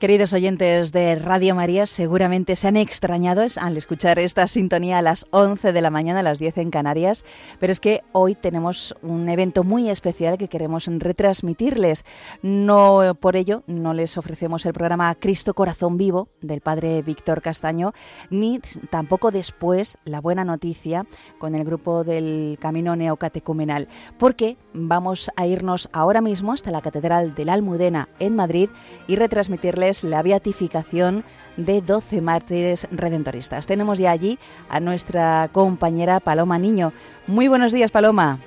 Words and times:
Queridos 0.00 0.32
oyentes 0.32 0.92
de 0.92 1.14
Radio 1.14 1.54
María, 1.54 1.84
seguramente 1.84 2.56
se 2.56 2.66
han 2.66 2.78
extrañado 2.78 3.42
al 3.60 3.76
escuchar 3.76 4.18
esta 4.18 4.46
sintonía 4.46 4.96
a 4.96 5.02
las 5.02 5.26
11 5.30 5.74
de 5.74 5.80
la 5.82 5.90
mañana, 5.90 6.20
a 6.20 6.22
las 6.22 6.38
10 6.38 6.56
en 6.56 6.70
Canarias, 6.70 7.22
pero 7.58 7.70
es 7.70 7.80
que 7.80 8.00
hoy 8.12 8.34
tenemos 8.34 8.94
un 9.02 9.28
evento 9.28 9.62
muy 9.62 9.90
especial 9.90 10.38
que 10.38 10.48
queremos 10.48 10.86
retransmitirles. 10.86 12.06
No 12.40 13.14
por 13.20 13.36
ello 13.36 13.62
no 13.66 13.92
les 13.92 14.16
ofrecemos 14.16 14.64
el 14.64 14.72
programa 14.72 15.14
Cristo 15.16 15.52
Corazón 15.52 15.98
Vivo 15.98 16.28
del 16.40 16.62
Padre 16.62 17.02
Víctor 17.02 17.42
Castaño, 17.42 17.92
ni 18.30 18.58
tampoco 18.88 19.30
después 19.30 19.98
la 20.06 20.22
buena 20.22 20.46
noticia 20.46 21.04
con 21.38 21.54
el 21.54 21.64
grupo 21.64 22.04
del 22.04 22.56
Camino 22.58 22.96
Neocatecumenal, 22.96 23.86
porque 24.18 24.56
vamos 24.72 25.30
a 25.36 25.46
irnos 25.46 25.90
ahora 25.92 26.22
mismo 26.22 26.54
hasta 26.54 26.70
la 26.70 26.80
Catedral 26.80 27.34
de 27.34 27.44
la 27.44 27.52
Almudena 27.52 28.08
en 28.18 28.34
Madrid 28.34 28.70
y 29.06 29.16
retransmitirles 29.16 29.89
la 30.04 30.22
beatificación 30.22 31.24
de 31.56 31.82
12 31.82 32.20
mártires 32.20 32.86
redentoristas. 32.90 33.66
Tenemos 33.66 33.98
ya 33.98 34.10
allí 34.10 34.38
a 34.68 34.80
nuestra 34.80 35.48
compañera 35.52 36.20
Paloma 36.20 36.58
Niño. 36.58 36.92
Muy 37.26 37.48
buenos 37.48 37.72
días, 37.72 37.90
Paloma. 37.90 38.38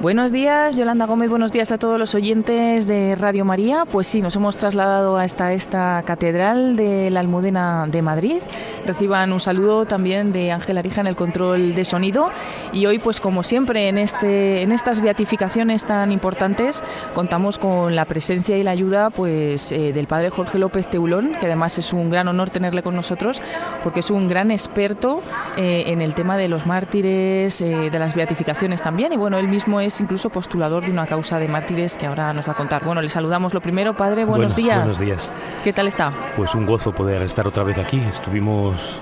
Buenos 0.00 0.30
días, 0.30 0.76
Yolanda 0.76 1.06
Gómez, 1.06 1.28
buenos 1.28 1.50
días 1.50 1.72
a 1.72 1.76
todos 1.76 1.98
los 1.98 2.14
oyentes 2.14 2.86
de 2.86 3.16
Radio 3.16 3.44
María. 3.44 3.84
Pues 3.84 4.06
sí, 4.06 4.22
nos 4.22 4.36
hemos 4.36 4.56
trasladado 4.56 5.16
hasta 5.16 5.52
esta 5.54 6.04
catedral 6.06 6.76
de 6.76 7.10
la 7.10 7.18
Almudena 7.18 7.84
de 7.88 8.00
Madrid. 8.00 8.38
Reciban 8.86 9.32
un 9.32 9.40
saludo 9.40 9.86
también 9.86 10.30
de 10.30 10.52
Ángel 10.52 10.78
Arija 10.78 11.00
en 11.00 11.08
el 11.08 11.16
control 11.16 11.74
de 11.74 11.84
sonido. 11.84 12.30
Y 12.72 12.86
hoy, 12.86 13.00
pues 13.00 13.18
como 13.18 13.42
siempre, 13.42 13.88
en, 13.88 13.98
este, 13.98 14.62
en 14.62 14.70
estas 14.70 15.00
beatificaciones 15.00 15.84
tan 15.84 16.12
importantes, 16.12 16.84
contamos 17.12 17.58
con 17.58 17.96
la 17.96 18.04
presencia 18.04 18.56
y 18.56 18.62
la 18.62 18.70
ayuda 18.70 19.10
pues, 19.10 19.72
eh, 19.72 19.92
del 19.92 20.06
padre 20.06 20.30
Jorge 20.30 20.58
López 20.58 20.86
Teulón, 20.86 21.32
que 21.40 21.46
además 21.46 21.76
es 21.76 21.92
un 21.92 22.08
gran 22.08 22.28
honor 22.28 22.50
tenerle 22.50 22.84
con 22.84 22.94
nosotros, 22.94 23.42
porque 23.82 23.98
es 23.98 24.12
un 24.12 24.28
gran 24.28 24.52
experto 24.52 25.22
eh, 25.56 25.86
en 25.88 26.02
el 26.02 26.14
tema 26.14 26.36
de 26.36 26.46
los 26.46 26.66
mártires, 26.66 27.60
eh, 27.60 27.90
de 27.90 27.98
las 27.98 28.14
beatificaciones 28.14 28.80
también. 28.80 29.12
Y 29.12 29.16
bueno, 29.16 29.38
él 29.38 29.48
mismo 29.48 29.80
es 29.80 29.87
es 29.88 30.00
incluso 30.00 30.30
postulador 30.30 30.84
de 30.84 30.90
una 30.90 31.06
causa 31.06 31.38
de 31.38 31.48
mártires 31.48 31.98
que 31.98 32.06
ahora 32.06 32.32
nos 32.32 32.46
va 32.48 32.52
a 32.52 32.56
contar. 32.56 32.84
Bueno, 32.84 33.02
le 33.02 33.08
saludamos 33.08 33.52
lo 33.54 33.60
primero, 33.60 33.94
padre, 33.94 34.24
buenos 34.24 34.54
días. 34.54 34.78
Buenos 34.78 34.98
días. 35.00 35.32
¿Qué 35.64 35.72
tal 35.72 35.88
está? 35.88 36.12
Pues 36.36 36.54
un 36.54 36.66
gozo 36.66 36.92
poder 36.92 37.22
estar 37.22 37.46
otra 37.46 37.64
vez 37.64 37.78
aquí. 37.78 37.98
Estuvimos 38.00 39.00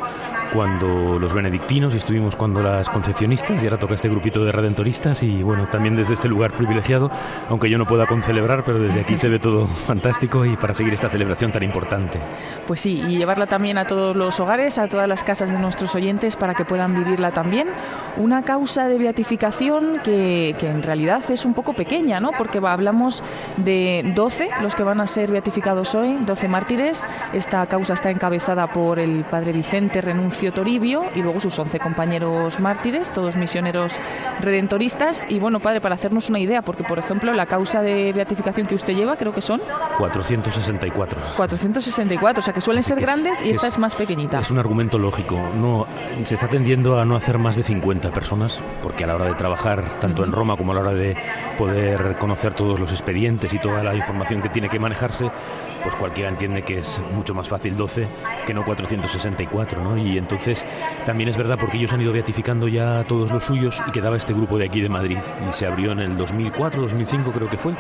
cuando 0.57 1.19
los 1.19 1.35
benedictinos 1.35 1.93
y 1.93 1.99
estuvimos 1.99 2.35
cuando 2.35 2.63
las 2.63 2.89
concepcionistas 2.89 3.63
y 3.63 3.67
ahora 3.67 3.79
toca 3.79 3.93
este 3.93 4.09
grupito 4.09 4.43
de 4.43 4.53
redentoristas 4.53 5.23
y 5.23 5.43
bueno, 5.43 5.69
también 5.71 5.97
desde 5.97 6.15
este 6.15 6.29
lugar 6.29 6.53
privilegiado, 6.53 7.11
aunque 7.51 7.69
yo 7.69 7.77
no 7.77 7.85
pueda 7.85 8.07
concelebrar, 8.07 8.65
pero 8.65 8.79
desde 8.79 9.01
aquí 9.01 9.19
se 9.19 9.29
ve 9.29 9.39
todo 9.39 9.67
fantástico 9.87 10.47
y 10.47 10.57
para 10.57 10.73
seguir 10.73 10.95
esta 10.95 11.11
celebración 11.11 11.53
tan 11.53 11.63
importante. 11.63 12.19
Pues 12.67 12.81
sí, 12.81 13.05
y 13.07 13.19
llevarla 13.19 13.47
también 13.47 13.77
a 13.77 13.85
todos 13.85 14.17
los 14.17 14.41
hogares, 14.41 14.79
a 14.79 14.89
todas 14.89 15.07
las 15.07 15.25
casas 15.25 15.53
de 15.53 15.59
nuestros 15.59 15.95
oyentes 15.95 16.37
para 16.37 16.55
que 16.55 16.65
puedan 16.65 16.95
vivirla 16.95 17.33
también. 17.33 17.69
Una 18.17 18.43
causa 18.43 18.89
de 18.89 18.97
beatificación 18.97 20.01
que, 20.03 20.57
que 20.59 20.71
en 20.71 20.83
realidad 20.83 21.23
es 21.31 21.45
un 21.45 21.53
poco 21.53 21.75
pequeña, 21.75 22.19
¿no? 22.19 22.31
Porque 22.33 22.63
hablamos 22.65 23.23
de 23.59 24.11
12 24.15 24.49
los 24.63 24.75
que 24.75 24.85
van 24.85 25.03
a 25.03 25.07
ser 25.07 25.31
beatificados 25.31 25.95
hoy, 25.95 26.17
12 26.25 26.49
mártires. 26.49 27.07
Esta 27.35 27.67
causa 27.67 27.93
está 27.93 28.11
encabezada 28.11 28.69
por 28.69 28.99
el 28.99 29.25
padre 29.25 29.53
Vicente 29.53 30.01
Toribio 30.53 31.05
y 31.15 31.23
luego 31.23 31.41
sus 31.41 31.59
11 31.59 31.79
compañeros 31.79 32.61
mártires, 32.61 33.13
todos 33.13 33.37
misioneros 33.37 33.97
redentoristas. 34.41 35.27
Y 35.29 35.39
bueno, 35.39 35.61
padre, 35.61 35.81
para 35.81 35.95
hacernos 35.95 36.29
una 36.31 36.39
idea, 36.39 36.63
porque 36.63 36.85
por 36.85 36.99
ejemplo 36.99 37.33
la 37.33 37.47
causa 37.47 37.83
de 37.83 38.13
beatificación 38.13 38.67
que 38.67 38.75
usted 38.75 38.95
lleva 38.95 39.17
creo 39.17 39.33
que 39.33 39.41
son 39.41 39.61
464. 39.99 41.19
464, 41.37 42.41
o 42.41 42.43
sea 42.43 42.55
que 42.55 42.61
suelen 42.61 42.83
ser 42.83 43.01
grandes 43.01 43.41
y 43.43 43.51
esta 43.51 43.67
es, 43.67 43.79
más 43.79 43.95
pequeñita. 43.95 44.41
Es 44.41 44.51
un 44.51 44.59
argumento 44.59 44.99
lógico. 44.99 45.39
No, 45.55 45.87
se 46.23 46.35
está 46.35 46.49
tendiendo 46.49 46.99
a 46.99 47.05
no 47.05 47.17
hacer 47.17 47.39
más 47.39 47.57
de 47.57 47.63
50 47.63 48.11
personas, 48.11 48.61
porque 48.83 49.05
a 49.05 49.07
la 49.07 49.17
hora 49.17 49.27
de 49.27 49.35
trabajar, 49.35 50.01
tanto 50.01 50.25
en 50.25 50.33
Roma 50.33 50.57
como 50.57 50.73
a 50.73 50.75
la 50.77 50.81
hora 50.81 50.95
de 50.95 51.17
poder 51.59 52.17
conocer 52.19 52.55
todos 52.55 52.79
los 52.81 52.91
expedientes 52.93 53.53
y 53.53 53.59
toda 53.59 53.83
la 53.83 53.95
información 53.95 54.41
que 54.41 54.49
tiene 54.49 54.69
que 54.69 54.79
manejarse, 54.79 55.31
pues 55.87 55.95
cualquiera 55.95 56.29
entiende 56.29 56.63
que 56.63 56.79
es 56.79 57.01
mucho 57.15 57.33
más 57.33 57.49
fácil 57.49 57.77
12 57.77 58.09
que 58.45 58.53
no 58.53 58.65
464, 58.65 59.85
¿no? 59.85 59.97
Y 59.97 60.19
entonces 60.19 60.67
también 61.05 61.31
es 61.31 61.37
verdad 61.37 61.57
porque 61.61 61.77
ellos 61.77 61.93
han 61.93 62.01
ido 62.01 62.13
beatificando 62.13 62.67
ya 62.67 63.05
todos 63.05 63.31
los 63.31 63.45
suyos 63.45 63.81
y 63.87 63.93
quedaba 63.93 64.17
este 64.17 64.35
grupo 64.35 64.59
de 64.59 64.65
aquí 64.65 64.81
de 64.81 64.89
Madrid 64.89 65.19
y 65.49 65.53
se 65.53 65.65
abrió 65.65 65.93
en 65.93 66.01
el 66.01 66.17
2004, 66.17 66.83
2005 66.83 67.31
creo 67.31 67.49
que 67.49 67.57
fue, 67.57 67.75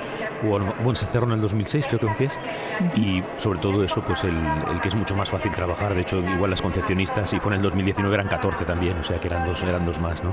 o 0.44 0.50
bueno, 0.50 0.94
se 0.94 1.06
cerró 1.06 1.26
en 1.26 1.32
el 1.32 1.40
2006 1.40 1.88
creo 1.88 2.16
que 2.16 2.26
es, 2.26 2.38
y 2.94 3.24
sobre 3.38 3.58
todo 3.58 3.82
eso, 3.82 4.00
pues 4.02 4.22
el, 4.22 4.36
el, 4.70 4.80
que 4.80 4.86
es 4.86 4.94
mucho 4.94 5.16
más 5.16 5.28
fácil 5.28 5.50
trabajar, 5.50 5.92
de 5.92 6.02
hecho 6.02 6.20
igual 6.20 6.50
las 6.50 6.62
concepcionistas 6.62 7.32
y 7.32 7.40
fue 7.40 7.50
en 7.50 7.56
el 7.56 7.62
2019 7.62 8.14
eran 8.14 8.28
14 8.28 8.64
también, 8.64 8.96
o 8.98 9.02
sea 9.02 9.18
que 9.18 9.26
eran 9.26 9.48
dos, 9.48 9.60
eran 9.64 9.84
dos 9.84 9.98
más, 9.98 10.22
¿no? 10.22 10.32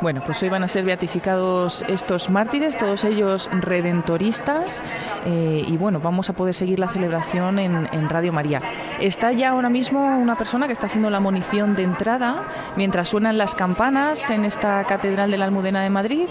Bueno, 0.00 0.22
pues 0.24 0.42
hoy 0.42 0.48
van 0.48 0.62
a 0.62 0.68
ser 0.68 0.86
beatificados 0.86 1.84
estos 1.86 2.30
mártires, 2.30 2.78
todos 2.78 3.04
ellos 3.04 3.50
redentoristas, 3.60 4.82
eh, 5.26 5.64
y 5.66 5.76
bueno, 5.76 6.00
vamos 6.00 6.30
a 6.30 6.32
poder 6.32 6.54
seguir 6.54 6.78
la 6.78 6.88
celebración 6.88 7.09
en, 7.12 8.08
Radio 8.08 8.32
María. 8.32 8.60
Está 9.00 9.32
ya 9.32 9.50
ahora 9.50 9.68
mismo 9.68 10.18
una 10.18 10.36
persona 10.36 10.66
que 10.66 10.72
está 10.72 10.86
haciendo 10.86 11.10
la 11.10 11.20
munición 11.20 11.74
de 11.74 11.82
entrada 11.82 12.44
mientras 12.76 13.08
suenan 13.08 13.36
las 13.36 13.54
campanas 13.54 14.30
en 14.30 14.44
esta 14.44 14.84
Catedral 14.84 15.30
de 15.30 15.38
la 15.38 15.46
Almudena 15.46 15.82
de 15.82 15.90
Madrid. 15.90 16.28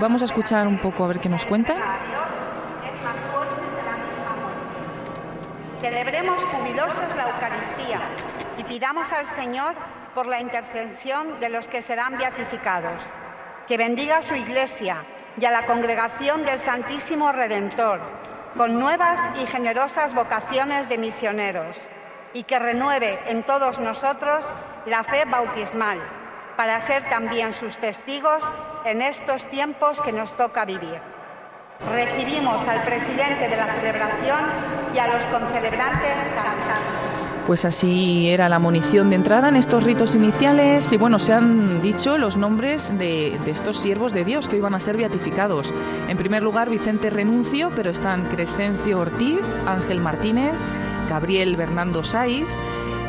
Vamos 0.00 0.22
a 0.22 0.26
escuchar 0.26 0.66
un 0.66 0.78
poco 0.78 1.04
a 1.04 1.08
ver 1.08 1.20
qué 1.20 1.28
nos 1.28 1.44
cuenta. 1.44 1.74
Celebremos 5.80 6.42
jubilosos 6.44 7.16
la 7.16 7.24
Eucaristía 7.24 7.98
y 8.58 8.64
pidamos 8.64 9.10
al 9.12 9.26
Señor 9.26 9.74
por 10.14 10.26
la 10.26 10.40
intercesión 10.40 11.40
de 11.40 11.48
los 11.48 11.66
que 11.66 11.82
serán 11.82 12.16
beatificados. 12.16 13.02
Que 13.66 13.76
bendiga 13.76 14.18
a 14.18 14.22
su 14.22 14.34
Iglesia 14.34 14.98
y 15.40 15.44
a 15.44 15.50
la 15.50 15.66
congregación 15.66 16.44
del 16.44 16.58
Santísimo 16.58 17.32
Redentor 17.32 18.00
con 18.56 18.78
nuevas 18.78 19.18
y 19.40 19.46
generosas 19.46 20.14
vocaciones 20.14 20.88
de 20.88 20.98
misioneros 20.98 21.78
y 22.34 22.44
que 22.44 22.58
renueve 22.58 23.18
en 23.26 23.42
todos 23.42 23.78
nosotros 23.78 24.44
la 24.86 25.04
fe 25.04 25.24
bautismal 25.24 25.98
para 26.56 26.80
ser 26.80 27.08
también 27.08 27.52
sus 27.52 27.78
testigos 27.78 28.42
en 28.84 29.02
estos 29.02 29.44
tiempos 29.50 30.00
que 30.00 30.12
nos 30.12 30.36
toca 30.36 30.64
vivir. 30.64 31.00
Recibimos 31.90 32.66
al 32.68 32.82
presidente 32.82 33.48
de 33.48 33.56
la 33.56 33.66
celebración 33.74 34.40
y 34.94 34.98
a 34.98 35.06
los 35.08 35.24
concelebrantes 35.24 36.16
cantando. 36.34 37.01
Pues 37.46 37.64
así 37.64 38.28
era 38.28 38.48
la 38.48 38.60
munición 38.60 39.10
de 39.10 39.16
entrada 39.16 39.48
en 39.48 39.56
estos 39.56 39.82
ritos 39.82 40.14
iniciales 40.14 40.92
y 40.92 40.96
bueno, 40.96 41.18
se 41.18 41.32
han 41.32 41.82
dicho 41.82 42.16
los 42.16 42.36
nombres 42.36 42.96
de, 42.96 43.38
estos 43.46 43.78
siervos 43.78 44.12
de 44.12 44.24
Dios 44.24 44.48
que 44.48 44.56
iban 44.56 44.74
a 44.74 44.80
ser 44.80 44.96
beatificados. 44.96 45.74
En 46.08 46.16
primer 46.16 46.44
lugar, 46.44 46.70
Vicente 46.70 47.10
Renuncio, 47.10 47.72
pero 47.74 47.90
están 47.90 48.26
Crescencio 48.26 49.00
Ortiz, 49.00 49.40
Ángel 49.66 50.00
Martínez, 50.00 50.54
Gabriel 51.08 51.56
Bernardo 51.56 52.04
Saiz, 52.04 52.48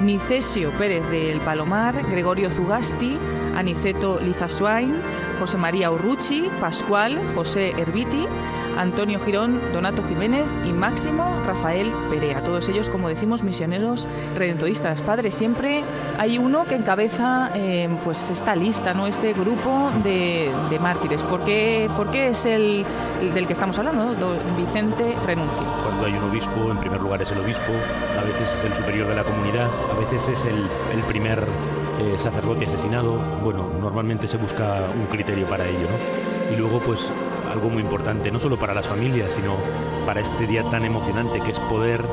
Nicesio 0.02 0.72
Pérez 0.72 1.08
del 1.10 1.40
Palomar, 1.42 1.96
Gregorio 2.10 2.50
Zugasti, 2.50 3.18
Aniceto 3.56 4.19
Lizasuain, 4.19 5.02
José 5.40 5.58
María 5.58 5.91
Urruchi, 5.91 6.50
Pascual, 6.59 7.19
José 7.36 7.74
Herbiti, 7.78 8.25
Antonio 8.78 9.19
Girón, 9.19 9.62
Donato 9.72 10.04
Jiménez 10.04 10.57
y 10.66 10.74
Máximo 10.74 11.42
Rafael 11.45 11.92
Perea. 12.10 12.44
Todos 12.44 12.69
ellos, 12.69 12.89
como 12.89 13.10
decimos, 13.10 13.44
misioneros 13.44 14.07
redentoristas. 14.36 15.01
Padre, 15.01 15.31
siempre 15.31 15.83
hay 16.18 16.38
uno 16.38 16.66
que 16.66 16.75
encabeza 16.75 17.51
eh, 17.56 17.89
pues 18.04 18.30
esta 18.30 18.56
lista, 18.56 18.94
¿no? 18.94 19.07
este 19.07 19.33
grupo 19.33 19.92
de, 20.04 20.51
mártires. 20.81 21.24
¿Por 21.24 21.44
qué, 21.44 21.88
es 22.13 22.45
el, 22.45 22.86
del 23.33 23.48
que 23.48 23.54
estamos 23.54 23.78
hablando? 23.78 24.16
Vicente 24.57 25.16
Renuncio. 25.25 25.66
Cuando 25.83 26.06
hay 26.06 26.13
un 26.13 26.24
obispo, 26.24 26.72
en 26.72 26.78
primer 26.78 27.00
lugar 27.00 27.22
es 27.22 27.31
el 27.31 27.39
obispo, 27.39 27.72
a 28.19 28.24
veces 28.24 28.54
es 28.54 28.63
el 28.63 28.74
superior 28.74 29.07
de 29.07 29.16
la 29.16 29.24
comunidad, 29.24 29.69
a 29.92 30.00
veces 30.00 30.28
es 30.28 30.45
el, 30.45 30.68
primer 31.07 31.45
eh, 32.04 32.18
sacerdote 32.18 32.66
asesinado. 32.66 33.18
Bueno, 33.44 33.70
normalmente 33.80 34.28
se 34.28 34.38
busca 34.38 34.90
un 34.94 35.06
criterio 35.08 35.48
para 35.48 35.68
ello. 35.68 35.88
¿no? 35.90 36.54
Y 36.54 36.58
luego, 36.58 36.82
pues 36.82 37.12
algo 37.50 37.70
muy 37.70 37.82
importante, 37.82 38.32
no 38.32 38.40
solo 38.40 38.58
para 38.58 38.74
las 38.74 38.88
familias, 38.88 39.34
sino 39.34 39.58
para 40.06 40.22
este 40.22 40.48
día 40.48 40.64
tan 40.70 40.84
emocionante 40.86 41.40
que 41.40 41.52
es 41.52 41.60
poder 41.62 42.04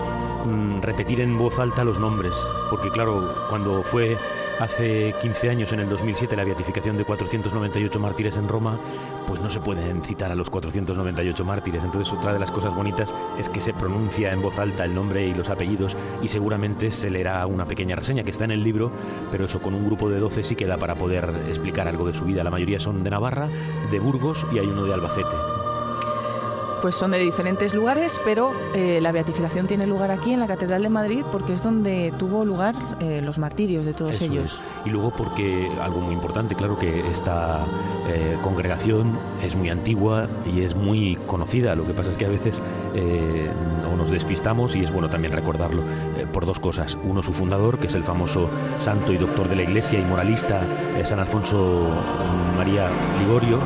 mm, 0.45 0.83
repetir 0.83 1.21
en 1.21 1.37
voz 1.39 1.59
alta 1.59 1.85
los 1.85 1.99
nombres. 1.99 2.35
Porque 2.69 2.91
claro, 2.91 3.35
cuando 3.49 3.83
fue 3.83 4.17
hace 4.61 5.15
15 5.21 5.51
años, 5.51 5.73
en 5.73 5.81
el 5.81 5.89
2007, 5.89 6.37
la 6.37 6.45
beatificación 6.45 6.97
de 6.97 7.05
498 7.05 7.99
mártires 7.99 8.37
en 8.37 8.49
Roma, 8.49 8.79
pues 9.27 9.41
no 9.41 9.49
se 9.49 9.61
pueden 9.61 10.03
citar 10.03 10.31
a 10.31 10.35
los 10.35 10.51
498 10.51 11.45
mártires. 11.45 11.85
Entonces 11.85 12.13
otra 12.13 12.33
de 12.33 12.39
las 12.39 12.51
cosas 12.51 12.75
bonitas 12.75 13.15
es 13.39 13.49
que 13.49 13.61
se 13.61 13.73
pronuncia 13.73 14.33
en 14.33 14.43
voz 14.43 14.59
alta 14.59 14.85
el 14.85 14.95
nombre 14.95 15.27
y 15.27 15.35
los 15.35 15.49
apellidos 15.49 15.97
y 16.23 16.29
seguramente 16.29 16.91
se 16.91 17.11
leerá 17.11 17.47
una 17.47 17.65
pequeña 17.65 17.97
reseña 17.97 18.23
que 18.23 18.31
está 18.31 18.45
en 18.45 18.53
el 18.53 18.63
libro, 18.63 18.91
pero 19.31 19.47
eso 19.47 19.61
con 19.61 19.75
un 19.75 19.87
grupo 19.87 20.11
de 20.11 20.21
12 20.21 20.43
sí 20.45 20.57
queda 20.57 20.77
para 20.77 20.95
poder 20.95 21.45
explicar 21.49 21.89
algo 21.89 22.07
de 22.07 22.15
su 22.15 22.25
vida. 22.25 22.45
La 22.45 22.51
mayoría 22.51 22.81
son 22.81 23.03
de 23.03 23.11
Navarra, 23.11 23.49
de 23.91 23.99
Burgos 23.99 24.47
y 24.53 24.59
hay 24.59 24.67
uno 24.67 24.85
de 24.85 24.95
Albacete. 24.95 25.70
Pues 26.81 26.95
son 26.95 27.11
de 27.11 27.19
diferentes 27.19 27.75
lugares, 27.75 28.21
pero 28.25 28.53
eh, 28.75 29.01
la 29.01 29.13
beatificación 29.13 29.67
tiene 29.67 29.87
lugar 29.87 30.11
aquí 30.11 30.33
en 30.33 30.41
la 30.41 30.47
Catedral 30.47 30.83
de 30.83 30.89
Madrid 30.89 31.25
porque 31.31 31.53
es 31.53 31.63
donde 31.63 32.13
tuvo 32.19 32.45
lugar 32.45 32.75
eh, 33.01 33.21
los 33.23 33.39
martirios 33.39 33.85
de 33.85 33.93
todos 33.93 34.21
ellos. 34.21 34.61
Y 34.85 34.91
luego 34.91 35.11
porque 35.11 35.71
algo 35.81 36.01
muy 36.01 36.15
importante, 36.15 36.55
claro 36.55 36.77
que 36.77 37.09
esta 37.09 37.67
eh, 38.09 38.37
congregación 38.43 39.19
es 39.43 39.55
muy 39.57 39.71
antigua 39.71 40.29
y 40.47 40.63
es 40.63 40.75
muy 40.75 41.17
conocida. 41.27 41.75
Lo 41.75 41.87
que 41.87 41.95
pasa 41.95 42.11
es 42.11 42.17
que 42.17 42.27
a 42.27 42.31
veces 42.31 42.63
no 43.83 43.97
nos 43.97 44.11
despistamos 44.11 44.75
y 44.75 44.83
es 44.83 44.93
bueno 44.93 45.09
también 45.09 45.33
recordarlo 45.33 45.83
por 46.33 46.47
dos 46.47 46.59
cosas. 46.59 46.99
Uno, 47.05 47.23
su 47.23 47.33
fundador, 47.33 47.79
que 47.79 47.87
es 47.87 47.95
el 47.95 48.03
famoso 48.03 48.49
santo 48.79 49.13
y 49.13 49.19
doctor 49.19 49.49
de 49.49 49.57
la 49.57 49.63
Iglesia 49.63 49.99
y 49.99 50.03
moralista 50.03 50.63
San 51.05 51.21
Alfonso 51.21 51.89
María 52.57 52.91
Ligorio 53.21 53.59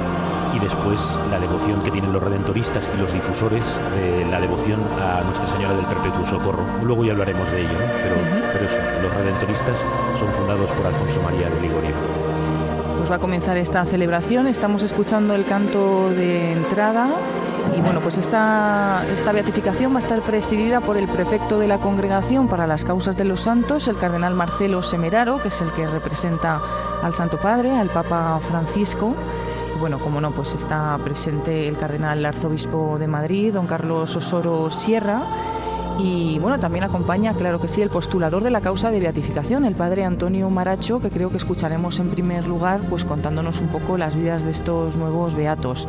y 0.55 0.59
después 0.61 1.19
la 1.31 1.39
devoción 1.39 1.83
que 1.83 1.91
tienen 1.91 2.13
los 2.13 2.23
redentoristas 2.23 2.89
y 2.95 2.99
los 2.99 3.13
difusores 3.13 3.81
de 3.97 4.25
la 4.27 4.41
devoción 4.41 4.81
a 5.01 5.23
Nuestra 5.23 5.49
Señora 5.49 5.75
del 5.75 5.87
Perpetuo 5.87 6.25
Socorro. 6.27 6.65
Luego 6.83 7.05
ya 7.05 7.13
hablaremos 7.13 7.51
de 7.51 7.63
ello, 7.63 7.79
pero, 8.03 8.17
pero 8.53 8.65
eso, 8.67 8.81
los 9.03 9.15
redentoristas 9.15 9.85
son 10.19 10.33
fundados 10.33 10.71
por 10.73 10.87
Alfonso 10.87 11.21
María 11.23 11.51
de 11.51 11.61
Ligorio. 11.61 11.95
Pues 12.99 13.11
va 13.11 13.17
a 13.17 13.19
comenzar 13.19 13.57
esta 13.57 13.85
celebración, 13.85 14.47
estamos 14.47 14.83
escuchando 14.83 15.35
el 15.35 15.45
canto 15.45 16.11
de 16.11 16.53
entrada 16.53 17.11
y 17.77 17.81
bueno, 17.81 18.01
pues 18.01 18.17
esta, 18.17 19.05
esta 19.13 19.33
beatificación 19.33 19.93
va 19.93 19.97
a 19.97 19.99
estar 19.99 20.23
presidida 20.23 20.81
por 20.81 20.97
el 20.97 21.09
prefecto 21.09 21.59
de 21.59 21.67
la 21.67 21.79
Congregación 21.79 22.49
para 22.49 22.67
las 22.67 22.85
Causas 22.85 23.17
de 23.17 23.25
los 23.25 23.41
Santos, 23.41 23.89
el 23.89 23.97
cardenal 23.97 24.35
Marcelo 24.35 24.83
Semeraro, 24.83 25.43
que 25.43 25.49
es 25.49 25.61
el 25.61 25.73
que 25.73 25.87
representa 25.87 26.61
al 27.03 27.13
Santo 27.13 27.39
Padre, 27.39 27.73
al 27.73 27.91
Papa 27.91 28.39
Francisco 28.41 29.15
bueno, 29.79 29.99
como 29.99 30.21
no, 30.21 30.31
pues 30.33 30.55
está 30.55 30.97
presente 31.03 31.69
el 31.69 31.77
cardenal 31.77 32.25
arzobispo 32.25 32.99
de 32.99 33.07
Madrid, 33.07 33.53
don 33.53 33.67
Carlos 33.67 34.17
Osoro 34.17 34.71
Sierra. 34.71 35.23
Y 35.99 36.39
bueno, 36.41 36.59
también 36.59 36.85
acompaña, 36.85 37.35
claro 37.35 37.61
que 37.61 37.69
sí, 37.69 37.81
el 37.81 37.91
postulador 37.91 38.43
de 38.43 38.51
la 38.51 38.61
causa 38.61 38.91
de 38.91 38.99
beatificación, 38.99 39.65
el 39.65 39.77
padre 39.77 40.05
Antonio 40.05 40.51
Maracho, 40.51 41.01
que 41.01 41.11
creo 41.11 41.31
que 41.31 41.37
escucharemos 41.37 42.01
en 42.01 42.11
primer 42.11 42.47
lugar, 42.47 42.81
pues 42.91 43.05
contándonos 43.05 43.61
un 43.61 43.69
poco 43.69 43.97
las 43.97 44.17
vidas 44.17 44.45
de 44.45 44.51
estos 44.51 44.97
nuevos 44.97 45.35
beatos. 45.35 45.89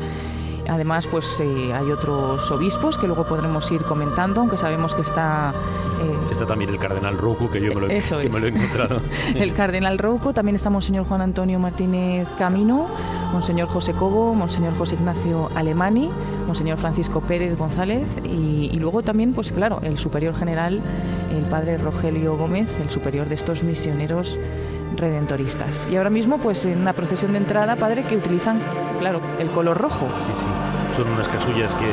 Además, 0.67 1.07
pues 1.07 1.39
eh, 1.39 1.73
hay 1.73 1.91
otros 1.91 2.51
obispos 2.51 2.97
que 2.97 3.07
luego 3.07 3.25
podremos 3.25 3.71
ir 3.71 3.83
comentando, 3.83 4.41
aunque 4.41 4.57
sabemos 4.57 4.95
que 4.95 5.01
está... 5.01 5.53
Eh, 6.03 6.17
está 6.31 6.45
también 6.45 6.69
el 6.69 6.79
cardenal 6.79 7.17
Rouco, 7.17 7.49
que 7.49 7.61
yo 7.61 7.73
me 7.73 7.81
lo, 7.81 7.89
he 7.89 7.97
encontrado. 8.47 9.01
el 9.35 9.53
cardenal 9.53 9.97
Rouco, 9.97 10.33
también 10.33 10.55
está 10.55 10.69
Monseñor 10.69 11.05
Juan 11.05 11.21
Antonio 11.21 11.59
Martínez 11.59 12.27
Camino, 12.37 12.87
Monseñor 13.31 13.67
José 13.67 13.93
Cobo, 13.93 14.33
Monseñor 14.33 14.75
José 14.75 14.95
Ignacio 14.95 15.49
Alemani, 15.55 16.09
Monseñor 16.45 16.77
Francisco 16.77 17.21
Pérez 17.21 17.57
González 17.57 18.07
y, 18.23 18.69
y 18.71 18.79
luego 18.79 19.03
también, 19.03 19.33
pues 19.33 19.51
claro, 19.51 19.79
el 19.83 19.97
superior 19.97 20.35
general, 20.35 20.81
el 21.31 21.43
padre 21.45 21.77
Rogelio 21.77 22.37
Gómez, 22.37 22.79
el 22.79 22.89
superior 22.89 23.27
de 23.27 23.35
estos 23.35 23.63
misioneros 23.63 24.39
redentoristas. 24.95 25.87
Y 25.89 25.95
ahora 25.95 26.09
mismo, 26.09 26.37
pues 26.37 26.65
en 26.65 26.81
una 26.81 26.93
procesión 26.93 27.31
de 27.33 27.39
entrada, 27.39 27.75
padre, 27.75 28.03
que 28.03 28.17
utilizan, 28.17 28.61
claro, 28.99 29.21
el 29.39 29.49
color 29.51 29.77
rojo. 29.77 30.07
Sí, 30.17 30.31
sí. 30.41 30.84
Son 30.95 31.09
unas 31.09 31.27
casullas 31.27 31.75
que 31.75 31.91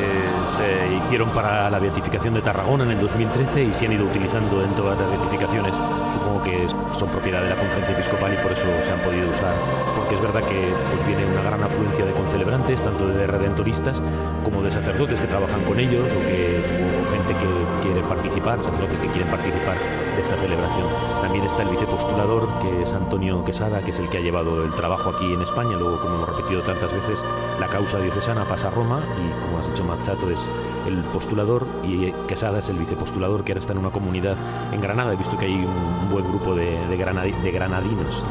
se 0.57 0.95
hicieron 0.95 1.31
para 1.31 1.69
la 1.69 1.81
beatificación 1.81 2.35
de 2.35 2.41
Tarragona 2.41 2.85
en 2.85 2.93
el 2.93 3.01
2013 3.01 3.65
y 3.65 3.73
se 3.73 3.87
han 3.87 3.93
ido 3.93 4.05
utilizando 4.05 4.63
en 4.63 4.77
todas 4.77 4.97
las 4.97 5.11
beatificaciones. 5.11 5.75
Supongo 6.13 6.41
que 6.41 6.69
son 6.93 7.09
propiedad 7.09 7.43
de 7.43 7.51
la 7.51 7.57
conferencia 7.57 7.95
episcopal 7.95 8.33
y 8.33 8.37
por 8.37 8.53
eso 8.53 8.65
se 8.85 8.93
han 8.93 9.01
podido 9.01 9.29
usar. 9.29 9.57
Porque 9.97 10.15
es 10.15 10.21
verdad 10.21 10.45
que 10.45 10.73
pues, 10.93 11.05
viene 11.05 11.27
una 11.27 11.43
gran 11.43 11.65
afluencia 11.65 12.05
de 12.05 12.13
concelebrantes, 12.13 12.81
tanto 12.81 13.09
de 13.09 13.27
redentoristas 13.27 14.01
como 14.45 14.63
de 14.63 14.71
sacerdotes 14.71 15.21
que 15.21 15.27
trabajan 15.27 15.65
con 15.65 15.81
ellos 15.81 16.07
o, 16.13 16.21
que, 16.21 16.63
o 16.63 17.11
gente 17.11 17.35
que 17.35 17.83
quiere 17.83 18.03
participar, 18.03 18.63
sacerdotes 18.63 19.01
que 19.01 19.09
quieren 19.09 19.29
participar 19.29 19.79
de 20.15 20.21
esta 20.23 20.37
celebración. 20.37 20.87
También 21.21 21.45
está 21.45 21.63
el 21.63 21.71
vicepostulador, 21.71 22.49
que 22.61 22.83
es 22.83 22.93
Antonio 22.93 23.43
Quesada, 23.43 23.83
que 23.83 23.91
es 23.91 23.99
el 23.99 24.09
que 24.11 24.19
ha 24.19 24.21
llevado 24.21 24.63
el 24.63 24.73
trabajo 24.75 25.11
aquí 25.11 25.33
en 25.33 25.43
España. 25.43 25.77
Luego, 25.77 26.01
como 26.01 26.15
hemos 26.15 26.29
repetido 26.29 26.63
tantas 26.63 26.93
veces, 26.93 27.25
la 27.59 27.67
causa 27.67 27.99
diocesana 27.99 28.47
pasa 28.47 28.69
a 28.69 28.71
Roma 28.71 28.92
y, 29.01 29.41
como 29.41 29.59
has 29.59 29.69
dicho, 29.69 29.85
Mazzato 29.85 30.31
es 30.31 30.51
el 30.87 31.03
postulador 31.05 31.67
y 31.85 32.13
Quesada 32.27 32.59
es 32.59 32.69
el 32.69 32.79
vicepostulador, 32.79 33.45
que 33.45 33.53
ahora 33.53 33.61
está 33.61 33.73
en 33.73 33.79
una 33.79 33.91
comunidad 33.91 34.37
en 34.73 34.81
Granada. 34.81 35.13
He 35.13 35.17
visto 35.17 35.37
que 35.37 35.47
hay 35.47 35.55
un 35.55 36.11
buen 36.11 36.27
grupo 36.27 36.55
de, 36.55 36.97
granadinos. 36.97 38.25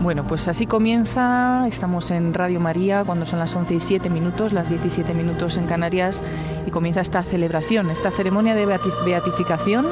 Bueno, 0.00 0.24
pues 0.24 0.48
así 0.48 0.66
comienza. 0.66 1.66
Estamos 1.68 2.10
en 2.10 2.32
Radio 2.32 2.58
María 2.58 3.04
cuando 3.04 3.26
son 3.26 3.38
las 3.38 3.54
11 3.54 3.74
y 3.74 3.80
7 3.80 4.08
minutos, 4.08 4.52
las 4.54 4.70
17 4.70 5.12
minutos 5.12 5.58
en 5.58 5.66
Canarias, 5.66 6.22
y 6.66 6.70
comienza 6.70 7.02
esta 7.02 7.22
celebración, 7.22 7.90
esta 7.90 8.10
ceremonia 8.10 8.54
de 8.54 8.64
beatificación 9.04 9.86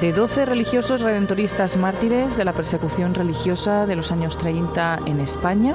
de 0.00 0.12
12 0.12 0.46
religiosos 0.46 1.00
redentoristas 1.02 1.76
mártires 1.76 2.36
de 2.36 2.44
la 2.44 2.52
persecución 2.52 3.14
religiosa 3.14 3.86
de 3.86 3.96
los 3.96 4.10
años 4.10 4.38
30 4.38 5.00
en 5.06 5.20
España. 5.20 5.74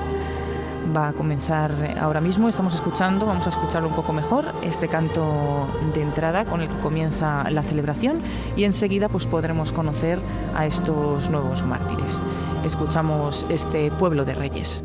Va 0.96 1.10
a 1.10 1.14
comenzar 1.14 1.96
ahora 2.00 2.20
mismo, 2.20 2.50
estamos 2.50 2.76
escuchando, 2.76 3.26
vamos 3.26 3.48
a 3.48 3.52
escucharlo 3.52 3.88
un 3.88 3.96
poco 3.96 4.12
mejor, 4.12 4.54
este 4.62 4.90
canto 4.90 5.70
de 5.94 6.02
entrada 6.02 6.44
con 6.44 6.62
el 6.62 6.68
que 6.68 6.80
comienza 6.80 7.50
la 7.50 7.64
celebración 7.64 8.22
y 8.58 8.66
enseguida 8.66 9.08
pues 9.08 9.26
podremos 9.26 9.72
conocer 9.72 10.20
a 10.54 10.66
estos 10.66 11.30
nuevos 11.30 11.64
mártires. 11.64 12.26
Escuchamos 12.66 13.46
este 13.50 13.90
pueblo 13.92 14.26
de 14.26 14.34
reyes. 14.34 14.84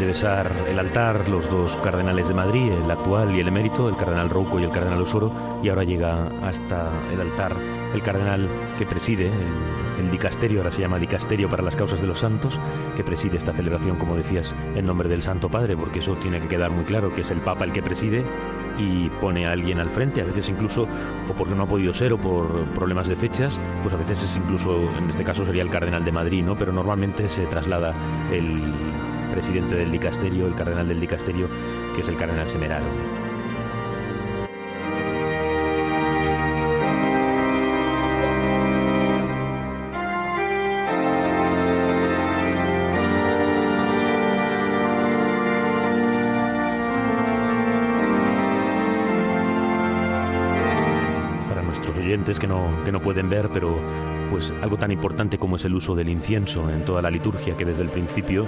De 0.00 0.06
besar 0.06 0.64
el 0.66 0.78
altar 0.78 1.28
los 1.28 1.48
dos 1.50 1.76
cardenales 1.76 2.28
de 2.28 2.34
Madrid, 2.34 2.72
el 2.72 2.90
actual 2.90 3.36
y 3.36 3.40
el 3.40 3.48
emérito, 3.48 3.86
el 3.86 3.96
cardenal 3.96 4.30
Rouco 4.30 4.58
y 4.58 4.64
el 4.64 4.70
cardenal 4.70 5.02
Osoro, 5.02 5.30
y 5.62 5.68
ahora 5.68 5.84
llega 5.84 6.26
hasta 6.42 6.88
el 7.12 7.20
altar 7.20 7.54
el 7.92 8.02
cardenal 8.02 8.48
que 8.78 8.86
preside 8.86 9.30
el, 9.98 10.10
dicasterio, 10.10 10.60
ahora 10.60 10.72
se 10.72 10.80
llama 10.80 10.98
dicasterio 10.98 11.48
para 11.48 11.62
las 11.62 11.76
causas 11.76 12.00
de 12.00 12.06
los 12.06 12.20
santos, 12.20 12.58
que 12.96 13.04
preside 13.04 13.36
esta 13.36 13.52
celebración, 13.52 13.96
como 13.96 14.16
decías, 14.16 14.54
en 14.74 14.86
nombre 14.86 15.08
del 15.08 15.22
Santo 15.22 15.50
Padre, 15.50 15.76
porque 15.76 15.98
eso 15.98 16.14
tiene 16.14 16.40
que 16.40 16.48
quedar 16.48 16.70
muy 16.70 16.84
claro, 16.84 17.12
que 17.12 17.20
es 17.20 17.30
el 17.30 17.40
Papa 17.40 17.64
el 17.64 17.72
que 17.72 17.82
preside 17.82 18.24
y 18.78 19.10
pone 19.20 19.46
a 19.46 19.52
alguien 19.52 19.78
al 19.78 19.90
frente, 19.90 20.22
a 20.22 20.24
veces 20.24 20.48
incluso, 20.48 20.84
o 21.28 21.32
porque 21.36 21.54
no 21.54 21.64
ha 21.64 21.68
podido 21.68 21.92
ser, 21.92 22.14
o 22.14 22.18
por 22.18 22.64
problemas 22.74 23.08
de 23.08 23.16
fechas, 23.16 23.60
pues 23.82 23.92
a 23.92 23.98
veces 23.98 24.22
es 24.22 24.36
incluso, 24.38 24.74
en 24.96 25.10
este 25.10 25.24
caso 25.24 25.44
sería 25.44 25.62
el 25.62 25.70
cardenal 25.70 26.04
de 26.04 26.12
Madrid, 26.12 26.42
¿no? 26.42 26.56
Pero 26.56 26.72
normalmente 26.72 27.28
se 27.28 27.44
traslada 27.46 27.94
el 28.32 28.72
presidente 29.30 29.76
del 29.76 29.90
dicasterio, 29.90 30.46
el 30.46 30.54
cardenal 30.54 30.88
del 30.88 31.00
dicasterio, 31.00 31.48
que 31.94 32.00
es 32.00 32.08
el 32.08 32.16
cardenal 32.16 32.48
Semeraro. 32.48 33.29
Oyentes 52.30 52.38
que 52.38 52.46
no, 52.46 52.84
que 52.84 52.92
no 52.92 53.00
pueden 53.00 53.28
ver, 53.28 53.50
pero 53.52 53.76
pues 54.30 54.52
algo 54.62 54.76
tan 54.76 54.92
importante 54.92 55.38
como 55.38 55.56
es 55.56 55.64
el 55.64 55.74
uso 55.74 55.94
del 55.96 56.08
incienso 56.08 56.70
en 56.70 56.84
toda 56.84 57.02
la 57.02 57.10
liturgia 57.10 57.56
que 57.56 57.64
desde 57.64 57.82
el 57.82 57.90
principio 57.90 58.46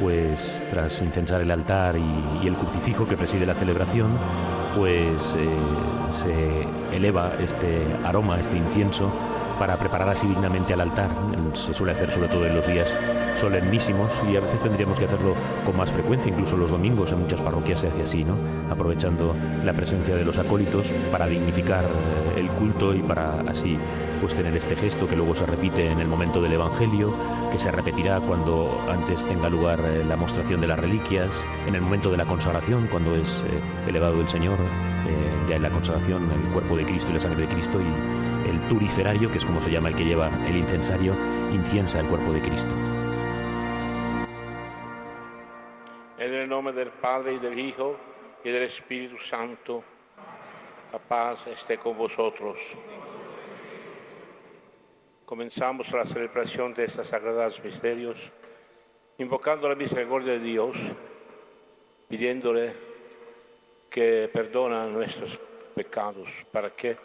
pues 0.00 0.64
tras 0.70 1.00
incensar 1.02 1.40
el 1.42 1.50
altar 1.50 1.96
y, 1.96 2.46
el 2.46 2.56
crucifijo 2.56 3.06
que 3.06 3.16
preside 3.16 3.44
la 3.44 3.54
celebración, 3.54 4.16
pues 4.74 5.36
eh, 5.38 5.48
se 6.10 6.96
eleva 6.96 7.34
este 7.38 7.84
aroma, 8.02 8.40
este 8.40 8.56
incienso, 8.56 9.12
para 9.60 9.78
preparar 9.78 10.08
así 10.08 10.26
dignamente 10.26 10.72
al 10.72 10.80
altar. 10.80 11.10
Se 11.52 11.74
suele 11.74 11.92
hacer 11.92 12.10
sobre 12.10 12.28
todo 12.28 12.46
en 12.46 12.56
los 12.56 12.66
días 12.66 12.96
solemnísimos 13.36 14.10
y 14.26 14.34
a 14.34 14.40
veces 14.40 14.62
tendríamos 14.62 14.98
que 14.98 15.04
hacerlo 15.04 15.34
con 15.66 15.76
más 15.76 15.92
frecuencia, 15.92 16.30
incluso 16.30 16.56
los 16.56 16.70
domingos 16.70 17.12
en 17.12 17.20
muchas 17.20 17.42
parroquias 17.42 17.80
se 17.80 17.88
hace 17.88 18.02
así, 18.02 18.24
¿no? 18.24 18.38
Aprovechando 18.70 19.36
la 19.62 19.74
presencia 19.74 20.16
de 20.16 20.24
los 20.24 20.38
acólitos 20.38 20.94
para 21.12 21.26
dignificar 21.26 21.84
eh, 21.84 22.40
el 22.40 22.48
culto 22.52 22.94
y 22.94 23.02
para 23.02 23.42
así 23.42 23.76
pues 24.18 24.34
tener 24.34 24.56
este 24.56 24.76
gesto 24.76 25.06
que 25.06 25.16
luego 25.16 25.34
se 25.34 25.44
repite 25.44 25.90
en 25.90 26.00
el 26.00 26.08
momento 26.08 26.40
del 26.40 26.54
Evangelio, 26.54 27.14
que 27.52 27.58
se 27.58 27.70
repetirá 27.70 28.18
cuando 28.20 28.80
antes 28.90 29.26
tenga 29.26 29.50
lugar 29.50 29.80
eh, 29.84 30.04
la 30.04 30.16
mostración 30.16 30.62
de 30.62 30.68
las 30.68 30.78
reliquias, 30.78 31.44
en 31.66 31.74
el 31.74 31.82
momento 31.82 32.10
de 32.10 32.16
la 32.16 32.24
consagración, 32.24 32.88
cuando 32.90 33.14
es 33.14 33.44
eh, 33.46 33.60
elevado 33.88 34.20
el 34.22 34.28
Señor, 34.28 34.58
eh, 35.06 35.46
ya 35.48 35.56
en 35.56 35.62
la 35.62 35.70
consagración, 35.70 36.30
el 36.30 36.52
cuerpo 36.52 36.76
de 36.76 36.84
Cristo 36.84 37.10
y 37.10 37.14
la 37.14 37.20
sangre 37.20 37.46
de 37.46 37.48
Cristo, 37.48 37.80
y 37.80 38.48
el 38.48 38.60
turiferario, 38.68 39.30
que 39.30 39.38
es 39.38 39.44
como 39.44 39.60
se 39.62 39.70
llama 39.70 39.88
el 39.88 39.96
que 39.96 40.04
lleva 40.04 40.28
el 40.46 40.56
incensario, 40.56 41.14
inciensa 41.52 42.00
el 42.00 42.06
cuerpo 42.06 42.32
de 42.32 42.40
Cristo. 42.40 42.70
En 46.18 46.34
el 46.34 46.48
nombre 46.48 46.72
del 46.74 46.90
Padre 46.90 47.34
y 47.34 47.38
del 47.38 47.58
Hijo 47.58 47.96
y 48.44 48.50
del 48.50 48.64
Espíritu 48.64 49.18
Santo, 49.18 49.82
la 50.92 50.98
paz 50.98 51.46
esté 51.46 51.78
con 51.78 51.96
vosotros. 51.96 52.58
Comenzamos 55.24 55.92
la 55.92 56.04
celebración 56.06 56.74
de 56.74 56.84
estos 56.84 57.06
sagrados 57.06 57.62
misterios 57.62 58.32
invocando 59.18 59.68
la 59.68 59.74
misericordia 59.74 60.32
de 60.32 60.40
Dios, 60.40 60.76
pidiéndole 62.08 62.89
que 63.90 64.30
perdona 64.32 64.86
nuestros 64.86 65.38
pecados 65.74 66.28
para 66.52 66.70
que 66.70 66.96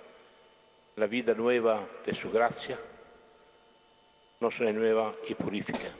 la 0.96 1.08
vida 1.08 1.34
nueva 1.34 1.86
de 2.06 2.13
su 2.13 2.32
gracia 2.32 2.80
nos 4.39 4.58
renueva 4.60 5.15
y 5.27 5.34
purifique. 5.34 5.92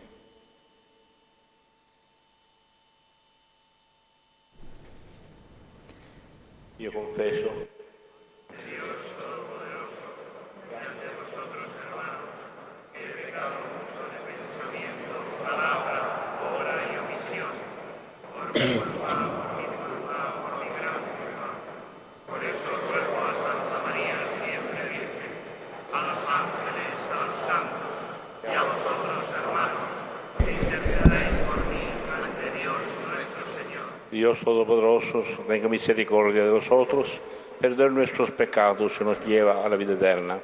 Yo 6.78 6.94
confeso 6.94 7.75
Dios 34.26 34.40
Todopoderoso, 34.40 35.24
tenga 35.48 35.70
misericordia 35.70 36.46
de 36.46 36.52
nosotros, 36.52 37.22
perdona 37.62 37.92
nuestros 37.92 38.32
pecados 38.32 38.94
y 39.00 39.04
nos 39.04 39.24
lleva 39.24 39.64
a 39.64 39.70
la 39.70 39.76
vida 39.76 39.94
eterna. 39.94 40.40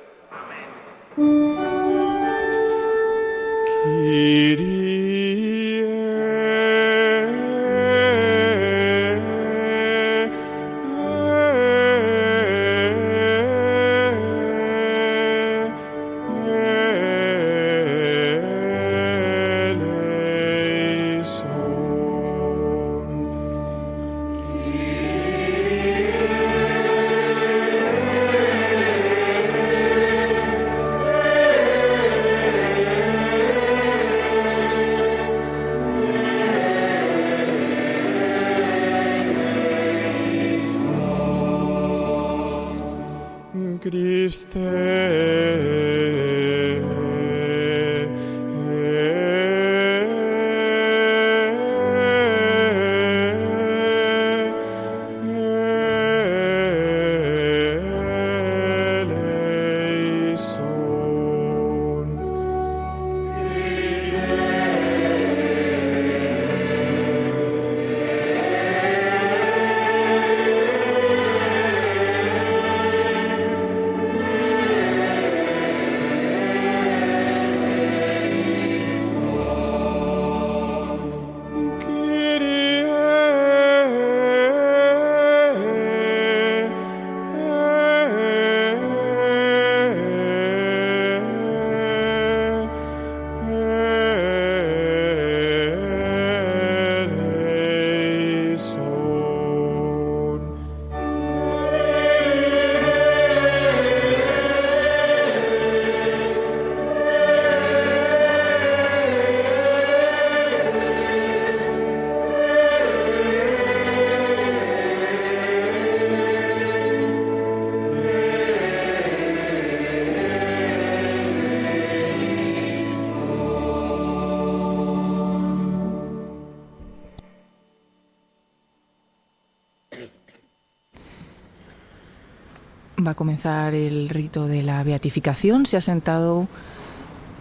Va 133.05 133.11
a 133.11 133.15
comenzar 133.15 133.73
el 133.73 134.09
rito 134.09 134.45
de 134.47 134.61
la 134.61 134.83
beatificación. 134.83 135.65
Se 135.65 135.77
ha 135.77 135.81
sentado 135.81 136.47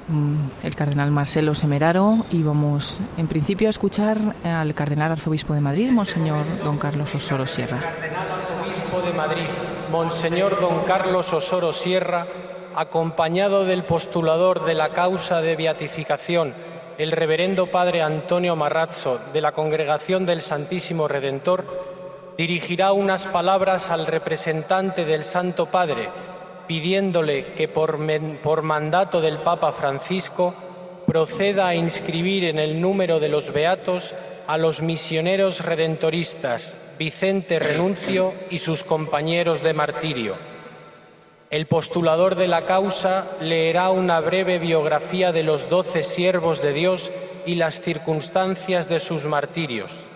mm, 0.08 0.64
el 0.66 0.74
cardenal 0.74 1.10
Marcelo 1.10 1.54
Semeraro 1.54 2.24
y 2.30 2.42
vamos 2.42 3.02
en 3.18 3.26
principio 3.26 3.68
a 3.68 3.70
escuchar 3.70 4.36
al 4.42 4.74
cardenal 4.74 5.12
arzobispo 5.12 5.52
de 5.52 5.60
Madrid, 5.60 5.90
Monseñor 5.90 6.46
Don 6.64 6.78
Carlos 6.78 7.14
Osoro 7.14 7.46
Sierra. 7.46 7.80
Cardenal 7.80 8.30
arzobispo 8.30 9.02
de 9.02 9.12
Madrid, 9.12 9.46
Monseñor 9.90 10.60
Don 10.60 10.84
Carlos 10.84 11.30
Osoro 11.32 11.72
Sierra, 11.74 12.26
acompañado 12.74 13.64
del 13.64 13.84
postulador 13.84 14.64
de 14.64 14.74
la 14.74 14.90
causa 14.90 15.42
de 15.42 15.56
beatificación, 15.56 16.54
el 16.96 17.12
reverendo 17.12 17.70
padre 17.70 18.00
Antonio 18.02 18.56
Marrazzo, 18.56 19.18
de 19.32 19.40
la 19.42 19.52
Congregación 19.52 20.24
del 20.24 20.40
Santísimo 20.40 21.06
Redentor, 21.06 21.89
dirigirá 22.40 22.94
unas 22.94 23.26
palabras 23.26 23.90
al 23.90 24.06
representante 24.06 25.04
del 25.04 25.24
Santo 25.24 25.66
Padre, 25.66 26.08
pidiéndole 26.66 27.52
que 27.52 27.68
por, 27.68 28.62
mandato 28.62 29.20
del 29.20 29.40
Papa 29.40 29.72
Francisco 29.72 30.54
proceda 31.06 31.68
a 31.68 31.74
inscribir 31.74 32.46
en 32.46 32.58
el 32.58 32.80
número 32.80 33.20
de 33.20 33.28
los 33.28 33.52
beatos 33.52 34.14
a 34.46 34.56
los 34.56 34.80
misioneros 34.80 35.62
redentoristas 35.62 36.78
Vicente 36.98 37.58
Renuncio 37.58 38.32
y 38.48 38.60
sus 38.60 38.84
compañeros 38.84 39.62
de 39.62 39.74
martirio. 39.74 40.36
El 41.50 41.66
postulador 41.66 42.36
de 42.36 42.48
la 42.48 42.64
causa 42.64 43.36
leerá 43.42 43.90
una 43.90 44.18
breve 44.20 44.58
biografía 44.58 45.30
de 45.30 45.42
los 45.42 45.68
doce 45.68 46.04
siervos 46.04 46.62
de 46.62 46.72
Dios 46.72 47.12
y 47.44 47.56
las 47.56 47.82
circunstancias 47.82 48.88
de 48.88 48.98
sus 48.98 49.26
martirios. 49.26 50.06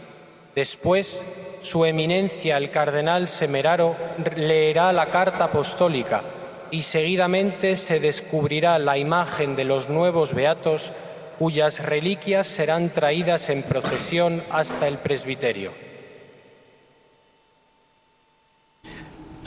Después, 0.54 1.22
su 1.64 1.86
eminencia 1.86 2.58
el 2.58 2.70
cardenal 2.70 3.26
Semeraro 3.26 3.96
leerá 4.36 4.92
la 4.92 5.06
carta 5.06 5.44
apostólica 5.44 6.22
y 6.70 6.82
seguidamente 6.82 7.76
se 7.76 8.00
descubrirá 8.00 8.78
la 8.78 8.98
imagen 8.98 9.56
de 9.56 9.64
los 9.64 9.88
nuevos 9.88 10.34
beatos 10.34 10.92
cuyas 11.38 11.82
reliquias 11.82 12.46
serán 12.46 12.90
traídas 12.90 13.48
en 13.48 13.62
procesión 13.62 14.42
hasta 14.50 14.86
el 14.86 14.98
presbiterio. 14.98 15.72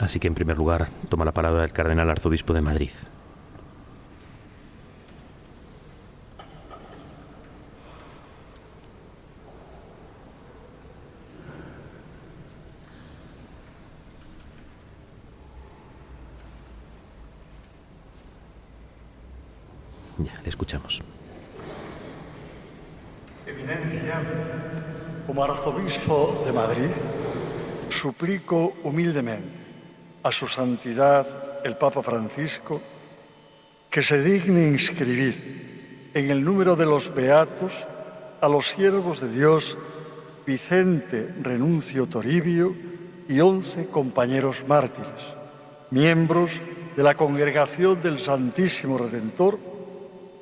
Así 0.00 0.18
que 0.18 0.26
en 0.26 0.34
primer 0.34 0.56
lugar 0.56 0.88
toma 1.08 1.24
la 1.24 1.32
palabra 1.32 1.64
el 1.64 1.72
cardenal 1.72 2.10
arzobispo 2.10 2.52
de 2.52 2.60
Madrid. 2.60 2.90
Escuchamos. 20.48 21.02
Eminencia, 23.46 24.20
como 25.26 25.44
arzobispo 25.44 26.42
de 26.44 26.52
Madrid, 26.52 26.90
suplico 27.88 28.74
humildemente 28.82 29.58
a 30.22 30.32
su 30.32 30.46
santidad 30.46 31.26
el 31.64 31.76
Papa 31.76 32.02
Francisco 32.02 32.80
que 33.90 34.02
se 34.02 34.22
digne 34.22 34.68
inscribir 34.68 36.10
en 36.14 36.30
el 36.30 36.44
número 36.44 36.76
de 36.76 36.86
los 36.86 37.14
beatos 37.14 37.72
a 38.40 38.48
los 38.48 38.68
siervos 38.68 39.20
de 39.20 39.30
Dios 39.30 39.76
Vicente 40.46 41.34
Renuncio 41.42 42.06
Toribio 42.06 42.74
y 43.28 43.40
once 43.40 43.86
compañeros 43.86 44.64
mártires, 44.66 45.36
miembros 45.90 46.52
de 46.96 47.02
la 47.02 47.14
Congregación 47.14 48.00
del 48.02 48.18
Santísimo 48.18 48.96
Redentor. 48.96 49.58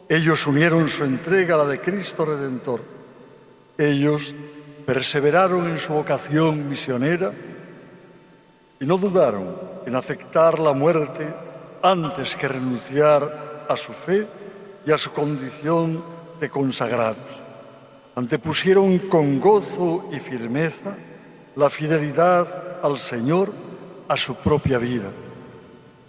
Ellos 0.08 0.46
unieron 0.46 0.88
su 0.88 1.04
entrega 1.04 1.54
a 1.54 1.58
la 1.58 1.66
de 1.66 1.80
Cristo 1.80 2.24
Redentor. 2.24 2.80
Ellos 3.76 4.34
perseveraron 4.84 5.68
en 5.68 5.78
su 5.78 5.92
vocación 5.92 6.68
misionera 6.68 7.32
y 8.78 8.86
no 8.86 8.98
dudaron 8.98 9.56
en 9.84 9.96
aceptar 9.96 10.58
la 10.58 10.72
muerte 10.72 11.26
antes 11.82 12.36
que 12.36 12.48
renunciar 12.48 13.66
a 13.68 13.76
su 13.76 13.92
fe 13.92 14.26
y 14.86 14.92
a 14.92 14.98
su 14.98 15.12
condición 15.12 16.04
de 16.40 16.48
consagrados 16.50 17.46
antepusieron 18.16 18.98
con 18.98 19.40
gozo 19.40 20.06
y 20.10 20.18
firmeza 20.18 20.96
la 21.54 21.68
fidelidad 21.68 22.82
al 22.82 22.98
Señor 22.98 23.52
a 24.08 24.16
su 24.16 24.34
propia 24.36 24.78
vida. 24.78 25.10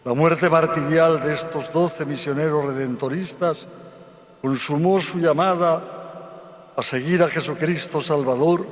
La 0.06 0.14
muerte 0.14 0.50
martirial 0.50 1.22
de 1.22 1.34
estos 1.34 1.72
doce 1.74 2.06
misioneros 2.06 2.64
redentoristas 2.64 3.68
consumó 4.42 5.00
su 5.00 5.20
llamada 5.20 5.82
a 6.76 6.84
seguir 6.84 7.24
a 7.24 7.30
Jesucristo 7.30 8.02
Salvador 8.02 8.66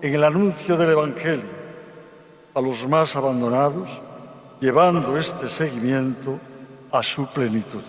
en 0.00 0.14
el 0.14 0.24
anuncio 0.24 0.76
del 0.76 0.90
Evangelio 0.90 1.62
a 2.54 2.60
los 2.60 2.86
más 2.86 3.16
abandonados, 3.16 3.88
llevando 4.60 5.18
este 5.18 5.48
seguimiento 5.48 6.38
a 6.90 7.02
su 7.02 7.26
plenitud. 7.26 7.82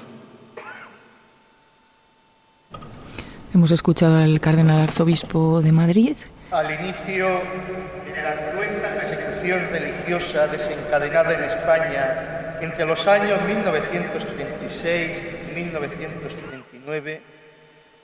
Hemos 3.53 3.71
escuchado 3.71 4.17
al 4.17 4.39
cardenal 4.39 4.81
arzobispo 4.81 5.61
de 5.61 5.71
Madrid. 5.71 6.15
Al 6.51 6.71
inicio 6.71 7.27
de 7.27 8.21
la 8.21 8.51
cruenta 8.51 8.95
persecución 8.95 9.59
religiosa 9.69 10.47
desencadenada 10.47 11.33
en 11.33 11.43
España 11.43 12.57
entre 12.61 12.85
los 12.85 13.05
años 13.07 13.39
1936 13.45 15.11
y 15.51 15.55
1939, 16.83 17.21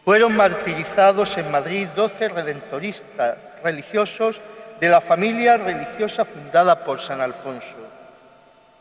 fueron 0.05 0.35
martirizados 0.35 1.37
en 1.37 1.51
Madrid 1.51 1.87
12 1.95 2.29
redentoristas 2.29 3.37
religiosos 3.63 4.39
de 4.79 4.89
la 4.89 5.01
familia 5.01 5.57
religiosa 5.57 6.25
fundada 6.25 6.83
por 6.83 6.99
San 6.99 7.21
Alfonso, 7.21 7.75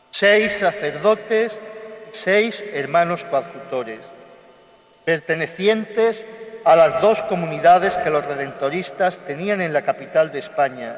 seis 0.09 0.53
sacerdotes 0.53 1.59
y 2.11 2.15
seis 2.15 2.63
hermanos 2.73 3.23
coadjutores, 3.25 3.99
pertenecientes 5.03 6.25
a 6.63 6.75
las 6.75 7.01
dos 7.01 7.21
comunidades 7.23 7.97
que 7.97 8.09
los 8.09 8.25
redentoristas 8.25 9.19
tenían 9.19 9.61
en 9.61 9.73
la 9.73 9.81
capital 9.81 10.31
de 10.31 10.39
España, 10.39 10.97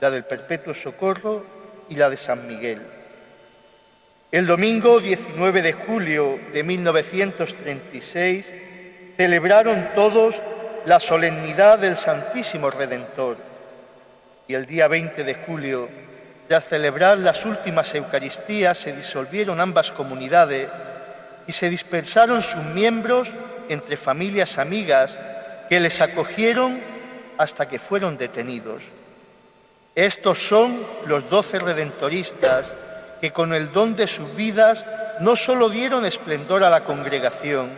la 0.00 0.10
del 0.10 0.24
Perpetuo 0.24 0.74
Socorro 0.74 1.46
y 1.88 1.94
la 1.94 2.10
de 2.10 2.16
San 2.16 2.46
Miguel. 2.46 2.82
El 4.34 4.48
domingo 4.48 4.98
19 4.98 5.62
de 5.62 5.72
julio 5.74 6.40
de 6.52 6.64
1936 6.64 8.44
celebraron 9.16 9.90
todos 9.94 10.34
la 10.86 10.98
solemnidad 10.98 11.78
del 11.78 11.96
Santísimo 11.96 12.68
Redentor 12.68 13.36
y 14.48 14.54
el 14.54 14.66
día 14.66 14.88
20 14.88 15.22
de 15.22 15.34
julio, 15.36 15.88
tras 16.48 16.64
celebrar 16.64 17.18
las 17.18 17.44
últimas 17.44 17.94
Eucaristías, 17.94 18.76
se 18.76 18.92
disolvieron 18.92 19.60
ambas 19.60 19.92
comunidades 19.92 20.68
y 21.46 21.52
se 21.52 21.70
dispersaron 21.70 22.42
sus 22.42 22.64
miembros 22.64 23.28
entre 23.68 23.96
familias 23.96 24.58
amigas 24.58 25.16
que 25.68 25.78
les 25.78 26.00
acogieron 26.00 26.80
hasta 27.38 27.68
que 27.68 27.78
fueron 27.78 28.18
detenidos. 28.18 28.82
Estos 29.94 30.40
son 30.40 30.84
los 31.06 31.30
doce 31.30 31.60
redentoristas 31.60 32.66
que 33.20 33.32
con 33.32 33.52
el 33.52 33.72
don 33.72 33.96
de 33.96 34.06
sus 34.06 34.34
vidas 34.34 34.84
no 35.20 35.36
solo 35.36 35.68
dieron 35.68 36.04
esplendor 36.04 36.64
a 36.64 36.70
la 36.70 36.84
congregación, 36.84 37.70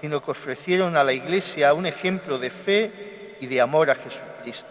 sino 0.00 0.22
que 0.22 0.30
ofrecieron 0.30 0.96
a 0.96 1.04
la 1.04 1.12
Iglesia 1.12 1.74
un 1.74 1.86
ejemplo 1.86 2.38
de 2.38 2.50
fe 2.50 3.36
y 3.40 3.46
de 3.46 3.60
amor 3.60 3.90
a 3.90 3.94
Jesucristo. 3.94 4.66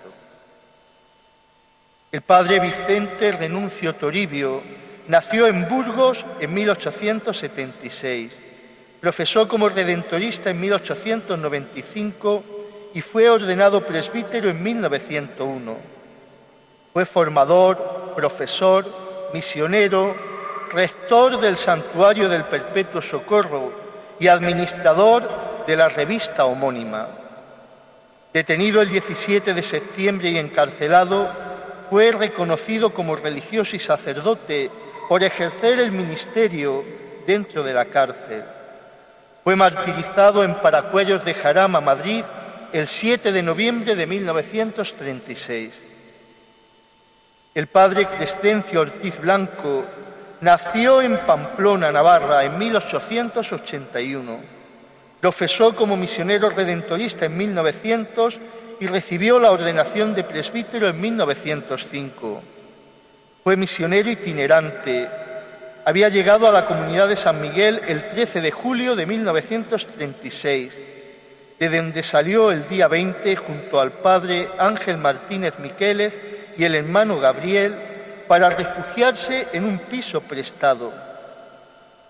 El 2.12 2.22
padre 2.22 2.60
Vicente 2.60 3.32
Renuncio 3.32 3.96
Toribio 3.96 4.62
nació 5.08 5.48
en 5.48 5.68
Burgos 5.68 6.26
en 6.40 6.54
1876 6.54 8.44
Profesó 9.04 9.50
como 9.50 9.68
redentorista 9.68 10.50
en 10.50 10.62
1895 10.62 12.44
y 12.94 13.02
fue 13.02 13.30
ordenado 13.30 13.86
presbítero 13.86 14.50
en 14.50 14.64
1901. 14.64 15.76
Fue 16.94 17.04
formador, 17.04 18.14
profesor, 18.16 18.86
misionero, 19.34 20.16
rector 20.72 21.40
del 21.40 21.58
Santuario 21.58 22.30
del 22.30 22.46
Perpetuo 22.46 23.02
Socorro 23.02 23.72
y 24.20 24.28
administrador 24.28 25.66
de 25.68 25.76
la 25.76 25.90
revista 25.90 26.46
homónima. 26.46 27.08
Detenido 28.32 28.82
el 28.82 28.90
17 28.90 29.54
de 29.54 29.64
septiembre 29.64 30.30
y 30.30 30.38
encarcelado, 30.38 31.30
fue 31.90 32.12
reconocido 32.12 32.92
como 32.92 33.16
religioso 33.16 33.76
y 33.76 33.80
sacerdote 33.80 34.72
por 35.08 35.24
ejercer 35.24 35.80
el 35.80 35.92
ministerio 35.92 36.84
dentro 37.28 37.64
de 37.64 37.74
la 37.74 37.86
cárcel. 37.86 38.44
Fue 39.44 39.56
martirizado 39.56 40.44
en 40.44 40.56
Paracuellos 40.56 41.24
de 41.26 41.34
Jarama, 41.34 41.82
Madrid, 41.82 42.24
el 42.72 42.88
7 42.88 43.32
de 43.32 43.44
noviembre 43.44 43.96
de 43.96 44.08
1936. 44.08 45.83
El 47.56 47.68
padre 47.68 48.08
Crescencio 48.08 48.82
Ortiz 48.82 49.20
Blanco 49.20 49.86
nació 50.42 51.04
en 51.04 51.20
Pamplona, 51.20 51.92
Navarra, 51.92 52.44
en 52.44 52.58
1881. 52.58 54.40
Profesó 55.22 55.76
como 55.76 55.96
misionero 55.96 56.50
redentorista 56.50 57.26
en 57.26 57.38
1900 57.38 58.40
y 58.80 58.88
recibió 58.88 59.38
la 59.38 59.52
ordenación 59.52 60.16
de 60.16 60.24
presbítero 60.24 60.88
en 60.88 61.00
1905. 61.00 62.42
Fue 63.44 63.56
misionero 63.56 64.10
itinerante, 64.10 65.08
había 65.86 66.10
llegado 66.10 66.48
a 66.48 66.52
la 66.52 66.66
comunidad 66.66 67.08
de 67.08 67.16
San 67.16 67.40
Miguel 67.40 67.82
el 67.88 68.10
13 68.10 68.42
de 68.42 68.50
julio 68.50 68.96
de 68.96 69.06
1936, 69.06 70.74
de 71.60 71.70
donde 71.70 72.02
salió 72.02 72.52
el 72.52 72.68
día 72.68 72.88
20 72.88 73.36
junto 73.36 73.80
al 73.80 73.92
padre 73.92 74.50
Ángel 74.58 74.98
Martínez 74.98 75.60
Miquélez 75.60 76.33
y 76.58 76.64
el 76.64 76.76
hermano 76.76 77.20
Gabriel 77.20 77.76
para 78.28 78.50
refugiarse 78.50 79.48
en 79.54 79.66
un 79.66 79.80
piso 79.80 80.22
prestado. 80.22 80.92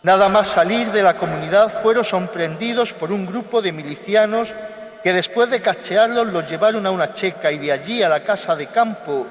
Nada 0.03 0.27
más 0.27 0.47
salir 0.47 0.91
de 0.91 1.01
la 1.01 1.15
comunidad 1.15 1.82
fueron 1.82 2.03
sorprendidos 2.03 2.93
por 2.93 3.12
un 3.12 3.25
grupo 3.25 3.62
de 3.62 3.71
milicianos 3.71 4.53
que 5.01 5.13
después 5.13 5.49
de 5.49 5.62
cachearlos 5.62 6.27
los 6.27 6.49
llevaron 6.49 6.86
a 6.86 6.91
una 6.91 7.13
checa 7.13 7.51
y 7.51 7.58
de 7.58 7.71
allí 7.71 8.03
a 8.03 8.10
la 8.10 8.23
casa 8.23 8.56
de 8.56 8.67
campo, 8.67 9.25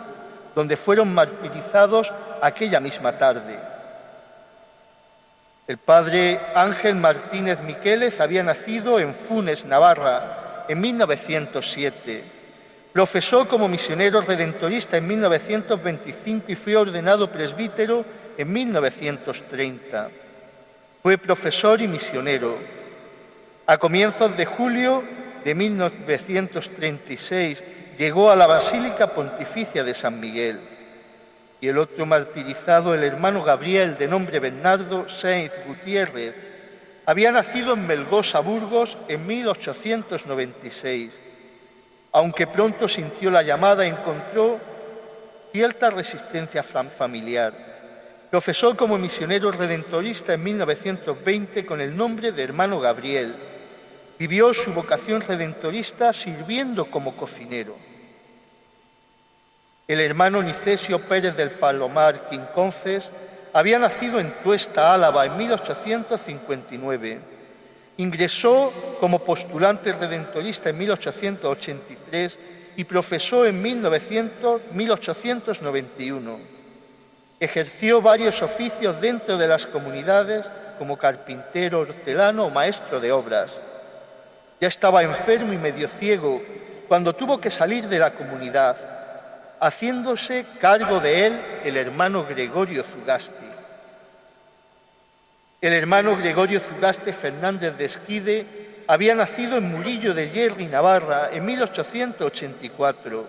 donde 0.55 0.77
fueron 0.77 1.12
martirizados 1.12 2.12
aquella 2.40 2.81
misma 2.81 3.12
tarde. 3.12 3.59
El 5.66 5.79
padre 5.79 6.40
Ángel 6.55 6.96
Martínez 6.96 7.61
Miqueles 7.61 8.20
había 8.20 8.42
nacido 8.42 8.98
en 8.98 9.14
Funes, 9.14 9.64
Navarra, 9.64 10.64
en 10.68 10.81
1907. 10.81 12.41
Profesó 12.92 13.48
como 13.48 13.68
misionero 13.68 14.20
redentorista 14.20 14.98
en 14.98 15.07
1925 15.07 16.52
y 16.52 16.57
fue 16.57 16.76
ordenado 16.76 17.33
presbítero 17.33 18.05
en 18.37 18.52
1930. 18.52 20.11
Fue 21.02 21.16
profesor 21.16 21.81
y 21.81 21.88
misionero. 21.88 22.59
A 23.66 23.78
comienzos 23.78 24.37
de 24.37 24.44
julio 24.44 25.02
de 25.42 25.55
1936 25.55 27.64
llegó 27.96 28.31
a 28.31 28.37
la 28.37 28.46
Basílica 28.46 29.14
Pontificia 29.14 29.83
de 29.83 29.94
San 29.94 30.20
Miguel 30.20 30.61
y 31.62 31.68
el 31.68 31.78
otro 31.78 32.05
martirizado, 32.05 32.92
el 32.92 33.05
hermano 33.05 33.42
Gabriel, 33.42 33.96
de 33.96 34.09
nombre 34.09 34.40
Bernardo 34.40 35.09
Sainz 35.09 35.52
Gutiérrez, 35.66 36.35
había 37.07 37.33
nacido 37.33 37.74
en 37.74 37.87
Melgosa, 37.87 38.40
Burgos, 38.40 38.98
en 39.09 39.26
1896. 39.26 41.12
Aunque 42.12 42.46
pronto 42.46 42.88
sintió 42.88 43.31
la 43.31 43.42
llamada, 43.42 43.87
encontró 43.87 44.61
cierta 45.51 45.90
resistencia 45.90 46.62
familiar. 46.62 47.55
Profesó 48.31 48.77
como 48.77 48.98
misionero 48.98 49.51
redentorista 49.51 50.35
en 50.35 50.42
1920 50.42 51.64
con 51.64 51.81
el 51.81 51.96
nombre 51.96 52.33
de 52.33 52.42
hermano 52.42 52.81
Gabriel. 52.81 53.35
Vivió 54.18 54.53
su 54.53 54.72
vocación 54.72 55.22
redentorista 55.22 56.12
sirviendo 56.12 56.90
como 56.90 57.16
cocinero. 57.16 57.77
El 59.88 60.01
hermano 60.01 60.42
Nicesio 60.42 61.01
Pérez 61.01 61.37
del 61.37 61.51
Palomar 61.51 62.27
Quinconces 62.29 63.11
había 63.53 63.79
nacido 63.79 64.20
en 64.20 64.33
Tuesta, 64.42 64.94
Álava, 64.94 65.27
en 65.27 65.37
1859. 65.37 67.32
Ingresó 67.96 68.72
como 69.00 69.20
postulante 69.20 69.92
redentorista 69.92 70.70
en 70.70 70.78
1883 70.78 72.38
y 72.76 72.85
profesó 72.85 73.44
en 73.46 73.61
1891. 73.61 76.38
Ejerció 77.38 78.00
varios 78.00 78.40
oficios 78.40 78.98
dentro 79.00 79.37
de 79.37 79.48
las 79.48 79.66
comunidades 79.66 80.46
como 80.78 80.96
carpintero, 80.96 81.81
hortelano 81.81 82.46
o 82.46 82.50
maestro 82.50 82.98
de 83.00 83.12
obras. 83.12 83.52
Ya 84.61 84.68
estaba 84.68 85.02
enfermo 85.02 85.52
y 85.52 85.59
medio 85.59 85.88
ciego 85.88 86.40
cuando 86.88 87.14
tuvo 87.14 87.38
que 87.40 87.50
salir 87.50 87.88
de 87.88 87.98
la 87.98 88.14
comunidad, 88.14 88.76
haciéndose 89.61 90.46
cargo 90.61 91.00
de 91.00 91.26
él 91.26 91.38
el 91.64 91.76
hermano 91.76 92.24
Gregorio 92.24 92.85
Zugasti. 92.85 93.52
El 95.62 95.75
hermano 95.75 96.16
Gregorio 96.16 96.59
Zugasti 96.59 97.12
Fernández 97.12 97.79
de 97.79 97.85
Esquide 97.85 98.46
había 98.88 99.14
nacido 99.14 99.59
en 99.59 99.70
Murillo 99.70 100.12
de 100.12 100.29
Hierro 100.29 100.57
Navarra 100.68 101.31
en 101.33 101.44
1884. 101.44 103.25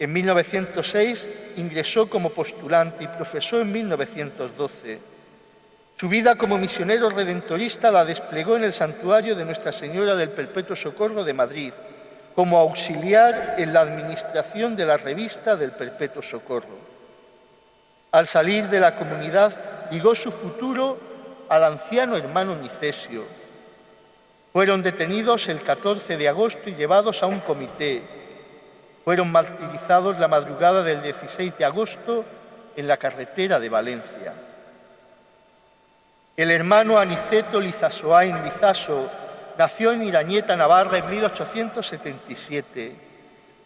En 0.00 0.12
1906 0.12 1.28
ingresó 1.56 2.10
como 2.10 2.30
postulante 2.30 3.04
y 3.04 3.06
profesó 3.06 3.60
en 3.60 3.70
1912. 3.70 4.98
Su 5.96 6.08
vida 6.08 6.34
como 6.34 6.58
misionero 6.58 7.10
redentorista 7.10 7.92
la 7.92 8.04
desplegó 8.04 8.56
en 8.56 8.64
el 8.64 8.72
santuario 8.72 9.36
de 9.36 9.44
Nuestra 9.44 9.70
Señora 9.70 10.16
del 10.16 10.30
Perpetuo 10.30 10.74
Socorro 10.74 11.22
de 11.22 11.32
Madrid, 11.32 11.72
como 12.34 12.58
auxiliar 12.58 13.54
en 13.56 13.72
la 13.72 13.82
administración 13.82 14.74
de 14.74 14.84
la 14.84 14.96
revista 14.96 15.54
del 15.54 15.70
Perpetuo 15.70 16.22
Socorro. 16.22 16.88
Al 18.10 18.26
salir 18.26 18.64
de 18.68 18.80
la 18.80 18.96
comunidad, 18.96 19.77
ligó 19.90 20.14
su 20.14 20.30
futuro 20.30 20.98
al 21.48 21.64
anciano 21.64 22.16
hermano 22.16 22.54
Nicesio, 22.56 23.24
fueron 24.52 24.82
detenidos 24.82 25.48
el 25.48 25.62
14 25.62 26.16
de 26.16 26.28
agosto 26.28 26.68
y 26.68 26.74
llevados 26.74 27.22
a 27.22 27.26
un 27.26 27.40
comité. 27.40 28.02
Fueron 29.04 29.30
martirizados 29.30 30.18
la 30.18 30.26
madrugada 30.26 30.82
del 30.82 31.02
16 31.02 31.56
de 31.56 31.64
agosto 31.64 32.24
en 32.76 32.88
la 32.88 32.96
carretera 32.96 33.60
de 33.60 33.68
Valencia. 33.68 34.34
El 36.36 36.50
hermano 36.50 36.98
Aniceto 36.98 37.60
Lizasoain 37.60 38.42
Lizaso 38.44 39.08
nació 39.56 39.92
en 39.92 40.02
Irañeta, 40.02 40.56
Navarra, 40.56 40.98
en 40.98 41.10
1877. 41.10 42.92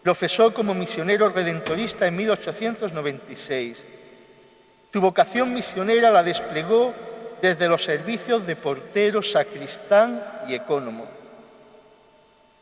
Profesó 0.02 0.52
como 0.52 0.74
misionero 0.74 1.28
redentorista 1.28 2.06
en 2.06 2.16
1896. 2.16 3.78
Su 4.92 5.00
vocación 5.00 5.54
misionera 5.54 6.10
la 6.10 6.22
desplegó 6.22 6.92
desde 7.40 7.66
los 7.66 7.82
servicios 7.82 8.46
de 8.46 8.56
portero, 8.56 9.22
sacristán 9.22 10.22
y 10.46 10.54
ecónomo. 10.54 11.06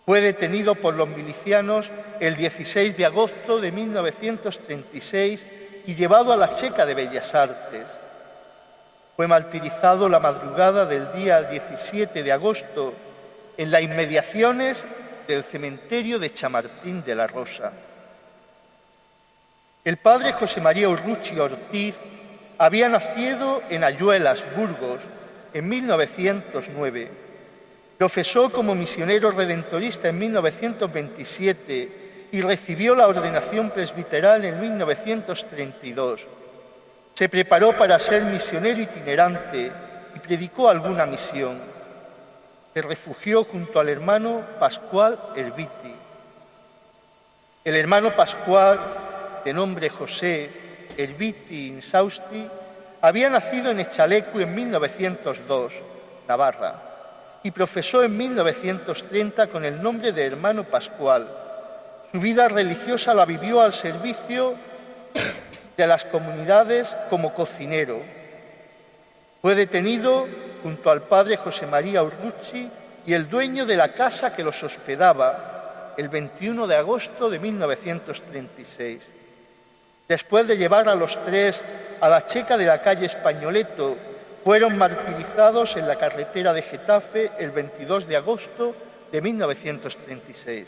Fue 0.06 0.20
detenido 0.20 0.76
por 0.76 0.94
los 0.94 1.08
milicianos 1.08 1.90
el 2.20 2.36
16 2.36 2.96
de 2.96 3.04
agosto 3.04 3.60
de 3.60 3.72
1936 3.72 5.46
y 5.86 5.94
llevado 5.94 6.32
a 6.32 6.36
la 6.36 6.54
Checa 6.54 6.86
de 6.86 6.94
Bellas 6.94 7.34
Artes. 7.34 7.86
Fue 9.16 9.26
martirizado 9.26 10.08
la 10.08 10.20
madrugada 10.20 10.86
del 10.86 11.12
día 11.12 11.42
17 11.42 12.22
de 12.22 12.32
agosto 12.32 12.94
en 13.56 13.72
las 13.72 13.82
inmediaciones 13.82 14.84
del 15.26 15.42
cementerio 15.42 16.20
de 16.20 16.32
Chamartín 16.32 17.02
de 17.04 17.14
la 17.14 17.26
Rosa. 17.26 17.72
El 19.84 19.96
padre 19.96 20.32
José 20.32 20.60
María 20.60 20.88
Urruchi 20.88 21.38
Ortiz 21.38 21.96
había 22.60 22.90
nacido 22.90 23.62
en 23.70 23.84
Ayuelas, 23.84 24.44
Burgos, 24.54 25.00
en 25.54 25.66
1909. 25.66 27.08
Profesó 27.96 28.52
como 28.52 28.74
misionero 28.74 29.30
redentorista 29.30 30.08
en 30.08 30.18
1927 30.18 31.88
y 32.30 32.42
recibió 32.42 32.94
la 32.94 33.08
ordenación 33.08 33.70
presbiteral 33.70 34.44
en 34.44 34.60
1932. 34.60 36.26
Se 37.14 37.30
preparó 37.30 37.74
para 37.78 37.98
ser 37.98 38.26
misionero 38.26 38.82
itinerante 38.82 39.72
y 40.14 40.18
predicó 40.18 40.68
alguna 40.68 41.06
misión. 41.06 41.56
Se 42.74 42.82
refugió 42.82 43.44
junto 43.44 43.80
al 43.80 43.88
hermano 43.88 44.42
Pascual 44.58 45.18
Erviti. 45.34 45.94
El 47.64 47.76
hermano 47.76 48.14
Pascual, 48.14 48.78
de 49.46 49.54
nombre 49.54 49.88
José, 49.88 50.59
Erviti 51.02 51.68
Insausti, 51.68 52.46
había 53.00 53.30
nacido 53.30 53.70
en 53.70 53.80
Echalecu 53.80 54.40
en 54.40 54.54
1902, 54.54 55.72
Navarra, 56.28 56.74
y 57.42 57.50
profesó 57.50 58.02
en 58.02 58.16
1930 58.16 59.46
con 59.46 59.64
el 59.64 59.82
nombre 59.82 60.12
de 60.12 60.26
hermano 60.26 60.64
Pascual. 60.64 61.26
Su 62.12 62.20
vida 62.20 62.48
religiosa 62.48 63.14
la 63.14 63.24
vivió 63.24 63.62
al 63.62 63.72
servicio 63.72 64.54
de 65.76 65.86
las 65.86 66.04
comunidades 66.04 66.94
como 67.08 67.32
cocinero. 67.32 68.02
Fue 69.40 69.54
detenido 69.54 70.26
junto 70.62 70.90
al 70.90 71.02
padre 71.02 71.38
José 71.38 71.66
María 71.66 72.02
Urrucci 72.02 72.68
y 73.06 73.14
el 73.14 73.30
dueño 73.30 73.64
de 73.64 73.76
la 73.76 73.94
casa 73.94 74.34
que 74.34 74.44
los 74.44 74.62
hospedaba 74.62 75.94
el 75.96 76.10
21 76.10 76.66
de 76.66 76.76
agosto 76.76 77.30
de 77.30 77.38
1936. 77.38 79.19
Después 80.10 80.48
de 80.48 80.56
llevar 80.56 80.88
a 80.88 80.96
los 80.96 81.16
tres 81.24 81.62
a 82.00 82.08
la 82.08 82.26
checa 82.26 82.58
de 82.58 82.64
la 82.64 82.82
calle 82.82 83.06
Españoleto, 83.06 83.96
fueron 84.42 84.76
martirizados 84.76 85.76
en 85.76 85.86
la 85.86 85.94
carretera 85.94 86.52
de 86.52 86.62
Getafe 86.62 87.30
el 87.38 87.52
22 87.52 88.08
de 88.08 88.16
agosto 88.16 88.74
de 89.12 89.20
1936. 89.20 90.66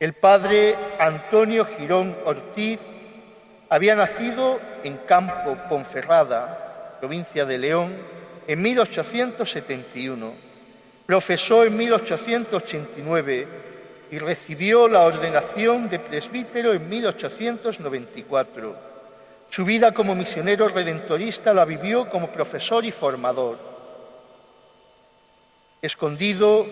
El 0.00 0.12
padre 0.14 0.76
Antonio 0.98 1.66
Girón 1.66 2.16
Ortiz 2.24 2.80
había 3.68 3.94
nacido 3.94 4.58
en 4.82 4.96
Campo 5.06 5.56
Ponferrada, 5.68 6.96
provincia 6.98 7.44
de 7.44 7.58
León, 7.58 7.94
en 8.48 8.60
1871. 8.60 10.32
Profesó 11.06 11.62
en 11.62 11.76
1889 11.76 13.46
y 14.10 14.18
recibió 14.18 14.88
la 14.88 15.02
ordenación 15.02 15.88
de 15.88 15.98
presbítero 15.98 16.72
en 16.72 16.88
1894. 16.88 18.76
Su 19.50 19.64
vida 19.64 19.92
como 19.92 20.14
misionero 20.14 20.68
redentorista 20.68 21.54
la 21.54 21.64
vivió 21.64 22.08
como 22.08 22.30
profesor 22.30 22.84
y 22.84 22.92
formador. 22.92 23.58
Escondido 25.82 26.66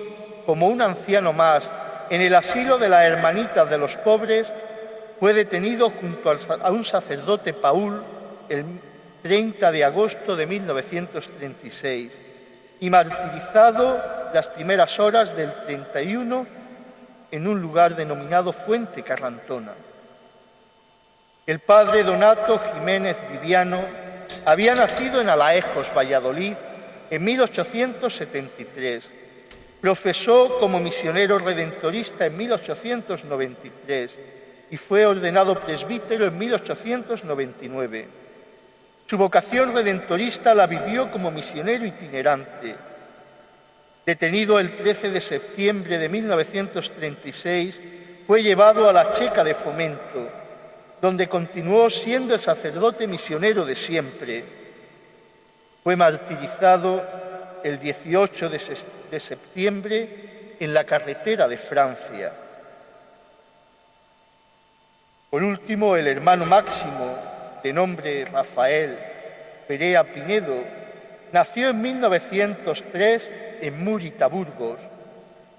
como 0.47 0.69
un 0.69 0.83
anciano 0.83 1.33
más 1.33 1.71
en 2.11 2.21
el 2.21 2.35
asilo 2.35 2.79
de 2.79 2.89
las 2.89 3.03
hermanitas 3.03 3.69
de 3.71 3.79
los 3.79 3.97
pobres, 3.97 4.53
fue 5.19 5.33
detenido 5.33 5.91
junto 5.91 6.31
a 6.31 6.71
un 6.71 6.85
sacerdote 6.85 7.55
Paul 7.55 8.03
el 8.49 8.65
30 9.23 9.73
de 9.73 9.85
agosto 9.85 10.37
de 10.37 10.47
1936 10.47 12.13
y 12.81 12.91
martirizado 12.91 14.03
las 14.35 14.49
primeras 14.49 14.99
horas 15.01 15.35
del 15.35 15.53
31 15.65 16.64
en 17.35 17.49
un 17.49 17.61
lugar 17.61 17.97
denominado 17.97 18.53
Fuente 18.53 19.03
Carrantona. 19.03 19.73
El 21.45 21.59
padre 21.59 22.05
Donato 22.05 22.61
Jiménez 22.73 23.17
Viviano 23.29 23.81
había 24.47 24.73
nacido 24.75 25.21
en 25.21 25.29
Alaejos, 25.29 25.93
Valladolid, 25.93 26.55
en 27.11 27.25
1873. 27.25 29.03
Profesó 29.81 30.61
como 30.61 30.79
misionero 30.79 31.41
redentorista 31.41 32.25
en 32.25 32.37
1893 32.37 34.17
y 34.71 34.77
fue 34.77 35.05
ordenado 35.05 35.59
presbítero 35.59 36.27
en 36.27 36.39
1899. 36.39 38.07
Su 39.09 39.19
vocación 39.19 39.75
redentorista 39.75 40.55
la 40.55 40.69
vivió 40.69 41.11
como 41.11 41.33
misionero 41.33 41.85
itinerante 41.85 42.77
Detenido 44.07 44.59
el 44.59 44.77
13 44.77 45.11
de 45.11 45.21
septiembre 45.21 45.99
de 45.99 46.09
1936, 46.09 47.81
fue 48.27 48.43
llevado 48.43 48.89
a 48.89 48.93
la 48.93 49.13
Checa 49.13 49.43
de 49.43 49.55
Fomento, 49.55 50.29
donde 51.01 51.29
continuó 51.29 51.89
siendo 51.89 52.35
el 52.35 52.41
sacerdote 52.41 53.07
misionero 53.07 53.65
de 53.65 53.77
siempre. 53.77 54.45
Fue 55.83 55.97
martirizado 55.97 57.03
el 57.63 57.79
18 57.79 58.49
de 58.49 59.21
septiembre 59.21 60.09
en 60.61 60.75
la 60.75 60.85
carretera 60.85 61.49
de 61.49 61.59
Francia. 61.59 62.33
Por 65.31 65.43
último, 65.43 65.97
el 65.97 66.07
hermano 66.07 66.47
Máximo 66.47 67.19
de 67.63 67.73
nombre 67.73 68.25
Rafael 68.27 68.97
Perea 69.67 70.05
Pinedo, 70.05 70.63
nació 71.35 71.71
en 71.71 71.83
1903 71.83 73.33
en 73.61 73.83
Murita, 73.83 74.29
Burgos, 74.29 74.79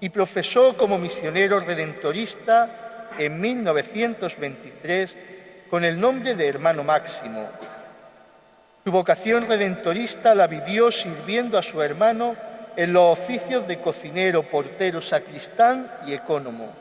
y 0.00 0.08
profesó 0.08 0.74
como 0.74 0.96
misionero 0.96 1.60
redentorista 1.60 3.10
en 3.18 3.38
1923 3.38 5.16
con 5.68 5.84
el 5.84 6.00
nombre 6.00 6.34
de 6.34 6.48
Hermano 6.48 6.82
Máximo. 6.82 7.50
Su 8.84 8.90
vocación 8.90 9.46
redentorista 9.46 10.34
la 10.34 10.46
vivió 10.46 10.90
sirviendo 10.90 11.58
a 11.58 11.62
su 11.62 11.82
hermano 11.82 12.36
en 12.74 12.94
los 12.94 13.18
oficios 13.18 13.68
de 13.68 13.78
cocinero, 13.78 14.44
portero, 14.44 15.02
sacristán 15.02 15.90
y 16.06 16.14
ecónomo. 16.14 16.72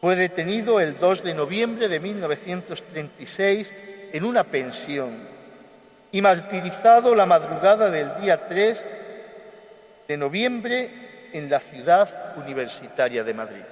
Fue 0.00 0.16
detenido 0.16 0.80
el 0.80 0.98
2 0.98 1.22
de 1.22 1.34
noviembre 1.34 1.88
de 1.88 2.00
1936 2.00 3.74
en 4.14 4.24
una 4.24 4.44
pensión 4.44 5.37
y 6.12 6.22
martirizado 6.22 7.14
la 7.14 7.26
madrugada 7.26 7.90
del 7.90 8.20
día 8.20 8.46
3 8.48 8.84
de 10.08 10.16
noviembre 10.16 11.30
en 11.32 11.50
la 11.50 11.60
ciudad 11.60 12.08
universitaria 12.36 13.24
de 13.24 13.34
Madrid. 13.34 13.62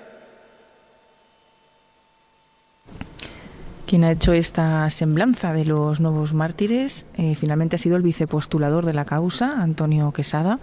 Quien 3.87 4.03
ha 4.03 4.11
hecho 4.11 4.33
esta 4.33 4.90
semblanza 4.90 5.53
de 5.53 5.64
los 5.64 6.01
nuevos 6.01 6.35
mártires 6.35 7.07
eh, 7.14 7.37
finalmente 7.37 7.77
ha 7.77 7.79
sido 7.79 7.96
el 7.96 8.03
vicepostulador 8.03 8.85
de 8.85 8.94
la 8.94 9.05
causa, 9.05 9.62
Antonio 9.62 10.11
Quesada. 10.11 10.59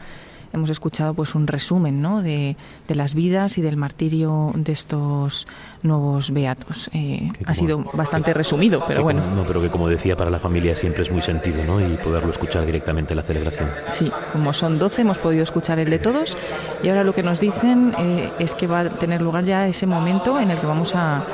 Hemos 0.53 0.69
escuchado 0.69 1.13
pues 1.13 1.35
un 1.35 1.47
resumen 1.47 2.01
¿no? 2.01 2.21
de, 2.21 2.55
las 2.87 3.15
vidas 3.15 3.57
y 3.57 3.61
del 3.61 3.75
martirio 3.75 4.51
de 4.55 4.71
estos 4.71 5.47
nuevos 5.81 6.31
beatos. 6.31 6.89
Eh, 6.93 7.29
ha 7.45 7.53
sido 7.53 7.83
bastante 7.93 8.33
resumido, 8.33 8.83
pero 8.87 9.03
bueno. 9.03 9.33
No, 9.33 9.45
pero 9.45 9.61
que 9.61 9.69
como 9.69 9.87
decía, 9.87 10.15
para 10.15 10.29
la 10.29 10.39
familia 10.39 10.75
siempre 10.75 11.03
es 11.03 11.11
muy 11.11 11.21
sentido 11.21 11.63
¿no? 11.63 11.81
y 11.81 11.95
poderlo 11.97 12.29
escuchar 12.29 12.65
directamente 12.65 13.13
en 13.13 13.17
la 13.17 13.23
celebración. 13.23 13.71
Sí, 13.89 14.11
como 14.31 14.53
son 14.53 14.77
12 14.77 15.01
hemos 15.01 15.17
podido 15.17 15.43
escuchar 15.43 15.79
el 15.79 15.89
de 15.89 15.99
todos 15.99 16.37
y 16.83 16.89
ahora 16.89 17.03
lo 17.03 17.13
que 17.13 17.23
nos 17.23 17.39
dicen 17.39 17.93
eh, 17.97 18.29
es 18.39 18.53
que 18.53 18.67
va 18.67 18.81
a 18.81 18.89
tener 18.89 19.21
lugar 19.21 19.45
ya 19.45 19.67
ese 19.67 19.87
momento 19.87 20.39
en 20.39 20.51
el 20.51 20.59
que 20.59 20.65
vamos 20.65 20.93
a 20.95 21.25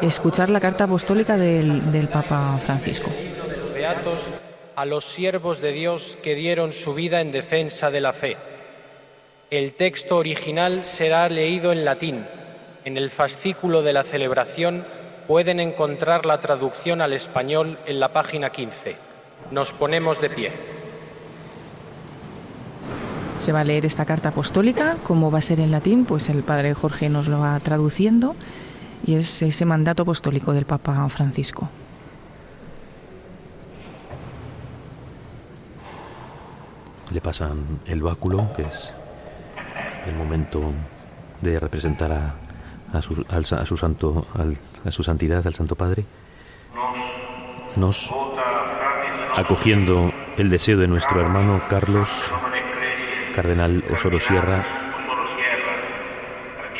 escuchar 0.00 0.50
la 0.50 0.60
carta 0.60 0.84
apostólica 0.84 1.36
del, 1.36 1.92
del 1.92 2.08
Papa 2.08 2.58
Francisco. 2.58 3.10
Beatos 3.72 4.22
a 4.76 4.84
los 4.84 5.06
siervos 5.06 5.62
de 5.62 5.72
Dios 5.72 6.18
que 6.22 6.34
dieron 6.34 6.72
su 6.72 6.92
vida 6.92 7.22
en 7.22 7.32
defensa 7.32 7.90
de 7.90 8.00
la 8.00 8.12
fe. 8.12 8.36
El 9.48 9.74
texto 9.74 10.16
original 10.16 10.84
será 10.84 11.28
leído 11.28 11.70
en 11.70 11.84
latín. 11.84 12.26
En 12.84 12.96
el 12.96 13.10
fascículo 13.10 13.82
de 13.82 13.92
la 13.92 14.02
celebración 14.02 14.84
pueden 15.28 15.60
encontrar 15.60 16.26
la 16.26 16.40
traducción 16.40 17.00
al 17.00 17.12
español 17.12 17.78
en 17.86 18.00
la 18.00 18.12
página 18.12 18.50
15. 18.50 18.96
Nos 19.52 19.72
ponemos 19.72 20.20
de 20.20 20.30
pie. 20.30 20.52
Se 23.38 23.52
va 23.52 23.60
a 23.60 23.64
leer 23.64 23.86
esta 23.86 24.04
carta 24.04 24.30
apostólica, 24.30 24.96
como 25.04 25.30
va 25.30 25.38
a 25.38 25.42
ser 25.42 25.60
en 25.60 25.70
latín, 25.70 26.06
pues 26.06 26.28
el 26.28 26.42
padre 26.42 26.74
Jorge 26.74 27.08
nos 27.08 27.28
lo 27.28 27.38
va 27.38 27.60
traduciendo 27.60 28.34
y 29.06 29.14
es 29.14 29.42
ese 29.42 29.64
mandato 29.64 30.02
apostólico 30.02 30.54
del 30.54 30.64
Papa 30.64 31.08
Francisco. 31.08 31.68
Le 37.12 37.20
pasan 37.20 37.78
el 37.86 38.02
báculo, 38.02 38.52
que 38.56 38.62
es 38.62 38.92
el 40.06 40.14
momento 40.14 40.72
de 41.40 41.58
representar 41.58 42.12
a, 42.12 43.02
su, 43.02 43.76
santo, 43.76 44.26
a 44.84 44.90
su 44.90 45.02
santidad, 45.02 45.46
al 45.46 45.54
Santo 45.54 45.76
Padre. 45.76 46.04
Nos, 47.76 48.10
acogiendo 49.36 50.12
el 50.36 50.48
deseo 50.48 50.78
de 50.78 50.88
nuestro 50.88 51.20
hermano 51.20 51.62
Carlos, 51.68 52.30
cardenal 53.34 53.84
Osoro 53.92 54.18
Sierra, 54.20 54.64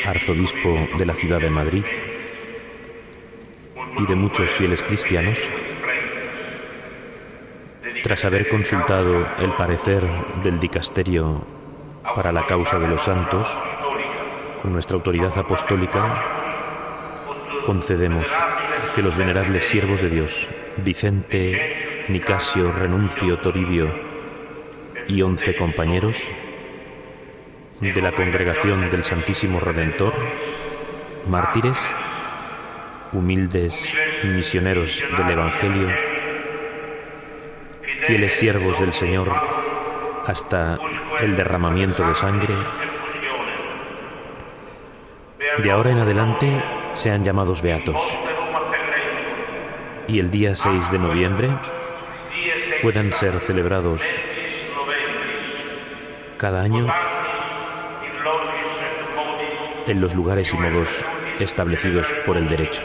arzobispo 0.05 0.87
de 0.97 1.05
la 1.05 1.13
ciudad 1.13 1.39
de 1.39 1.49
Madrid, 1.49 1.83
y 3.99 4.05
de 4.05 4.15
muchos 4.15 4.49
fieles 4.51 4.81
cristianos, 4.83 5.37
tras 8.03 8.25
haber 8.25 8.47
consultado 8.47 9.25
el 9.39 9.51
parecer 9.53 10.03
del 10.43 10.59
dicasterio 10.59 11.45
para 12.17 12.31
la 12.31 12.47
causa 12.47 12.79
de 12.79 12.87
los 12.87 13.03
santos, 13.03 13.47
con 14.63 14.73
nuestra 14.73 14.95
autoridad 14.95 15.37
apostólica, 15.37 16.15
concedemos 17.63 18.27
que 18.95 19.03
los 19.03 19.15
venerables 19.15 19.65
siervos 19.65 20.01
de 20.01 20.09
Dios, 20.09 20.47
Vicente, 20.77 22.05
Nicasio, 22.09 22.71
Renuncio, 22.71 23.37
Toribio 23.37 23.93
y 25.07 25.21
once 25.21 25.55
compañeros 25.55 26.27
de 27.81 28.01
la 28.01 28.11
congregación 28.11 28.89
del 28.89 29.03
Santísimo 29.03 29.59
Redentor, 29.59 30.13
mártires, 31.29 31.77
humildes 33.13 33.93
misioneros 34.23 35.03
del 35.19 35.29
Evangelio, 35.29 35.87
fieles 38.07 38.33
siervos 38.33 38.79
del 38.79 38.95
Señor 38.95 39.56
hasta 40.27 40.77
el 41.21 41.37
derramamiento 41.37 42.05
de 42.05 42.13
sangre, 42.13 42.53
de 45.63 45.71
ahora 45.71 45.91
en 45.91 45.99
adelante 45.99 46.63
sean 46.93 47.23
llamados 47.23 47.61
beatos 47.61 48.19
y 50.07 50.19
el 50.19 50.29
día 50.29 50.53
6 50.53 50.91
de 50.91 50.99
noviembre 50.99 51.49
puedan 52.81 53.13
ser 53.13 53.39
celebrados 53.39 54.01
cada 56.37 56.61
año 56.61 56.87
en 59.87 60.01
los 60.01 60.13
lugares 60.13 60.53
y 60.53 60.57
modos 60.57 61.05
establecidos 61.39 62.13
por 62.25 62.35
el 62.35 62.49
derecho. 62.49 62.81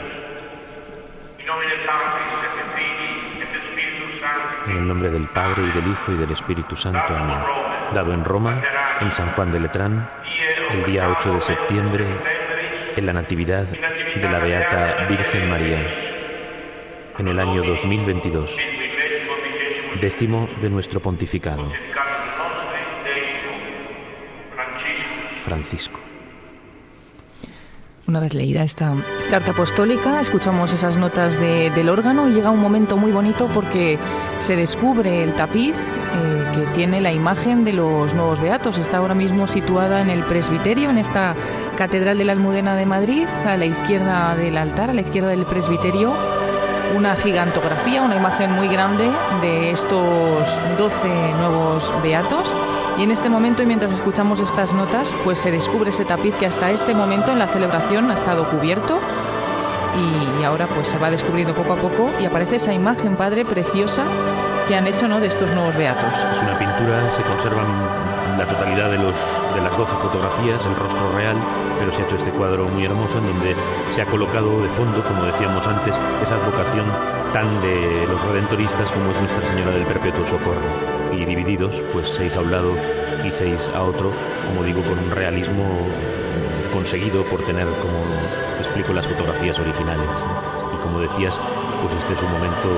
El 4.83 4.89
nombre 4.89 5.09
del 5.09 5.27
Padre 5.27 5.63
y 5.63 5.71
del 5.71 5.91
Hijo 5.91 6.11
y 6.11 6.17
del 6.17 6.31
Espíritu 6.31 6.75
Santo. 6.75 7.15
Amén. 7.15 7.37
Dado 7.93 8.13
en 8.13 8.25
Roma, 8.25 8.61
en 8.99 9.13
San 9.13 9.31
Juan 9.31 9.51
de 9.51 9.61
Letrán, 9.61 10.09
el 10.73 10.85
día 10.85 11.09
8 11.09 11.33
de 11.35 11.41
septiembre, 11.41 12.05
en 12.97 13.05
la 13.05 13.13
Natividad 13.13 13.63
de 13.63 14.29
la 14.29 14.39
Beata 14.39 15.05
Virgen 15.07 15.49
María, 15.49 15.79
en 17.17 17.27
el 17.27 17.39
año 17.39 17.63
2022, 17.63 18.57
décimo 20.01 20.49
de 20.61 20.69
nuestro 20.69 20.99
pontificado. 20.99 21.71
Francisco. 25.45 26.02
Una 28.05 28.19
vez 28.19 28.33
leída 28.33 28.63
esta 28.63 28.93
carta 29.29 29.51
apostólica, 29.51 30.19
escuchamos 30.19 30.73
esas 30.73 30.97
notas 30.97 31.39
del 31.39 31.87
órgano 31.87 32.27
y 32.27 32.33
llega 32.33 32.49
un 32.49 32.59
momento 32.59 32.97
muy 32.97 33.13
bonito 33.13 33.47
porque 33.53 33.97
se 34.39 34.57
descubre 34.57 35.23
el 35.23 35.35
tapiz 35.35 35.73
eh, 35.77 36.51
que 36.53 36.61
tiene 36.73 36.99
la 36.99 37.13
imagen 37.13 37.63
de 37.63 37.71
los 37.71 38.13
nuevos 38.13 38.41
beatos. 38.41 38.77
Está 38.77 38.97
ahora 38.97 39.15
mismo 39.15 39.47
situada 39.47 40.01
en 40.01 40.09
el 40.09 40.23
presbiterio, 40.23 40.89
en 40.89 40.97
esta 40.97 41.33
Catedral 41.77 42.17
de 42.17 42.25
la 42.25 42.33
Almudena 42.33 42.75
de 42.75 42.85
Madrid, 42.85 43.25
a 43.45 43.55
la 43.55 43.65
izquierda 43.65 44.35
del 44.35 44.57
altar, 44.57 44.89
a 44.89 44.93
la 44.93 45.01
izquierda 45.01 45.29
del 45.29 45.45
presbiterio 45.45 46.13
una 46.95 47.15
gigantografía, 47.15 48.03
una 48.03 48.15
imagen 48.15 48.51
muy 48.51 48.67
grande 48.67 49.09
de 49.41 49.71
estos 49.71 50.61
12 50.77 51.07
nuevos 51.39 51.91
beatos. 52.03 52.55
Y 52.97 53.03
en 53.03 53.11
este 53.11 53.29
momento, 53.29 53.63
y 53.63 53.65
mientras 53.65 53.91
escuchamos 53.93 54.39
estas 54.39 54.73
notas, 54.73 55.15
pues 55.23 55.39
se 55.39 55.51
descubre 55.51 55.89
ese 55.89 56.05
tapiz 56.05 56.35
que 56.35 56.45
hasta 56.45 56.71
este 56.71 56.93
momento 56.93 57.31
en 57.31 57.39
la 57.39 57.47
celebración 57.47 58.11
ha 58.11 58.13
estado 58.13 58.49
cubierto. 58.49 58.99
Y 59.95 60.43
ahora 60.43 60.67
pues 60.67 60.87
se 60.87 60.97
va 60.97 61.09
descubriendo 61.11 61.53
poco 61.53 61.73
a 61.73 61.75
poco 61.77 62.11
y 62.19 62.25
aparece 62.25 62.55
esa 62.55 62.73
imagen, 62.73 63.15
Padre, 63.15 63.45
preciosa 63.45 64.05
que 64.67 64.75
han 64.75 64.87
hecho 64.87 65.07
¿no? 65.07 65.19
de 65.19 65.27
estos 65.27 65.53
nuevos 65.53 65.75
beatos. 65.75 66.15
Es 66.33 66.41
una 66.41 66.57
pintura, 66.57 67.11
se 67.11 67.21
conservan 67.23 68.02
la 68.37 68.47
totalidad 68.47 68.89
de, 68.89 68.97
los, 68.97 69.17
de 69.53 69.61
las 69.61 69.77
12 69.77 69.95
fotografías, 69.97 70.65
el 70.65 70.75
rostro 70.75 71.11
real, 71.15 71.37
pero 71.79 71.91
se 71.91 72.01
ha 72.01 72.05
hecho 72.05 72.15
este 72.15 72.31
cuadro 72.31 72.65
muy 72.65 72.85
hermoso 72.85 73.19
en 73.19 73.27
donde 73.27 73.55
se 73.89 74.01
ha 74.01 74.05
colocado 74.05 74.61
de 74.61 74.69
fondo, 74.69 75.03
como 75.03 75.25
decíamos 75.25 75.67
antes, 75.67 75.99
esa 76.21 76.35
advocación 76.35 76.85
tan 77.33 77.61
de 77.61 78.05
los 78.07 78.23
redentoristas 78.23 78.91
como 78.91 79.11
es 79.11 79.19
Nuestra 79.19 79.47
Señora 79.47 79.71
del 79.71 79.85
Perpetuo 79.85 80.25
Socorro. 80.25 80.61
Y 81.13 81.25
divididos, 81.25 81.83
pues 81.91 82.09
seis 82.09 82.35
a 82.35 82.41
un 82.41 82.51
lado 82.51 82.73
y 83.23 83.31
seis 83.31 83.71
a 83.75 83.83
otro, 83.83 84.11
como 84.47 84.63
digo, 84.63 84.81
con 84.83 84.97
un 84.97 85.11
realismo 85.11 85.63
conseguido 86.71 87.23
por 87.25 87.43
tener, 87.45 87.67
como 87.67 88.03
explico, 88.57 88.93
las 88.93 89.07
fotografías 89.07 89.59
originales. 89.59 90.25
Y 90.73 90.77
como 90.81 90.99
decías, 90.99 91.39
pues 91.83 91.95
este 91.97 92.13
es 92.13 92.23
un 92.23 92.31
momento 92.31 92.69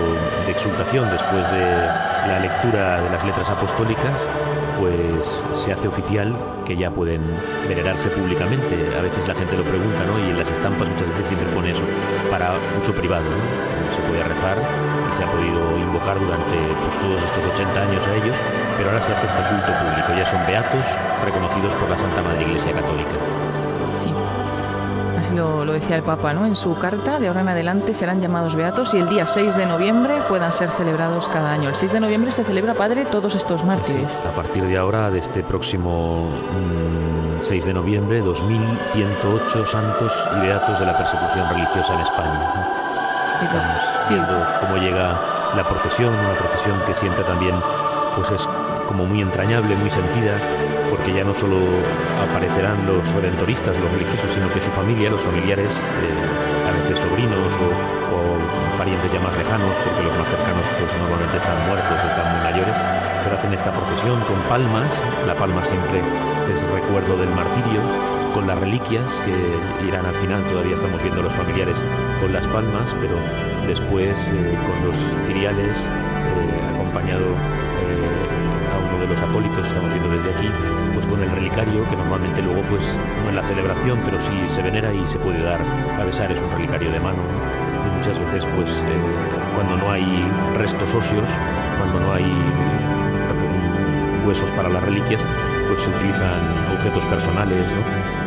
de 0.46 0.52
exultación 0.52 1.10
después 1.12 1.50
de 1.52 1.62
la 1.62 2.39
lectura 2.39 3.02
de 3.02 3.10
las 3.10 3.24
letras 3.24 3.50
apostólicas 3.50 4.30
pues 4.80 5.44
se 5.54 5.72
hace 5.72 5.88
oficial 5.88 6.36
que 6.66 6.76
ya 6.76 6.92
pueden 6.92 7.22
venerarse 7.68 8.10
públicamente. 8.10 8.76
A 8.98 9.02
veces 9.02 9.28
la 9.28 9.36
gente 9.36 9.58
lo 9.58 9.64
pregunta, 9.64 10.04
¿no? 10.06 10.20
Y 10.20 10.32
en 10.32 10.38
las 10.38 10.50
estampas 10.52 10.90
muchas 10.90 11.10
veces 11.10 11.28
siempre 11.28 11.50
pone 11.54 11.72
eso 11.72 11.84
para 12.30 12.56
uso 12.80 12.94
privado. 12.94 13.26
Se 13.90 14.02
puede 14.02 14.24
rezar 14.24 14.58
y 15.10 15.16
se 15.16 15.24
ha 15.24 15.32
podido 15.32 15.78
invocar 15.78 16.20
durante 16.20 16.58
pues, 16.58 17.00
todos 17.00 17.24
estos 17.24 17.46
80 17.46 17.82
años 17.82 18.06
a 18.08 18.16
ellos, 18.16 18.38
pero 18.78 18.90
ahora 18.90 19.02
se 19.02 19.14
hace 19.14 19.28
este 19.28 19.42
culto 19.42 19.72
público. 19.72 20.10
Ya 20.18 20.26
son 20.26 20.46
beatos 20.48 20.86
reconocidos 21.24 21.74
por 21.76 21.90
la 21.90 21.98
Santa 21.98 22.22
Madre 22.22 22.44
Iglesia 22.44 22.74
Católica. 22.74 23.16
Sí. 23.94 24.14
Así 25.26 25.34
lo, 25.36 25.66
decía 25.66 25.96
el 25.96 26.04
Papa, 26.04 26.34
¿no? 26.34 26.46
En 26.46 26.56
su 26.56 26.76
carta, 26.76 27.18
de 27.18 27.28
ahora 27.28 27.42
en 27.42 27.50
adelante 27.50 27.94
serán 27.94 28.22
llamados 28.22 28.56
beatos 28.56 28.94
y 28.94 29.00
el 29.00 29.10
día 29.10 29.26
6 29.26 29.58
de 29.58 29.66
noviembre 29.66 30.22
puedan 30.28 30.52
ser 30.52 30.70
celebrados 30.70 31.30
cada 31.30 31.52
año. 31.52 31.70
El 31.70 31.74
6 31.74 31.94
de 31.94 32.00
noviembre 32.00 32.30
se 32.30 32.44
celebra, 32.44 32.76
Padre, 32.76 33.06
todos 33.06 33.34
estos 33.34 33.66
mártires. 33.66 34.24
a 34.24 34.36
partir 34.36 34.64
de 34.68 34.78
ahora, 34.78 35.10
de 35.10 35.18
este 35.18 35.42
próximo 35.42 36.30
6 37.40 37.64
mm, 37.64 37.68
de 37.68 37.74
noviembre, 37.74 38.24
2.108 38.24 39.66
santos 39.66 40.14
y 40.38 40.42
beatos 40.42 40.80
de 40.80 40.86
la 40.86 40.96
persecución 40.96 41.50
religiosa 41.50 41.96
en 41.96 42.02
España. 42.02 42.70
Estamos 43.42 44.08
viendo 44.08 44.48
cómo 44.62 44.78
llega 44.78 45.54
la 45.56 45.68
procesión, 45.68 46.14
una 46.14 46.38
procesión 46.38 46.80
que 46.86 46.94
siempre 46.94 47.24
también 47.24 47.56
pues 48.15 48.32
es 48.32 48.47
como 48.88 49.06
muy 49.06 49.21
entrañable, 49.21 49.75
muy 49.75 49.89
sentida, 49.89 50.39
porque 50.89 51.13
ya 51.13 51.23
no 51.23 51.34
solo 51.34 51.58
aparecerán 52.21 52.86
los 52.86 53.08
redentoristas, 53.13 53.78
los 53.78 53.91
religiosos, 53.91 54.32
sino 54.32 54.49
que 54.51 54.62
su 54.62 54.71
familia, 54.71 55.10
los 55.10 55.21
familiares, 55.21 55.73
eh, 55.73 56.67
a 56.67 56.71
veces 56.71 56.99
sobrinos 56.99 57.54
o, 57.54 57.95
parientes 58.78 59.12
ya 59.12 59.19
más 59.21 59.36
lejanos, 59.38 59.75
porque 59.78 60.04
los 60.04 60.17
más 60.17 60.30
cercanos 60.30 60.67
pues 60.78 60.91
normalmente 60.99 61.38
están 61.38 61.65
muertos, 61.65 61.97
están 62.04 62.36
muy 62.36 62.43
mayores, 62.43 62.75
pero 63.23 63.38
hacen 63.38 63.54
esta 63.54 63.71
procesión 63.71 64.19
con 64.25 64.38
palmas, 64.49 65.06
la 65.25 65.34
palma 65.34 65.63
siempre 65.63 66.01
es 66.51 66.62
recuerdo 66.62 67.17
del 67.17 67.30
martirio, 67.30 67.82
con 68.34 68.47
las 68.47 68.60
reliquias 68.60 69.21
que 69.21 69.88
irán 69.88 70.06
al 70.06 70.15
final, 70.15 70.43
todavía 70.47 70.75
estamos 70.75 71.01
viendo 71.01 71.21
los 71.21 71.32
familiares 71.34 71.82
con 72.19 72.34
las 72.34 72.45
palmas, 72.49 72.93
pero 72.99 73.15
después 73.65 74.28
eh, 74.28 74.58
con 74.67 74.86
los 74.86 74.97
ciriales, 75.25 75.89
eh, 76.96 77.02
acompañado 77.02 77.26
de 79.00 79.08
los 79.08 79.22
acólitos 79.22 79.68
estamos 79.68 79.92
viendo 79.92 80.10
desde 80.10 80.32
aquí, 80.32 80.50
pues 80.94 81.06
con 81.06 81.22
el 81.22 81.30
relicario, 81.30 81.88
que 81.90 81.96
normalmente 81.96 82.42
luego, 82.42 82.62
pues 82.70 82.98
no 83.24 83.30
en 83.30 83.36
la 83.36 83.44
celebración, 83.44 84.00
pero 84.06 84.20
sí 84.20 84.32
se 84.48 84.62
venera 84.62 84.94
y 84.94 85.06
se 85.08 85.20
puede 85.20 85.44
dar 85.44 85.60
a 85.62 86.04
besar, 86.06 86.32
es 86.32 86.42
un 86.42 86.50
relicario 86.52 86.92
de 86.92 87.00
mano. 87.00 87.18
Muchas 87.98 88.18
veces, 88.18 88.46
pues 88.56 88.70
eh, 88.72 89.54
cuando 89.56 89.76
no 89.78 89.92
hay 89.92 90.06
restos 90.58 90.94
óseos, 90.96 91.30
cuando 91.78 92.00
no 92.00 92.14
hay 92.14 92.26
huesos 94.26 94.50
para 94.52 94.70
las 94.70 94.84
reliquias, 94.84 95.22
pues 95.68 95.82
se 95.82 95.90
utilizan 95.90 96.40
objetos 96.78 97.06
personales. 97.06 97.68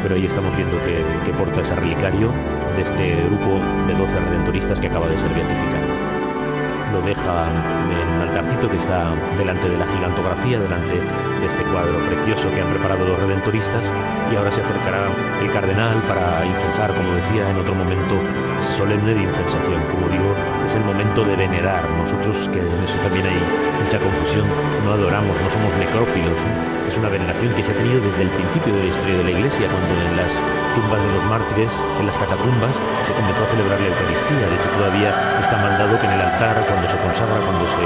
Pero 0.02 0.14
ahí 0.14 0.26
estamos 0.26 0.54
viendo 0.54 0.76
que, 0.82 1.02
que 1.24 1.32
porta 1.32 1.62
ese 1.62 1.74
relicario 1.74 2.30
de 2.76 2.82
este 2.82 3.16
grupo 3.24 3.58
de 3.86 3.94
12 3.94 4.20
redentoristas 4.20 4.78
que 4.78 4.88
acaba 4.88 5.08
de 5.08 5.16
ser 5.16 5.30
beatificado 5.30 5.97
lo 6.98 7.06
deja 7.06 7.46
en 7.90 8.08
un 8.14 8.20
altarcito 8.22 8.68
que 8.68 8.76
está 8.76 9.14
delante 9.36 9.68
de 9.68 9.76
la 9.76 9.86
gigantografía, 9.86 10.58
delante 10.58 11.00
de 11.40 11.46
este 11.46 11.62
cuadro 11.64 11.98
precioso 12.04 12.50
que 12.50 12.60
han 12.60 12.68
preparado 12.68 13.06
los 13.06 13.18
redentoristas 13.18 13.92
y 14.30 14.36
ahora 14.36 14.50
se 14.50 14.60
acercará 14.60 15.06
el 15.40 15.50
cardenal 15.50 16.02
para 16.02 16.44
incensar, 16.44 16.92
como 16.94 17.14
decía, 17.14 17.48
en 17.50 17.56
otro 17.56 17.74
momento 17.74 18.16
solemne 18.60 19.14
de 19.14 19.22
incensación. 19.22 19.80
Como 19.90 20.08
digo, 20.08 20.34
es 20.66 20.74
el 20.74 20.84
momento 20.84 21.24
de 21.24 21.36
venerar. 21.36 21.88
Nosotros, 21.90 22.48
que 22.52 22.60
en 22.60 22.82
eso 22.82 22.98
también 23.00 23.26
hay 23.26 23.38
mucha 23.82 23.98
confusión, 23.98 24.46
no 24.84 24.92
adoramos, 24.92 25.40
no 25.40 25.50
somos 25.50 25.74
necrófilos. 25.76 26.40
Es 26.88 26.96
una 26.96 27.08
veneración 27.08 27.54
que 27.54 27.62
se 27.62 27.72
ha 27.72 27.76
tenido 27.76 28.00
desde 28.00 28.22
el 28.22 28.30
principio 28.30 28.74
de 28.74 28.82
la 28.82 28.88
historia 28.88 29.18
de 29.18 29.24
la 29.24 29.30
Iglesia, 29.30 29.68
cuando 29.68 29.94
en 29.94 30.16
las 30.16 30.42
tumbas 30.74 31.04
de 31.04 31.12
los 31.12 31.24
mártires, 31.24 31.82
en 32.00 32.06
las 32.06 32.18
catacumbas, 32.18 32.80
se 33.04 33.12
comenzó 33.12 33.44
a 33.44 33.46
celebrar 33.46 33.80
la 33.80 33.88
Eucaristía. 33.88 34.48
De 34.48 34.56
hecho, 34.56 34.70
todavía 34.70 35.38
está 35.40 35.56
mandado 35.56 35.98
que 35.98 36.06
en 36.06 36.12
el 36.12 36.20
altar, 36.20 36.66
cuando 36.66 36.88
se 36.88 36.98
consagra, 36.98 37.38
cuando 37.40 37.66
se, 37.68 37.84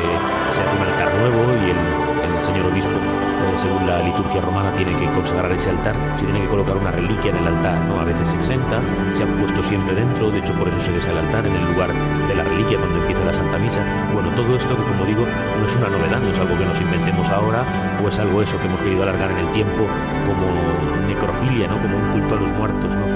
se 0.51 0.63
hace 0.63 0.77
un 0.77 0.83
altar 0.83 1.13
nuevo 1.15 1.53
y 1.67 1.71
el 1.71 2.45
señor 2.45 2.67
obispo 2.67 2.99
eh, 3.43 3.59
según 3.59 3.87
la 3.87 4.03
liturgia 4.03 4.41
romana, 4.41 4.73
tiene 4.75 4.97
que 4.97 5.07
consagrar 5.11 5.51
ese 5.53 5.71
altar, 5.71 5.95
se 6.17 6.25
tiene 6.25 6.41
que 6.43 6.49
colocar 6.49 6.77
una 6.77 6.91
reliquia 6.91 7.31
en 7.31 7.39
el 7.39 7.47
altar, 7.47 7.81
¿no? 7.87 8.01
A 8.01 8.05
veces 8.05 8.33
exenta, 8.33 8.81
se 9.13 9.25
ha 9.25 9.27
puesto 9.27 9.63
siempre 9.63 9.95
dentro, 9.95 10.31
de 10.31 10.39
hecho 10.39 10.55
por 10.55 10.69
eso 10.69 10.81
se 10.81 10.93
besa 10.93 11.11
el 11.11 11.19
altar 11.19 11.47
en 11.47 11.55
el 11.55 11.73
lugar 11.73 11.93
de 12.29 12.35
la 12.35 12.45
reliquia 12.45 12.79
cuando 12.79 12.99
empieza 12.99 13.25
la 13.25 13.35
Santa 13.35 13.59
Misa. 13.59 13.81
Bueno, 14.13 14.31
todo 14.35 14.57
esto 14.57 14.77
que 14.77 14.83
como 14.83 15.05
digo, 15.05 15.27
no 15.59 15.67
es 15.67 15.77
una 15.77 15.89
novedad, 15.89 16.21
no 16.21 16.31
es 16.31 16.39
algo 16.39 16.57
que 16.57 16.67
nos 16.67 16.81
inventemos 16.81 17.29
ahora, 17.29 17.65
o 18.03 18.09
es 18.09 18.19
algo 18.19 18.43
eso 18.43 18.59
que 18.59 18.67
hemos 18.67 18.81
querido 18.81 19.03
alargar 19.03 19.31
en 19.31 19.39
el 19.39 19.53
tiempo 19.53 19.87
como 20.27 21.07
necrofilia, 21.07 21.69
¿no? 21.69 21.81
Como 21.81 21.97
un 21.97 22.13
culto 22.13 22.35
a 22.35 22.39
los 22.39 22.53
muertos, 22.53 22.97
¿no? 22.97 23.07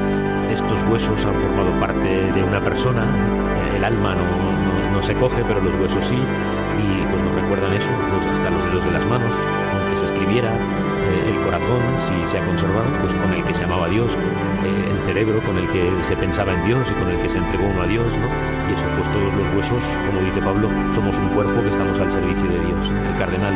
Estos 0.51 0.83
huesos 0.85 1.25
han 1.25 1.35
formado 1.35 1.71
parte 1.81 2.33
de 2.33 2.43
una 2.43 2.61
persona, 2.61 3.05
el 3.75 3.85
alma 3.85 4.15
no, 4.15 4.93
no, 4.93 5.03
se 5.03 5.15
coge, 5.15 5.45
pero 5.47 5.61
los 5.61 5.75
huesos 5.77 6.05
sí, 6.05 6.19
y 6.79 7.07
pues 7.11 7.23
nos 7.23 7.35
recuerdan 7.35 7.73
eso, 7.73 7.91
hasta 8.33 8.51
los 8.51 8.65
dedos 8.65 8.85
de 8.85 8.91
las 8.91 9.05
manos, 9.07 9.35
se 9.97 10.05
escribiera, 10.05 10.53
eh, 10.55 11.33
el 11.35 11.43
corazón, 11.43 11.81
si 11.99 12.31
se 12.31 12.39
ha 12.39 12.45
conservado, 12.45 12.87
pues 13.01 13.15
con 13.15 13.33
el 13.33 13.43
que 13.45 13.55
se 13.55 13.65
amaba 13.65 13.87
a 13.87 13.89
Dios, 13.89 14.13
eh, 14.65 14.91
el 14.91 15.01
cerebro 15.01 15.41
con 15.41 15.57
el 15.57 15.69
que 15.71 15.91
se 16.03 16.17
pensaba 16.17 16.53
en 16.53 16.65
Dios 16.67 16.91
y 16.91 16.95
con 16.95 17.09
el 17.11 17.19
que 17.19 17.29
se 17.29 17.39
entregó 17.39 17.67
uno 17.67 17.83
a 17.83 17.87
Dios, 17.87 18.07
¿no? 18.19 18.27
Y 18.71 18.75
eso, 18.75 18.87
pues 18.95 19.11
todos 19.11 19.33
los 19.35 19.49
huesos, 19.55 19.83
como 20.07 20.21
dice 20.21 20.41
Pablo, 20.43 20.69
somos 20.93 21.19
un 21.19 21.29
cuerpo 21.31 21.63
que 21.63 21.71
estamos 21.71 21.99
al 21.99 22.13
servicio 22.13 22.49
de 22.51 22.61
Dios. 22.61 22.91
El 22.91 23.19
cardenal 23.19 23.55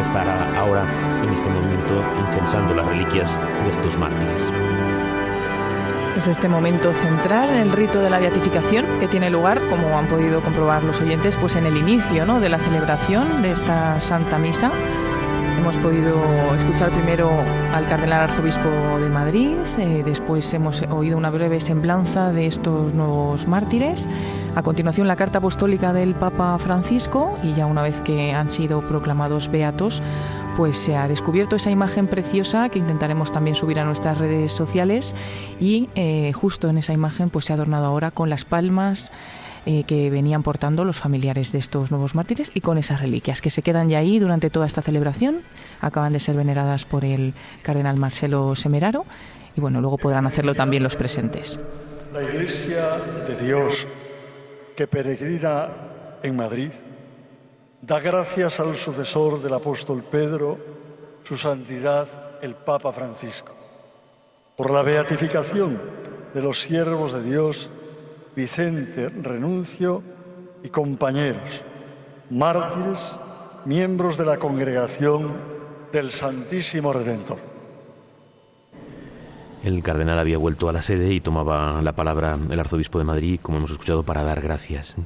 estará 0.00 0.58
ahora, 0.58 0.86
en 1.22 1.28
este 1.28 1.48
momento, 1.48 2.02
incensando 2.26 2.74
las 2.74 2.86
reliquias 2.86 3.38
de 3.64 3.70
estos 3.70 3.98
mártires. 3.98 4.71
Es 6.16 6.28
este 6.28 6.48
momento 6.48 6.92
central 6.92 7.50
en 7.50 7.56
el 7.56 7.72
rito 7.72 8.00
de 8.00 8.10
la 8.10 8.18
beatificación 8.18 8.98
que 9.00 9.08
tiene 9.08 9.30
lugar, 9.30 9.60
como 9.68 9.98
han 9.98 10.06
podido 10.06 10.42
comprobar 10.42 10.84
los 10.84 11.00
oyentes, 11.00 11.36
pues 11.36 11.56
en 11.56 11.66
el 11.66 11.76
inicio 11.76 12.26
¿no? 12.26 12.38
de 12.38 12.50
la 12.50 12.58
celebración 12.58 13.42
de 13.42 13.52
esta 13.52 13.98
Santa 13.98 14.38
Misa 14.38 14.70
Hemos 15.62 15.76
podido 15.76 16.52
escuchar 16.56 16.90
primero 16.90 17.30
al 17.72 17.86
cardenal 17.86 18.22
arzobispo 18.22 18.68
de 18.98 19.08
Madrid, 19.08 19.58
eh, 19.78 20.02
después 20.04 20.52
hemos 20.54 20.82
oído 20.90 21.16
una 21.16 21.30
breve 21.30 21.60
semblanza 21.60 22.32
de 22.32 22.48
estos 22.48 22.94
nuevos 22.94 23.46
mártires, 23.46 24.08
a 24.56 24.62
continuación 24.64 25.06
la 25.06 25.14
carta 25.14 25.38
apostólica 25.38 25.92
del 25.92 26.16
Papa 26.16 26.58
Francisco 26.58 27.38
y 27.44 27.52
ya 27.52 27.66
una 27.66 27.82
vez 27.82 28.00
que 28.00 28.34
han 28.34 28.50
sido 28.50 28.80
proclamados 28.82 29.52
beatos, 29.52 30.02
pues 30.56 30.76
se 30.76 30.96
ha 30.96 31.08
descubierto 31.08 31.56
esa 31.56 31.70
imagen 31.70 32.06
preciosa 32.06 32.68
que 32.68 32.78
intentaremos 32.78 33.32
también 33.32 33.54
subir 33.54 33.78
a 33.78 33.84
nuestras 33.84 34.18
redes 34.18 34.52
sociales 34.52 35.14
y 35.60 35.88
eh, 35.94 36.32
justo 36.32 36.68
en 36.68 36.78
esa 36.78 36.92
imagen 36.92 37.30
pues 37.30 37.46
se 37.46 37.52
ha 37.52 37.56
adornado 37.56 37.86
ahora 37.86 38.10
con 38.10 38.28
las 38.28 38.44
palmas 38.44 39.10
eh, 39.64 39.84
que 39.84 40.10
venían 40.10 40.42
portando 40.42 40.84
los 40.84 40.98
familiares 40.98 41.52
de 41.52 41.58
estos 41.58 41.90
nuevos 41.90 42.14
mártires 42.14 42.50
y 42.54 42.60
con 42.60 42.78
esas 42.78 43.00
reliquias 43.00 43.40
que 43.40 43.50
se 43.50 43.62
quedan 43.62 43.88
ya 43.88 43.98
ahí 43.98 44.18
durante 44.18 44.50
toda 44.50 44.66
esta 44.66 44.82
celebración. 44.82 45.42
Acaban 45.80 46.12
de 46.12 46.20
ser 46.20 46.36
veneradas 46.36 46.84
por 46.84 47.04
el 47.04 47.32
cardenal 47.62 47.96
Marcelo 47.98 48.54
Semeraro 48.54 49.04
y 49.56 49.60
bueno, 49.60 49.80
luego 49.80 49.98
podrán 49.98 50.26
hacerlo 50.26 50.54
también 50.54 50.82
los 50.82 50.96
presentes. 50.96 51.60
La 52.12 52.22
Iglesia 52.22 52.98
de 53.26 53.46
Dios 53.46 53.86
que 54.76 54.86
peregrina 54.86 55.68
en 56.22 56.36
Madrid 56.36 56.70
da 57.92 58.00
gracias 58.00 58.58
al 58.58 58.74
sucesor 58.74 59.42
del 59.42 59.52
apóstol 59.52 60.02
Pedro, 60.02 60.56
su 61.24 61.36
santidad 61.36 62.08
el 62.40 62.54
Papa 62.54 62.90
Francisco, 62.90 63.52
por 64.56 64.70
la 64.70 64.80
beatificación 64.80 65.78
de 66.32 66.40
los 66.40 66.58
siervos 66.58 67.12
de 67.12 67.22
Dios 67.22 67.68
Vicente 68.34 69.10
Renuncio 69.10 70.02
y 70.62 70.70
compañeros, 70.70 71.62
mártires, 72.30 72.98
miembros 73.66 74.16
de 74.16 74.24
la 74.24 74.38
congregación 74.38 75.34
del 75.92 76.12
Santísimo 76.12 76.94
Redentor. 76.94 77.51
El 79.62 79.80
cardenal 79.84 80.18
había 80.18 80.38
vuelto 80.38 80.68
a 80.68 80.72
la 80.72 80.82
sede 80.82 81.14
y 81.14 81.20
tomaba 81.20 81.80
la 81.82 81.92
palabra 81.92 82.36
el 82.50 82.58
arzobispo 82.58 82.98
de 82.98 83.04
Madrid, 83.04 83.38
como 83.40 83.58
hemos 83.58 83.70
escuchado, 83.70 84.02
para 84.02 84.24
dar 84.24 84.40
gracias. 84.40 84.96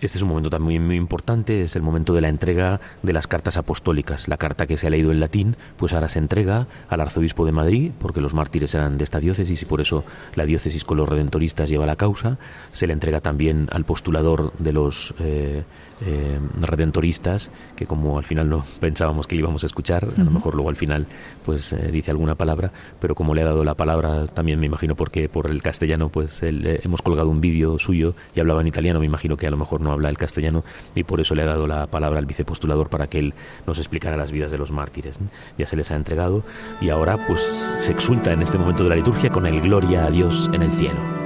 Este 0.00 0.18
es 0.18 0.22
un 0.22 0.28
momento 0.28 0.50
también 0.50 0.86
muy 0.86 0.94
importante, 0.94 1.62
es 1.62 1.74
el 1.74 1.82
momento 1.82 2.14
de 2.14 2.20
la 2.20 2.28
entrega 2.28 2.80
de 3.02 3.12
las 3.12 3.26
cartas 3.26 3.56
apostólicas. 3.56 4.28
La 4.28 4.36
carta 4.36 4.68
que 4.68 4.76
se 4.76 4.86
ha 4.86 4.90
leído 4.90 5.10
en 5.10 5.18
latín, 5.18 5.56
pues 5.76 5.92
ahora 5.94 6.08
se 6.08 6.20
entrega 6.20 6.68
al 6.88 7.00
arzobispo 7.00 7.44
de 7.44 7.50
Madrid, 7.50 7.90
porque 7.98 8.20
los 8.20 8.34
mártires 8.34 8.72
eran 8.76 8.98
de 8.98 9.04
esta 9.04 9.18
diócesis 9.18 9.62
y 9.62 9.64
por 9.64 9.80
eso 9.80 10.04
la 10.36 10.46
diócesis 10.46 10.84
con 10.84 10.96
los 10.96 11.08
redentoristas 11.08 11.68
lleva 11.68 11.84
la 11.84 11.96
causa. 11.96 12.38
Se 12.72 12.86
le 12.86 12.92
entrega 12.92 13.20
también 13.20 13.66
al 13.72 13.84
postulador 13.84 14.52
de 14.60 14.72
los 14.72 15.12
eh, 15.18 15.64
eh, 16.00 16.38
redentoristas, 16.60 17.50
que 17.76 17.86
como 17.86 18.18
al 18.18 18.24
final 18.24 18.48
no 18.48 18.64
pensábamos 18.80 19.26
que 19.26 19.36
íbamos 19.36 19.62
a 19.62 19.66
escuchar, 19.66 20.08
a 20.16 20.22
lo 20.22 20.30
mejor 20.30 20.54
luego 20.54 20.68
al 20.68 20.76
final 20.76 21.06
pues 21.44 21.72
eh, 21.72 21.90
dice 21.92 22.10
alguna 22.10 22.34
palabra, 22.34 22.72
pero 23.00 23.14
como 23.14 23.34
le 23.34 23.42
ha 23.42 23.46
dado 23.46 23.64
la 23.64 23.74
palabra, 23.74 24.26
también 24.26 24.60
me 24.60 24.66
imagino 24.66 24.94
porque 24.94 25.28
por 25.28 25.50
el 25.50 25.62
castellano 25.62 26.08
pues 26.08 26.40
hemos 26.42 27.02
colgado 27.02 27.28
un 27.28 27.40
vídeo 27.40 27.78
suyo 27.78 28.14
y 28.34 28.40
hablaba 28.40 28.60
en 28.60 28.66
italiano, 28.66 29.00
me 29.00 29.06
imagino 29.06 29.36
que 29.36 29.46
a 29.46 29.50
lo 29.50 29.56
mejor 29.56 29.80
no 29.80 29.92
habla 29.92 30.08
el 30.08 30.18
castellano 30.18 30.64
y 30.94 31.04
por 31.04 31.20
eso 31.20 31.34
le 31.34 31.42
ha 31.42 31.46
dado 31.46 31.66
la 31.66 31.86
palabra 31.86 32.18
al 32.18 32.26
vicepostulador 32.26 32.88
para 32.88 33.06
que 33.06 33.18
él 33.18 33.34
nos 33.66 33.78
explicara 33.78 34.16
las 34.16 34.32
vidas 34.32 34.50
de 34.50 34.58
los 34.58 34.70
mártires. 34.70 35.18
Ya 35.58 35.66
se 35.66 35.76
les 35.76 35.90
ha 35.90 35.96
entregado 35.96 36.42
y 36.80 36.90
ahora 36.90 37.26
pues 37.26 37.40
se 37.78 37.92
exulta 37.92 38.32
en 38.32 38.42
este 38.42 38.58
momento 38.58 38.82
de 38.82 38.90
la 38.90 38.96
liturgia 38.96 39.30
con 39.30 39.46
el 39.46 39.60
gloria 39.60 40.06
a 40.06 40.10
Dios 40.10 40.50
en 40.52 40.62
el 40.62 40.70
cielo. 40.72 41.23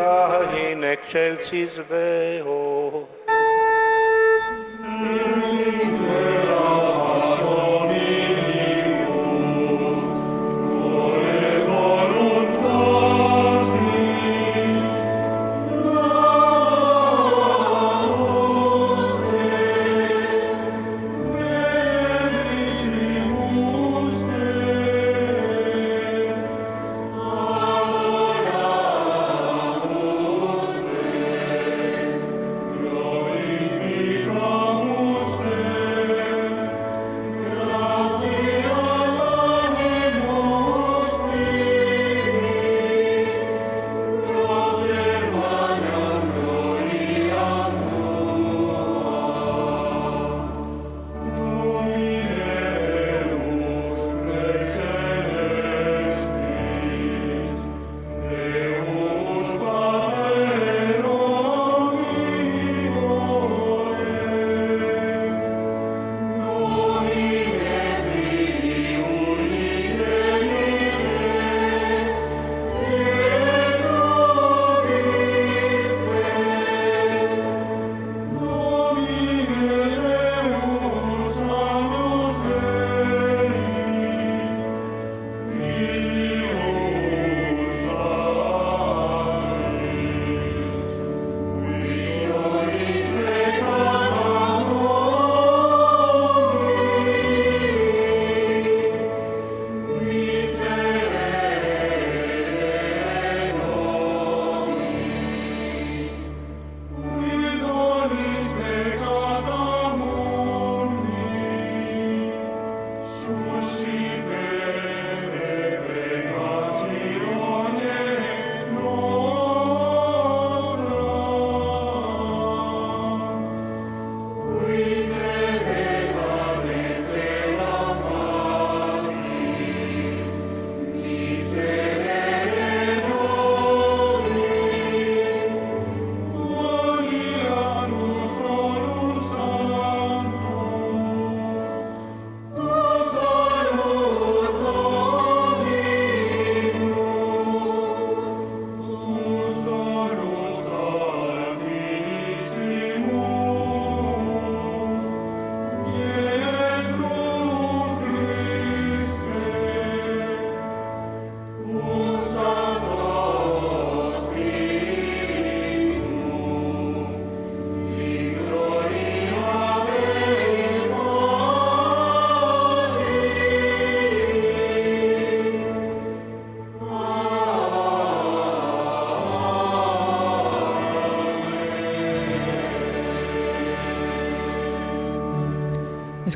In 0.00 0.82
excelsis 0.84 1.76
Deo. 1.88 3.06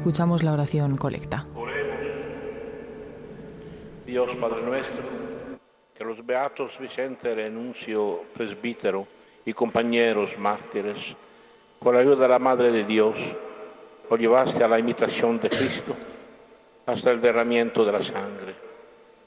Escuchamos 0.05 0.43
la 0.43 0.53
oración 0.53 0.99
colecta. 0.99 1.47
Dios 4.05 4.35
Padre 4.39 4.61
nuestro, 4.61 5.01
que 5.97 6.05
los 6.05 6.27
beatos 6.27 6.79
Vicente 6.79 7.35
Renuncio, 7.35 8.21
presbítero 8.35 9.07
y 9.47 9.55
compañeros 9.55 10.39
mártires, 10.39 11.17
con 11.79 11.95
la 11.95 12.03
ayuda 12.03 12.25
de 12.25 12.29
la 12.29 12.39
Madre 12.39 12.71
de 12.71 12.85
Dios, 12.85 13.17
lo 14.11 14.17
llevaste 14.19 14.63
a 14.63 14.69
la 14.69 14.79
imitación 14.79 15.41
de 15.41 15.49
Cristo 15.49 15.97
hasta 16.85 17.11
el 17.11 17.23
derramiento 17.23 17.83
de 17.83 17.93
la 17.93 18.03
sangre. 18.03 18.55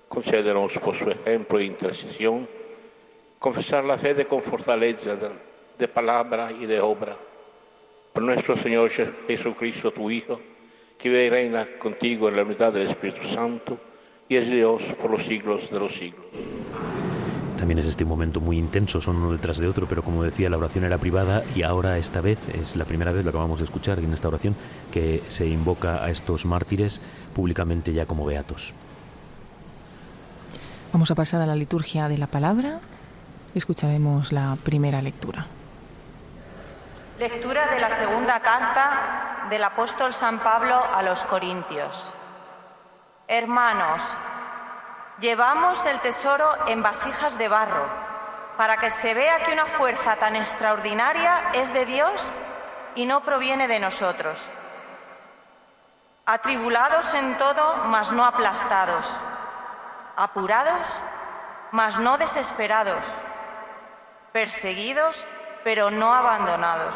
Concédenos 0.08 0.74
por 0.74 0.96
su 0.96 1.10
ejemplo 1.10 1.58
e 1.58 1.66
intercesión 1.66 2.48
confesar 3.40 3.84
la 3.84 3.98
fe 3.98 4.28
con 4.28 4.44
fortaleza 4.44 5.16
de, 5.16 5.30
de 5.80 5.88
palabra 5.88 6.52
y 6.52 6.68
de 6.68 6.80
obra. 6.80 7.18
Por 8.14 8.22
nuestro 8.22 8.56
Señor 8.56 8.92
Jesucristo, 8.92 9.90
tu 9.90 10.12
Hijo, 10.12 10.40
que 10.98 11.10
vive 11.10 11.26
y 11.26 11.30
reina 11.30 11.66
contigo 11.80 12.30
en 12.30 12.36
la 12.36 12.44
unidad 12.44 12.74
del 12.74 12.88
Espíritu 12.88 13.28
Santo 13.28 13.78
y 14.28 14.36
es 14.36 14.50
Dios 14.50 14.82
por 15.00 15.12
los 15.12 15.24
siglos 15.26 15.70
de 15.70 15.80
los 15.80 15.96
siglos. 15.96 16.26
También 17.58 17.80
es 17.80 17.88
este 17.88 18.06
momento 18.06 18.40
muy 18.40 18.58
intenso, 18.58 19.02
son 19.02 19.18
uno 19.18 19.32
detrás 19.32 19.58
de 19.58 19.68
otro, 19.68 19.88
pero 19.88 20.04
como 20.04 20.24
decía, 20.24 20.50
la 20.50 20.58
oración 20.58 20.86
era 20.86 20.98
privada 20.98 21.44
y 21.56 21.64
ahora 21.64 21.98
esta 21.98 22.22
vez 22.22 22.40
es 22.50 22.76
la 22.76 22.86
primera 22.86 23.12
vez, 23.12 23.24
lo 23.24 23.30
acabamos 23.30 23.60
de 23.60 23.66
escuchar 23.66 24.00
en 24.00 24.14
esta 24.14 24.28
oración, 24.28 24.56
que 24.92 25.24
se 25.28 25.48
invoca 25.48 26.04
a 26.04 26.10
estos 26.10 26.46
mártires 26.46 27.02
públicamente 27.34 27.94
ya 27.94 28.06
como 28.06 28.26
beatos. 28.26 28.74
Vamos 30.94 31.12
a 31.12 31.16
pasar 31.16 31.42
a 31.42 31.46
la 31.46 31.56
liturgia 31.56 32.08
de 32.08 32.18
la 32.18 32.28
palabra. 32.28 32.80
Escucharemos 33.54 34.32
la 34.32 34.58
primera 34.64 35.02
lectura. 35.02 35.46
Lectura 37.20 37.68
de 37.74 37.80
la 37.80 37.90
segunda 37.90 38.40
carta 38.40 39.37
del 39.50 39.64
apóstol 39.64 40.14
San 40.14 40.40
Pablo 40.40 40.84
a 40.94 41.02
los 41.02 41.24
Corintios. 41.24 42.12
Hermanos, 43.28 44.02
llevamos 45.20 45.86
el 45.86 46.00
tesoro 46.00 46.68
en 46.68 46.84
vasijas 46.84 47.38
de 47.38 47.48
barro 47.48 47.86
para 48.58 48.78
que 48.78 48.90
se 48.90 49.14
vea 49.14 49.44
que 49.44 49.54
una 49.54 49.68
fuerza 49.68 50.16
tan 50.16 50.36
extraordinaria 50.36 51.52
es 51.54 51.74
de 51.74 51.86
Dios 51.86 52.24
y 52.96 53.06
no 53.06 53.22
proviene 53.22 53.68
de 53.68 53.80
nosotros. 53.80 54.50
Atribulados 56.26 57.14
en 57.14 57.38
todo, 57.38 57.76
mas 57.86 58.12
no 58.12 58.26
aplastados. 58.26 59.18
Apurados, 60.16 60.88
mas 61.72 62.00
no 62.00 62.18
desesperados, 62.18 63.04
perseguidos, 64.32 65.28
pero 65.64 65.92
no 65.92 66.14
abandonados, 66.14 66.96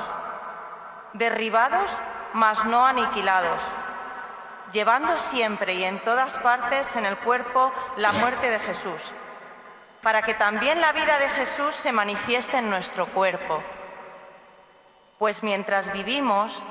derribados, 1.14 1.92
mas 2.34 2.66
no 2.66 2.86
aniquilados, 2.86 3.62
llevando 4.72 5.18
siempre 5.18 5.74
y 5.74 5.84
en 5.84 6.00
todas 6.04 6.38
partes 6.38 6.96
en 6.96 7.06
el 7.06 7.18
cuerpo 7.18 7.72
la 7.98 8.12
muerte 8.12 8.50
de 8.50 8.60
Jesús, 8.60 9.12
para 10.02 10.22
que 10.22 10.34
también 10.34 10.82
la 10.82 10.92
vida 10.94 11.18
de 11.20 11.30
Jesús 11.30 11.76
se 11.76 11.92
manifieste 11.92 12.58
en 12.58 12.70
nuestro 12.70 13.08
cuerpo. 13.08 13.62
Pues 15.20 15.44
mientras 15.44 15.92
vivimos, 15.92 16.64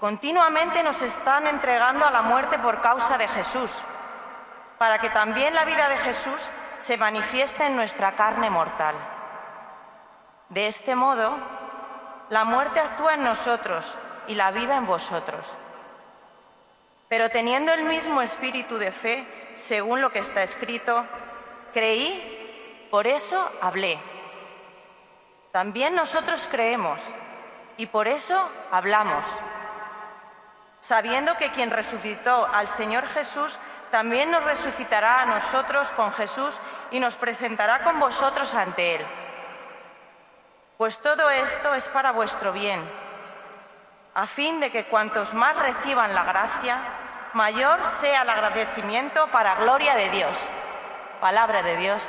continuamente 0.00 0.82
nos 0.82 1.02
están 1.02 1.46
entregando 1.46 2.06
a 2.06 2.10
la 2.10 2.22
muerte 2.22 2.58
por 2.58 2.80
causa 2.80 3.18
de 3.18 3.26
Jesús, 3.28 3.72
para 4.78 4.98
que 4.98 5.10
también 5.10 5.54
la 5.54 5.64
vida 5.64 5.88
de 5.88 5.98
Jesús 5.98 6.48
se 6.78 6.96
manifieste 6.96 7.64
en 7.64 7.76
nuestra 7.76 8.12
carne 8.12 8.50
mortal. 8.50 8.94
De 10.50 10.66
este 10.66 10.94
modo, 10.94 11.32
la 12.28 12.44
muerte 12.44 12.80
actúa 12.80 13.14
en 13.14 13.24
nosotros 13.24 13.96
y 14.28 14.34
la 14.34 14.50
vida 14.50 14.76
en 14.76 14.86
vosotros. 14.86 15.46
Pero 17.08 17.30
teniendo 17.30 17.72
el 17.72 17.84
mismo 17.84 18.22
espíritu 18.22 18.78
de 18.78 18.92
fe, 18.92 19.26
según 19.56 20.00
lo 20.00 20.10
que 20.10 20.18
está 20.18 20.42
escrito, 20.42 21.04
creí, 21.72 22.88
por 22.90 23.06
eso 23.06 23.50
hablé. 23.60 23.98
También 25.52 25.94
nosotros 25.94 26.48
creemos 26.50 27.00
y 27.76 27.86
por 27.86 28.08
eso 28.08 28.42
hablamos, 28.70 29.24
sabiendo 30.80 31.36
que 31.36 31.50
quien 31.50 31.70
resucitó 31.70 32.46
al 32.52 32.68
Señor 32.68 33.06
Jesús 33.08 33.58
también 33.90 34.32
nos 34.32 34.42
resucitará 34.42 35.22
a 35.22 35.26
nosotros 35.26 35.90
con 35.92 36.12
Jesús 36.12 36.58
y 36.90 36.98
nos 36.98 37.14
presentará 37.14 37.84
con 37.84 38.00
vosotros 38.00 38.52
ante 38.54 38.96
Él. 38.96 39.06
Pues 40.76 40.98
todo 40.98 41.30
esto 41.30 41.74
es 41.74 41.88
para 41.88 42.10
vuestro 42.10 42.52
bien, 42.52 42.82
a 44.14 44.26
fin 44.26 44.60
de 44.60 44.70
que 44.70 44.84
cuantos 44.84 45.34
más 45.34 45.56
reciban 45.56 46.14
la 46.14 46.22
gracia, 46.24 46.78
mayor 47.34 47.80
sea 47.84 48.22
el 48.22 48.28
agradecimiento 48.30 49.26
para 49.32 49.56
gloria 49.56 49.96
de 49.96 50.10
Dios. 50.10 50.38
Palabra 51.20 51.62
de 51.62 51.76
Dios. 51.76 52.02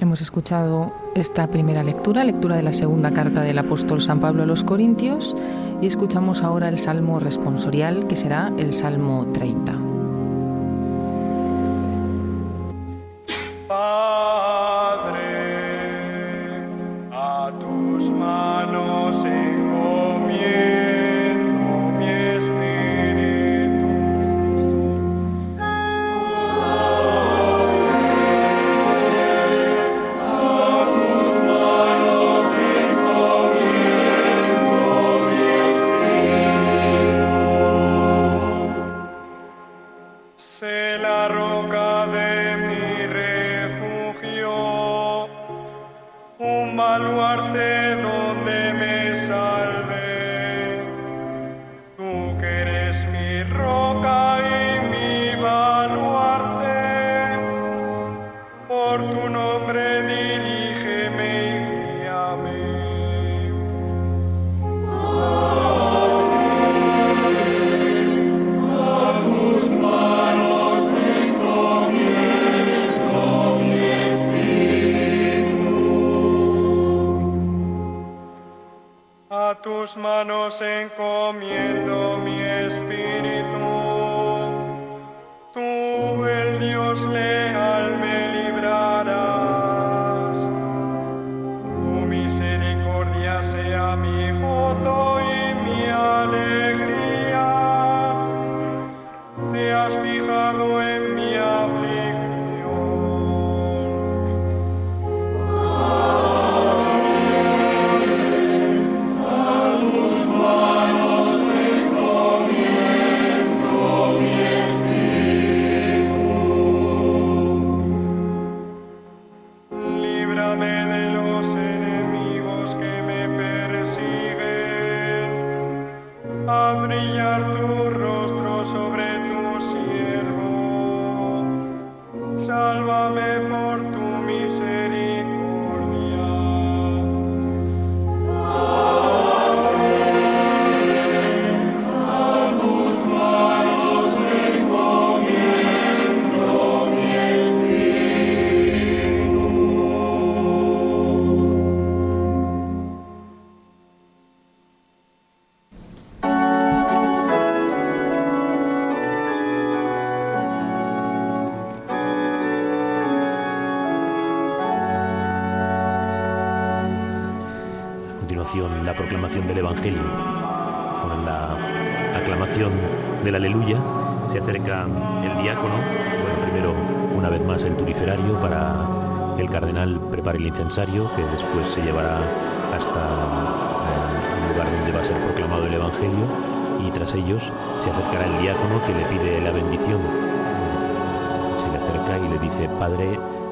Hemos 0.00 0.20
escuchado 0.20 0.92
esta 1.14 1.46
primera 1.48 1.82
lectura, 1.82 2.24
lectura 2.24 2.56
de 2.56 2.62
la 2.62 2.72
segunda 2.72 3.12
carta 3.12 3.42
del 3.42 3.58
apóstol 3.58 4.00
San 4.00 4.20
Pablo 4.20 4.42
a 4.42 4.46
los 4.46 4.64
Corintios, 4.64 5.36
y 5.80 5.86
escuchamos 5.86 6.42
ahora 6.42 6.68
el 6.68 6.78
salmo 6.78 7.20
responsorial, 7.20 8.06
que 8.06 8.16
será 8.16 8.52
el 8.56 8.72
Salmo 8.72 9.30
30. 9.32 9.93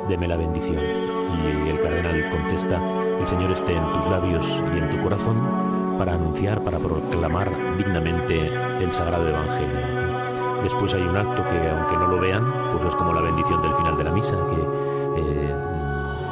Deme 0.08 0.28
la 0.28 0.36
bendición. 0.36 0.78
Y 0.78 1.68
el 1.68 1.80
cardenal 1.80 2.28
contesta, 2.28 2.80
el 3.20 3.26
Señor 3.26 3.52
esté 3.52 3.74
en 3.74 3.92
tus 3.92 4.06
labios 4.06 4.46
y 4.74 4.78
en 4.78 4.90
tu 4.90 5.00
corazón 5.00 5.36
para 5.98 6.14
anunciar, 6.14 6.62
para 6.62 6.78
proclamar 6.78 7.76
dignamente 7.76 8.50
el 8.80 8.92
Sagrado 8.92 9.28
Evangelio. 9.28 10.02
Después 10.62 10.94
hay 10.94 11.02
un 11.02 11.16
acto 11.16 11.44
que, 11.44 11.70
aunque 11.70 11.96
no 11.96 12.06
lo 12.08 12.20
vean, 12.20 12.52
pues 12.72 12.86
es 12.86 12.94
como 12.94 13.12
la 13.12 13.20
bendición 13.20 13.60
del 13.62 13.74
final 13.74 13.96
de 13.96 14.04
la 14.04 14.12
misa, 14.12 14.36
que 14.46 15.20
eh, 15.20 15.54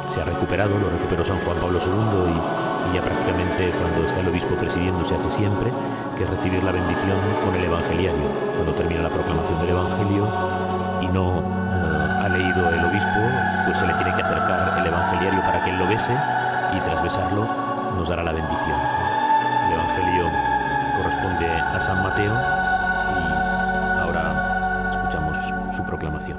se 0.07 0.21
ha 0.21 0.25
recuperado, 0.25 0.77
lo 0.77 0.89
recuperó 0.89 1.23
San 1.25 1.39
Juan 1.43 1.57
Pablo 1.59 1.79
II 1.79 2.31
y, 2.91 2.95
ya 2.95 3.01
prácticamente 3.01 3.71
cuando 3.79 4.05
está 4.05 4.19
el 4.19 4.27
obispo 4.27 4.55
presidiendo 4.55 5.05
se 5.05 5.15
hace 5.15 5.29
siempre, 5.29 5.71
que 6.17 6.23
es 6.23 6.29
recibir 6.29 6.63
la 6.63 6.71
bendición 6.71 7.19
con 7.45 7.55
el 7.55 7.63
evangeliario. 7.63 8.27
Cuando 8.55 8.73
termina 8.73 9.03
la 9.03 9.09
proclamación 9.09 9.59
del 9.61 9.69
Evangelio, 9.69 10.27
y 11.01 11.07
no 11.07 11.41
leído 12.31 12.69
el 12.69 12.85
obispo, 12.85 13.19
pues 13.65 13.77
se 13.77 13.87
le 13.87 13.93
tiene 13.93 14.13
que 14.15 14.21
acercar 14.21 14.79
el 14.79 14.87
evangeliario 14.87 15.41
para 15.41 15.63
que 15.63 15.69
él 15.71 15.77
lo 15.77 15.87
bese 15.87 16.13
y 16.13 16.79
tras 16.81 17.01
besarlo 17.03 17.45
nos 17.95 18.09
dará 18.09 18.23
la 18.23 18.31
bendición. 18.31 18.79
El 19.67 19.73
evangelio 19.73 20.31
corresponde 20.97 21.47
a 21.49 21.81
San 21.81 22.03
Mateo 22.03 22.33
y 22.33 23.99
ahora 23.99 24.89
escuchamos 24.91 25.37
su 25.75 25.83
proclamación. 25.83 26.37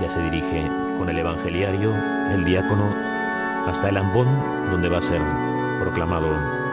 Ya 0.00 0.10
se 0.10 0.20
dirige 0.20 0.70
con 0.98 1.08
el 1.08 1.18
evangeliario 1.18 1.92
el 2.32 2.44
diácono 2.44 2.92
hasta 3.66 3.88
el 3.88 3.96
ambón 3.96 4.28
donde 4.70 4.88
va 4.88 4.98
a 4.98 5.02
ser 5.02 5.20
proclamado 5.80 6.28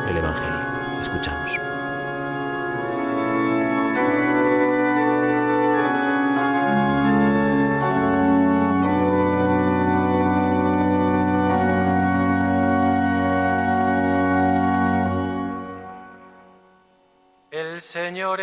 el 0.10 0.18
evangelio. 0.18 0.60
Escuchamos. 1.02 1.73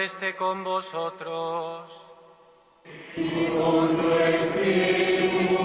Esté 0.05 0.35
con 0.35 0.65
vosotros. 0.65 1.91
Y 3.17 3.47
con 3.49 3.97
tu 3.97 4.11
espíritu. 4.13 5.61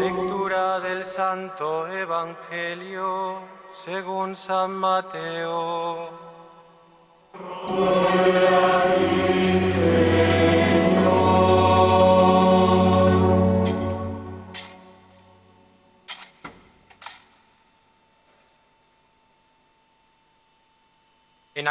Lectura 0.00 0.80
del 0.80 1.04
Santo 1.04 1.86
Evangelio 1.88 3.40
según 3.84 4.34
San 4.36 4.72
Mateo. 4.72 6.08
Gloria 7.66 8.85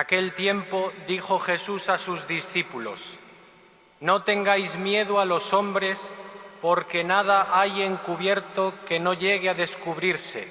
aquel 0.05 0.35
tiempo 0.35 0.93
dijo 1.07 1.39
Jesús 1.39 1.89
a 1.89 1.97
sus 1.97 2.27
discípulos, 2.27 3.17
No 3.99 4.21
tengáis 4.21 4.77
miedo 4.77 5.19
a 5.19 5.25
los 5.25 5.51
hombres, 5.51 6.11
porque 6.61 7.03
nada 7.03 7.59
hay 7.59 7.81
encubierto 7.81 8.75
que 8.87 8.99
no 8.99 9.15
llegue 9.15 9.49
a 9.49 9.55
descubrirse, 9.55 10.47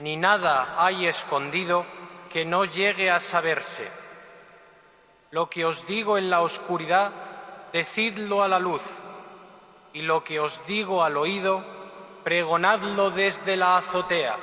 ni 0.00 0.16
nada 0.16 0.74
hay 0.76 1.06
escondido 1.06 1.86
que 2.32 2.44
no 2.44 2.64
llegue 2.64 3.12
a 3.12 3.20
saberse. 3.20 3.88
Lo 5.30 5.48
que 5.48 5.64
os 5.64 5.86
digo 5.86 6.18
en 6.18 6.28
la 6.28 6.40
oscuridad, 6.40 7.12
decidlo 7.72 8.42
a 8.42 8.48
la 8.48 8.58
luz, 8.58 8.82
y 9.92 10.02
lo 10.02 10.24
que 10.24 10.40
os 10.40 10.66
digo 10.66 11.04
al 11.04 11.16
oído, 11.16 11.62
pregonadlo 12.24 13.12
desde 13.12 13.56
la 13.56 13.76
azotea. 13.76 14.36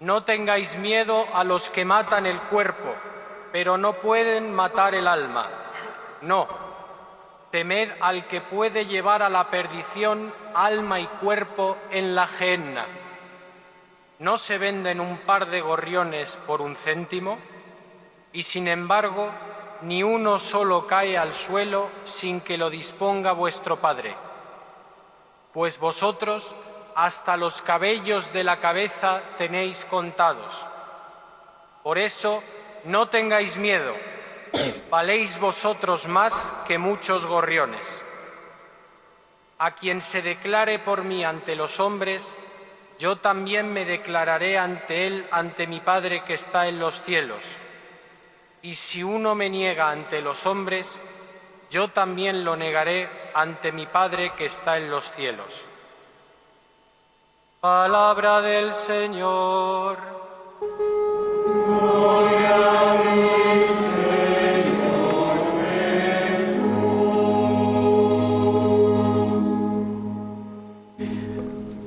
No 0.00 0.24
tengáis 0.24 0.76
miedo 0.76 1.26
a 1.32 1.42
los 1.42 1.70
que 1.70 1.86
matan 1.86 2.26
el 2.26 2.38
cuerpo, 2.42 2.94
pero 3.50 3.78
no 3.78 3.94
pueden 3.94 4.52
matar 4.52 4.94
el 4.94 5.08
alma. 5.08 5.48
No, 6.20 6.46
temed 7.50 7.90
al 8.00 8.26
que 8.26 8.42
puede 8.42 8.84
llevar 8.84 9.22
a 9.22 9.30
la 9.30 9.48
perdición 9.48 10.34
alma 10.54 11.00
y 11.00 11.06
cuerpo 11.06 11.78
en 11.90 12.14
la 12.14 12.26
gehenna. 12.26 12.84
¿No 14.18 14.36
se 14.36 14.58
venden 14.58 15.00
un 15.00 15.16
par 15.18 15.46
de 15.46 15.62
gorriones 15.62 16.38
por 16.46 16.60
un 16.60 16.76
céntimo? 16.76 17.38
Y 18.34 18.42
sin 18.42 18.68
embargo, 18.68 19.30
ni 19.80 20.02
uno 20.02 20.38
solo 20.38 20.86
cae 20.86 21.16
al 21.16 21.32
suelo 21.32 21.88
sin 22.04 22.42
que 22.42 22.58
lo 22.58 22.68
disponga 22.68 23.32
vuestro 23.32 23.76
Padre. 23.76 24.14
Pues 25.54 25.78
vosotros 25.78 26.54
hasta 26.96 27.36
los 27.36 27.60
cabellos 27.60 28.32
de 28.32 28.42
la 28.42 28.58
cabeza 28.58 29.20
tenéis 29.36 29.84
contados. 29.84 30.66
Por 31.82 31.98
eso, 31.98 32.42
no 32.84 33.10
tengáis 33.10 33.58
miedo, 33.58 33.94
valéis 34.90 35.38
vosotros 35.38 36.08
más 36.08 36.52
que 36.66 36.78
muchos 36.78 37.26
gorriones. 37.26 38.02
A 39.58 39.74
quien 39.74 40.00
se 40.00 40.22
declare 40.22 40.78
por 40.78 41.04
mí 41.04 41.22
ante 41.22 41.54
los 41.54 41.80
hombres, 41.80 42.34
yo 42.98 43.16
también 43.16 43.70
me 43.70 43.84
declararé 43.84 44.56
ante 44.56 45.06
él, 45.06 45.28
ante 45.30 45.66
mi 45.66 45.80
Padre 45.80 46.24
que 46.24 46.32
está 46.32 46.66
en 46.66 46.78
los 46.78 47.02
cielos. 47.02 47.44
Y 48.62 48.74
si 48.74 49.02
uno 49.02 49.34
me 49.34 49.50
niega 49.50 49.90
ante 49.90 50.22
los 50.22 50.46
hombres, 50.46 50.98
yo 51.68 51.88
también 51.88 52.42
lo 52.42 52.56
negaré 52.56 53.10
ante 53.34 53.70
mi 53.70 53.86
Padre 53.86 54.32
que 54.34 54.46
está 54.46 54.78
en 54.78 54.90
los 54.90 55.12
cielos. 55.12 55.66
Palabra 57.66 58.42
del 58.42 58.72
Señor. 58.72 59.98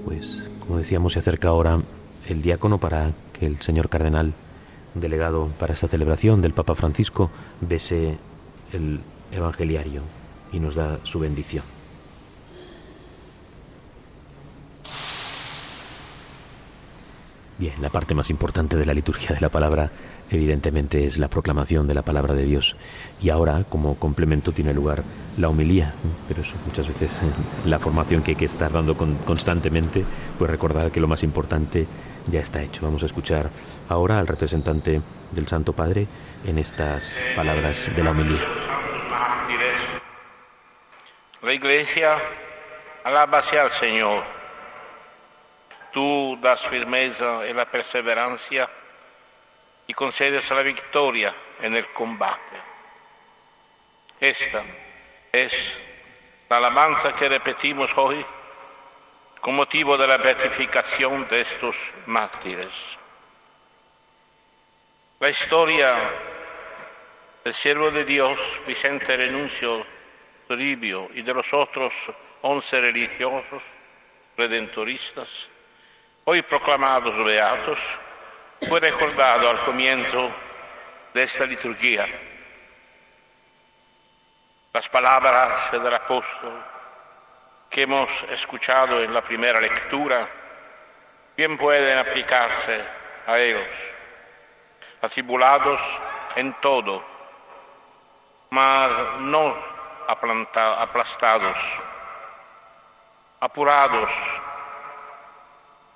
Pues, 0.03 0.43
como 0.59 0.79
decíamos, 0.79 1.13
se 1.13 1.19
acerca 1.19 1.47
ahora 1.47 1.79
el 2.27 2.41
diácono 2.41 2.77
para 2.77 3.11
que 3.31 3.45
el 3.45 3.61
señor 3.61 3.87
cardenal, 3.87 4.33
delegado 4.95 5.47
para 5.57 5.75
esta 5.75 5.87
celebración 5.87 6.41
del 6.41 6.51
Papa 6.51 6.75
Francisco, 6.75 7.29
bese 7.61 8.17
el 8.73 8.99
evangeliario 9.31 10.01
y 10.51 10.59
nos 10.59 10.75
da 10.75 10.99
su 11.03 11.19
bendición. 11.19 11.78
Bien, 17.59 17.73
la 17.81 17.89
parte 17.89 18.15
más 18.15 18.29
importante 18.29 18.77
de 18.77 18.85
la 18.85 18.93
liturgia 18.93 19.35
de 19.35 19.41
la 19.41 19.49
palabra 19.49 19.91
evidentemente 20.31 21.05
es 21.05 21.17
la 21.17 21.27
proclamación 21.27 21.89
de 21.89 21.93
la 21.93 22.03
palabra 22.03 22.33
de 22.33 22.45
Dios. 22.45 22.77
Y 23.21 23.31
ahora, 23.31 23.65
como 23.67 23.95
complemento, 23.99 24.53
tiene 24.53 24.73
lugar 24.73 25.03
la 25.37 25.49
homilía. 25.49 25.93
Pero 26.29 26.41
eso 26.41 26.55
muchas 26.65 26.87
veces 26.87 27.11
en 27.21 27.69
la 27.69 27.77
formación 27.77 28.23
que 28.23 28.31
hay 28.31 28.37
que 28.37 28.45
estar 28.45 28.71
dando 28.71 28.95
constantemente, 28.95 30.05
pues 30.37 30.49
recordar 30.49 30.89
que 30.89 31.01
lo 31.01 31.09
más 31.09 31.21
importante 31.21 31.85
ya 32.31 32.39
está 32.39 32.63
hecho. 32.63 32.85
Vamos 32.85 33.03
a 33.03 33.07
escuchar 33.07 33.49
ahora 33.89 34.19
al 34.19 34.27
representante 34.27 35.01
del 35.33 35.47
Santo 35.49 35.73
Padre 35.73 36.07
en 36.45 36.59
estas 36.59 37.19
palabras 37.35 37.91
de 37.93 38.01
la 38.01 38.11
homilía. 38.11 38.39
La 41.41 41.53
Iglesia 41.53 42.15
alaba 43.03 43.39
al 43.39 43.71
Señor 43.71 44.38
Tú 45.91 46.37
das 46.41 46.65
firmeza 46.67 47.45
en 47.45 47.57
la 47.57 47.65
perseverancia 47.65 48.69
y 49.87 49.93
concedes 49.93 50.49
la 50.51 50.61
victoria 50.61 51.33
en 51.61 51.75
el 51.75 51.91
combate. 51.91 52.57
Esta 54.19 54.63
es 55.31 55.77
la 56.49 56.57
alabanza 56.57 57.13
que 57.13 57.27
repetimos 57.27 57.97
hoy 57.97 58.23
con 59.41 59.55
motivo 59.55 59.97
de 59.97 60.07
la 60.07 60.17
beatificación 60.17 61.27
de 61.27 61.41
estos 61.41 61.91
mártires. 62.05 62.99
La 65.19 65.29
historia 65.29 65.95
del 67.43 67.53
siervo 67.53 67.89
de 67.89 68.05
Dios, 68.05 68.39
Vicente 68.67 69.17
Renuncio 69.17 69.85
Toribio, 70.47 71.09
y 71.13 71.21
de 71.21 71.33
los 71.33 71.53
otros 71.53 72.11
once 72.41 72.79
religiosos 72.79 73.63
redentoristas 74.37 75.49
hoy 76.31 76.43
proclamados 76.43 77.17
beatos, 77.23 77.79
fue 78.67 78.79
recordado 78.79 79.49
al 79.49 79.65
comienzo 79.65 80.31
de 81.11 81.23
esta 81.23 81.43
liturgia. 81.43 82.07
Las 84.71 84.87
palabras 84.89 85.71
del 85.71 85.91
apóstol 85.91 86.53
que 87.67 87.81
hemos 87.81 88.27
escuchado 88.29 89.01
en 89.01 89.11
la 89.11 89.23
primera 89.23 89.59
lectura 89.59 90.29
bien 91.35 91.57
pueden 91.57 91.97
aplicarse 91.97 92.79
a 93.25 93.39
ellos, 93.39 93.73
atribulados 95.01 95.81
en 96.35 96.53
todo, 96.61 97.03
mas 98.51 99.19
no 99.21 99.55
aplastados, 100.07 101.57
apurados 103.39 104.11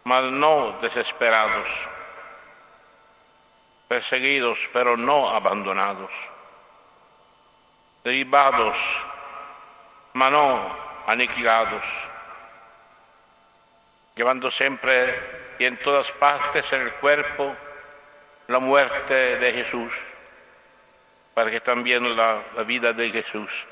mas 0.03 0.23
no 0.25 0.77
desesperados, 0.81 1.67
perseguidos 3.87 4.69
pero 4.73 4.97
no 4.97 5.29
abandonados, 5.29 6.11
derribados, 8.03 8.77
mas 10.13 10.31
no 10.31 10.75
aniquilados, 11.07 11.85
llevando 14.15 14.51
siempre 14.51 15.55
y 15.59 15.65
en 15.65 15.77
todas 15.77 16.11
partes 16.11 16.71
en 16.73 16.81
el 16.81 16.93
cuerpo 16.95 17.55
la 18.47 18.59
muerte 18.59 19.37
de 19.37 19.53
Jesús, 19.53 19.93
para 21.33 21.49
que 21.49 21.61
también 21.61 22.15
la, 22.15 22.43
la 22.55 22.63
vida 22.63 22.93
de 22.93 23.09
Jesús 23.09 23.67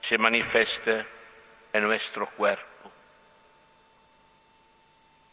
se 0.00 0.18
manifieste 0.18 1.06
en 1.72 1.84
nuestro 1.84 2.26
cuerpo. 2.26 2.69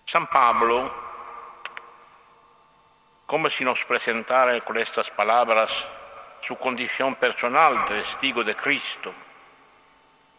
San 0.08 0.26
Pablo, 0.28 0.90
como 3.26 3.50
si 3.50 3.66
nos 3.66 3.84
presentara 3.84 4.58
con 4.62 4.78
estas 4.78 5.12
palabras 5.12 5.86
su 6.40 6.58
condición 6.58 7.16
personal 7.16 7.84
de 7.84 7.96
testigo 7.96 8.42
de 8.42 8.56
Cristo, 8.56 9.14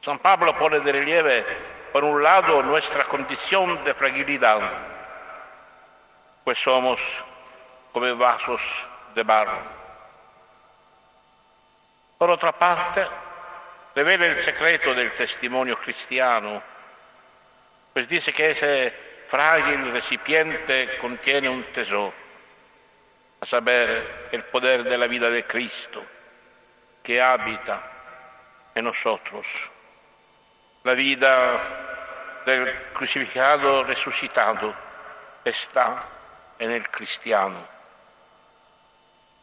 San 0.01 0.21
Pablo 0.21 0.57
pone 0.57 0.81
de 0.81 0.91
relieve, 0.91 1.45
por 1.93 2.03
un 2.03 2.23
lado, 2.23 2.63
nuestra 2.63 3.05
condición 3.05 3.85
de 3.85 3.93
fragilidad, 3.93 4.59
pues 6.45 6.59
somos 6.59 7.23
como 7.93 8.17
vasos 8.17 8.89
de 9.15 9.23
barro. 9.23 9.61
Por 12.17 12.31
otra 12.31 12.53
parte, 12.53 13.07
revela 13.95 14.29
el 14.29 14.41
secreto 14.41 14.95
del 14.95 15.15
testimonio 15.15 15.77
cristiano, 15.77 16.63
pues 17.93 18.09
dice 18.09 18.33
que 18.33 18.53
ese 18.53 19.08
frágil 19.29 19.93
recipiente 19.93 20.97
contiene 20.99 21.49
un 21.49 21.63
tesoro, 21.65 22.13
a 23.41 23.47
saber, 23.47 24.29
el 24.33 24.43
poder 24.45 24.83
de 24.85 24.99
la 24.99 25.07
vida 25.07 25.31
de 25.31 25.45
Cristo, 25.45 26.05
que 27.03 27.21
habita 27.23 28.73
en 28.75 28.85
nosotros 28.85 29.71
la 30.85 30.95
vida 30.95 32.43
del 32.47 32.85
crucificado 32.95 33.85
resucitado 33.85 34.75
está 35.45 36.03
en 36.59 36.71
el 36.71 36.89
cristiano. 36.89 37.67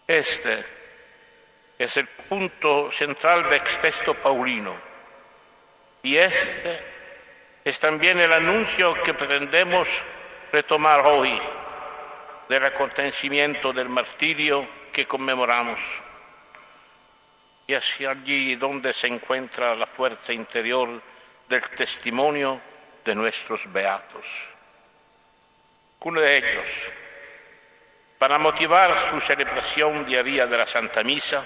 Este 0.07 0.65
es 1.77 1.97
el 1.97 2.07
punto 2.07 2.89
central 2.89 3.47
del 3.49 3.61
texto 3.61 4.15
paulino 4.15 4.73
y 6.01 6.17
este 6.17 6.94
es 7.66 7.80
también 7.80 8.20
el 8.20 8.32
anuncio 8.32 8.93
que 9.01 9.16
pretendemos 9.16 10.03
retomar 10.51 11.01
hoy 11.07 11.41
del 12.47 12.63
acontecimiento 12.63 13.74
del 13.74 13.89
martirio 13.89 14.68
que 14.93 15.07
conmemoramos. 15.07 15.80
Y 17.66 17.74
hacia 17.74 18.11
allí 18.11 18.55
donde 18.55 18.93
se 18.93 19.07
encuentra 19.07 19.76
la 19.76 19.88
fuerza 19.88 20.32
interior 20.32 21.01
del 21.49 21.63
testimonio 21.72 22.61
de 23.03 23.16
nuestros 23.16 23.72
beatos. 23.74 24.47
Uno 26.01 26.22
de 26.22 26.38
ellos, 26.38 26.91
para 28.20 28.38
motivar 28.38 28.95
su 29.09 29.20
celebración 29.20 30.05
diaria 30.05 30.45
de 30.45 30.55
la 30.55 30.68
Santa 30.68 31.01
Misa, 31.01 31.43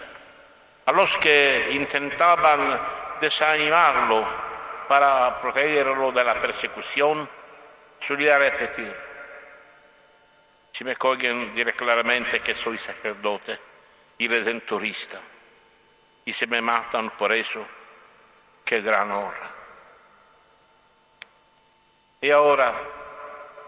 a 0.85 0.91
los 0.91 1.15
que 1.15 1.69
intentaban 1.71 2.77
desanimarlo 3.21 4.48
para 4.89 5.39
protegerlo 5.39 6.11
de 6.11 6.23
la 6.23 6.39
persecución, 6.39 7.29
solía 7.99 8.39
repetir, 8.39 8.91
si 10.71 10.83
me 10.83 10.95
cogen 10.95 11.53
diré 11.53 11.73
claramente 11.73 12.39
que 12.39 12.55
soy 12.55 12.79
sacerdote 12.79 13.59
y 14.17 14.27
redentorista, 14.27 15.19
y 16.25 16.33
si 16.33 16.47
me 16.47 16.59
matan 16.59 17.11
por 17.11 17.31
eso, 17.31 17.63
qué 18.65 18.81
gran 18.81 19.11
honra. 19.11 19.51
Y 22.21 22.31
ahora, 22.31 22.73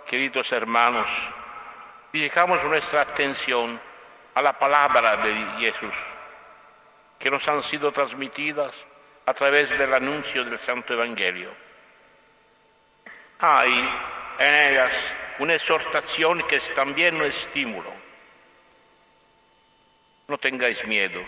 queridos 0.08 0.52
hermanos, 0.52 1.08
dedicamos 2.12 2.66
nuestra 2.66 3.02
atención 3.02 3.80
a 4.34 4.42
la 4.42 4.58
palabra 4.58 5.18
de 5.18 5.36
Jesús, 5.60 5.96
que 7.20 7.30
nos 7.30 7.48
han 7.48 7.62
sido 7.62 7.92
transmitidas 7.92 8.88
a 9.32 9.34
través 9.34 9.70
del 9.70 9.94
anuncio 9.94 10.44
del 10.44 10.60
Santo 10.60 10.94
Evangelio. 10.94 11.56
Hay 13.40 13.90
en 14.38 14.56
ellas 14.56 14.94
una 15.40 15.54
exhortación 15.54 16.46
que 16.50 16.58
es 16.58 16.74
también 16.74 17.16
un 17.16 17.24
estímulo. 17.24 17.94
No 20.28 20.38
tengáis 20.38 20.86
miedo, 20.86 21.26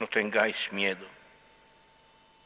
no 0.00 0.08
tengáis 0.08 0.72
miedo. 0.72 1.06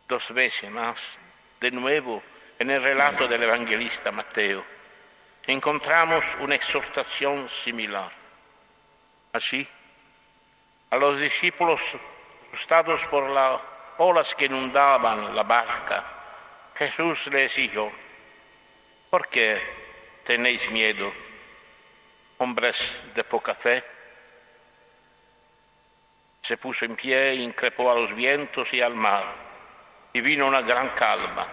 Dos 0.07 0.35
veces 0.35 0.71
más, 0.71 1.17
de 1.59 1.71
nuevo, 1.71 2.23
en 2.59 2.71
el 2.71 2.83
relato 2.83 3.27
del 3.27 3.43
evangelista 3.43 4.13
Mateo 4.13 4.67
encontramos 5.47 6.37
una 6.41 6.57
exhortación 6.57 7.49
similar. 7.49 8.13
Así, 9.33 9.67
a 10.91 10.97
los 10.99 11.19
discípulos 11.19 11.97
asustados 12.53 13.07
por 13.07 13.31
las 13.31 13.78
olas 13.99 14.35
que 14.35 14.47
inundaban 14.47 15.35
la 15.35 15.43
barca, 15.43 16.05
Jesús 16.75 17.27
les 17.29 17.55
dijo, 17.57 17.91
¿por 19.11 19.29
qué 19.29 19.61
tenéis 20.25 20.71
miedo, 20.71 21.13
hombres 22.39 23.03
de 23.15 23.25
poca 23.25 23.55
fe? 23.55 23.85
Se 26.41 26.57
puso 26.57 26.85
en 26.85 26.95
pie, 26.95 27.35
increpó 27.35 27.91
a 27.91 27.95
los 27.95 28.15
vientos 28.15 28.73
y 28.73 28.81
al 28.81 28.95
mar, 28.95 29.25
y 30.13 30.21
vino 30.21 30.47
una 30.47 30.63
gran 30.63 30.91
calma. 30.91 31.47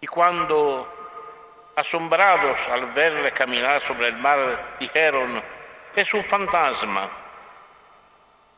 Y 0.00 0.06
cuando, 0.06 1.72
asombrados 1.76 2.66
al 2.68 2.86
verle 2.86 3.32
caminar 3.32 3.82
sobre 3.82 4.08
el 4.08 4.16
mar, 4.16 4.76
dijeron, 4.80 5.42
es 5.94 6.14
un 6.14 6.24
fantasma, 6.24 7.08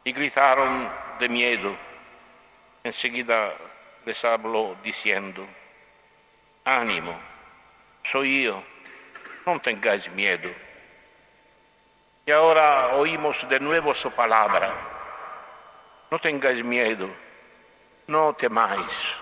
y 0.04 0.12
gritaron 0.12 1.01
de 1.18 1.28
miedo. 1.28 1.76
Enseguida 2.84 3.52
les 4.04 4.24
habló 4.24 4.76
diciendo, 4.82 5.46
ánimo, 6.64 7.18
soy 8.02 8.44
yo, 8.44 8.62
no 9.46 9.60
tengáis 9.60 10.10
miedo. 10.12 10.50
Y 12.26 12.30
ahora 12.30 12.94
oímos 12.94 13.48
de 13.48 13.60
nuevo 13.60 13.94
su 13.94 14.10
palabra, 14.10 14.72
no 16.10 16.18
tengáis 16.18 16.64
miedo, 16.64 17.08
no 18.06 18.34
temáis. 18.34 19.16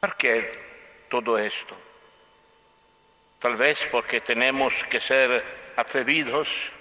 ¿Por 0.00 0.16
qué 0.16 1.06
todo 1.08 1.38
esto? 1.38 1.76
Tal 3.38 3.56
vez 3.56 3.86
porque 3.90 4.20
tenemos 4.20 4.84
que 4.84 5.00
ser 5.00 5.72
atrevidos 5.76 6.72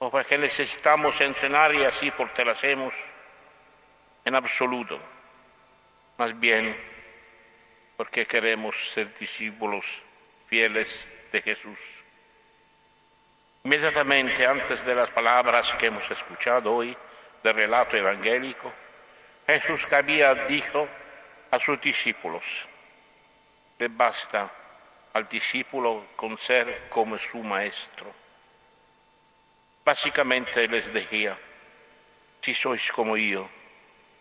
o 0.00 0.10
porque 0.10 0.38
necesitamos 0.38 1.20
entrenar 1.20 1.74
y 1.74 1.84
así 1.84 2.10
fortalecemos 2.10 2.94
en 4.24 4.34
absoluto. 4.34 4.98
Más 6.16 6.38
bien 6.40 6.74
porque 7.98 8.24
queremos 8.24 8.74
ser 8.92 9.14
discípulos 9.18 10.02
fieles 10.46 11.06
de 11.30 11.42
Jesús. 11.42 11.78
Inmediatamente 13.62 14.46
antes 14.46 14.86
de 14.86 14.94
las 14.94 15.10
palabras 15.10 15.74
que 15.74 15.86
hemos 15.86 16.10
escuchado 16.10 16.74
hoy 16.74 16.96
del 17.42 17.54
relato 17.54 17.94
evangélico, 17.94 18.72
Jesús 19.46 19.92
había 19.92 20.34
dicho 20.46 20.88
a 21.50 21.58
sus 21.58 21.78
discípulos. 21.78 22.66
Le 23.78 23.88
basta 23.88 24.50
al 25.12 25.28
discípulo 25.28 26.06
con 26.16 26.38
ser 26.38 26.88
como 26.88 27.18
su 27.18 27.38
maestro. 27.38 28.19
Básicamente 29.90 30.68
les 30.68 30.92
decía, 30.92 31.36
si 32.40 32.54
sois 32.54 32.92
como 32.92 33.16
yo, 33.16 33.50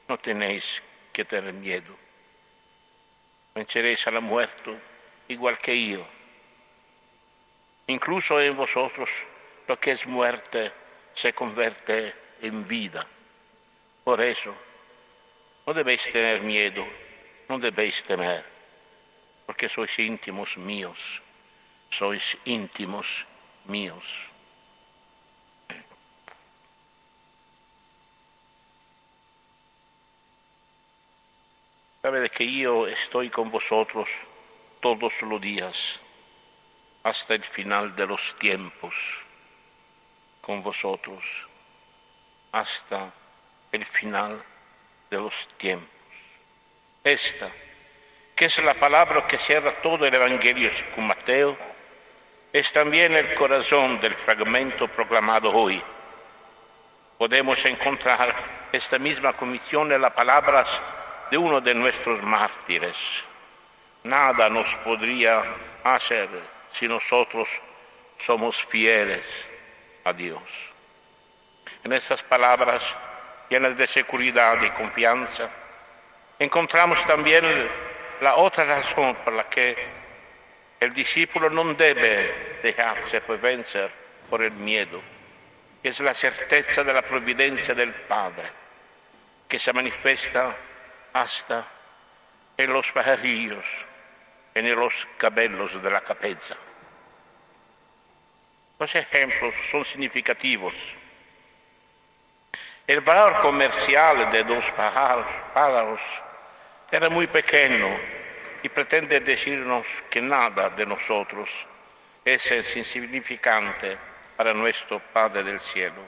no 0.08 0.18
tenéis 0.18 0.82
que 1.14 1.24
tener 1.24 1.54
miedo. 1.54 1.94
Venceréis 3.54 4.08
a 4.08 4.12
la 4.18 4.20
muerte 4.20 4.74
igual 5.28 5.60
que 5.60 5.78
yo. 5.90 6.04
Incluso 7.86 8.42
en 8.42 8.58
vosotros 8.58 9.28
lo 9.68 9.80
que 9.80 9.92
es 9.92 10.08
muerte 10.08 10.72
se 11.14 11.34
convierte 11.34 12.16
en 12.42 12.68
vida. 12.68 13.06
Por 14.04 14.22
eso, 14.22 14.56
no 15.68 15.74
debéis 15.76 16.12
tener 16.12 16.42
miedo 16.42 16.84
no 17.48 17.60
debéis 17.60 18.04
temer, 18.04 18.44
porque 19.46 19.70
sois 19.70 20.00
íntimos 20.00 20.58
míos, 20.58 21.22
sois 21.92 22.38
íntimos 22.46 23.28
míos. 23.66 24.34
Sabe 32.02 32.22
de 32.22 32.30
que 32.30 32.50
yo 32.50 32.88
estoy 32.88 33.30
con 33.30 33.52
vosotros 33.52 34.08
todos 34.80 35.22
los 35.24 35.42
días, 35.42 36.00
hasta 37.04 37.34
el 37.34 37.44
final 37.44 37.94
de 37.94 38.08
los 38.08 38.40
tiempos, 38.40 38.96
con 40.40 40.64
vosotros, 40.64 41.50
hasta 42.54 43.12
el 43.74 43.86
final 43.86 44.42
de 45.10 45.18
los 45.18 45.50
tiempos. 45.58 45.90
Esta, 47.04 47.50
que 48.34 48.46
es 48.46 48.64
la 48.64 48.76
palabra 48.76 49.28
que 49.28 49.38
cierra 49.38 49.82
todo 49.82 50.06
el 50.06 50.14
Evangelio 50.14 50.72
según 50.72 51.08
Mateo, 51.08 51.58
es 52.54 52.72
también 52.72 53.12
el 53.12 53.34
corazón 53.34 54.00
del 54.00 54.16
fragmento 54.16 54.88
proclamado 54.88 55.52
hoy. 55.52 55.84
podemos 57.18 57.66
encontrar 57.66 58.70
esta 58.72 58.98
misma 58.98 59.34
convicción 59.34 59.92
en 59.92 60.02
las 60.02 60.14
palabras 60.14 60.82
de 61.30 61.38
uno 61.38 61.62
de 61.62 61.74
nuestros 61.74 62.22
mártires. 62.22 63.24
Nada 64.04 64.50
nos 64.50 64.76
podría 64.78 65.44
hacer 65.84 66.30
si 66.72 66.88
nosotros 66.88 67.62
somos 68.18 68.64
fieles 68.64 69.24
a 70.04 70.14
Dios. 70.14 70.42
En 71.84 71.94
estas 71.94 72.24
palabras 72.24 72.84
llenas 73.50 73.78
de 73.78 73.88
seguridad 73.88 74.62
y 74.62 74.70
confianza, 74.72 75.50
encontramos 76.38 77.06
también 77.06 77.70
la 78.22 78.36
otra 78.36 78.66
razón 78.66 79.16
por 79.16 79.34
la 79.34 79.50
que 79.50 79.76
el 80.80 80.94
discípulo 80.94 81.50
no 81.50 81.74
debe 81.74 82.60
dejarse 82.64 83.20
vencer 83.20 83.92
por 84.30 84.44
el 84.44 84.52
miedo, 84.52 85.02
es 85.84 86.00
la 86.00 86.14
certeza 86.14 86.84
de 86.84 86.94
la 86.94 87.02
providencia 87.02 87.74
del 87.74 87.94
Padre, 87.94 88.50
que 89.48 89.60
se 89.60 89.74
manifiesta 89.74 90.56
hasta 91.20 91.66
en 92.56 92.72
los 92.72 92.94
pajarillos, 92.94 93.66
en 94.56 94.74
los 94.74 95.06
cabellos 95.18 95.82
de 95.84 95.92
la 95.92 96.00
cabeza. 96.00 96.56
Los 98.80 98.96
ejemplos 98.96 99.54
son 99.70 99.84
significativos. 99.84 100.74
El 102.88 103.02
valor 103.02 103.38
comercial 103.42 104.32
de 104.32 104.44
dos 104.46 104.72
pájaros 104.72 106.00
era 106.90 107.10
muy 107.10 107.28
pequeño 107.28 108.00
y 108.64 108.70
pretende 108.70 109.20
decirnos 109.20 109.86
que 110.10 110.22
nada 110.22 110.70
de 110.70 110.86
nosotros 110.86 111.68
es 112.24 112.76
insignificante 112.78 113.98
para 114.38 114.54
nuestro 114.54 115.00
Padre 115.00 115.44
del 115.44 115.60
Cielo. 115.60 116.02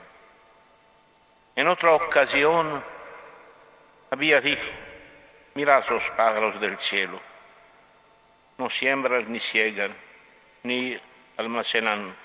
En 1.53 1.67
otra 1.67 1.91
ocasión 1.95 2.81
había 4.09 4.39
dicho, 4.39 4.69
mirad 5.61 5.87
los 5.91 6.09
pájaros 6.17 6.59
del 6.59 6.75
cielo, 6.79 7.21
no 8.57 8.67
siembran 8.67 9.31
ni 9.31 9.39
ciegan, 9.39 9.95
ni 10.63 10.99
almacenan 11.37 12.15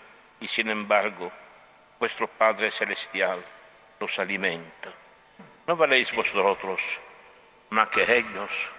y 0.41 0.49
sin 0.49 0.71
embargo 0.71 1.31
vuestro 2.01 2.29
Padre 2.29 2.71
Celestial 2.71 3.39
los 4.01 4.19
alimenta. 4.19 4.89
¿No 5.67 5.77
valéis 5.77 6.15
vosotros 6.15 6.99
más 7.69 7.91
que 7.91 8.05
ellos? 8.11 8.71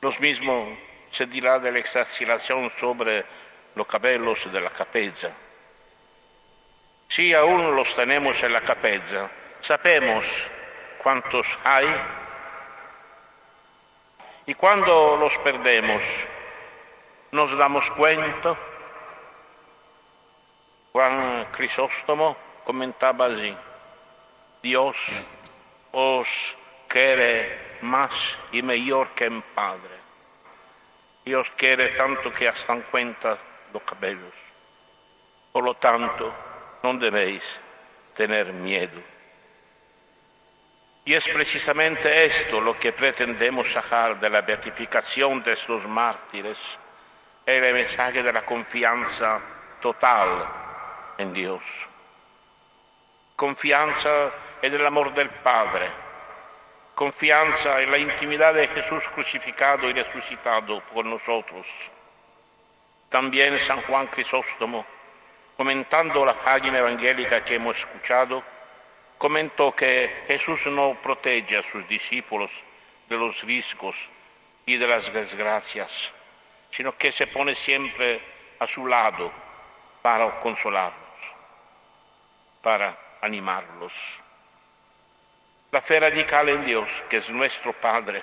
Los 0.00 0.18
mismos 0.18 0.76
se 1.12 1.26
dirá 1.26 1.60
de 1.60 1.70
la 1.70 1.78
exageración 1.78 2.70
sobre 2.70 3.24
los 3.76 3.86
cabellos 3.86 4.52
de 4.52 4.60
la 4.60 4.70
cabeza. 4.70 5.30
Si 7.06 7.32
aún 7.34 7.76
los 7.76 7.94
tenemos 7.94 8.42
en 8.42 8.52
la 8.52 8.62
cabeza, 8.62 9.30
sabemos 9.60 10.50
cuántos 10.98 11.56
hay 11.62 11.86
y 14.50 14.54
cuando 14.56 15.16
los 15.16 15.38
perdemos, 15.38 16.26
nos 17.30 17.56
damos 17.56 17.88
cuenta 17.92 18.58
Juan 20.90 21.46
Crisóstomo 21.52 22.36
comentaba 22.64 23.26
así, 23.26 23.56
Dios 24.60 25.22
os 25.92 26.56
quiere 26.88 27.78
más 27.82 28.40
y 28.50 28.60
mejor 28.62 29.10
que 29.10 29.26
en 29.26 29.40
Padre. 29.40 30.00
Dios 31.24 31.48
quiere 31.56 31.90
tanto 31.90 32.32
que 32.32 32.48
hasta 32.48 32.72
en 32.72 32.82
cuenta 32.82 33.38
los 33.72 33.84
cabellos. 33.84 34.34
Por 35.52 35.62
lo 35.62 35.74
tanto, 35.74 36.34
no 36.82 36.94
debéis 36.94 37.60
tener 38.16 38.52
miedo. 38.52 39.00
Y 41.10 41.14
es 41.16 41.28
precisamente 41.28 42.24
esto 42.24 42.60
lo 42.60 42.78
que 42.78 42.92
pretendemos 42.92 43.72
sacar 43.72 44.20
de 44.20 44.30
la 44.30 44.42
beatificación 44.42 45.42
de 45.42 45.54
estos 45.54 45.84
mártires, 45.88 46.78
el 47.44 47.74
mensaje 47.74 48.22
de 48.22 48.32
la 48.32 48.46
confianza 48.46 49.40
total 49.82 50.48
en 51.18 51.32
Dios. 51.32 51.64
Confianza 53.34 54.30
en 54.62 54.72
el 54.72 54.86
amor 54.86 55.12
del 55.12 55.30
Padre. 55.30 55.90
Confianza 56.94 57.80
en 57.80 57.90
la 57.90 57.98
intimidad 57.98 58.54
de 58.54 58.68
Jesús 58.68 59.08
crucificado 59.08 59.90
y 59.90 59.92
resucitado 59.92 60.80
por 60.80 61.04
nosotros. 61.04 61.66
También 63.08 63.58
San 63.58 63.82
Juan 63.82 64.06
Crisóstomo, 64.06 64.86
comentando 65.56 66.24
la 66.24 66.34
página 66.34 66.78
evangélica 66.78 67.44
que 67.44 67.56
hemos 67.56 67.78
escuchado, 67.78 68.44
comentó 69.20 69.76
que 69.76 70.24
Jesús 70.26 70.66
no 70.68 70.96
protege 71.02 71.58
a 71.58 71.62
sus 71.62 71.86
discípulos 71.86 72.64
de 73.06 73.18
los 73.18 73.42
riesgos 73.42 74.08
y 74.64 74.78
de 74.78 74.86
las 74.88 75.12
desgracias, 75.12 76.14
sino 76.70 76.96
que 76.96 77.12
se 77.12 77.26
pone 77.26 77.54
siempre 77.54 78.22
a 78.58 78.66
su 78.66 78.86
lado 78.86 79.30
para 80.00 80.40
consolarlos 80.40 81.10
para 82.62 82.96
animarlos. 83.20 83.92
La 85.70 85.82
fe 85.82 86.00
radical 86.00 86.48
en 86.48 86.64
Dios, 86.64 87.04
que 87.10 87.18
es 87.18 87.30
nuestro 87.30 87.72
Padre, 87.74 88.22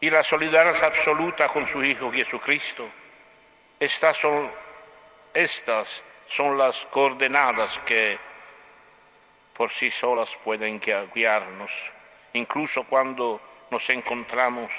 y 0.00 0.10
la 0.10 0.24
solidaridad 0.24 0.84
absoluta 0.84 1.46
con 1.46 1.68
su 1.68 1.82
Hijo 1.84 2.12
Jesucristo, 2.12 2.88
estas 3.80 4.16
son, 4.16 4.50
estas 5.32 6.02
son 6.26 6.58
las 6.58 6.84
coordenadas 6.86 7.78
que 7.86 8.18
por 9.56 9.70
sí 9.70 9.90
solas 9.90 10.36
pueden 10.42 10.80
guiarnos, 10.80 11.92
incluso 12.32 12.84
cuando 12.84 13.40
nos 13.70 13.88
encontramos 13.90 14.70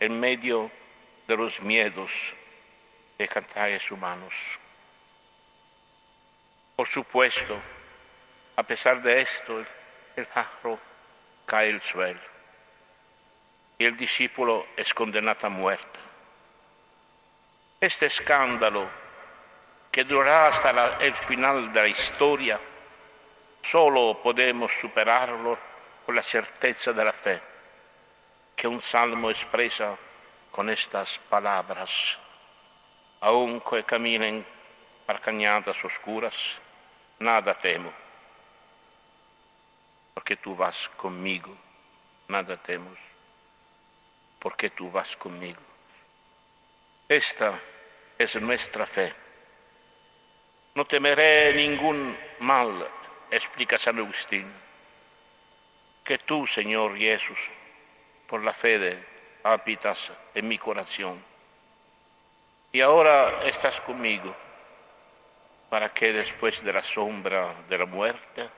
en 0.00 0.18
medio 0.18 0.70
de 1.26 1.36
los 1.36 1.60
miedos 1.60 2.36
de 3.18 3.28
cantares 3.28 3.90
humanos. 3.90 4.34
Por 6.76 6.88
supuesto, 6.88 7.60
a 8.56 8.62
pesar 8.62 9.02
de 9.02 9.20
esto, 9.20 9.64
el 10.16 10.26
jarro 10.26 10.78
cae 11.46 11.70
al 11.70 11.80
suelo 11.80 12.20
y 13.78 13.84
el 13.84 13.96
discípulo 13.96 14.66
es 14.76 14.94
condenado 14.94 15.46
a 15.46 15.50
muerte. 15.50 15.98
Este 17.80 18.06
escándalo, 18.06 18.88
que 19.90 20.04
durará 20.04 20.46
hasta 20.46 20.98
el 20.98 21.12
final 21.14 21.72
de 21.72 21.82
la 21.82 21.88
historia, 21.88 22.60
solo 23.62 24.20
podemos 24.22 24.72
superarlo 24.72 25.58
con 26.04 26.14
la 26.14 26.22
certeza 26.22 26.92
de 26.92 27.04
la 27.04 27.12
fe, 27.12 27.40
que 28.54 28.68
un 28.68 28.82
salmo 28.82 29.30
expresa 29.30 29.96
con 30.50 30.68
estas 30.68 31.18
palabras. 31.18 32.18
Aunque 33.20 33.84
caminen 33.84 34.44
por 35.06 35.20
cañadas 35.20 35.84
oscuras, 35.84 36.60
nada 37.20 37.54
temo 37.54 38.02
porque 40.14 40.36
tú 40.36 40.54
vas 40.54 40.88
conmigo, 40.96 41.56
nada 42.28 42.56
temos, 42.56 42.98
porque 44.38 44.70
tú 44.70 44.90
vas 44.90 45.16
conmigo. 45.16 45.60
Esta 47.08 47.58
es 48.18 48.40
nuestra 48.40 48.86
fe. 48.86 49.12
No 50.74 50.84
temeré 50.84 51.52
ningún 51.54 52.16
mal, 52.40 52.86
explica 53.32 53.78
San 53.78 53.98
Agustín, 53.98 54.46
que 56.04 56.18
tú, 56.18 56.46
Señor 56.46 56.96
Jesús, 56.98 57.38
por 58.26 58.44
la 58.44 58.52
fe 58.52 59.02
habitas 59.42 60.12
en 60.34 60.46
mi 60.46 60.58
corazón. 60.58 61.24
Y 62.72 62.80
ahora 62.80 63.42
estás 63.44 63.80
conmigo 63.80 64.36
para 65.70 65.88
que 65.88 66.12
después 66.12 66.62
de 66.62 66.72
la 66.72 66.82
sombra 66.82 67.54
de 67.68 67.78
la 67.78 67.86
muerte, 67.86 68.48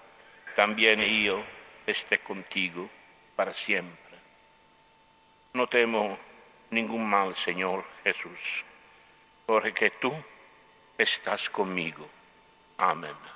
también 0.57 1.01
yo 1.01 1.43
esté 1.87 2.19
contigo 2.19 2.91
para 3.37 3.55
siempre. 3.55 4.19
No 5.53 5.69
temo 5.69 6.19
ningún 6.71 7.09
mal, 7.09 7.37
Señor 7.37 7.85
Jesús, 8.03 8.65
porque 9.47 9.91
tú 9.91 10.13
estás 10.99 11.49
conmigo. 11.49 12.09
Amén. 12.79 13.34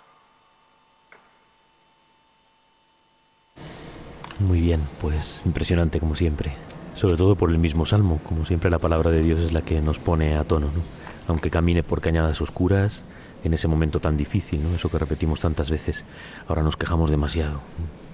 Muy 4.41 4.61
bien, 4.61 4.81
pues 5.01 5.43
impresionante 5.45 5.99
como 5.99 6.15
siempre. 6.15 6.53
Sobre 6.95 7.17
todo 7.17 7.35
por 7.35 7.51
el 7.51 7.59
mismo 7.59 7.87
salmo, 7.87 8.21
como 8.27 8.45
siempre 8.45 8.71
la 8.71 8.79
palabra 8.79 9.11
de 9.11 9.23
Dios 9.23 9.41
es 9.41 9.53
la 9.53 9.63
que 9.63 9.81
nos 9.81 9.99
pone 9.99 10.37
a 10.37 10.45
tono, 10.45 10.67
¿no? 10.67 10.83
Aunque 11.27 11.51
camine 11.51 11.83
por 11.83 12.01
cañadas 12.01 12.41
oscuras, 12.41 13.03
en 13.45 13.55
ese 13.55 13.69
momento 13.69 14.01
tan 14.01 14.17
difícil, 14.17 14.63
¿no? 14.63 14.75
Eso 14.75 14.91
que 14.91 14.99
repetimos 14.99 15.41
tantas 15.41 15.71
veces. 15.71 16.05
Ahora 16.47 16.63
nos 16.63 16.77
quejamos 16.77 17.11
demasiado. 17.11 17.61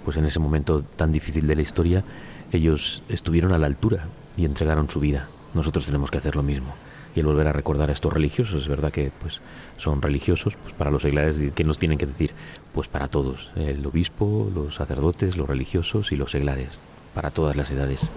Pues 0.04 0.16
en 0.16 0.24
ese 0.24 0.38
momento 0.38 0.82
tan 0.96 1.12
difícil 1.12 1.46
de 1.46 1.56
la 1.56 1.62
historia, 1.62 2.04
ellos 2.52 3.02
estuvieron 3.08 3.52
a 3.52 3.58
la 3.58 3.66
altura 3.66 4.06
y 4.36 4.44
entregaron 4.44 4.88
su 4.88 5.00
vida. 5.00 5.28
Nosotros 5.54 5.86
tenemos 5.86 6.10
que 6.10 6.18
hacer 6.18 6.36
lo 6.36 6.42
mismo. 6.42 6.74
Y 7.14 7.20
el 7.20 7.26
volver 7.26 7.48
a 7.48 7.52
recordar 7.52 7.90
a 7.90 7.92
estos 7.92 8.12
religiosos. 8.12 8.62
Es 8.62 8.68
verdad 8.68 8.92
que 8.92 9.10
pues 9.20 9.40
son 9.76 10.02
religiosos, 10.02 10.56
pues 10.56 10.74
para 10.74 10.90
los 10.90 11.02
seglares 11.02 11.40
que 11.54 11.64
nos 11.64 11.78
tienen 11.78 11.98
que 11.98 12.06
decir, 12.06 12.32
pues 12.72 12.88
para 12.88 13.08
todos, 13.08 13.50
el 13.56 13.84
obispo, 13.86 14.50
los 14.54 14.74
sacerdotes, 14.74 15.36
los 15.36 15.48
religiosos 15.48 16.12
y 16.12 16.16
los 16.16 16.30
seglares, 16.30 16.80
para 17.14 17.30
todas 17.30 17.56
las 17.56 17.70
edades. 17.70 18.10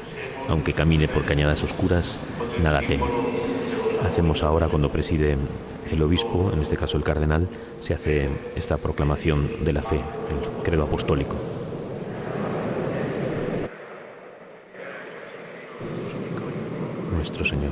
Aunque 0.50 0.74
camine 0.74 1.08
por 1.08 1.26
cañadas 1.26 1.64
oscuras, 1.64 2.18
nada 2.62 2.82
teme. 2.82 3.06
Hacemos 4.06 4.44
ahora 4.44 4.68
cuando 4.68 4.92
preside 4.92 5.38
el 5.92 6.02
obispo, 6.02 6.52
en 6.54 6.62
este 6.62 6.78
caso 6.78 6.98
el 6.98 7.04
cardenal, 7.04 7.48
se 7.80 7.94
hace 7.94 8.30
esta 8.56 8.78
proclamación 8.78 9.64
de 9.64 9.74
la 9.74 9.82
fe, 9.82 9.98
el 9.98 10.64
credo 10.64 10.84
apostólico. 10.84 11.36
Nuestro 17.12 17.46
Señor, 17.46 17.72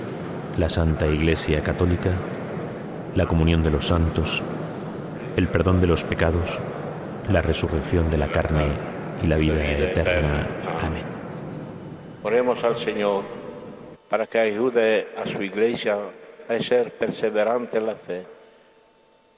la 0.57 0.69
Santa 0.69 1.07
Iglesia 1.07 1.61
Católica, 1.61 2.11
la 3.15 3.25
comunión 3.25 3.63
de 3.63 3.71
los 3.71 3.87
santos, 3.87 4.43
el 5.37 5.47
perdón 5.47 5.79
de 5.79 5.87
los 5.87 6.03
pecados, 6.03 6.59
la 7.29 7.41
resurrección 7.41 8.09
de 8.09 8.17
la 8.17 8.27
carne 8.27 8.67
y 9.23 9.27
la 9.27 9.37
vida 9.37 9.65
eterna. 9.65 10.47
Amén. 10.81 11.03
Oremos 12.23 12.63
al 12.63 12.77
Señor 12.77 13.23
para 14.09 14.27
que 14.27 14.39
ayude 14.39 15.07
a 15.17 15.25
su 15.25 15.41
iglesia 15.41 15.97
a 16.49 16.59
ser 16.61 16.91
perseverante 16.91 17.77
en 17.77 17.85
la 17.85 17.95
fe. 17.95 18.25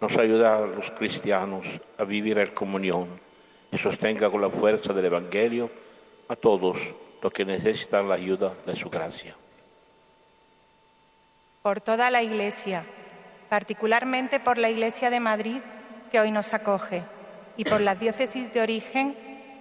Nos 0.02 0.18
ayuda 0.18 0.58
a 0.58 0.62
los 0.62 0.90
cristianos 0.92 1.66
a 1.98 2.04
vivir 2.04 2.40
en 2.40 2.50
comunión 2.52 3.08
y 3.72 3.78
sostenga 3.78 4.30
con 4.30 4.42
la 4.42 4.50
fuerza 4.50 4.94
del 4.94 5.06
Evangelio 5.06 5.70
a 6.28 6.36
todos 6.36 6.78
los 7.22 7.32
que 7.32 7.46
necesitan 7.46 8.10
la 8.10 8.16
ayuda 8.16 8.54
de 8.66 8.76
su 8.76 8.90
gracia. 8.90 9.36
Por 11.64 11.80
toda 11.80 12.12
la 12.12 12.22
iglesia, 12.22 12.84
particularmente 13.48 14.42
por 14.42 14.58
la 14.58 14.70
iglesia 14.70 15.10
de 15.10 15.22
Madrid 15.22 15.62
que 16.12 16.20
hoy 16.20 16.30
nos 16.30 16.54
acoge 16.54 17.04
y 17.56 17.64
por 17.64 17.80
las 17.80 17.98
diócesis 18.02 18.54
de 18.54 18.62
origen 18.62 19.16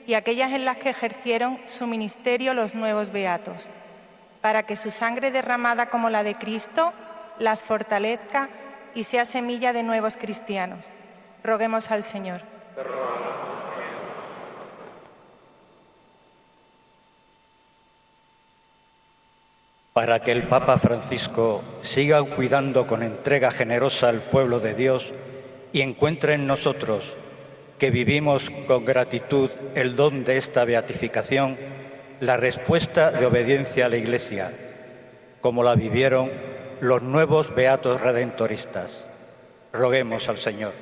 y 0.05 0.15
aquellas 0.15 0.53
en 0.53 0.65
las 0.65 0.79
que 0.79 0.91
ejercieron 0.91 1.61
su 1.67 1.87
ministerio 1.87 2.55
los 2.55 2.75
nuevos 2.75 3.13
beatos 3.13 3.69
para 4.41 4.65
que 4.65 4.75
su 4.75 4.91
sangre 4.91 5.31
derramada 5.31 5.91
como 5.91 6.11
la 6.11 6.25
de 6.25 6.35
Cristo 6.35 6.93
las 7.39 7.63
fortalezca 7.63 8.49
y 8.97 9.05
sea 9.05 9.25
semilla 9.25 9.73
de 9.73 9.85
nuevos 9.85 10.17
cristianos. 10.17 10.89
Roguemos 11.45 11.93
al 11.93 12.03
Señor. 12.03 12.43
Para 19.93 20.21
que 20.21 20.33
el 20.33 20.45
Papa 20.45 20.79
Francisco 20.79 21.63
siga 21.83 22.23
cuidando 22.23 22.87
con 22.87 23.03
entrega 23.03 23.51
generosa 23.51 24.09
al 24.09 24.23
pueblo 24.23 24.59
de 24.59 24.73
Dios 24.75 25.13
y 25.75 25.83
encuentre 25.83 26.33
en 26.33 26.47
nosotros, 26.47 27.13
que 27.79 27.91
vivimos 27.91 28.49
con 28.67 28.87
gratitud 28.87 29.51
el 29.75 29.95
don 29.95 30.25
de 30.25 30.39
esta 30.39 30.65
beatificación, 30.65 31.59
la 32.21 32.39
respuesta 32.39 33.11
de 33.11 33.27
obediencia 33.27 33.85
a 33.85 33.89
la 33.91 33.97
Iglesia, 33.99 34.53
como 35.43 35.63
la 35.63 35.75
vivieron 35.75 36.31
los 36.81 37.03
nuevos 37.03 37.55
beatos 37.55 38.01
redentoristas. 38.01 39.05
Roguemos 39.75 40.27
al 40.29 40.39
Señor. 40.39 40.73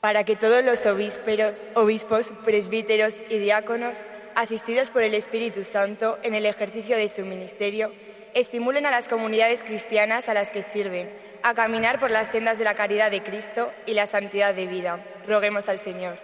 Para 0.00 0.24
que 0.24 0.36
todos 0.36 0.64
los 0.64 0.86
obispos, 0.86 1.60
obispos, 1.74 2.30
presbíteros 2.44 3.16
y 3.28 3.38
diáconos, 3.38 3.98
asistidos 4.34 4.90
por 4.90 5.02
el 5.02 5.14
Espíritu 5.14 5.64
Santo 5.64 6.18
en 6.22 6.34
el 6.34 6.46
ejercicio 6.46 6.96
de 6.96 7.08
su 7.08 7.22
ministerio, 7.22 7.92
estimulen 8.34 8.86
a 8.86 8.90
las 8.90 9.08
comunidades 9.08 9.62
cristianas 9.62 10.28
a 10.28 10.34
las 10.34 10.50
que 10.50 10.62
sirven 10.62 11.10
a 11.42 11.54
caminar 11.54 11.98
por 11.98 12.10
las 12.10 12.28
sendas 12.28 12.58
de 12.58 12.64
la 12.64 12.74
caridad 12.74 13.10
de 13.10 13.22
Cristo 13.22 13.70
y 13.86 13.94
la 13.94 14.06
santidad 14.06 14.54
de 14.54 14.66
vida. 14.66 15.04
Roguemos 15.26 15.68
al 15.68 15.78
Señor. 15.78 16.16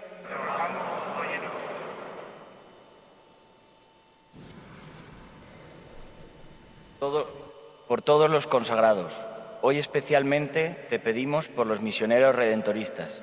por 7.86 8.02
todos 8.02 8.28
los 8.28 8.46
consagrados, 8.46 9.14
hoy 9.62 9.78
especialmente 9.78 10.76
te 10.90 10.98
pedimos 10.98 11.48
por 11.48 11.66
los 11.66 11.80
misioneros 11.80 12.34
redentoristas, 12.34 13.22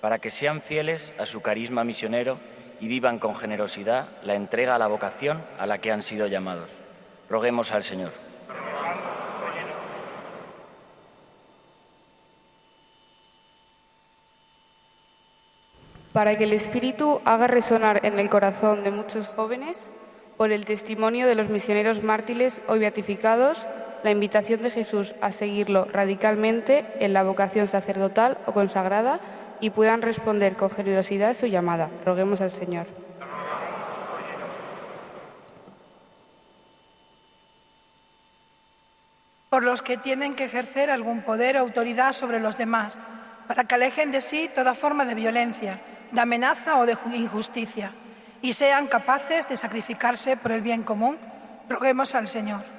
para 0.00 0.20
que 0.20 0.30
sean 0.30 0.62
fieles 0.62 1.12
a 1.18 1.26
su 1.26 1.42
carisma 1.42 1.84
misionero 1.84 2.38
y 2.80 2.88
vivan 2.88 3.18
con 3.18 3.34
generosidad 3.34 4.08
la 4.22 4.34
entrega 4.34 4.74
a 4.74 4.78
la 4.78 4.86
vocación 4.86 5.42
a 5.58 5.66
la 5.66 5.78
que 5.78 5.92
han 5.92 6.02
sido 6.02 6.26
llamados. 6.26 6.70
Roguemos 7.28 7.72
al 7.72 7.84
Señor. 7.84 8.12
Para 16.12 16.38
que 16.38 16.44
el 16.44 16.54
Espíritu 16.54 17.20
haga 17.26 17.46
resonar 17.46 18.00
en 18.06 18.18
el 18.18 18.30
corazón 18.30 18.84
de 18.84 18.90
muchos 18.90 19.28
jóvenes 19.28 19.86
por 20.38 20.50
el 20.50 20.64
testimonio 20.64 21.26
de 21.26 21.34
los 21.34 21.48
misioneros 21.48 22.02
mártires 22.02 22.62
hoy 22.68 22.78
beatificados, 22.78 23.66
la 24.02 24.10
invitación 24.10 24.62
de 24.62 24.70
Jesús 24.70 25.14
a 25.20 25.32
seguirlo 25.32 25.86
radicalmente 25.86 26.86
en 27.00 27.12
la 27.12 27.22
vocación 27.22 27.66
sacerdotal 27.66 28.38
o 28.46 28.52
consagrada 28.52 29.20
y 29.60 29.70
puedan 29.70 30.02
responder 30.02 30.56
con 30.56 30.70
generosidad 30.70 31.34
su 31.34 31.46
llamada. 31.46 31.90
Roguemos 32.04 32.40
al 32.40 32.50
Señor. 32.50 32.86
Por 39.48 39.62
los 39.62 39.80
que 39.80 39.96
tienen 39.96 40.34
que 40.34 40.44
ejercer 40.44 40.90
algún 40.90 41.22
poder 41.22 41.56
o 41.56 41.60
autoridad 41.60 42.12
sobre 42.12 42.40
los 42.40 42.58
demás, 42.58 42.98
para 43.48 43.64
que 43.64 43.74
alejen 43.74 44.12
de 44.12 44.20
sí 44.20 44.50
toda 44.54 44.74
forma 44.74 45.04
de 45.04 45.14
violencia, 45.14 45.80
de 46.12 46.20
amenaza 46.20 46.78
o 46.78 46.86
de 46.86 46.96
injusticia 47.14 47.92
y 48.42 48.52
sean 48.52 48.86
capaces 48.86 49.48
de 49.48 49.56
sacrificarse 49.56 50.36
por 50.36 50.52
el 50.52 50.60
bien 50.60 50.82
común, 50.82 51.16
roguemos 51.68 52.14
al 52.14 52.28
Señor. 52.28 52.75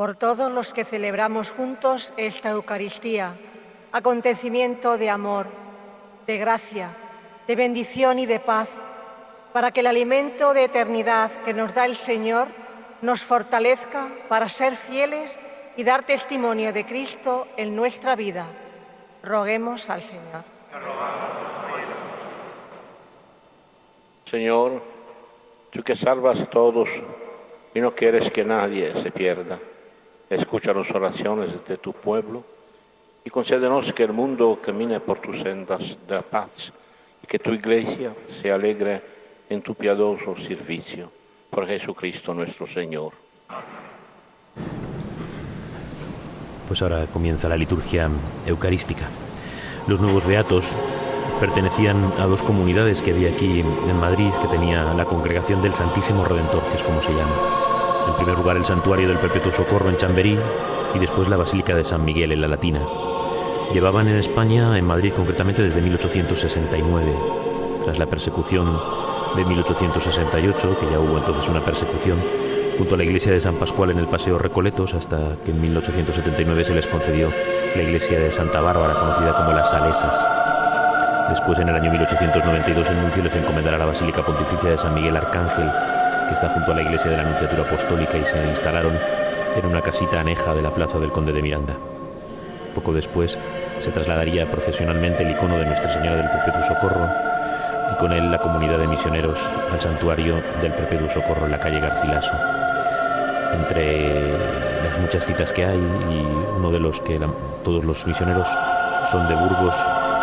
Por 0.00 0.16
todos 0.16 0.50
los 0.50 0.72
que 0.72 0.86
celebramos 0.86 1.50
juntos 1.50 2.14
esta 2.16 2.48
Eucaristía, 2.48 3.34
acontecimiento 3.92 4.96
de 4.96 5.10
amor, 5.10 5.48
de 6.26 6.38
gracia, 6.38 6.96
de 7.46 7.54
bendición 7.54 8.18
y 8.18 8.24
de 8.24 8.40
paz, 8.40 8.70
para 9.52 9.72
que 9.72 9.80
el 9.80 9.86
alimento 9.86 10.54
de 10.54 10.64
eternidad 10.64 11.30
que 11.44 11.52
nos 11.52 11.74
da 11.74 11.84
el 11.84 11.96
Señor 11.96 12.48
nos 13.02 13.22
fortalezca 13.22 14.08
para 14.26 14.48
ser 14.48 14.74
fieles 14.74 15.38
y 15.76 15.84
dar 15.84 16.02
testimonio 16.04 16.72
de 16.72 16.86
Cristo 16.86 17.46
en 17.58 17.76
nuestra 17.76 18.16
vida. 18.16 18.46
Roguemos 19.22 19.90
al 19.90 20.00
Señor. 20.00 20.44
Señor, 24.24 24.82
tú 25.70 25.82
que 25.82 25.94
salvas 25.94 26.40
a 26.40 26.46
todos 26.46 26.88
y 27.74 27.80
no 27.80 27.94
quieres 27.94 28.30
que 28.30 28.46
nadie 28.46 28.94
se 29.02 29.10
pierda, 29.10 29.58
escucha 30.30 30.72
las 30.72 30.90
oraciones 30.92 31.50
de 31.66 31.76
tu 31.76 31.92
pueblo 31.92 32.44
y 33.24 33.30
concédenos 33.30 33.92
que 33.92 34.04
el 34.04 34.12
mundo 34.12 34.58
camine 34.62 35.00
por 35.00 35.18
tus 35.18 35.40
sendas 35.40 35.98
de 36.08 36.22
paz 36.22 36.72
y 37.22 37.26
que 37.26 37.38
tu 37.38 37.52
iglesia 37.52 38.14
se 38.40 38.50
alegre 38.50 39.02
en 39.50 39.60
tu 39.60 39.74
piadoso 39.74 40.36
servicio. 40.36 41.10
Por 41.50 41.66
Jesucristo 41.66 42.32
nuestro 42.32 42.66
Señor. 42.66 43.12
Pues 46.68 46.80
ahora 46.80 47.06
comienza 47.12 47.48
la 47.48 47.56
liturgia 47.56 48.08
eucarística. 48.46 49.08
Los 49.88 50.00
nuevos 50.00 50.24
beatos 50.24 50.76
pertenecían 51.40 52.12
a 52.18 52.26
dos 52.26 52.44
comunidades 52.44 53.02
que 53.02 53.10
había 53.10 53.30
aquí 53.30 53.60
en 53.60 53.96
Madrid, 53.98 54.30
que 54.40 54.46
tenía 54.46 54.94
la 54.94 55.04
congregación 55.04 55.60
del 55.60 55.74
Santísimo 55.74 56.24
Redentor, 56.24 56.62
que 56.68 56.76
es 56.76 56.82
como 56.84 57.02
se 57.02 57.10
llama. 57.12 57.69
En 58.06 58.16
primer 58.16 58.36
lugar 58.36 58.56
el 58.56 58.64
santuario 58.64 59.08
del 59.08 59.18
Perpetuo 59.18 59.52
Socorro 59.52 59.88
en 59.88 59.96
Chamberí 59.96 60.38
y 60.94 60.98
después 60.98 61.28
la 61.28 61.36
Basílica 61.36 61.74
de 61.74 61.84
San 61.84 62.04
Miguel 62.04 62.32
en 62.32 62.40
la 62.40 62.48
Latina. 62.48 62.80
Llevaban 63.72 64.08
en 64.08 64.16
España, 64.16 64.76
en 64.76 64.84
Madrid 64.84 65.12
concretamente, 65.14 65.62
desde 65.62 65.80
1869, 65.80 67.14
tras 67.84 67.98
la 67.98 68.06
persecución 68.06 68.78
de 69.36 69.44
1868, 69.44 70.78
que 70.80 70.90
ya 70.90 70.98
hubo 70.98 71.18
entonces 71.18 71.48
una 71.48 71.64
persecución, 71.64 72.18
junto 72.78 72.94
a 72.94 72.98
la 72.98 73.04
iglesia 73.04 73.30
de 73.32 73.40
San 73.40 73.56
Pascual 73.56 73.90
en 73.90 73.98
el 73.98 74.08
Paseo 74.08 74.38
Recoletos, 74.38 74.94
hasta 74.94 75.36
que 75.44 75.52
en 75.52 75.60
1879 75.60 76.64
se 76.64 76.74
les 76.74 76.86
concedió 76.88 77.30
la 77.76 77.82
iglesia 77.82 78.18
de 78.18 78.32
Santa 78.32 78.60
Bárbara, 78.60 78.94
conocida 78.94 79.36
como 79.36 79.52
las 79.52 79.70
Salesas. 79.70 80.26
Después, 81.28 81.58
en 81.60 81.68
el 81.68 81.76
año 81.76 81.92
1892, 81.92 82.90
el 82.90 83.02
nuncio 83.02 83.22
les 83.22 83.36
encomendará 83.36 83.78
la 83.78 83.84
Basílica 83.84 84.24
Pontificia 84.24 84.70
de 84.70 84.78
San 84.78 84.94
Miguel 84.94 85.16
Arcángel, 85.16 85.70
que 86.30 86.34
está 86.34 86.48
junto 86.48 86.70
a 86.70 86.76
la 86.76 86.82
iglesia 86.82 87.10
de 87.10 87.16
la 87.16 87.24
Anunciatura 87.24 87.64
Apostólica, 87.64 88.16
y 88.16 88.24
se 88.24 88.40
instalaron 88.46 88.96
en 89.56 89.66
una 89.66 89.82
casita 89.82 90.20
aneja 90.20 90.54
de 90.54 90.62
la 90.62 90.70
plaza 90.70 91.00
del 91.00 91.10
Conde 91.10 91.32
de 91.32 91.42
Miranda. 91.42 91.74
Poco 92.72 92.92
después 92.92 93.36
se 93.80 93.90
trasladaría 93.90 94.46
procesionalmente 94.46 95.24
el 95.24 95.32
icono 95.32 95.58
de 95.58 95.66
Nuestra 95.66 95.90
Señora 95.90 96.14
del 96.14 96.30
Perpetuo 96.30 96.62
Socorro 96.62 97.08
y 97.92 97.98
con 97.98 98.12
él 98.12 98.30
la 98.30 98.38
comunidad 98.38 98.78
de 98.78 98.86
misioneros 98.86 99.44
al 99.72 99.80
santuario 99.80 100.40
del 100.62 100.72
Perpetuo 100.72 101.08
Socorro 101.08 101.46
en 101.46 101.50
la 101.50 101.58
calle 101.58 101.80
Garcilaso. 101.80 102.32
Entre 103.52 104.38
las 104.84 105.00
muchas 105.00 105.26
citas 105.26 105.52
que 105.52 105.64
hay 105.64 105.78
y 105.78 106.26
uno 106.58 106.70
de 106.70 106.78
los 106.78 107.00
que 107.00 107.20
todos 107.64 107.84
los 107.84 108.06
misioneros 108.06 108.46
son 109.10 109.26
de 109.26 109.34
Burgos 109.34 109.74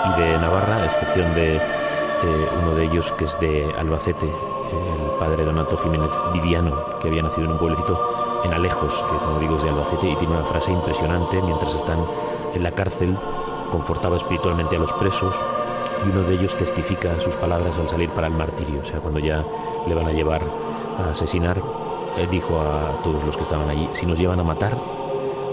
y 0.06 0.22
de 0.22 0.38
Navarra, 0.38 0.78
a 0.78 0.86
excepción 0.86 1.36
de 1.36 1.58
eh, 1.58 1.62
uno 2.62 2.76
de 2.76 2.86
ellos 2.86 3.12
que 3.18 3.26
es 3.26 3.38
de 3.42 3.70
Albacete, 3.78 4.32
el 4.72 5.20
padre 5.20 5.46
Donato 5.46 5.78
Jiménez 5.78 6.10
Viviano, 6.34 7.00
que 7.00 7.08
había 7.08 7.24
nacido 7.24 7.46
en 7.46 7.54
un 7.54 7.58
pueblecito 7.58 8.42
en 8.44 8.54
Alejos, 8.54 9.04
que 9.04 9.18
como 9.18 9.40
digo 9.40 9.58
es 9.58 9.64
de 9.64 9.70
Albacete, 9.70 10.10
y 10.10 10.16
tiene 10.16 10.36
una 10.36 10.46
frase 10.46 10.72
impresionante 10.72 11.42
mientras 11.42 11.74
están 11.74 12.00
en 12.54 12.64
la 12.64 12.72
cárcel, 12.72 13.18
confortaba 13.72 14.18
espiritualmente 14.18 14.76
a 14.76 14.80
los 14.80 14.94
presos 14.94 15.36
y 16.06 16.10
uno 16.10 16.24
de 16.24 16.36
ellos 16.36 16.56
testifica 16.56 17.20
sus 17.20 17.36
palabras 17.36 17.78
al 17.78 17.90
salir 17.90 18.10
para 18.12 18.28
el 18.28 18.34
martirio, 18.34 18.82
o 18.82 18.86
sea, 18.86 19.00
cuando 19.00 19.20
ya 19.20 19.44
le 19.88 19.96
van 19.96 20.08
a 20.08 20.12
llevar 20.12 20.44
a 21.00 21.12
asesinar, 21.12 21.62
él 22.18 22.30
dijo 22.30 22.60
a 22.60 23.02
todos 23.04 23.24
los 23.24 23.36
que 23.36 23.44
estaban 23.44 23.70
allí, 23.70 23.90
si 23.94 24.06
nos 24.06 24.20
llevan 24.20 24.40
a 24.40 24.44
matar, 24.44 24.74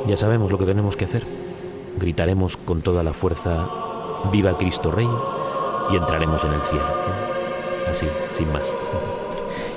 ya 0.06 0.16
sabemos 0.16 0.50
lo 0.50 0.58
que 0.58 0.66
tenemos 0.66 0.96
que 0.96 1.06
hacer, 1.06 1.26
gritaremos 1.96 2.56
con 2.56 2.82
toda 2.82 3.02
la 3.02 3.12
fuerza, 3.12 3.66
viva 4.30 4.56
Cristo 4.56 4.90
Rey, 4.90 5.08
y 5.90 5.96
entraremos 5.96 6.44
en 6.44 6.52
el 6.52 6.62
cielo. 6.62 7.33
Así, 7.90 8.06
sin 8.30 8.50
más. 8.52 8.76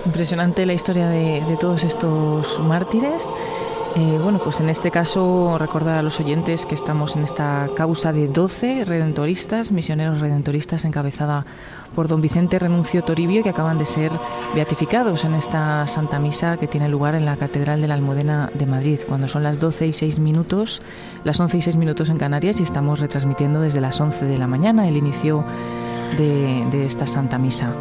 Impresionante 0.06 0.66
la 0.66 0.74
historia 0.74 1.08
de, 1.10 1.58
todos 1.60 1.84
estos 1.84 2.60
mártires. 2.60 3.30
Eh, 3.96 4.20
bueno, 4.22 4.40
pues 4.44 4.60
en 4.60 4.70
este 4.70 4.92
caso 4.92 5.58
recordar 5.58 5.98
a 5.98 6.04
los 6.04 6.20
oyentes 6.20 6.68
que 6.68 6.76
estamos 6.76 7.16
en 7.16 7.24
esta 7.24 7.68
causa 7.76 8.14
de 8.14 8.28
12 8.28 8.86
redentoristas, 8.86 9.72
misioneros 9.72 10.20
redentoristas 10.22 10.86
encabezada 10.86 11.46
por 11.96 12.08
don 12.08 12.22
Vicente 12.22 12.60
Renuncio 12.60 13.04
Toribio 13.04 13.42
que 13.42 13.50
acaban 13.50 13.80
de 13.80 13.88
ser 13.88 14.12
beatificados 14.54 15.26
en 15.26 15.34
esta 15.34 15.88
Santa 15.88 16.20
Misa 16.20 16.58
que 16.58 16.68
tiene 16.68 16.90
lugar 16.90 17.16
en 17.16 17.26
la 17.26 17.38
Catedral 17.38 17.82
de 17.82 17.88
la 17.88 17.96
Almudena 17.96 18.52
de 18.54 18.68
Madrid, 18.68 19.00
cuando 19.08 19.28
son 19.28 19.42
las 19.42 19.58
12 19.58 19.88
y 19.88 19.94
6 19.94 20.20
minutos, 20.20 20.84
las 21.24 21.40
11 21.40 21.58
y 21.58 21.62
6 21.62 21.78
minutos 21.78 22.10
en 22.10 22.20
Canarias 22.20 22.60
y 22.60 22.64
estamos 22.64 23.00
retransmitiendo 23.00 23.62
desde 23.62 23.82
las 23.82 24.00
11 24.00 24.26
de 24.26 24.38
la 24.38 24.46
mañana 24.46 24.88
el 24.88 24.98
inicio 24.98 25.44
de, 26.16 26.86
esta 26.86 27.08
Santa 27.08 27.38
Misa 27.38 27.74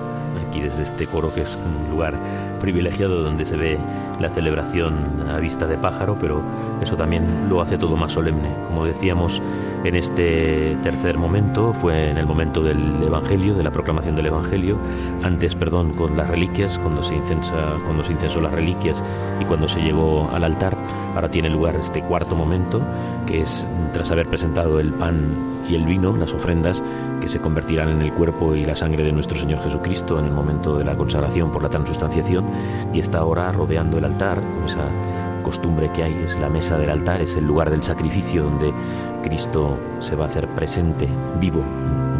aquí 0.48 0.60
desde 0.60 0.82
este 0.82 1.06
coro 1.06 1.32
que 1.34 1.42
es 1.42 1.56
un 1.56 1.90
lugar 1.90 2.14
privilegiado 2.60 3.22
donde 3.22 3.44
se 3.44 3.56
ve 3.56 3.78
la 4.20 4.30
celebración 4.30 5.28
a 5.28 5.38
vista 5.38 5.66
de 5.66 5.76
pájaro, 5.76 6.16
pero 6.18 6.42
eso 6.80 6.96
también 6.96 7.48
lo 7.48 7.60
hace 7.60 7.76
todo 7.76 7.96
más 7.96 8.12
solemne. 8.12 8.50
Como 8.66 8.84
decíamos 8.84 9.42
en 9.84 9.94
este 9.94 10.76
tercer 10.82 11.18
momento, 11.18 11.72
fue 11.74 12.10
en 12.10 12.18
el 12.18 12.26
momento 12.26 12.62
del 12.62 13.02
Evangelio, 13.02 13.54
de 13.54 13.62
la 13.62 13.70
proclamación 13.70 14.16
del 14.16 14.26
Evangelio, 14.26 14.78
antes, 15.22 15.54
perdón, 15.54 15.92
con 15.92 16.16
las 16.16 16.28
reliquias, 16.28 16.78
cuando 16.78 17.02
se, 17.02 17.14
incensa, 17.14 17.76
cuando 17.84 18.04
se 18.04 18.12
incensó 18.12 18.40
las 18.40 18.52
reliquias 18.52 19.02
y 19.40 19.44
cuando 19.44 19.68
se 19.68 19.80
llegó 19.80 20.28
al 20.32 20.44
altar, 20.44 20.76
ahora 21.14 21.30
tiene 21.30 21.50
lugar 21.50 21.76
este 21.76 22.00
cuarto 22.02 22.34
momento, 22.34 22.80
que 23.26 23.42
es 23.42 23.66
tras 23.92 24.10
haber 24.10 24.26
presentado 24.26 24.80
el 24.80 24.92
pan 24.92 25.55
y 25.68 25.74
el 25.74 25.84
vino, 25.84 26.16
las 26.16 26.32
ofrendas, 26.32 26.82
que 27.20 27.28
se 27.28 27.40
convertirán 27.40 27.88
en 27.88 28.02
el 28.02 28.12
cuerpo 28.12 28.54
y 28.54 28.64
la 28.64 28.76
sangre 28.76 29.02
de 29.02 29.12
nuestro 29.12 29.38
Señor 29.38 29.62
Jesucristo 29.62 30.18
en 30.18 30.26
el 30.26 30.32
momento 30.32 30.78
de 30.78 30.84
la 30.84 30.96
consagración 30.96 31.50
por 31.50 31.62
la 31.62 31.68
transustanciación, 31.68 32.44
y 32.92 33.00
está 33.00 33.18
ahora 33.18 33.50
rodeando 33.52 33.98
el 33.98 34.04
altar 34.04 34.42
esa 34.66 34.88
costumbre 35.42 35.90
que 35.92 36.02
hay, 36.02 36.14
es 36.14 36.36
la 36.40 36.48
mesa 36.48 36.76
del 36.76 36.90
altar, 36.90 37.22
es 37.22 37.36
el 37.36 37.46
lugar 37.46 37.70
del 37.70 37.82
sacrificio 37.82 38.42
donde 38.42 38.72
Cristo 39.22 39.78
se 40.00 40.16
va 40.16 40.24
a 40.24 40.28
hacer 40.28 40.48
presente, 40.48 41.08
vivo, 41.40 41.62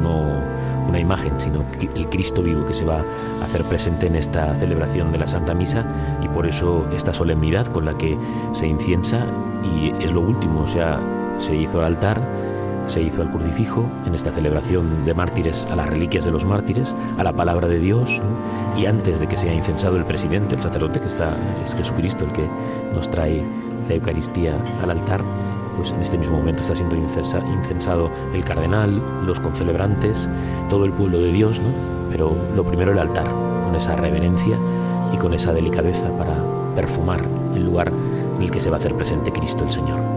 no 0.01 0.41
una 0.89 1.01
imagen, 1.01 1.41
sino 1.41 1.65
el 1.95 2.09
Cristo 2.09 2.43
vivo 2.43 2.65
que 2.65 2.73
se 2.73 2.85
va 2.85 3.01
a 3.41 3.45
hacer 3.45 3.65
presente 3.65 4.07
en 4.07 4.15
esta 4.15 4.55
celebración 4.55 5.11
de 5.11 5.19
la 5.19 5.27
Santa 5.27 5.55
Misa 5.55 5.85
y 6.23 6.29
por 6.29 6.47
eso 6.47 6.87
esta 6.93 7.13
solemnidad 7.13 7.67
con 7.67 7.85
la 7.85 7.99
que 7.99 8.17
se 8.53 8.69
inciensa 8.69 9.27
y 9.65 9.93
es 10.03 10.13
lo 10.13 10.21
último, 10.21 10.61
o 10.61 10.69
sea, 10.69 11.01
se 11.39 11.57
hizo 11.57 11.81
el 11.81 11.87
altar, 11.87 12.21
se 12.87 13.03
hizo 13.03 13.23
el 13.23 13.31
crucifijo 13.31 13.85
en 14.07 14.15
esta 14.15 14.31
celebración 14.31 15.05
de 15.05 15.15
mártires 15.15 15.67
a 15.71 15.77
las 15.77 15.89
reliquias 15.89 16.25
de 16.25 16.31
los 16.31 16.45
mártires, 16.45 16.95
a 17.19 17.25
la 17.25 17.33
palabra 17.33 17.69
de 17.69 17.79
Dios, 17.79 18.21
y 18.77 18.87
antes 18.87 19.21
de 19.21 19.27
que 19.27 19.37
sea 19.37 19.53
incensado 19.53 19.97
el 19.97 20.05
presidente, 20.05 20.55
el 20.55 20.63
sacerdote, 20.63 21.01
que 21.01 21.09
está, 21.09 21.37
es 21.65 21.75
Jesucristo 21.75 22.25
el 22.25 22.33
que 22.33 22.49
nos 22.95 23.11
trae 23.11 23.43
la 23.89 23.95
Eucaristía 23.95 24.57
al 24.83 24.91
altar, 24.91 25.23
pues 25.77 25.91
en 25.91 26.01
este 26.01 26.19
mismo 26.19 26.39
momento 26.39 26.63
está 26.63 26.75
siendo 26.75 26.97
incensado 26.97 28.11
el 28.33 28.45
cardenal, 28.45 29.03
los 29.27 29.41
concelebrantes, 29.41 30.29
todo 30.71 30.85
el 30.85 30.93
pueblo 30.93 31.19
de 31.21 31.33
Dios, 31.33 31.61
pero 32.11 32.35
lo 32.55 32.65
primero 32.65 32.93
el 32.93 32.99
altar, 32.99 33.29
con 33.65 33.75
esa 33.75 33.97
reverencia 33.97 34.57
y 35.13 35.17
con 35.19 35.35
esa 35.35 35.53
delicadeza 35.53 36.11
para 36.17 36.35
perfumar 36.75 37.21
el 37.55 37.65
lugar 37.65 37.93
en 38.37 38.43
el 38.43 38.51
que 38.51 38.61
se 38.61 38.71
va 38.71 38.77
a 38.77 38.81
hacer 38.81 38.95
presente 38.95 39.33
Cristo 39.33 39.65
el 39.65 39.73
Señor. 39.73 40.16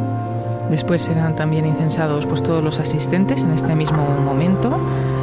Después 0.70 1.01
serán 1.01 1.36
también 1.36 1.65
incensados 1.65 2.26
pues, 2.26 2.43
todos 2.43 2.63
los 2.63 2.80
asistentes 2.80 3.43
en 3.43 3.51
este 3.51 3.76
mismo 3.76 4.03
momento. 4.24 4.80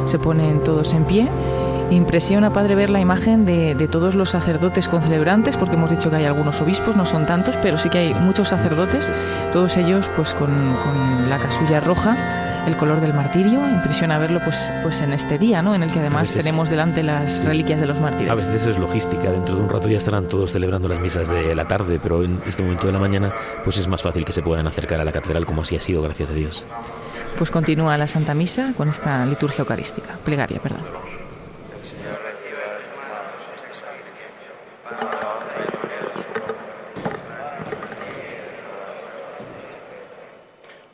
Se 0.07 0.19
ponen 0.19 0.63
todos 0.63 0.93
en 0.93 1.05
pie. 1.05 1.29
Impresiona, 1.89 2.51
Padre, 2.51 2.75
ver 2.75 2.89
la 2.89 2.99
imagen 2.99 3.45
de, 3.45 3.87
todos 3.89 4.13
los 4.13 4.31
sacerdotes 4.31 4.89
concelebrantes, 4.89 5.55
porque 5.55 5.75
hemos 5.75 5.89
dicho 5.89 6.09
que 6.09 6.17
hay 6.17 6.25
algunos 6.25 6.59
obispos, 6.59 6.97
no 6.97 7.05
son 7.05 7.25
tantos, 7.25 7.55
pero 7.57 7.77
sí 7.77 7.89
que 7.89 7.99
hay 7.99 8.13
muchos 8.13 8.49
sacerdotes, 8.49 9.09
todos 9.53 9.77
ellos 9.77 10.11
pues 10.15 10.33
con, 10.33 10.49
con 10.83 11.29
la 11.29 11.37
casulla 11.37 11.79
roja 11.79 12.46
el 12.67 12.75
color 12.75 12.99
del 12.99 13.13
martirio. 13.13 13.67
Impresiona 13.67 14.19
verlo 14.19 14.41
pues, 14.43 14.71
pues 14.83 14.99
en 14.99 15.13
este 15.13 15.37
día, 15.37 15.61
¿no? 15.61 15.73
En 15.73 15.83
el 15.83 15.91
que 15.91 15.99
además 15.99 16.33
tenemos 16.33 16.69
delante 16.69 17.01
las 17.01 17.45
reliquias 17.45 17.79
de 17.79 17.87
los 17.87 18.01
mártires. 18.01 18.29
A 18.29 18.35
veces 18.35 18.65
es 18.65 18.77
logística. 18.77 19.31
Dentro 19.31 19.55
de 19.55 19.61
un 19.61 19.69
rato 19.69 19.87
ya 19.87 19.97
estarán 19.97 20.27
todos 20.27 20.51
celebrando 20.51 20.89
las 20.89 20.99
misas 20.99 21.29
de 21.29 21.55
la 21.55 21.65
tarde, 21.65 21.99
pero 22.03 22.23
en 22.23 22.41
este 22.45 22.61
momento 22.63 22.85
de 22.85 22.93
la 22.93 22.99
mañana 22.99 23.33
pues 23.63 23.77
es 23.77 23.87
más 23.87 24.03
fácil 24.03 24.25
que 24.25 24.33
se 24.33 24.41
puedan 24.41 24.67
acercar 24.67 24.99
a 24.99 25.05
la 25.05 25.13
catedral 25.13 25.45
como 25.45 25.61
así 25.61 25.77
ha 25.77 25.81
sido, 25.81 26.01
gracias 26.01 26.29
a 26.29 26.33
Dios. 26.33 26.65
Pues 27.37 27.49
continúa 27.49 27.97
la 27.97 28.07
Santa 28.07 28.33
Misa 28.33 28.73
con 28.75 28.89
esta 28.89 29.25
liturgia 29.25 29.61
eucarística, 29.61 30.17
plegaria, 30.25 30.59
perdón. 30.59 30.81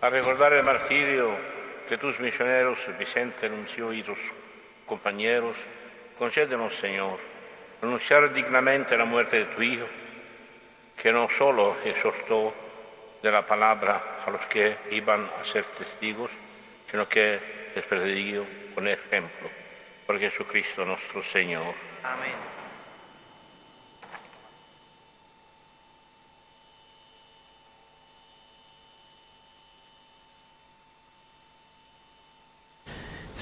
A 0.02 0.10
recordar 0.10 0.52
el 0.52 0.64
martirio 0.64 1.53
que 1.94 2.00
tus 2.00 2.20
misioneros, 2.20 2.80
Vicente, 2.98 3.46
Anuncio 3.46 3.94
y 3.94 4.02
tus 4.02 4.18
compañeros, 4.84 5.58
concédenos, 6.18 6.74
Señor, 6.74 7.20
anunciar 7.84 8.34
dignamente 8.34 8.98
la 8.98 9.06
muerte 9.06 9.38
de 9.38 9.46
tu 9.46 9.62
Hijo, 9.62 9.86
que 10.98 11.14
no 11.14 11.30
solo 11.30 11.78
exhortó 11.86 12.52
de 13.22 13.32
la 13.32 13.46
palabra 13.46 14.24
a 14.26 14.32
los 14.32 14.42
que 14.48 14.76
iban 14.90 15.30
a 15.40 15.46
ser 15.46 15.66
testigos, 15.66 16.32
sino 16.88 17.08
que 17.08 17.40
les 17.76 17.86
predicó 17.86 18.44
con 18.74 18.88
ejemplo, 18.88 19.48
por 20.08 20.20
Jesucristo 20.20 20.84
nuestro 20.86 21.22
Señor. 21.22 21.76
Amén. 22.04 22.53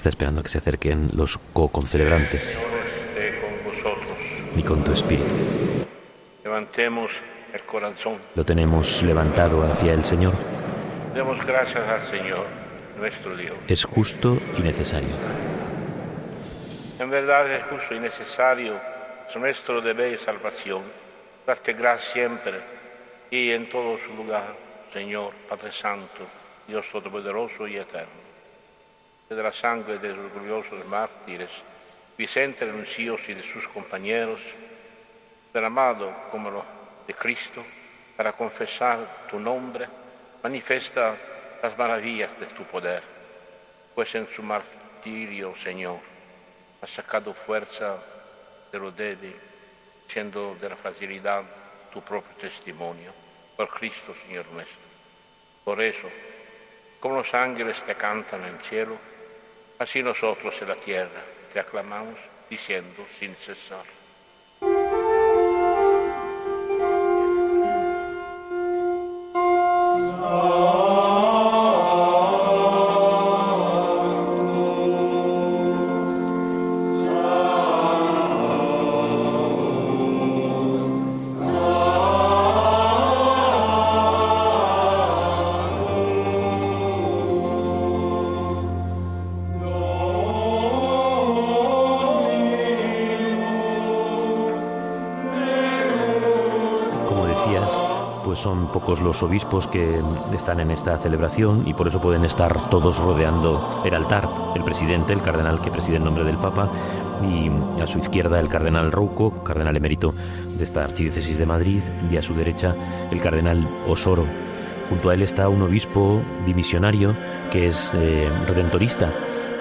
Está 0.01 0.09
esperando 0.09 0.41
que 0.41 0.49
se 0.49 0.57
acerquen 0.57 1.11
los 1.13 1.37
co-concelebrantes. 1.53 2.59
Y 4.55 4.63
con 4.63 4.83
tu 4.83 4.93
espíritu. 4.93 5.29
Levantemos 6.43 7.11
el 7.53 7.61
corazón. 7.61 8.17
Lo 8.33 8.43
tenemos 8.43 9.03
levantado 9.03 9.61
hacia 9.61 9.93
el 9.93 10.03
Señor. 10.03 10.33
Demos 11.13 11.45
gracias 11.45 11.87
al 11.87 12.01
Señor, 12.01 12.47
nuestro 12.97 13.37
Dios. 13.37 13.55
Es 13.67 13.85
justo 13.85 14.39
y 14.57 14.63
necesario. 14.63 15.13
En 16.97 17.11
verdad 17.11 17.51
es 17.51 17.63
justo 17.65 17.93
y 17.93 17.99
necesario, 17.99 18.81
es 19.29 19.35
nuestro 19.35 19.81
deber 19.81 20.13
y 20.13 20.17
salvación. 20.17 20.81
Darte 21.45 21.73
gracias 21.73 22.13
siempre 22.13 22.59
y 23.29 23.51
en 23.51 23.69
todo 23.69 23.99
su 23.99 24.15
lugar, 24.15 24.55
Señor, 24.91 25.31
Padre 25.47 25.71
Santo, 25.71 26.25
Dios 26.67 26.89
Todopoderoso 26.91 27.67
y 27.67 27.77
Eterno 27.77 28.20
de 29.35 29.43
la 29.43 29.51
sangre 29.51 29.97
de 29.97 30.13
los 30.13 30.31
gloriosos 30.33 30.85
mártires, 30.87 31.63
Vicente 32.17 32.65
Renuncios 32.65 33.29
y 33.29 33.33
de 33.33 33.41
sus 33.43 33.67
compañeros, 33.69 34.41
derramado 35.53 36.13
como 36.29 36.51
lo 36.51 36.65
de 37.07 37.13
Cristo, 37.13 37.63
para 38.17 38.33
confesar 38.33 39.27
tu 39.29 39.39
nombre, 39.39 39.87
manifiesta 40.43 41.15
las 41.63 41.77
maravillas 41.77 42.37
de 42.39 42.47
tu 42.47 42.63
poder, 42.63 43.03
pues 43.95 44.13
en 44.15 44.27
su 44.27 44.43
martirio, 44.43 45.55
Señor, 45.55 45.99
has 46.81 46.89
sacado 46.89 47.33
fuerza 47.33 47.97
de 48.69 48.79
lo 48.79 48.91
débil, 48.91 49.35
siendo 50.07 50.55
de 50.55 50.69
la 50.69 50.75
fragilidad 50.75 51.43
tu 51.91 52.01
propio 52.01 52.35
testimonio, 52.35 53.13
por 53.55 53.69
Cristo, 53.69 54.13
Señor 54.13 54.45
nuestro. 54.47 54.91
Por 55.63 55.81
eso, 55.81 56.09
como 56.99 57.15
los 57.15 57.33
ángeles 57.33 57.81
te 57.83 57.95
cantan 57.95 58.43
en 58.43 58.55
el 58.55 58.61
cielo, 58.61 59.10
así 59.81 60.03
nosotros 60.03 60.61
en 60.61 60.67
la 60.67 60.75
tierra 60.75 61.21
te 61.51 61.59
aclamamos 61.59 62.19
diciendo 62.47 63.03
sin 63.17 63.35
cesar. 63.35 64.00
Pocos 98.71 99.01
los 99.01 99.21
obispos 99.23 99.67
que 99.67 100.01
están 100.33 100.59
en 100.59 100.71
esta 100.71 100.97
celebración 100.97 101.67
y 101.67 101.73
por 101.73 101.87
eso 101.87 102.01
pueden 102.01 102.25
estar 102.25 102.69
todos 102.69 102.97
rodeando 102.99 103.81
el 103.85 103.93
altar. 103.93 104.29
El 104.55 104.63
presidente, 104.63 105.13
el 105.13 105.21
cardenal 105.21 105.61
que 105.61 105.71
preside 105.71 105.97
en 105.97 106.03
nombre 106.03 106.23
del 106.23 106.37
Papa, 106.37 106.71
y 107.23 107.51
a 107.81 107.87
su 107.87 107.99
izquierda 107.99 108.39
el 108.39 108.49
cardenal 108.49 108.91
Rouco, 108.91 109.43
cardenal 109.43 109.77
emérito 109.77 110.13
de 110.57 110.63
esta 110.63 110.83
archidiócesis 110.83 111.37
de 111.37 111.45
Madrid, 111.45 111.81
y 112.09 112.17
a 112.17 112.21
su 112.21 112.33
derecha 112.33 112.75
el 113.11 113.21
cardenal 113.21 113.67
Osoro. 113.87 114.25
Junto 114.89 115.09
a 115.09 115.13
él 115.13 115.21
está 115.21 115.47
un 115.47 115.61
obispo 115.61 116.21
dimisionario 116.45 117.15
que 117.49 117.67
es 117.67 117.95
eh, 117.95 118.29
redentorista 118.47 119.09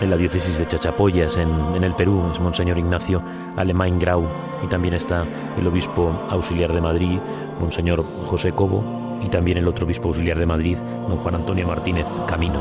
en 0.01 0.11
la 0.11 0.17
diócesis 0.17 0.59
de 0.59 0.67
Chachapoyas, 0.67 1.37
en, 1.37 1.51
en, 1.75 1.85
el 1.85 1.95
Perú, 1.95 2.31
es 2.33 2.41
Monseñor 2.41 2.79
Ignacio 2.79 3.23
Alemán 3.57 3.99
Grau, 3.99 4.27
y 4.65 4.67
también 4.67 4.95
está 4.95 5.25
el 5.57 5.67
obispo 5.67 6.11
auxiliar 6.31 6.73
de 6.73 6.81
Madrid, 6.81 7.19
Monseñor 7.61 8.03
José 8.27 8.53
Cobo, 8.53 9.00
y 9.23 9.29
también 9.29 9.59
el 9.59 9.69
otro 9.69 9.87
obispo 9.87 10.09
auxiliar 10.09 10.39
de 10.39 10.47
Madrid, 10.47 10.77
don 11.09 11.19
Juan 11.19 11.35
Antonio 11.35 11.67
Martínez 11.67 12.07
Camino. 12.27 12.61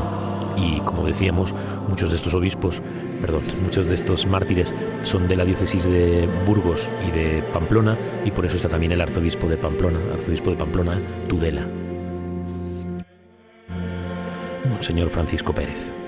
Y 0.56 0.80
como 0.80 1.06
decíamos, 1.06 1.54
muchos 1.88 2.10
de 2.10 2.16
estos 2.16 2.34
obispos, 2.34 2.82
perdón, 3.20 3.42
muchos 3.62 3.88
de 3.88 3.94
estos 3.94 4.26
mártires 4.26 4.74
son 5.02 5.28
de 5.28 5.36
la 5.36 5.44
diócesis 5.44 5.84
de 5.84 6.28
Burgos 6.46 6.90
y 7.06 7.10
de 7.12 7.42
Pamplona, 7.52 7.96
y 8.24 8.30
por 8.30 8.44
eso 8.44 8.56
está 8.56 8.68
también 8.68 8.92
el 8.92 9.00
arzobispo 9.00 9.48
de 9.48 9.56
Pamplona, 9.56 9.98
arzobispo 10.12 10.50
de 10.50 10.56
Pamplona, 10.56 11.00
Tudela. 11.28 11.66
Monseñor 14.68 15.10
Francisco 15.10 15.54
Pérez. 15.54 15.99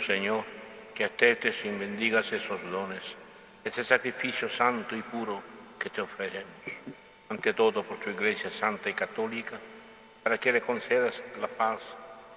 Señor, 0.00 0.44
que 0.94 1.04
atetes 1.04 1.64
y 1.64 1.70
bendigas 1.70 2.32
esos 2.32 2.62
dones, 2.70 3.16
ese 3.64 3.82
sacrificio 3.82 4.48
santo 4.48 4.94
y 4.94 5.02
puro 5.02 5.42
que 5.78 5.90
te 5.90 6.00
ofrecemos. 6.00 6.46
Ante 7.28 7.54
todo 7.54 7.82
por 7.82 7.98
tu 7.98 8.10
Iglesia 8.10 8.50
Santa 8.50 8.90
y 8.90 8.94
Católica, 8.94 9.58
para 10.22 10.38
que 10.38 10.52
le 10.52 10.60
concedas 10.60 11.24
la 11.40 11.48
paz 11.48 11.80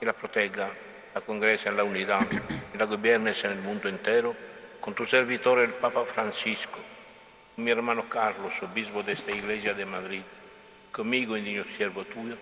y 0.01 0.05
la 0.05 0.13
proteja, 0.13 0.69
la 1.13 1.21
congresa 1.21 1.69
en 1.69 1.77
la 1.77 1.83
unidad 1.83 2.25
y 2.73 2.77
la 2.77 2.85
gobiernes 2.85 3.43
en 3.43 3.51
el 3.51 3.59
mundo 3.59 3.87
entero, 3.87 4.35
con 4.81 4.95
tu 4.95 5.05
servidor 5.05 5.59
el 5.59 5.73
Papa 5.73 6.05
Francisco, 6.05 6.79
mi 7.57 7.71
hermano 7.71 8.09
Carlos, 8.09 8.53
obispo 8.63 9.03
de 9.03 9.13
esta 9.13 9.31
Iglesia 9.31 9.73
de 9.73 9.85
Madrid, 9.85 10.23
conmigo, 10.91 11.37
niño 11.37 11.63
siervo 11.65 12.03
tuyo, 12.05 12.37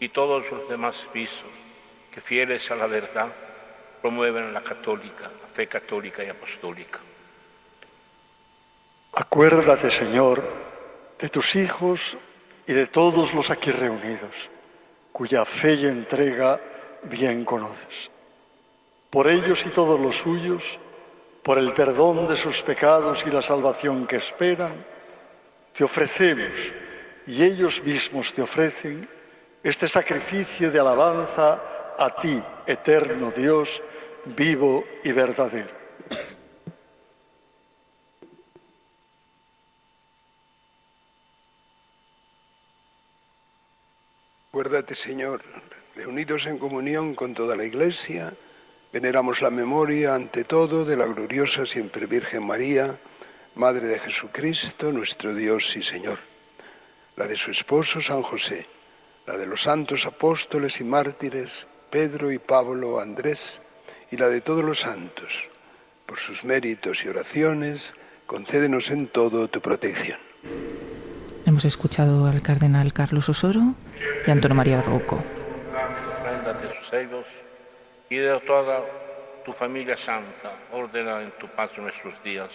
y 0.00 0.08
todos 0.10 0.50
los 0.50 0.68
demás 0.68 1.06
pisos 1.12 1.50
que 2.10 2.20
fieles 2.20 2.70
a 2.70 2.76
la 2.76 2.86
verdad, 2.86 3.28
promueven 4.00 4.52
la 4.52 4.62
católica, 4.62 5.24
la 5.24 5.48
fe 5.52 5.66
católica 5.66 6.24
y 6.24 6.28
apostólica. 6.28 7.00
Acuérdate, 9.12 9.90
Señor, 9.90 10.42
de 11.18 11.28
tus 11.28 11.56
hijos 11.56 12.16
y 12.66 12.72
de 12.72 12.86
todos 12.86 13.34
los 13.34 13.50
aquí 13.50 13.70
reunidos, 13.70 14.50
cuya 15.12 15.44
fe 15.44 15.74
y 15.74 15.86
entrega 15.86 16.60
bien 17.02 17.44
conoces. 17.44 18.10
Por 19.10 19.28
ellos 19.28 19.64
y 19.66 19.70
todos 19.70 19.98
los 19.98 20.16
suyos, 20.16 20.78
por 21.42 21.58
el 21.58 21.72
perdón 21.72 22.26
de 22.26 22.36
sus 22.36 22.62
pecados 22.62 23.24
y 23.26 23.30
la 23.30 23.42
salvación 23.42 24.06
que 24.06 24.16
esperan, 24.16 24.84
te 25.72 25.84
ofrecemos 25.84 26.72
y 27.26 27.42
ellos 27.44 27.82
mismos 27.82 28.32
te 28.32 28.42
ofrecen 28.42 29.08
este 29.66 29.88
sacrificio 29.88 30.70
de 30.70 30.78
alabanza 30.78 31.60
a 31.98 32.14
ti, 32.20 32.40
eterno 32.68 33.32
Dios, 33.32 33.82
vivo 34.24 34.84
y 35.02 35.10
verdadero. 35.10 35.74
Acuérdate, 44.50 44.94
Señor, 44.94 45.42
reunidos 45.96 46.46
en 46.46 46.58
comunión 46.58 47.16
con 47.16 47.34
toda 47.34 47.56
la 47.56 47.64
Iglesia, 47.64 48.34
veneramos 48.92 49.42
la 49.42 49.50
memoria 49.50 50.14
ante 50.14 50.44
todo 50.44 50.84
de 50.84 50.96
la 50.96 51.06
gloriosa 51.06 51.66
siempre 51.66 52.06
Virgen 52.06 52.46
María, 52.46 53.00
Madre 53.56 53.88
de 53.88 53.98
Jesucristo, 53.98 54.92
nuestro 54.92 55.34
Dios 55.34 55.76
y 55.76 55.82
Señor, 55.82 56.20
la 57.16 57.26
de 57.26 57.34
su 57.34 57.50
esposo 57.50 58.00
San 58.00 58.22
José, 58.22 58.66
la 59.26 59.36
de 59.36 59.46
los 59.46 59.62
santos 59.62 60.06
apóstoles 60.06 60.80
y 60.80 60.84
mártires, 60.84 61.66
Pedro 61.90 62.30
y 62.30 62.38
Pablo, 62.38 63.00
Andrés, 63.00 63.60
y 64.10 64.16
la 64.16 64.28
de 64.28 64.40
todos 64.40 64.64
los 64.64 64.80
santos. 64.80 65.48
Por 66.06 66.20
sus 66.20 66.44
méritos 66.44 67.04
y 67.04 67.08
oraciones, 67.08 67.94
concédenos 68.26 68.90
en 68.90 69.08
todo 69.08 69.48
tu 69.48 69.60
protección. 69.60 70.18
Hemos 71.44 71.64
escuchado 71.64 72.26
al 72.26 72.42
cardenal 72.42 72.92
Carlos 72.92 73.28
Osoro 73.28 73.74
y 74.26 74.30
Antonio 74.30 74.54
María 74.54 74.80
Rocco. 74.80 75.22
de 76.62 76.74
sus 76.74 76.88
sellos 76.88 77.26
y 78.08 78.16
de 78.16 78.38
toda 78.40 78.84
tu 79.44 79.52
familia 79.52 79.96
santa, 79.96 80.52
ordena 80.72 81.22
en 81.22 81.30
tu 81.32 81.48
paz 81.48 81.76
nuestros 81.78 82.22
días, 82.22 82.50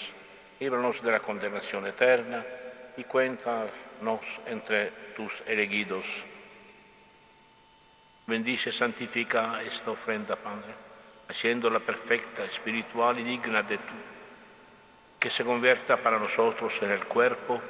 líbranos 0.59 1.01
de 1.03 1.11
la 1.11 1.19
condenación 1.19 1.87
eterna 1.87 2.43
y 2.95 3.03
cuéntanos 3.03 4.21
entre 4.45 4.91
tus 5.15 5.43
elegidos. 5.45 6.25
Bendice, 8.27 8.71
santifica 8.71 9.61
esta 9.63 9.91
ofrenda, 9.91 10.35
Padre 10.35 10.91
haciéndola 11.31 11.79
perfecta, 11.79 12.43
espiritual 12.43 13.17
y 13.19 13.23
digna 13.23 13.63
de 13.63 13.77
tú, 13.77 13.93
que 15.17 15.29
se 15.29 15.45
convierta 15.45 15.95
para 15.95 16.19
nosotros 16.19 16.77
en 16.81 16.91
el 16.91 17.05
cuerpo 17.05 17.61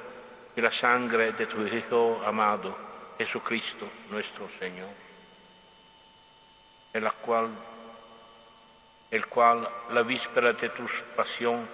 y 0.55 0.61
la 0.61 0.71
sangre 0.71 1.31
de 1.33 1.45
tu 1.45 1.61
Hijo 1.67 2.23
amado, 2.25 2.75
Jesucristo 3.19 3.87
nuestro 4.09 4.49
Señor. 4.49 4.89
en 6.93 7.07
cual, 7.21 7.49
el 9.11 9.27
cual 9.27 9.69
la 9.91 10.01
víspera 10.01 10.53
de 10.53 10.69
tu 10.69 10.83
pasión, 11.15 11.67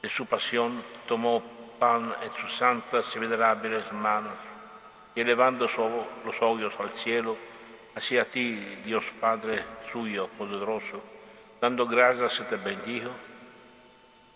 de 0.00 0.08
su 0.08 0.24
pasión, 0.26 0.84
tomó 1.08 1.42
pan 1.80 2.14
en 2.22 2.32
sus 2.32 2.56
santas 2.56 3.14
y 3.16 3.18
venerables 3.18 3.92
manos, 3.92 4.38
y 5.16 5.20
elevando 5.20 5.66
los 6.24 6.40
ojos 6.40 6.80
al 6.80 6.90
cielo, 6.90 7.36
hacia 7.96 8.26
ti, 8.26 8.54
Dios 8.84 9.04
Padre 9.20 9.64
suyo, 9.90 10.28
poderoso, 10.38 11.02
dando 11.60 11.86
gracias 11.86 12.42
te 12.48 12.56
bendijo, 12.56 13.10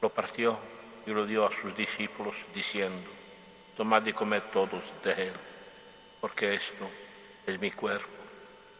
lo 0.01 0.09
partió 0.09 0.59
y 1.07 1.11
lo 1.11 1.27
dio 1.27 1.47
a 1.47 1.53
sus 1.53 1.77
discípulos, 1.77 2.35
diciendo, 2.55 3.11
tomad 3.77 4.05
y 4.07 4.13
comed 4.13 4.43
todos 4.53 4.93
de 5.05 5.13
él, 5.29 5.33
porque 6.21 6.55
esto 6.55 6.89
es 7.47 7.61
mi 7.61 7.71
cuerpo, 7.71 8.09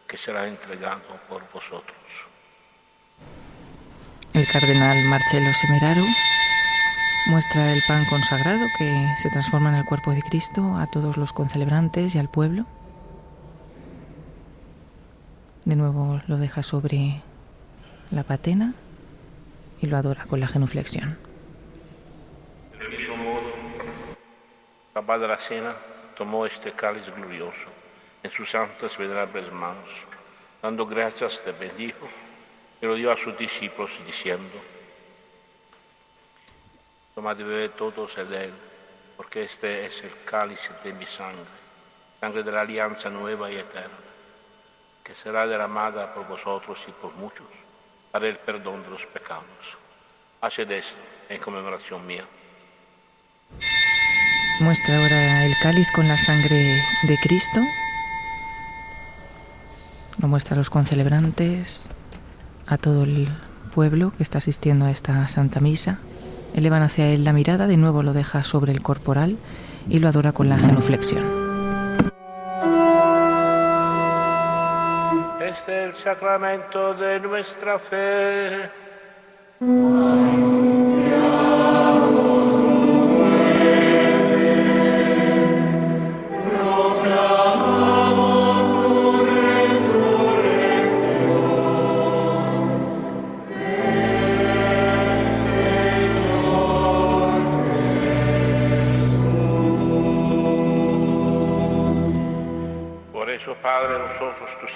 que 0.07 0.17
será 0.17 0.47
entregado 0.47 1.19
por 1.29 1.43
vosotros. 1.51 2.27
El 4.33 4.47
cardenal 4.51 5.03
Marcelo 5.05 5.53
Semeraro 5.53 6.03
muestra 7.27 7.71
el 7.71 7.83
pan 7.87 8.05
consagrado 8.05 8.65
que 8.79 9.07
se 9.21 9.29
transforma 9.29 9.69
en 9.69 9.75
el 9.75 9.85
cuerpo 9.85 10.11
de 10.11 10.23
Cristo 10.23 10.75
a 10.77 10.87
todos 10.87 11.17
los 11.17 11.33
concelebrantes 11.33 12.15
y 12.15 12.17
al 12.17 12.29
pueblo. 12.29 12.65
De 15.65 15.75
nuevo 15.75 16.19
lo 16.27 16.37
deja 16.37 16.63
sobre 16.63 17.21
la 18.09 18.23
patena 18.23 18.73
y 19.79 19.85
lo 19.85 19.97
adora 19.97 20.25
con 20.25 20.39
la 20.39 20.47
genuflexión. 20.47 21.17
Del 22.79 22.89
mismo 22.89 23.15
modo, 23.15 23.51
papá 24.93 25.19
de 25.19 25.27
la 25.27 25.37
cena 25.37 25.75
tomó 26.17 26.45
este 26.45 26.71
cáliz 26.71 27.09
glorioso 27.15 27.69
en 28.23 28.31
sus 28.31 28.49
santas 28.49 28.97
venerables 28.97 29.51
manos, 29.53 30.05
dando 30.61 30.85
gracias 30.85 31.43
de 31.45 31.51
bendijo 31.51 32.07
y 32.81 32.85
lo 32.85 32.95
dio 32.95 33.11
a 33.11 33.17
sus 33.17 33.37
discípulos 33.37 33.99
diciendo, 34.05 34.57
tomad 37.13 37.37
y 37.37 37.43
bebed 37.43 37.71
todos 37.71 38.15
de 38.15 38.45
él, 38.45 38.53
porque 39.15 39.43
este 39.43 39.85
es 39.85 40.03
el 40.03 40.11
cáliz 40.25 40.71
de 40.83 40.93
mi 40.93 41.05
sangre, 41.05 41.45
sangre 42.19 42.41
de 42.41 42.51
la 42.51 42.61
alianza 42.61 43.09
nueva 43.09 43.51
y 43.51 43.57
eterna, 43.57 44.10
que 45.03 45.15
será 45.15 45.47
derramada 45.47 46.13
por 46.13 46.27
vosotros 46.27 46.85
y 46.87 46.91
por 46.91 47.13
muchos 47.15 47.47
para 48.11 48.27
el 48.27 48.37
perdón 48.37 48.83
de 48.83 48.89
los 48.89 49.05
pecados. 49.05 49.77
Haced 50.41 50.69
esto 50.71 50.99
en 51.29 51.39
conmemoración 51.39 52.05
mía. 52.05 52.25
Muestra 54.59 54.97
ahora 54.97 55.45
el 55.45 55.53
cáliz 55.61 55.87
con 55.91 56.07
la 56.07 56.17
sangre 56.17 56.83
de 57.03 57.17
Cristo. 57.21 57.61
Lo 60.19 60.27
muestra 60.27 60.55
a 60.55 60.57
los 60.57 60.69
concelebrantes, 60.69 61.89
a 62.67 62.77
todo 62.77 63.03
el 63.03 63.27
pueblo 63.73 64.11
que 64.15 64.23
está 64.23 64.37
asistiendo 64.37 64.85
a 64.85 64.91
esta 64.91 65.27
Santa 65.29 65.59
Misa. 65.59 65.99
Elevan 66.53 66.83
hacia 66.83 67.07
él 67.07 67.23
la 67.23 67.33
mirada, 67.33 67.67
de 67.67 67.77
nuevo 67.77 68.03
lo 68.03 68.13
deja 68.13 68.43
sobre 68.43 68.71
el 68.71 68.81
corporal 68.81 69.37
y 69.89 69.99
lo 69.99 70.09
adora 70.09 70.33
con 70.33 70.49
la 70.49 70.59
genuflexión. 70.59 71.40
El 75.67 75.93
sacramento 75.93 76.93
de 76.93 77.19
nuestra 77.19 77.77
fe. 77.77 78.69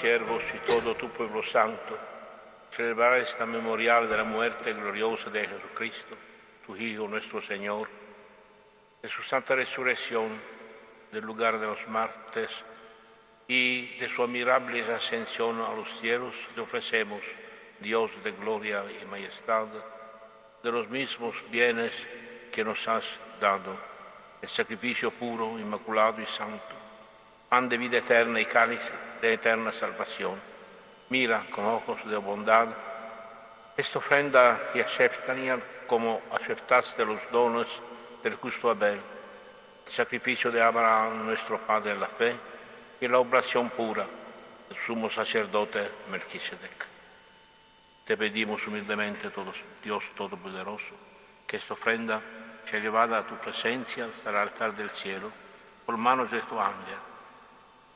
Siervos 0.06 0.44
y 0.53 0.60
todo 0.60 0.95
tu 0.95 1.10
pueblo 1.10 1.41
santo, 1.41 1.98
celebrar 2.69 3.18
esta 3.18 3.44
memorial 3.44 4.07
de 4.07 4.15
la 4.15 4.23
muerte 4.23 4.72
gloriosa 4.72 5.32
de 5.32 5.48
Jesucristo, 5.48 6.15
tu 6.64 6.76
Hijo, 6.76 7.07
nuestro 7.07 7.41
Señor, 7.41 7.90
de 9.02 9.10
su 9.10 9.23
santa 9.23 9.56
resurrección 9.56 10.30
del 11.11 11.26
lugar 11.26 11.60
de 11.60 11.65
los 11.65 11.88
martes 11.88 12.64
y 13.48 13.98
de 13.98 14.07
su 14.07 14.22
admirable 14.22 14.84
ascensión 14.94 15.60
a 15.60 15.73
los 15.73 15.99
cielos, 15.99 16.36
le 16.56 16.61
ofrecemos, 16.61 17.23
Dios 17.80 18.23
de 18.23 18.32
gloria 18.34 18.84
y 19.02 19.06
majestad, 19.06 19.65
de 20.61 20.72
los 20.72 20.88
mismos 20.88 21.36
bienes 21.49 21.94
que 22.52 22.64
nos 22.64 22.88
has 22.88 23.19
dado, 23.41 23.76
el 24.40 24.49
sacrificio 24.49 25.10
puro, 25.10 25.57
inmaculado 25.57 26.22
y 26.22 26.27
santo, 26.27 26.84
pan 27.49 27.69
de 27.69 27.77
vida 27.77 27.97
eterna 27.97 28.39
y 28.39 28.45
cáliz 28.45 28.81
de 29.22 29.34
eterna 29.34 29.72
salvación. 29.72 30.39
Mira 31.09 31.45
con 31.51 31.65
ojos 31.65 32.07
de 32.09 32.17
bondad 32.17 32.67
esta 33.77 33.99
ofrenda 33.99 34.72
y 34.73 34.80
aceptaría 34.80 35.59
como 35.88 36.22
aceptaste 36.31 37.05
los 37.05 37.30
dones 37.31 37.67
del 38.23 38.35
justo 38.35 38.69
Abel, 38.69 38.99
el 39.85 39.91
sacrificio 39.91 40.51
de 40.51 40.61
Abraham, 40.61 41.26
nuestro 41.26 41.59
Padre 41.59 41.91
en 41.91 41.99
la 41.99 42.07
fe, 42.07 42.35
y 43.01 43.07
la 43.07 43.19
oblación 43.19 43.69
pura 43.69 44.05
del 44.69 44.77
sumo 44.80 45.09
sacerdote 45.09 45.91
Melquisedec. 46.09 46.88
Te 48.05 48.17
pedimos 48.17 48.65
humildemente, 48.65 49.30
Dios 49.84 50.11
Todopoderoso, 50.15 50.95
que 51.45 51.57
esta 51.57 51.73
ofrenda 51.73 52.22
sea 52.65 52.80
llevada 52.80 53.19
a 53.19 53.27
tu 53.27 53.35
presencia 53.35 54.05
hasta 54.05 54.30
el 54.30 54.38
altar 54.38 54.76
del 54.76 54.89
cielo 54.89 55.31
por 55.85 55.97
manos 55.97 56.31
de 56.31 56.39
tu 56.41 56.59
ángel, 56.59 56.97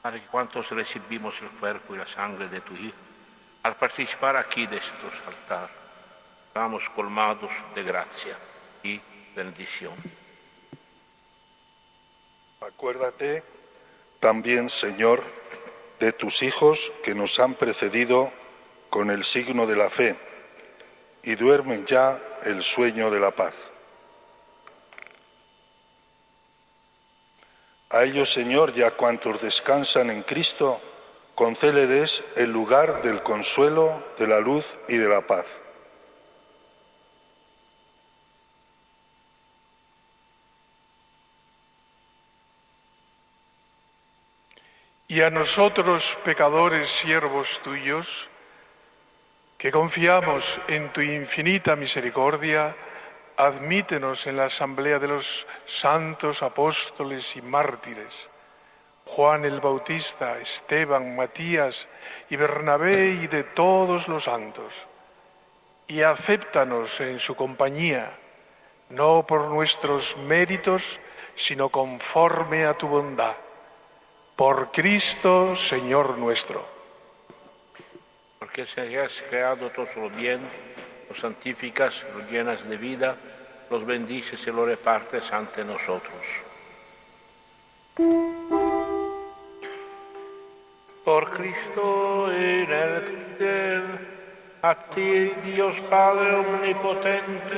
para 0.02 0.20
cuantos 0.28 0.70
recibimos 0.72 1.42
el 1.42 1.50
cuerpo 1.50 1.96
y 1.96 1.98
la 1.98 2.08
sangre 2.08 2.48
de 2.48 2.62
tu 2.62 2.74
Hijo, 2.74 2.96
al 3.64 3.76
participar 3.76 4.38
aquí 4.38 4.66
de 4.68 4.78
estos 4.78 5.14
altares, 5.28 5.76
vamos 6.54 6.90
colmados 6.90 7.52
de 7.76 7.84
gracia 7.84 8.38
y 8.84 9.00
bendición. 9.36 9.94
Acuérdate 12.62 13.44
también, 14.20 14.70
Señor, 14.70 15.24
de 16.00 16.14
tus 16.14 16.44
hijos 16.44 16.92
que 17.04 17.16
nos 17.16 17.40
han 17.40 17.54
precedido 17.54 18.32
con 18.90 19.10
el 19.12 19.24
signo 19.24 19.66
de 19.66 19.76
la 19.76 19.90
fe 19.90 20.16
y 21.24 21.36
duermen 21.36 21.86
ya 21.86 22.22
el 22.44 22.64
sueño 22.64 23.12
de 23.12 23.20
la 23.20 23.32
paz. 23.32 23.72
A 27.92 28.04
ellos, 28.04 28.32
Señor, 28.32 28.72
y 28.76 28.84
a 28.84 28.92
cuantos 28.92 29.42
descansan 29.42 30.12
en 30.12 30.22
Cristo, 30.22 30.80
concéleles 31.34 32.24
el 32.36 32.52
lugar 32.52 33.02
del 33.02 33.24
consuelo, 33.24 34.06
de 34.20 34.28
la 34.28 34.40
luz 34.40 34.78
y 34.88 34.98
de 34.98 35.10
la 35.10 35.22
paz. 35.22 35.48
Y 45.08 45.22
a 45.22 45.32
nosotros, 45.32 46.16
pecadores, 46.24 46.88
siervos 46.90 47.60
tuyos, 47.64 48.30
que 49.58 49.72
confiamos 49.72 50.62
en 50.68 50.94
tu 50.94 51.02
infinita 51.02 51.76
misericordia, 51.76 52.76
admítenos 53.40 54.28
en 54.28 54.36
la 54.36 54.46
asamblea 54.46 55.00
de 55.00 55.08
los 55.08 55.48
santos 55.66 56.44
apóstoles 56.44 57.38
y 57.38 57.42
mártires, 57.42 58.28
Juan 59.06 59.46
el 59.46 59.62
Bautista, 59.62 60.38
Esteban, 60.40 61.16
Matías 61.16 61.88
y 62.30 62.36
Bernabé 62.36 63.12
y 63.12 63.28
de 63.28 63.46
todos 63.46 64.10
los 64.10 64.26
santos, 64.26 64.86
y 65.88 66.02
acéptanos 66.02 67.00
en 67.00 67.18
su 67.18 67.34
compañía, 67.36 68.12
no 68.90 69.26
por 69.26 69.46
nuestros 69.46 70.18
méritos, 70.18 71.00
sino 71.34 71.70
conforme 71.70 72.66
a 72.66 72.74
tu 72.74 72.90
bondad. 72.90 73.38
Por 74.36 74.70
Cristo, 74.74 75.56
Señor 75.56 76.18
nuestro. 76.18 76.66
Porque 78.38 78.66
se 78.66 79.00
has 79.00 79.22
creado 79.30 79.70
todo 79.70 79.88
lo 79.96 80.10
bien, 80.10 80.42
los 81.10 81.20
santificas, 81.20 82.06
los 82.16 82.30
llenas 82.30 82.68
de 82.70 82.78
vida, 82.78 83.16
los 83.70 83.86
bendices 83.86 84.46
y 84.46 84.52
los 84.52 84.68
repartes 84.68 85.32
ante 85.34 85.64
nosotros. 85.64 86.24
Por 91.04 91.30
Cristo 91.32 92.32
en 92.32 92.72
el 92.72 93.36
cielo, 93.38 93.84
a 94.62 94.76
ti 94.76 95.32
Dios 95.44 95.80
Padre 95.90 96.36
Omnipotente, 96.36 97.58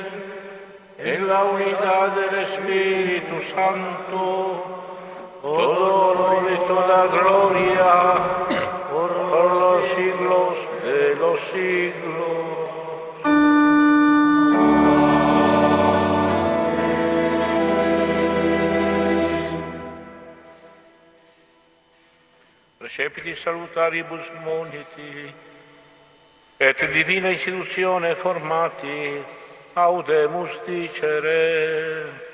en 0.98 1.28
la 1.28 1.44
unidad 1.44 2.10
del 2.15 2.40
Espíritu 2.45 3.41
Santo, 3.53 4.82
todo 5.41 6.11
honor 6.11 6.52
y 6.52 6.68
toda 6.68 7.07
gloria 7.07 8.14
por 8.91 9.11
los 9.11 9.84
siglos 9.95 10.57
Leciti 22.97 23.34
salutaribus 23.35 24.30
moniti, 24.43 25.34
et 26.57 26.91
divina 26.91 27.30
istituzione 27.30 28.15
formati, 28.15 29.23
audemus 29.73 30.51
dicere. 30.65 32.30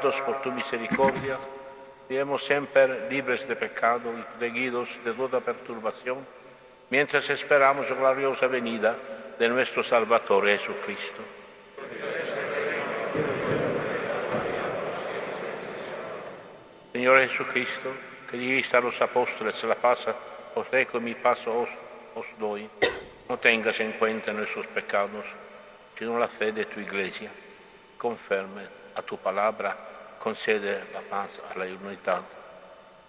Por 0.00 0.40
tu 0.40 0.50
misericordia, 0.50 1.36
seamos 2.08 2.46
siempre 2.46 3.10
libres 3.10 3.46
de 3.46 3.54
pecado 3.56 4.10
y 4.18 4.22
protegidos 4.22 4.88
de 5.04 5.12
toda 5.12 5.40
perturbación, 5.40 6.26
mientras 6.88 7.28
esperamos 7.28 7.90
la 7.90 7.96
gloriosa 7.96 8.46
venida 8.46 8.96
de 9.38 9.48
nuestro 9.50 9.82
Salvador 9.82 10.46
Jesucristo. 10.46 11.20
Señor 16.92 17.28
Jesucristo, 17.28 17.90
que 18.30 18.38
dijiste 18.38 18.78
a 18.78 18.80
los 18.80 18.98
apóstoles, 19.02 19.62
la 19.64 19.74
paz 19.74 20.06
os 20.54 20.70
dejo 20.70 21.00
mi 21.00 21.14
paso 21.14 21.50
os, 21.60 21.68
os 22.14 22.26
doy, 22.38 22.66
no 23.28 23.36
tengas 23.36 23.78
en 23.80 23.92
cuenta 23.92 24.32
nuestros 24.32 24.66
pecados, 24.68 25.26
sino 25.98 26.18
la 26.18 26.28
fe 26.28 26.50
de 26.52 26.64
tu 26.64 26.80
iglesia 26.80 27.30
conferme 27.98 28.81
a 28.94 29.02
tu 29.02 29.16
palabra, 29.16 29.76
concede 30.22 30.84
la 30.92 31.00
paz 31.00 31.40
a 31.50 31.58
la 31.58 31.64
unidad. 31.64 32.22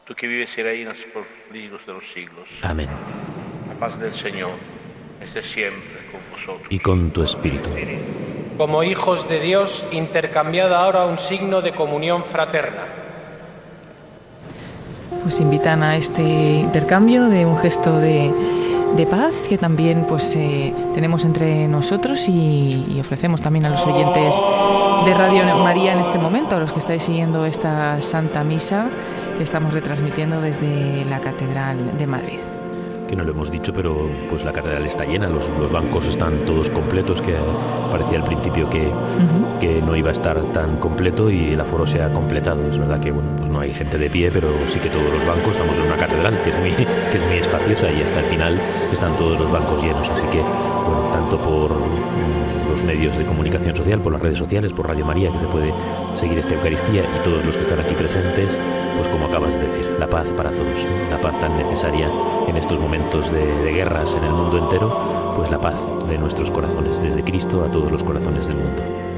Tú 0.05 0.13
que 0.13 0.27
vives 0.27 0.57
y 0.57 0.63
reinas 0.63 0.97
por 1.13 1.25
siglos 1.51 1.85
de 1.85 1.93
los 1.93 2.11
siglos. 2.11 2.47
Amén. 2.61 2.89
La 3.69 3.75
paz 3.75 3.99
del 3.99 4.13
Señor 4.13 4.51
esté 5.21 5.41
siempre 5.41 6.09
con 6.11 6.21
vosotros. 6.31 6.67
Y 6.69 6.79
con 6.79 7.11
tu 7.11 7.23
espíritu. 7.23 7.69
Como 8.57 8.83
hijos 8.83 9.27
de 9.29 9.39
Dios, 9.39 9.85
intercambiad 9.91 10.73
ahora 10.73 11.05
un 11.05 11.19
signo 11.19 11.61
de 11.61 11.71
comunión 11.71 12.23
fraterna. 12.23 12.83
Pues 15.23 15.39
invitan 15.39 15.83
a 15.83 15.95
este 15.95 16.21
intercambio 16.21 17.29
de 17.29 17.45
un 17.45 17.57
gesto 17.57 17.97
de 17.99 18.31
de 18.95 19.05
paz 19.05 19.33
que 19.49 19.57
también 19.57 20.05
pues 20.07 20.35
eh, 20.35 20.73
tenemos 20.93 21.25
entre 21.25 21.67
nosotros 21.67 22.27
y, 22.29 22.97
ofrecemos 22.99 23.41
también 23.41 23.65
a 23.65 23.69
los 23.69 23.85
oyentes 23.85 24.35
de 25.05 25.13
Radio 25.13 25.43
María 25.57 25.93
en 25.93 25.99
este 25.99 26.17
momento, 26.17 26.55
a 26.55 26.59
los 26.59 26.71
que 26.71 26.79
estáis 26.79 27.03
siguiendo 27.03 27.45
esta 27.45 27.99
Santa 28.01 28.43
Misa 28.43 28.89
que 29.37 29.43
estamos 29.43 29.73
retransmitiendo 29.73 30.41
desde 30.41 31.05
la 31.05 31.19
Catedral 31.19 31.97
de 31.97 32.07
Madrid 32.07 32.39
que 33.07 33.15
no 33.15 33.23
lo 33.23 33.31
hemos 33.31 33.51
dicho, 33.51 33.73
pero 33.73 34.09
pues 34.29 34.43
la 34.43 34.51
catedral 34.51 34.85
está 34.85 35.05
llena, 35.05 35.27
los, 35.27 35.47
los 35.59 35.71
bancos 35.71 36.07
están 36.07 36.37
todos 36.45 36.69
completos, 36.69 37.21
que 37.21 37.35
parecía 37.91 38.17
al 38.17 38.23
principio 38.23 38.69
que, 38.69 38.89
que, 39.59 39.81
no 39.81 39.95
iba 39.95 40.09
a 40.09 40.13
estar 40.13 40.41
tan 40.53 40.77
completo 40.77 41.29
y 41.29 41.53
el 41.53 41.61
aforo 41.61 41.85
se 41.85 42.01
ha 42.01 42.11
completado. 42.11 42.67
Es 42.71 42.77
verdad 42.77 42.99
que 42.99 43.11
bueno, 43.11 43.29
pues 43.37 43.49
no 43.49 43.59
hay 43.59 43.73
gente 43.73 43.97
de 43.97 44.09
pie, 44.09 44.31
pero 44.31 44.49
sí 44.69 44.79
que 44.79 44.89
todos 44.89 45.11
los 45.13 45.25
bancos, 45.25 45.51
estamos 45.51 45.77
en 45.77 45.85
una 45.85 45.97
catedral 45.97 46.41
que 46.41 46.49
es 46.49 46.59
muy, 46.59 46.71
que 47.11 47.17
es 47.17 47.23
muy 47.25 47.37
espaciosa 47.37 47.91
y 47.91 48.01
hasta 48.01 48.19
el 48.21 48.25
final 48.25 48.59
están 48.91 49.15
todos 49.17 49.39
los 49.39 49.51
bancos 49.51 49.81
llenos, 49.81 50.09
así 50.09 50.25
que 50.27 50.41
bueno, 50.41 51.09
tanto 51.11 51.37
por 51.41 51.71
mm, 51.71 52.69
los 52.69 52.83
medios 52.83 53.17
de 53.17 53.25
comunicación 53.25 53.75
social, 53.75 54.01
por 54.01 54.13
las 54.13 54.21
redes 54.21 54.39
sociales, 54.39 54.73
por 54.73 54.87
Radio 54.87 55.05
María, 55.05 55.31
que 55.31 55.39
se 55.39 55.47
puede 55.47 55.73
seguir 56.15 56.39
esta 56.39 56.55
Eucaristía 56.55 57.03
y 57.03 57.23
todos 57.23 57.45
los 57.45 57.55
que 57.55 57.61
están 57.61 57.79
aquí 57.79 57.93
presentes, 57.93 58.59
pues 58.95 59.07
como 59.09 59.25
acabas 59.25 59.53
de 59.53 59.59
decir, 59.59 59.95
la 59.99 60.09
paz 60.09 60.27
para 60.35 60.51
todos, 60.51 60.87
la 61.09 61.19
paz 61.19 61.39
tan 61.39 61.57
necesaria 61.57 62.09
en 62.47 62.57
estos 62.57 62.79
momentos 62.79 62.92
de, 62.93 63.63
de 63.63 63.71
guerras 63.71 64.13
en 64.13 64.23
el 64.23 64.31
mundo 64.31 64.59
entero, 64.59 65.33
pues 65.35 65.49
la 65.49 65.59
paz 65.59 65.75
de 66.07 66.15
nuestros 66.19 66.51
corazones, 66.51 67.01
desde 67.01 67.23
Cristo 67.23 67.63
a 67.63 67.71
todos 67.71 67.91
los 67.91 68.03
corazones 68.03 68.45
del 68.45 68.57
mundo. 68.57 69.12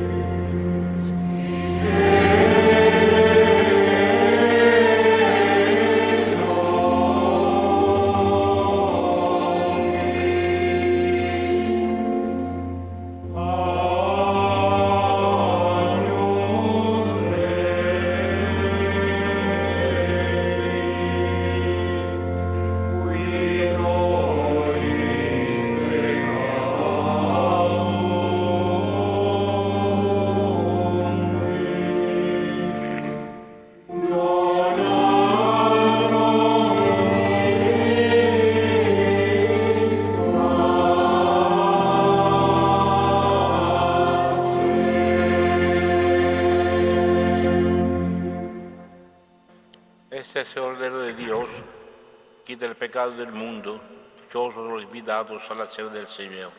A 55.52 55.90
del 55.90 56.08
Señor. 56.08 56.52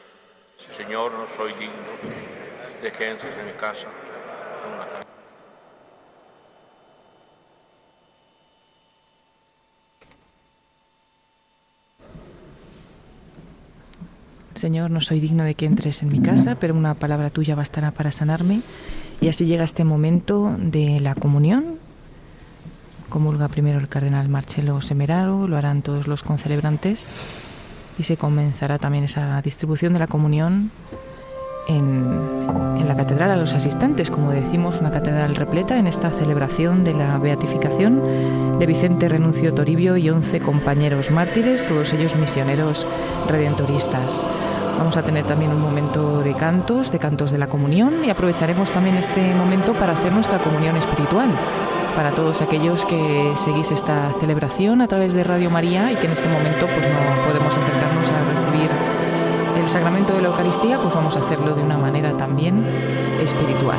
Señor, 0.77 1.13
no 1.13 1.27
soy 1.27 1.53
digno 1.55 1.75
de 2.83 2.93
que 2.93 3.11
entres 3.11 3.37
en 3.37 3.47
mi 3.47 3.53
casa. 3.53 3.89
Señor, 14.55 14.91
no 14.91 15.01
soy 15.01 15.19
digno 15.19 15.43
de 15.43 15.55
que 15.55 15.67
entres 15.67 16.03
en 16.03 16.09
mi 16.09 16.21
casa, 16.21 16.55
pero 16.55 16.75
una 16.75 16.95
palabra 16.95 17.31
tuya 17.31 17.57
bastará 17.57 17.91
para 17.91 18.13
sanarme. 18.13 18.63
Y 19.21 19.29
así 19.29 19.47
llega 19.47 19.65
este 19.65 19.85
momento 19.85 20.55
de 20.59 21.01
la 21.01 21.17
comunión, 21.17 21.79
comulga 23.09 23.49
primero 23.49 23.81
el 23.81 23.89
cardenal 23.89 24.29
Marcelo 24.29 24.81
Semeraro, 24.81 25.49
lo 25.49 25.57
harán 25.57 25.83
todos 25.83 26.07
los 26.07 26.23
concelebrantes 26.23 27.11
y 27.99 28.03
se 28.03 28.17
comenzará 28.17 28.79
también 28.79 29.05
esa 29.05 29.41
distribución 29.43 29.93
de 29.93 29.99
la 29.99 30.07
comunión 30.07 30.71
en, 31.69 32.87
la 32.87 32.95
catedral 32.95 33.31
a 33.33 33.37
los 33.37 33.53
asistentes, 33.53 34.11
como 34.11 34.31
decimos, 34.31 34.81
una 34.81 34.93
catedral 34.93 35.35
repleta 35.35 35.77
en 35.77 35.89
esta 35.89 36.11
celebración 36.11 36.85
de 36.85 36.95
la 36.95 37.19
beatificación 37.19 38.59
de 38.61 38.67
Vicente 38.67 39.09
Renuncio 39.09 39.53
Toribio 39.53 39.97
y 39.97 40.09
once 40.09 40.41
compañeros 40.41 41.11
mártires, 41.11 41.65
todos 41.65 41.93
ellos 41.93 42.15
misioneros 42.15 42.87
redentoristas. 43.27 44.25
Vamos 44.79 44.97
a 44.97 45.03
tener 45.03 45.27
también 45.27 45.53
un 45.53 45.61
momento 45.61 46.21
de 46.21 46.35
cantos, 46.35 46.93
de 46.93 46.99
cantos 47.01 47.33
de 47.33 47.39
la 47.39 47.49
comunión 47.49 48.05
y 48.05 48.11
aprovecharemos 48.11 48.71
también 48.71 48.97
este 48.97 49.35
momento 49.35 49.73
para 49.73 49.95
hacer 49.95 50.13
nuestra 50.13 50.39
comunión 50.39 50.77
espiritual. 50.77 51.31
Para 51.97 52.15
todos 52.15 52.43
aquellos 52.43 52.85
que 52.85 53.33
seguís 53.37 53.71
esta 53.71 54.13
celebración 54.13 54.83
a 54.83 54.87
través 54.87 55.15
de 55.15 55.25
Radio 55.25 55.51
María 55.51 55.91
y 55.91 55.97
que 55.97 56.05
en 56.05 56.13
este 56.13 56.29
momento 56.29 56.67
pues 56.67 56.89
no 56.91 57.27
podemos 57.27 57.57
acercarnos 57.57 58.11
a 58.11 58.23
recibir 58.35 58.71
el 59.57 59.67
sacramento 59.67 60.15
de 60.15 60.21
la 60.21 60.29
Eucaristía, 60.29 60.79
pues 60.79 60.95
vamos 60.95 61.17
a 61.17 61.21
hacerlo 61.21 61.55
de 61.55 61.63
una 61.63 61.79
manera 61.79 62.15
también 62.17 62.65
espiritual. 63.19 63.79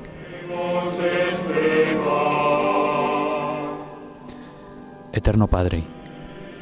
Eterno 5.13 5.47
Padre, 5.47 5.83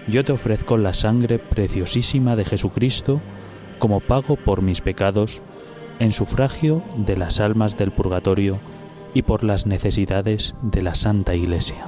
yo 0.07 0.23
te 0.25 0.31
ofrezco 0.31 0.77
la 0.77 0.93
sangre 0.93 1.39
preciosísima 1.39 2.35
de 2.35 2.45
Jesucristo 2.45 3.21
como 3.77 3.99
pago 3.99 4.35
por 4.35 4.61
mis 4.61 4.81
pecados, 4.81 5.41
en 5.99 6.11
sufragio 6.11 6.83
de 6.95 7.17
las 7.17 7.39
almas 7.39 7.77
del 7.77 7.91
purgatorio 7.91 8.59
y 9.13 9.23
por 9.23 9.43
las 9.43 9.65
necesidades 9.65 10.55
de 10.61 10.81
la 10.81 10.95
Santa 10.95 11.35
Iglesia. 11.35 11.87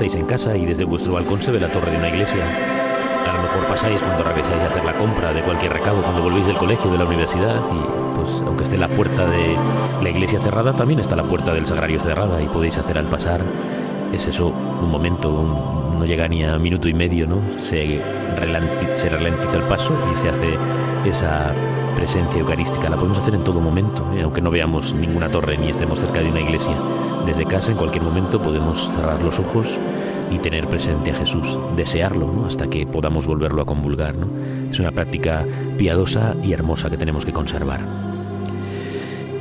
Estáis 0.00 0.14
en 0.14 0.26
casa 0.26 0.56
y 0.56 0.64
desde 0.64 0.84
vuestro 0.84 1.12
balcón 1.12 1.42
se 1.42 1.50
ve 1.50 1.60
la 1.60 1.68
torre 1.68 1.90
de 1.90 1.98
una 1.98 2.08
iglesia. 2.08 2.42
A 3.28 3.34
lo 3.34 3.42
mejor 3.42 3.66
pasáis 3.66 4.00
cuando 4.00 4.22
regresáis 4.24 4.62
a 4.62 4.68
hacer 4.68 4.82
la 4.82 4.94
compra 4.94 5.30
de 5.34 5.42
cualquier 5.42 5.74
recado, 5.74 6.02
cuando 6.02 6.22
volvéis 6.22 6.46
del 6.46 6.56
colegio, 6.56 6.90
de 6.90 6.96
la 6.96 7.04
universidad 7.04 7.60
y 7.70 8.16
pues 8.16 8.42
aunque 8.46 8.64
esté 8.64 8.78
la 8.78 8.88
puerta 8.88 9.26
de 9.26 9.58
la 10.02 10.08
iglesia 10.08 10.40
cerrada, 10.40 10.74
también 10.74 11.00
está 11.00 11.16
la 11.16 11.24
puerta 11.24 11.52
del 11.52 11.66
sagrario 11.66 12.00
cerrada 12.00 12.40
y 12.40 12.46
podéis 12.46 12.78
hacer 12.78 12.96
al 12.96 13.10
pasar 13.10 13.42
es 14.14 14.26
eso, 14.26 14.46
un 14.48 14.90
momento, 14.90 15.30
no 15.98 16.04
llega 16.06 16.26
ni 16.28 16.44
a 16.44 16.58
minuto 16.58 16.88
y 16.88 16.94
medio, 16.94 17.26
¿no? 17.26 17.42
Se, 17.60 18.00
se 18.94 19.08
ralentiza 19.10 19.56
el 19.56 19.62
paso 19.64 19.94
y 20.14 20.16
se 20.16 20.30
hace 20.30 20.58
esa 21.04 21.52
presencia 22.00 22.40
eucarística. 22.40 22.88
La 22.88 22.96
podemos 22.96 23.18
hacer 23.18 23.34
en 23.34 23.44
todo 23.44 23.60
momento, 23.60 24.10
¿eh? 24.14 24.22
aunque 24.22 24.40
no 24.40 24.50
veamos 24.50 24.94
ninguna 24.94 25.30
torre 25.30 25.58
ni 25.58 25.68
estemos 25.68 26.00
cerca 26.00 26.20
de 26.20 26.30
una 26.30 26.40
iglesia. 26.40 26.74
Desde 27.26 27.44
casa, 27.44 27.72
en 27.72 27.76
cualquier 27.76 28.02
momento, 28.02 28.40
podemos 28.40 28.90
cerrar 28.96 29.22
los 29.22 29.38
ojos 29.38 29.78
y 30.30 30.38
tener 30.38 30.66
presente 30.66 31.10
a 31.10 31.14
Jesús, 31.14 31.58
desearlo, 31.76 32.32
¿no? 32.32 32.46
hasta 32.46 32.70
que 32.70 32.86
podamos 32.86 33.26
volverlo 33.26 33.60
a 33.60 33.66
convulgar. 33.66 34.14
¿no? 34.14 34.28
Es 34.70 34.80
una 34.80 34.92
práctica 34.92 35.44
piadosa 35.76 36.34
y 36.42 36.54
hermosa 36.54 36.88
que 36.88 36.96
tenemos 36.96 37.26
que 37.26 37.34
conservar. 37.34 37.82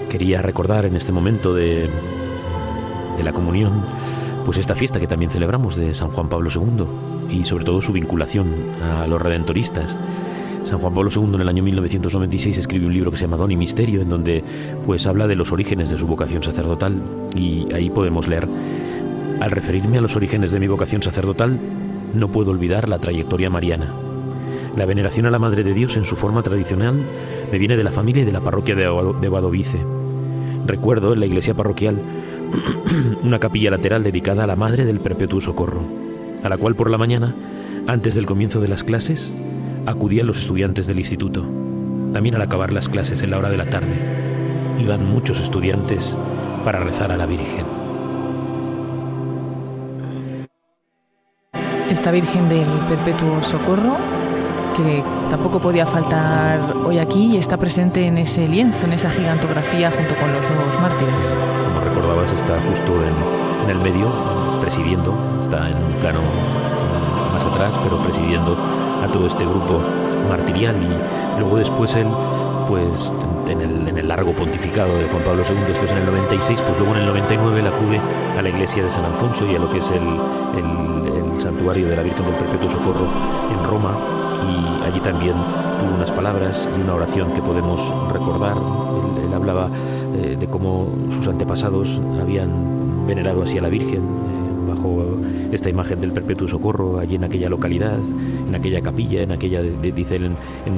Quería 0.09 0.41
recordar 0.41 0.83
en 0.83 0.97
este 0.97 1.13
momento 1.13 1.53
de, 1.53 1.89
de 3.17 3.23
la 3.23 3.31
comunión 3.31 3.85
pues 4.43 4.57
esta 4.57 4.75
fiesta 4.75 4.99
que 4.99 5.07
también 5.07 5.31
celebramos 5.31 5.77
de 5.77 5.93
San 5.93 6.09
Juan 6.09 6.27
Pablo 6.27 6.49
II 6.53 7.33
y 7.33 7.45
sobre 7.45 7.63
todo 7.63 7.81
su 7.81 7.93
vinculación 7.93 8.53
a 8.81 9.07
los 9.07 9.21
redentoristas. 9.21 9.95
San 10.63 10.79
Juan 10.79 10.93
Pablo 10.93 11.09
II 11.15 11.35
en 11.35 11.41
el 11.41 11.49
año 11.49 11.63
1996 11.63 12.57
escribe 12.57 12.85
un 12.85 12.93
libro 12.93 13.11
que 13.11 13.17
se 13.17 13.23
llama 13.23 13.37
Don 13.37 13.51
y 13.51 13.55
Misterio, 13.55 14.01
en 14.01 14.09
donde 14.09 14.43
pues 14.85 15.07
habla 15.07 15.27
de 15.27 15.35
los 15.35 15.51
orígenes 15.51 15.89
de 15.89 15.97
su 15.97 16.05
vocación 16.05 16.43
sacerdotal 16.43 17.01
y 17.35 17.71
ahí 17.73 17.89
podemos 17.89 18.27
leer 18.27 18.47
al 19.39 19.51
referirme 19.51 19.97
a 19.97 20.01
los 20.01 20.15
orígenes 20.15 20.51
de 20.51 20.59
mi 20.59 20.67
vocación 20.67 21.01
sacerdotal, 21.01 21.59
no 22.13 22.29
puedo 22.29 22.51
olvidar 22.51 22.89
la 22.89 22.99
trayectoria 22.99 23.49
mariana. 23.49 23.93
La 24.75 24.85
veneración 24.85 25.25
a 25.25 25.31
la 25.31 25.39
Madre 25.39 25.63
de 25.63 25.73
Dios 25.73 25.97
en 25.97 26.03
su 26.03 26.15
forma 26.15 26.43
tradicional 26.43 27.01
me 27.51 27.57
viene 27.57 27.77
de 27.77 27.83
la 27.83 27.91
familia 27.91 28.23
y 28.23 28.25
de 28.25 28.31
la 28.31 28.41
parroquia 28.41 28.75
de 28.75 29.27
Guadovice. 29.27 29.79
Recuerdo 30.65 31.13
en 31.13 31.21
la 31.21 31.25
iglesia 31.25 31.53
parroquial 31.53 32.01
una 33.23 33.39
capilla 33.39 33.71
lateral 33.71 34.03
dedicada 34.03 34.43
a 34.43 34.47
la 34.47 34.55
Madre 34.55 34.85
del 34.85 34.99
Perpetuo 34.99 35.39
Socorro, 35.41 35.81
a 36.43 36.49
la 36.49 36.57
cual 36.57 36.75
por 36.75 36.89
la 36.89 36.97
mañana, 36.97 37.33
antes 37.87 38.15
del 38.15 38.25
comienzo 38.25 38.59
de 38.59 38.67
las 38.67 38.83
clases, 38.83 39.35
acudían 39.89 40.27
los 40.27 40.39
estudiantes 40.39 40.87
del 40.87 40.99
instituto. 40.99 41.45
También 42.13 42.35
al 42.35 42.41
acabar 42.41 42.71
las 42.71 42.89
clases 42.89 43.21
en 43.21 43.31
la 43.31 43.37
hora 43.37 43.49
de 43.49 43.57
la 43.57 43.69
tarde, 43.69 43.95
iban 44.79 45.05
muchos 45.05 45.39
estudiantes 45.39 46.15
para 46.63 46.79
rezar 46.79 47.11
a 47.11 47.17
la 47.17 47.25
Virgen. 47.25 47.65
Esta 51.89 52.11
Virgen 52.11 52.47
del 52.49 52.67
Perpetuo 52.87 53.41
Socorro 53.41 53.97
que 54.75 55.03
tampoco 55.29 55.59
podía 55.59 55.85
faltar 55.85 56.73
hoy 56.85 56.99
aquí 56.99 57.33
y 57.33 57.37
está 57.37 57.57
presente 57.57 58.05
en 58.05 58.17
ese 58.17 58.47
lienzo, 58.47 58.85
en 58.85 58.93
esa 58.93 59.09
gigantografía 59.09 59.91
junto 59.91 60.15
con 60.15 60.31
los 60.31 60.47
nuevos 60.49 60.79
mártires. 60.79 61.35
Como 61.65 61.81
recordabas, 61.81 62.31
está 62.31 62.61
justo 62.61 62.93
en, 63.03 63.69
el 63.69 63.79
medio, 63.79 64.09
presidiendo, 64.61 65.13
está 65.41 65.69
en 65.69 65.77
un 65.77 65.93
plano 65.99 66.21
más 67.39 67.53
atrás, 67.53 67.79
pero 67.81 68.01
presidiendo 68.01 68.57
a 69.01 69.07
todo 69.07 69.27
este 69.27 69.45
grupo 69.45 69.79
martirial 70.27 70.75
y 70.75 71.39
luego 71.39 71.57
después 71.57 71.95
él 71.95 72.07
pues 72.67 73.11
en 73.47 73.97
el, 73.97 74.07
largo 74.07 74.33
pontificado 74.33 74.97
de 74.97 75.05
Juan 75.05 75.23
Pablo 75.23 75.43
II, 75.47 75.71
esto 75.71 75.85
es 75.85 75.91
en 75.91 75.99
el 75.99 76.05
96, 76.05 76.61
pues 76.61 76.77
luego 76.77 76.95
en 76.95 77.01
el 77.01 77.05
99 77.07 77.59
él 77.59 77.67
acude 77.67 77.99
a 78.37 78.41
la 78.41 78.49
iglesia 78.49 78.83
de 78.83 78.91
San 78.91 79.05
Alfonso 79.05 79.45
y 79.45 79.55
a 79.55 79.59
lo 79.59 79.69
que 79.69 79.77
es 79.77 79.89
el, 79.89 80.03
el 80.57 81.41
santuario 81.41 81.87
de 81.87 81.95
la 81.95 82.03
Virgen 82.03 82.25
del 82.25 82.35
Perpetuo 82.35 82.69
Socorro 82.69 83.07
en 83.51 83.63
Roma 83.69 83.95
y 84.49 84.85
allí 84.85 84.99
también 84.99 85.35
tuvo 85.79 85.95
unas 85.95 86.11
palabras 86.11 86.67
y 86.77 86.81
una 86.81 86.95
oración 86.95 87.31
que 87.31 87.41
podemos 87.41 87.81
recordar. 88.11 88.57
Él, 88.57 89.33
hablaba 89.33 89.69
eh, 90.15 90.35
de 90.37 90.47
cómo 90.47 90.87
sus 91.09 91.27
antepasados 91.27 92.01
habían 92.19 93.05
venerado 93.07 93.43
así 93.43 93.57
a 93.57 93.61
la 93.61 93.69
Virgen 93.69 94.28
esta 95.51 95.69
imagen 95.69 95.99
del 96.01 96.11
perpetuo 96.11 96.47
socorro 96.47 96.99
allí 96.99 97.15
en 97.15 97.23
aquella 97.23 97.49
localidad, 97.49 97.97
en 98.47 98.53
aquella 98.53 98.81
capilla, 98.81 99.21
en 99.21 99.31
aquella, 99.31 99.61
dice 99.61 100.15
él, 100.15 100.31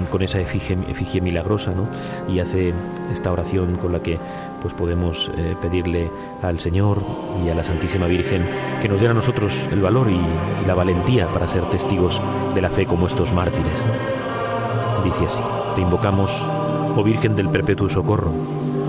con 0.09 0.21
esa 0.21 0.39
efigie, 0.39 1.21
milagrosa, 1.21 1.71
¿no? 1.71 1.87
Y 2.33 2.39
hace 2.39 2.73
esta 3.11 3.31
oración 3.31 3.77
con 3.77 3.91
la 3.91 4.01
que 4.01 4.17
pues 4.61 4.73
podemos 4.73 5.29
eh, 5.37 5.55
pedirle 5.61 6.09
al 6.41 6.59
Señor 6.59 7.01
y 7.45 7.49
a 7.49 7.55
la 7.55 7.63
Santísima 7.63 8.07
Virgen 8.07 8.43
que 8.81 8.87
nos 8.87 9.01
den 9.01 9.11
a 9.11 9.13
nosotros 9.15 9.67
el 9.71 9.81
valor 9.81 10.09
y, 10.09 10.15
y 10.63 10.67
la 10.67 10.75
valentía 10.75 11.27
para 11.27 11.47
ser 11.47 11.67
testigos 11.69 12.21
de 12.53 12.61
la 12.61 12.69
fe 12.69 12.85
como 12.85 13.07
estos 13.07 13.33
mártires. 13.33 13.85
Dice 15.03 15.25
así, 15.25 15.41
te 15.75 15.81
invocamos, 15.81 16.45
oh 16.95 17.03
Virgen 17.03 17.35
del 17.35 17.49
Perpetuo 17.49 17.89
Socorro, 17.89 18.31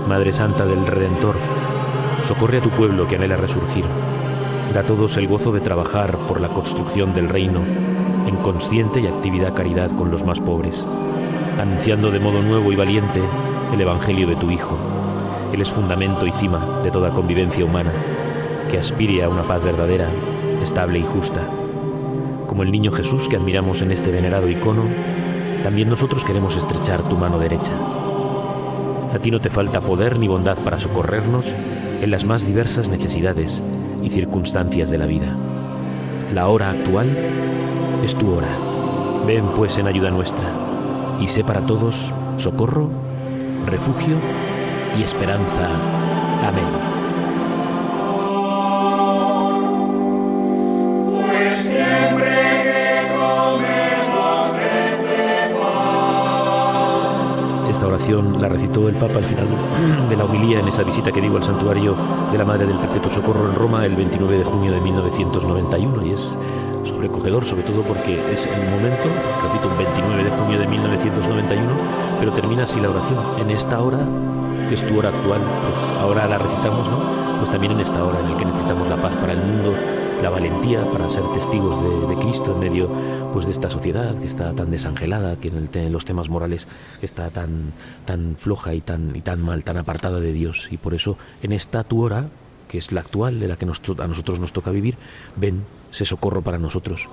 Madre 0.07 0.31
Santa 0.31 0.65
del 0.65 0.85
Redentor, 0.85 1.35
socorre 2.21 2.59
a 2.59 2.61
tu 2.61 2.69
pueblo 2.69 3.07
que 3.07 3.15
anhela 3.15 3.35
resurgir 3.35 3.85
Da 4.71 4.79
a 4.79 4.85
todos 4.85 5.17
el 5.17 5.27
gozo 5.27 5.51
de 5.51 5.59
trabajar 5.59 6.17
por 6.27 6.39
la 6.39 6.49
construcción 6.49 7.13
del 7.13 7.29
reino 7.29 7.61
en 8.27 8.37
consciente 8.37 9.01
y 9.01 9.07
actividad 9.07 9.53
caridad 9.53 9.91
con 9.91 10.09
los 10.09 10.23
más 10.23 10.39
pobres, 10.39 10.87
anunciando 11.59 12.09
de 12.11 12.19
modo 12.19 12.41
nuevo 12.41 12.71
y 12.71 12.75
valiente 12.75 13.21
el 13.73 13.81
Evangelio 13.81 14.27
de 14.27 14.35
tu 14.35 14.49
Hijo. 14.49 14.77
Él 15.51 15.61
es 15.61 15.71
fundamento 15.71 16.25
y 16.25 16.31
cima 16.31 16.79
de 16.83 16.91
toda 16.91 17.11
convivencia 17.11 17.65
humana, 17.65 17.91
que 18.71 18.79
aspire 18.79 19.23
a 19.23 19.29
una 19.29 19.43
paz 19.43 19.63
verdadera, 19.63 20.09
estable 20.61 20.99
y 20.99 21.03
justa. 21.03 21.41
Como 22.47 22.63
el 22.63 22.71
niño 22.71 22.91
Jesús 22.91 23.27
que 23.27 23.35
admiramos 23.35 23.81
en 23.81 23.91
este 23.91 24.11
venerado 24.11 24.49
icono, 24.49 24.83
también 25.61 25.89
nosotros 25.89 26.25
queremos 26.25 26.57
estrechar 26.57 27.03
tu 27.09 27.17
mano 27.17 27.37
derecha. 27.37 27.73
A 29.13 29.19
ti 29.19 29.29
no 29.29 29.39
te 29.39 29.49
falta 29.49 29.81
poder 29.81 30.17
ni 30.17 30.27
bondad 30.27 30.57
para 30.59 30.79
socorrernos 30.79 31.55
en 32.03 32.11
las 32.11 32.25
más 32.25 32.45
diversas 32.45 32.89
necesidades 32.89 33.63
y 34.01 34.09
circunstancias 34.09 34.89
de 34.89 34.97
la 34.97 35.05
vida. 35.05 35.33
La 36.33 36.49
hora 36.49 36.71
actual 36.71 37.09
es 38.03 38.13
tu 38.15 38.29
hora. 38.29 38.57
Ven 39.25 39.45
pues 39.55 39.77
en 39.77 39.87
ayuda 39.87 40.11
nuestra 40.11 40.51
y 41.21 41.29
sé 41.29 41.45
para 41.45 41.65
todos 41.65 42.13
socorro, 42.37 42.89
refugio 43.65 44.17
y 44.99 45.03
esperanza. 45.03 45.69
Amén. 46.45 46.92
La 58.21 58.49
recitó 58.49 58.87
el 58.87 58.95
Papa 58.95 59.19
al 59.19 59.25
final 59.25 59.47
de 60.09 60.15
la 60.15 60.25
homilía 60.25 60.59
en 60.59 60.67
esa 60.67 60.83
visita 60.83 61.11
que 61.11 61.21
dio 61.21 61.35
al 61.35 61.43
santuario 61.43 61.95
de 62.31 62.37
la 62.37 62.45
Madre 62.45 62.65
del 62.67 62.77
Perpetuo 62.77 63.09
Socorro 63.09 63.49
en 63.49 63.55
Roma 63.55 63.85
el 63.85 63.95
29 63.95 64.37
de 64.37 64.43
junio 64.43 64.71
de 64.71 64.81
1991 64.81 66.05
y 66.05 66.11
es 66.11 66.37
sobrecogedor, 66.83 67.45
sobre 67.45 67.63
todo 67.63 67.81
porque 67.81 68.19
es 68.31 68.45
el 68.45 68.69
momento, 68.69 69.09
repito, 69.43 69.69
un 69.69 69.77
29 69.77 70.23
de 70.23 70.29
junio 70.29 70.59
de 70.59 70.67
1991, 70.67 71.71
pero 72.19 72.33
termina 72.33 72.63
así 72.63 72.79
la 72.79 72.89
oración. 72.89 73.19
En 73.39 73.49
esta 73.49 73.81
hora, 73.81 73.99
que 74.67 74.75
es 74.75 74.85
tu 74.85 74.97
hora 74.97 75.09
actual, 75.09 75.41
pues 75.41 75.99
ahora 75.99 76.27
la 76.27 76.37
recitamos, 76.37 76.87
¿no? 76.89 76.99
Pues 77.37 77.49
también 77.49 77.73
en 77.73 77.79
esta 77.79 78.03
hora 78.03 78.19
en 78.19 78.31
la 78.31 78.37
que 78.37 78.45
necesitamos 78.45 78.87
la 78.87 78.97
paz 78.97 79.15
para 79.17 79.33
el 79.33 79.39
mundo, 79.39 79.73
la 80.23 80.29
valentía 80.29 80.89
para 80.89 81.09
ser 81.09 81.27
testigos 81.33 81.75
de, 82.07 82.15
Cristo 82.15 82.53
en 82.53 82.59
medio 82.59 82.89
pues 83.33 83.45
de 83.45 83.51
esta 83.51 83.69
sociedad 83.69 84.15
que 84.17 84.25
está 84.25 84.53
tan 84.53 84.71
desangelada, 84.71 85.35
que 85.35 85.49
en, 85.49 85.91
los 85.91 86.05
temas 86.05 86.29
morales 86.29 86.65
está 87.01 87.29
tan, 87.29 87.73
tan 88.05 88.35
floja 88.37 88.73
y 88.73 88.79
tan, 88.79 89.13
y 89.17 89.21
tan 89.21 89.41
mal, 89.41 89.65
tan 89.65 89.75
apartada 89.75 90.21
de 90.21 90.31
Dios. 90.31 90.69
Y 90.71 90.77
por 90.77 90.93
eso 90.93 91.17
en 91.41 91.51
esta 91.51 91.83
tu 91.83 92.01
hora, 92.01 92.27
que 92.69 92.77
es 92.77 92.93
la 92.93 93.01
actual, 93.01 93.41
de 93.41 93.49
la 93.49 93.57
que 93.57 93.65
a 93.65 94.07
nosotros 94.07 94.39
nos 94.39 94.53
toca 94.53 94.71
vivir, 94.71 94.95
ven, 95.35 95.63
se 95.91 96.05
socorro 96.05 96.41
para 96.41 96.57
nosotros. 96.57 97.09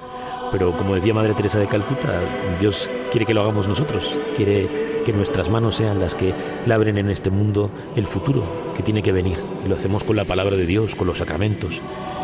Pero 0.52 0.76
como 0.76 0.94
decía 0.94 1.12
Madre 1.12 1.34
Teresa 1.34 1.58
de 1.58 1.66
Calcuta, 1.66 2.20
Dios 2.60 2.88
quiere 3.10 3.26
que 3.26 3.34
lo 3.34 3.40
hagamos 3.40 3.66
nosotros, 3.66 4.20
quiere 4.36 5.02
que 5.04 5.12
nuestras 5.12 5.48
manos 5.48 5.74
sean 5.74 5.98
las 5.98 6.14
que 6.14 6.32
labren 6.64 6.96
en 6.96 7.10
este 7.10 7.30
mundo 7.30 7.70
el 7.96 8.06
futuro 8.06 8.72
que 8.76 8.84
tiene 8.84 9.02
que 9.02 9.10
venir. 9.10 9.38
Y 9.64 9.68
lo 9.68 9.74
hacemos 9.74 10.04
con 10.04 10.14
la 10.14 10.24
palabra 10.24 10.56
de 10.56 10.66
Dios, 10.66 10.94
con 10.94 11.08
los 11.08 11.18
sacramentos, 11.18 11.80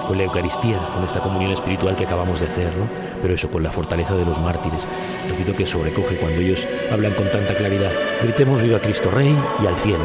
con 0.06 0.18
la 0.18 0.24
Eucaristía, 0.24 0.78
con 0.94 1.04
esta 1.04 1.20
comunión 1.20 1.52
espiritual 1.52 1.96
que 1.96 2.04
acabamos 2.04 2.40
de 2.40 2.46
hacer, 2.46 2.76
¿no? 2.76 2.88
Pero 3.20 3.34
eso 3.34 3.50
con 3.50 3.62
la 3.62 3.70
fortaleza 3.70 4.14
de 4.14 4.24
los 4.24 4.40
mártires. 4.40 4.86
Repito 5.28 5.54
que 5.54 5.66
sobrecoge 5.66 6.16
cuando 6.16 6.40
ellos 6.40 6.66
hablan 6.90 7.12
con 7.14 7.30
tanta 7.30 7.54
claridad. 7.54 7.92
Gritemos 8.22 8.62
viva 8.62 8.80
Cristo 8.80 9.10
Rey 9.10 9.36
y 9.62 9.66
al 9.66 9.76
cielo. 9.76 10.04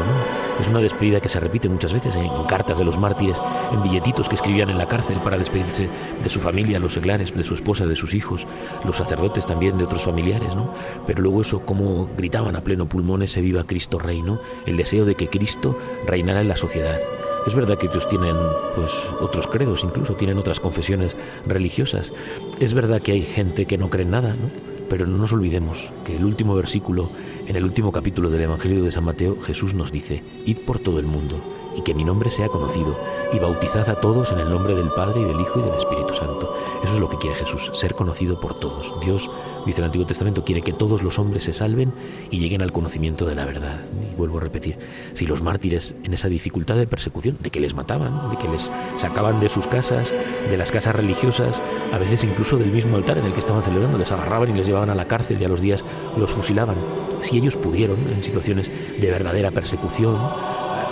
Es 0.60 0.68
una 0.68 0.80
despedida 0.80 1.20
que 1.20 1.28
se 1.28 1.40
repite 1.40 1.68
muchas 1.68 1.92
veces 1.92 2.14
en, 2.16 2.28
cartas 2.48 2.78
de 2.78 2.84
los 2.84 2.98
mártires, 2.98 3.38
en 3.72 3.82
billetitos 3.82 4.28
que 4.28 4.34
escribían 4.34 4.68
en 4.70 4.78
la 4.78 4.86
cárcel 4.86 5.18
para 5.24 5.38
despedirse 5.38 5.88
de 6.22 6.30
su 6.30 6.40
familia, 6.40 6.78
los 6.78 6.92
seglares, 6.92 7.34
de 7.34 7.44
su 7.44 7.54
esposa, 7.54 7.86
de 7.86 7.96
sus 7.96 8.14
hijos, 8.14 8.46
los 8.84 8.98
sacerdotes 8.98 9.46
también 9.46 9.78
de 9.78 9.84
otros 9.84 10.02
familiares, 10.02 10.54
¿no? 10.54 10.74
Pero 11.06 11.22
luego 11.22 11.40
eso, 11.40 11.60
como 11.60 12.08
gritaban 12.16 12.56
a 12.56 12.60
pleno 12.60 12.86
pulmón 12.86 13.22
ese 13.22 13.40
viva 13.40 13.64
Cristo 13.64 13.98
Rey, 13.98 14.20
¿no? 14.20 14.40
El 14.66 14.76
deseo 14.76 15.04
de 15.04 15.14
que 15.14 15.28
Cristo 15.28 15.78
reinara 16.06 16.42
en 16.42 16.48
la 16.48 16.56
sociedad. 16.56 16.98
Es 17.46 17.54
verdad 17.54 17.76
que 17.76 17.86
ellos 17.86 18.06
tienen 18.06 18.36
pues 18.76 19.08
otros 19.20 19.48
credos, 19.48 19.82
incluso 19.82 20.14
tienen 20.14 20.38
otras 20.38 20.60
confesiones 20.60 21.16
religiosas. 21.46 22.12
Es 22.60 22.72
verdad 22.72 23.02
que 23.02 23.12
hay 23.12 23.22
gente 23.22 23.66
que 23.66 23.78
no 23.78 23.90
cree 23.90 24.04
en 24.04 24.12
nada, 24.12 24.34
¿no? 24.34 24.50
Pero 24.88 25.06
no 25.06 25.16
nos 25.16 25.32
olvidemos 25.32 25.90
que 26.04 26.16
el 26.16 26.24
último 26.24 26.54
versículo, 26.54 27.10
en 27.46 27.56
el 27.56 27.64
último 27.64 27.90
capítulo 27.92 28.30
del 28.30 28.42
Evangelio 28.42 28.84
de 28.84 28.90
San 28.90 29.04
Mateo, 29.04 29.40
Jesús 29.40 29.74
nos 29.74 29.90
dice, 29.90 30.22
id 30.44 30.58
por 30.58 30.78
todo 30.78 30.98
el 30.98 31.06
mundo 31.06 31.42
y 31.76 31.82
que 31.82 31.94
mi 31.94 32.04
nombre 32.04 32.30
sea 32.30 32.48
conocido, 32.48 32.98
y 33.32 33.38
bautizad 33.38 33.88
a 33.88 34.00
todos 34.00 34.32
en 34.32 34.40
el 34.40 34.50
nombre 34.50 34.74
del 34.74 34.90
Padre 34.90 35.20
y 35.20 35.24
del 35.24 35.40
Hijo 35.40 35.60
y 35.60 35.62
del 35.62 35.74
Espíritu 35.74 36.14
Santo. 36.14 36.54
Eso 36.82 36.94
es 36.94 37.00
lo 37.00 37.08
que 37.08 37.18
quiere 37.18 37.36
Jesús, 37.36 37.70
ser 37.74 37.94
conocido 37.94 38.40
por 38.40 38.58
todos. 38.58 38.94
Dios, 39.00 39.30
dice 39.64 39.80
el 39.80 39.86
Antiguo 39.86 40.06
Testamento, 40.06 40.44
quiere 40.44 40.62
que 40.62 40.72
todos 40.72 41.02
los 41.02 41.18
hombres 41.18 41.44
se 41.44 41.52
salven 41.52 41.92
y 42.30 42.38
lleguen 42.38 42.62
al 42.62 42.72
conocimiento 42.72 43.24
de 43.24 43.34
la 43.34 43.44
verdad. 43.44 43.80
Y 44.12 44.16
vuelvo 44.16 44.38
a 44.38 44.42
repetir, 44.42 44.78
si 45.14 45.26
los 45.26 45.42
mártires 45.42 45.94
en 46.02 46.14
esa 46.14 46.28
dificultad 46.28 46.76
de 46.76 46.86
persecución, 46.86 47.38
de 47.40 47.50
que 47.50 47.60
les 47.60 47.74
mataban, 47.74 48.30
de 48.30 48.36
que 48.36 48.48
les 48.48 48.72
sacaban 48.96 49.40
de 49.40 49.48
sus 49.48 49.66
casas, 49.66 50.12
de 50.50 50.56
las 50.56 50.72
casas 50.72 50.94
religiosas, 50.94 51.62
a 51.92 51.98
veces 51.98 52.24
incluso 52.24 52.56
del 52.56 52.72
mismo 52.72 52.96
altar 52.96 53.18
en 53.18 53.24
el 53.24 53.32
que 53.32 53.40
estaban 53.40 53.62
celebrando, 53.62 53.98
les 53.98 54.12
agarraban 54.12 54.50
y 54.50 54.54
les 54.54 54.66
llevaban 54.66 54.90
a 54.90 54.94
la 54.94 55.08
cárcel 55.08 55.40
y 55.40 55.44
a 55.44 55.48
los 55.48 55.60
días 55.60 55.84
los 56.16 56.30
fusilaban, 56.30 56.76
si 57.20 57.38
ellos 57.38 57.56
pudieron, 57.56 58.08
en 58.08 58.22
situaciones 58.22 58.70
de 59.00 59.10
verdadera 59.10 59.50
persecución, 59.50 60.18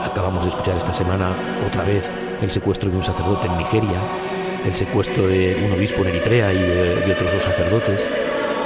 Acabamos 0.02 0.44
de 0.44 0.48
escuchar 0.50 0.76
esta 0.76 0.92
semana 0.92 1.36
otra 1.66 1.84
vez 1.84 2.10
el 2.40 2.50
secuestro 2.50 2.90
de 2.90 2.96
un 2.96 3.04
sacerdote 3.04 3.46
en 3.46 3.58
Nigeria, 3.58 4.00
el 4.64 4.74
secuestro 4.74 5.26
de 5.26 5.62
un 5.64 5.72
obispo 5.72 6.02
en 6.02 6.08
Eritrea 6.08 6.52
y 6.52 6.58
de, 6.58 7.12
otros 7.12 7.32
dos 7.32 7.42
sacerdotes, 7.42 8.10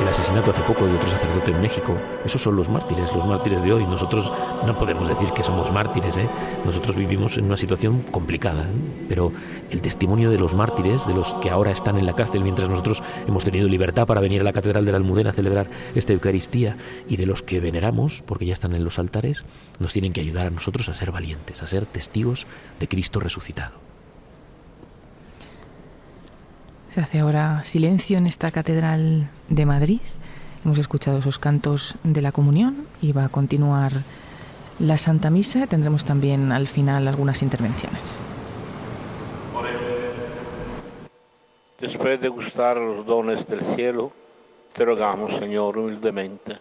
el 0.00 0.08
asesinato 0.08 0.50
hace 0.50 0.62
poco 0.62 0.86
de 0.86 0.94
otro 0.94 1.08
sacerdote 1.08 1.50
en 1.50 1.60
México. 1.60 1.96
Esos 2.24 2.42
son 2.42 2.56
los 2.56 2.68
mártires, 2.68 3.12
los 3.14 3.26
mártires 3.26 3.62
de 3.62 3.72
hoy. 3.72 3.84
Nosotros 3.86 4.30
no 4.66 4.78
podemos 4.78 5.08
decir 5.08 5.30
que 5.32 5.44
somos 5.44 5.72
mártires, 5.72 6.16
¿eh? 6.16 6.28
nosotros 6.64 6.96
vivimos 6.96 7.36
en 7.38 7.46
una 7.46 7.56
situación 7.56 8.02
complicada, 8.10 8.64
¿eh? 8.64 9.06
pero 9.08 9.32
el 9.70 9.80
testimonio 9.80 10.30
de 10.30 10.38
los 10.38 10.54
mártires, 10.54 11.06
de 11.06 11.14
los 11.14 11.34
que 11.34 11.50
ahora 11.50 11.70
están 11.70 11.98
en 11.98 12.06
la 12.06 12.14
cárcel 12.14 12.42
mientras 12.42 12.68
nosotros 12.68 13.02
hemos 13.26 13.44
tenido 13.44 13.68
libertad 13.68 14.06
para 14.06 14.20
venir 14.20 14.40
a 14.40 14.44
la 14.44 14.52
Catedral 14.52 14.84
de 14.84 14.92
la 14.92 14.98
Almudena 14.98 15.30
a 15.30 15.34
celebrar 15.34 15.68
esta 15.94 16.12
Eucaristía, 16.12 16.76
y 17.08 17.16
de 17.16 17.26
los 17.26 17.42
que 17.42 17.60
veneramos, 17.60 18.22
porque 18.26 18.46
ya 18.46 18.52
están 18.52 18.74
en 18.74 18.84
los 18.84 18.98
altares, 18.98 19.44
nos 19.78 19.92
tienen 19.92 20.12
que 20.12 20.20
ayudar 20.20 20.46
a 20.46 20.50
nosotros 20.50 20.88
a 20.88 20.94
ser 20.94 21.12
valientes, 21.12 21.62
a 21.62 21.66
ser 21.66 21.86
testigos 21.86 22.46
de 22.80 22.88
Cristo 22.88 23.20
resucitado. 23.20 23.93
Se 26.94 27.00
hace 27.00 27.18
ahora 27.18 27.64
silencio 27.64 28.18
en 28.18 28.26
esta 28.26 28.52
catedral 28.52 29.28
de 29.48 29.66
Madrid. 29.66 29.98
Hemos 30.64 30.78
escuchado 30.78 31.18
esos 31.18 31.40
cantos 31.40 31.96
de 32.04 32.22
la 32.22 32.30
comunión 32.30 32.86
y 33.02 33.10
va 33.10 33.24
a 33.24 33.28
continuar 33.30 33.90
la 34.78 34.96
Santa 34.96 35.28
Misa. 35.28 35.66
Tendremos 35.66 36.04
también 36.04 36.52
al 36.52 36.68
final 36.68 37.08
algunas 37.08 37.42
intervenciones. 37.42 38.22
Después 41.80 42.20
de 42.20 42.28
gustar 42.28 42.76
los 42.76 43.04
dones 43.04 43.44
del 43.48 43.62
cielo, 43.62 44.12
te 44.72 44.84
rogamos, 44.84 45.36
Señor, 45.40 45.76
humildemente, 45.76 46.58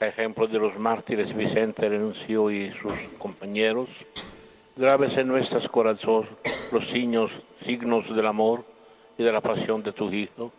a 0.00 0.06
ejemplo 0.06 0.46
de 0.46 0.58
los 0.58 0.78
mártires 0.78 1.36
Vicente 1.36 1.86
Renunció 1.86 2.50
y 2.50 2.70
sus 2.70 2.94
compañeros, 3.18 3.90
grabes 4.74 5.18
en 5.18 5.28
nuestros 5.28 5.68
corazones 5.68 6.30
los 6.72 6.88
signos, 6.88 7.30
signos 7.62 8.16
del 8.16 8.26
amor 8.26 8.64
y 9.20 9.22
de 9.22 9.32
la 9.32 9.42
pasión 9.42 9.82
de 9.82 9.92
tu 9.92 10.10
Hijo, 10.10 10.50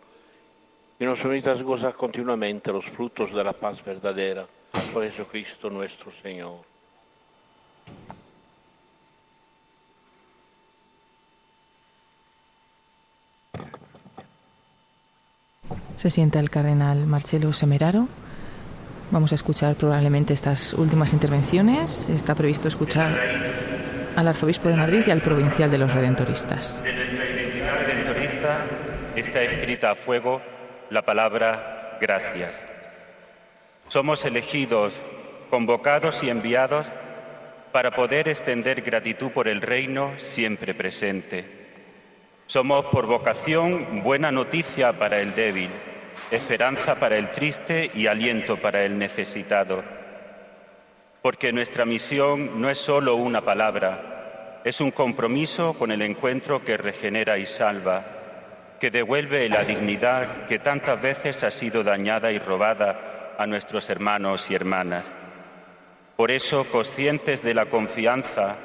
y 1.00 1.04
nos 1.04 1.18
permitas 1.18 1.60
gozar 1.64 1.94
continuamente 1.94 2.70
los 2.70 2.84
frutos 2.84 3.34
de 3.34 3.42
la 3.42 3.52
paz 3.52 3.84
verdadera 3.84 4.46
por 4.92 5.02
Jesucristo 5.02 5.68
nuestro 5.68 6.12
Señor. 6.12 6.60
Se 15.96 16.08
sienta 16.08 16.38
el 16.38 16.48
cardenal 16.48 17.04
Marcelo 17.06 17.52
Semeraro. 17.52 18.06
Vamos 19.10 19.32
a 19.32 19.34
escuchar 19.34 19.74
probablemente 19.74 20.34
estas 20.34 20.72
últimas 20.74 21.12
intervenciones. 21.12 22.08
Está 22.08 22.36
previsto 22.36 22.68
escuchar 22.68 23.18
al 24.14 24.28
arzobispo 24.28 24.68
de 24.68 24.76
Madrid 24.76 25.02
y 25.04 25.10
al 25.10 25.20
provincial 25.20 25.68
de 25.68 25.78
los 25.78 25.92
redentoristas 25.92 26.80
está 29.14 29.42
escrita 29.42 29.90
a 29.90 29.94
fuego 29.94 30.42
la 30.90 31.02
palabra 31.02 31.98
gracias. 32.00 32.60
Somos 33.88 34.24
elegidos, 34.24 34.94
convocados 35.50 36.22
y 36.22 36.30
enviados 36.30 36.86
para 37.72 37.92
poder 37.92 38.28
extender 38.28 38.82
gratitud 38.82 39.30
por 39.30 39.48
el 39.48 39.62
reino 39.62 40.12
siempre 40.16 40.74
presente. 40.74 41.44
Somos 42.46 42.84
por 42.86 43.06
vocación 43.06 44.02
buena 44.02 44.32
noticia 44.32 44.98
para 44.98 45.20
el 45.20 45.34
débil, 45.34 45.70
esperanza 46.30 46.96
para 46.96 47.16
el 47.16 47.30
triste 47.30 47.90
y 47.94 48.06
aliento 48.06 48.56
para 48.56 48.84
el 48.84 48.98
necesitado. 48.98 49.82
Porque 51.22 51.52
nuestra 51.52 51.84
misión 51.84 52.60
no 52.60 52.68
es 52.68 52.78
solo 52.78 53.14
una 53.14 53.42
palabra, 53.42 54.60
es 54.64 54.80
un 54.80 54.90
compromiso 54.90 55.74
con 55.74 55.92
el 55.92 56.02
encuentro 56.02 56.64
que 56.64 56.76
regenera 56.76 57.38
y 57.38 57.46
salva, 57.46 58.21
que 58.82 58.90
devuelve 58.90 59.48
la 59.48 59.62
dignidad 59.62 60.46
que 60.46 60.58
tantas 60.58 61.00
veces 61.00 61.44
ha 61.44 61.52
sido 61.52 61.84
dañada 61.84 62.32
y 62.32 62.40
robada 62.40 63.36
a 63.38 63.46
nuestros 63.46 63.88
hermanos 63.88 64.50
y 64.50 64.56
hermanas. 64.56 65.04
Por 66.16 66.32
eso, 66.32 66.64
conscientes 66.64 67.44
de 67.44 67.54
la 67.54 67.66
confianza 67.66 68.56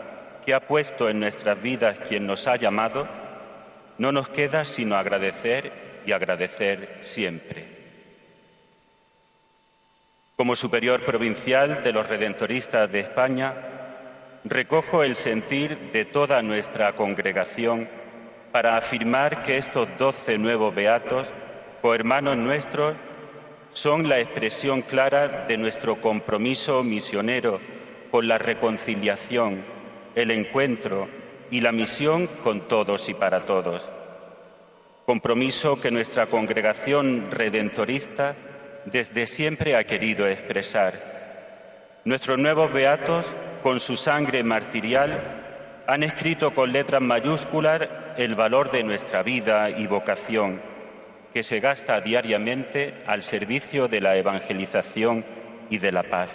que 0.43 0.55
ha 0.55 0.61
puesto 0.61 1.07
en 1.07 1.19
nuestras 1.19 1.61
vidas 1.61 1.99
quien 2.09 2.25
nos 2.25 2.47
ha 2.47 2.55
llamado, 2.55 3.07
no 3.99 4.11
nos 4.11 4.27
queda 4.29 4.65
sino 4.65 4.95
agradecer 4.95 6.01
y 6.03 6.13
agradecer 6.13 6.97
siempre. 7.01 7.67
Como 10.35 10.55
superior 10.55 11.05
provincial 11.05 11.83
de 11.83 11.93
los 11.93 12.07
Redentoristas 12.07 12.91
de 12.91 13.01
España, 13.01 13.53
recojo 14.45 15.03
el 15.03 15.15
sentir 15.15 15.91
de 15.93 16.05
toda 16.05 16.41
nuestra 16.41 16.93
congregación 16.93 17.87
para 18.57 18.75
afirmar 18.75 19.43
que 19.43 19.57
estos 19.57 19.87
doce 19.99 20.39
nuevos 20.39 20.73
beatos, 20.73 21.27
hermanos 21.93 22.37
nuestros, 22.37 22.95
son 23.71 24.09
la 24.09 24.19
expresión 24.19 24.81
clara 24.81 25.45
de 25.47 25.57
nuestro 25.57 26.01
compromiso 26.01 26.81
misionero 26.81 27.59
con 28.09 28.27
la 28.27 28.39
reconciliación, 28.39 29.63
el 30.15 30.31
encuentro 30.31 31.07
y 31.51 31.61
la 31.61 31.71
misión 31.71 32.25
con 32.43 32.61
todos 32.61 33.07
y 33.09 33.13
para 33.13 33.45
todos. 33.45 33.87
Compromiso 35.05 35.79
que 35.79 35.91
nuestra 35.91 36.25
congregación 36.25 37.29
redentorista 37.29 38.35
desde 38.85 39.27
siempre 39.27 39.75
ha 39.75 39.83
querido 39.83 40.27
expresar. 40.27 42.01
Nuestros 42.05 42.39
nuevos 42.39 42.73
beatos 42.73 43.27
con 43.61 43.79
su 43.79 43.95
sangre 43.95 44.41
martirial, 44.41 45.11
han 45.85 46.01
escrito 46.01 46.55
con 46.55 46.73
letras 46.73 47.03
mayúsculas 47.03 47.87
el 48.17 48.35
valor 48.35 48.71
de 48.71 48.83
nuestra 48.83 49.23
vida 49.23 49.69
y 49.69 49.87
vocación, 49.87 50.61
que 51.33 51.43
se 51.43 51.59
gasta 51.59 52.01
diariamente 52.01 52.95
al 53.05 53.23
servicio 53.23 53.87
de 53.87 54.01
la 54.01 54.15
evangelización 54.15 55.25
y 55.69 55.77
de 55.77 55.91
la 55.91 56.03
paz. 56.03 56.31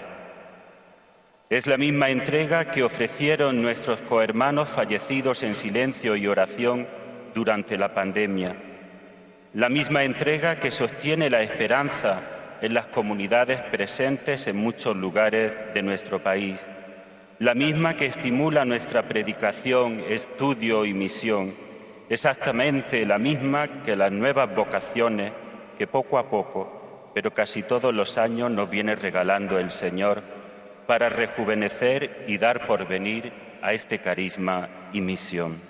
Es 1.50 1.66
la 1.66 1.76
misma 1.76 2.10
entrega 2.10 2.70
que 2.70 2.82
ofrecieron 2.82 3.60
nuestros 3.60 4.00
cohermanos 4.02 4.68
fallecidos 4.68 5.42
en 5.42 5.54
silencio 5.54 6.16
y 6.16 6.26
oración 6.26 6.88
durante 7.34 7.76
la 7.76 7.92
pandemia. 7.92 8.56
La 9.54 9.68
misma 9.68 10.04
entrega 10.04 10.60
que 10.60 10.70
sostiene 10.70 11.28
la 11.28 11.42
esperanza 11.42 12.22
en 12.62 12.74
las 12.74 12.86
comunidades 12.86 13.60
presentes 13.70 14.46
en 14.46 14.56
muchos 14.56 14.96
lugares 14.96 15.52
de 15.74 15.82
nuestro 15.82 16.22
país 16.22 16.64
la 17.42 17.54
misma 17.56 17.96
que 17.96 18.06
estimula 18.06 18.64
nuestra 18.64 19.09
predicación, 19.09 20.04
estudio 20.09 20.84
y 20.84 20.94
misión, 20.94 21.52
exactamente 22.12 23.05
la 23.06 23.18
misma 23.18 23.82
que 23.82 23.97
las 23.97 24.12
nuevas 24.12 24.55
vocaciones 24.55 25.32
que 25.78 25.86
poco 25.86 26.18
a 26.18 26.28
poco, 26.28 27.10
pero 27.14 27.32
casi 27.32 27.62
todos 27.62 27.94
los 27.94 28.18
años 28.18 28.51
nos 28.51 28.68
viene 28.68 28.94
regalando 28.94 29.59
el 29.59 29.70
Señor 29.70 30.22
para 30.86 31.09
rejuvenecer 31.09 32.24
y 32.28 32.39
dar 32.39 32.66
por 32.66 32.86
venir 32.86 33.32
a 33.62 33.72
este 33.72 33.98
carisma 33.98 34.68
y 34.93 35.01
misión. 35.01 35.60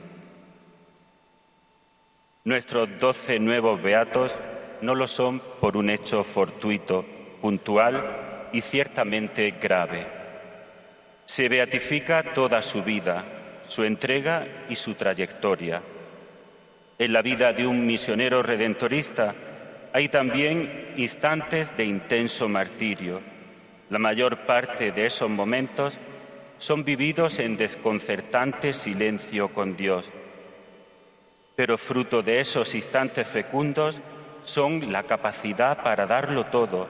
Nuestros 2.44 2.89
doce 2.98 3.39
nuevos 3.39 3.81
beatos 3.81 4.35
no 4.81 4.94
lo 4.94 5.06
son 5.06 5.40
por 5.60 5.77
un 5.77 5.90
hecho 5.90 6.24
fortuito, 6.24 7.05
puntual 7.40 8.48
y 8.52 8.62
ciertamente 8.62 9.52
grave 9.52 10.23
se 11.32 11.48
beatifica 11.48 12.35
toda 12.35 12.60
su 12.60 12.82
vida, 12.82 13.24
su 13.66 13.85
entrega 13.85 14.47
y 14.69 14.74
su 14.74 14.94
trayectoria. 14.94 15.81
En 16.98 17.12
la 17.12 17.23
vida 17.23 17.52
de 17.52 17.66
un 17.66 17.86
misionero 17.86 18.43
redentorista 18.43 19.35
hay 19.93 20.09
también 20.09 20.93
instantes 20.97 21.77
de 21.77 21.85
intenso 21.85 22.48
martirio. 22.48 23.20
La 23.90 23.98
mayor 23.98 24.47
parte 24.47 24.93
de 24.93 25.06
esos 25.06 25.28
momentos 25.28 25.98
son 26.59 26.85
vividos 26.85 27.39
en 27.39 27.56
desconcertante 27.56 28.73
silencio 28.73 29.52
con 29.52 29.77
Dios. 29.77 30.09
Pero 31.56 31.77
fruto 31.77 32.23
de 32.23 32.40
esos 32.40 32.74
instantes 32.74 33.27
fecundos 33.27 34.01
son 34.44 34.93
la 34.93 35.02
capacidad 35.02 35.82
para 35.82 36.06
darlo 36.06 36.47
todo, 36.47 36.89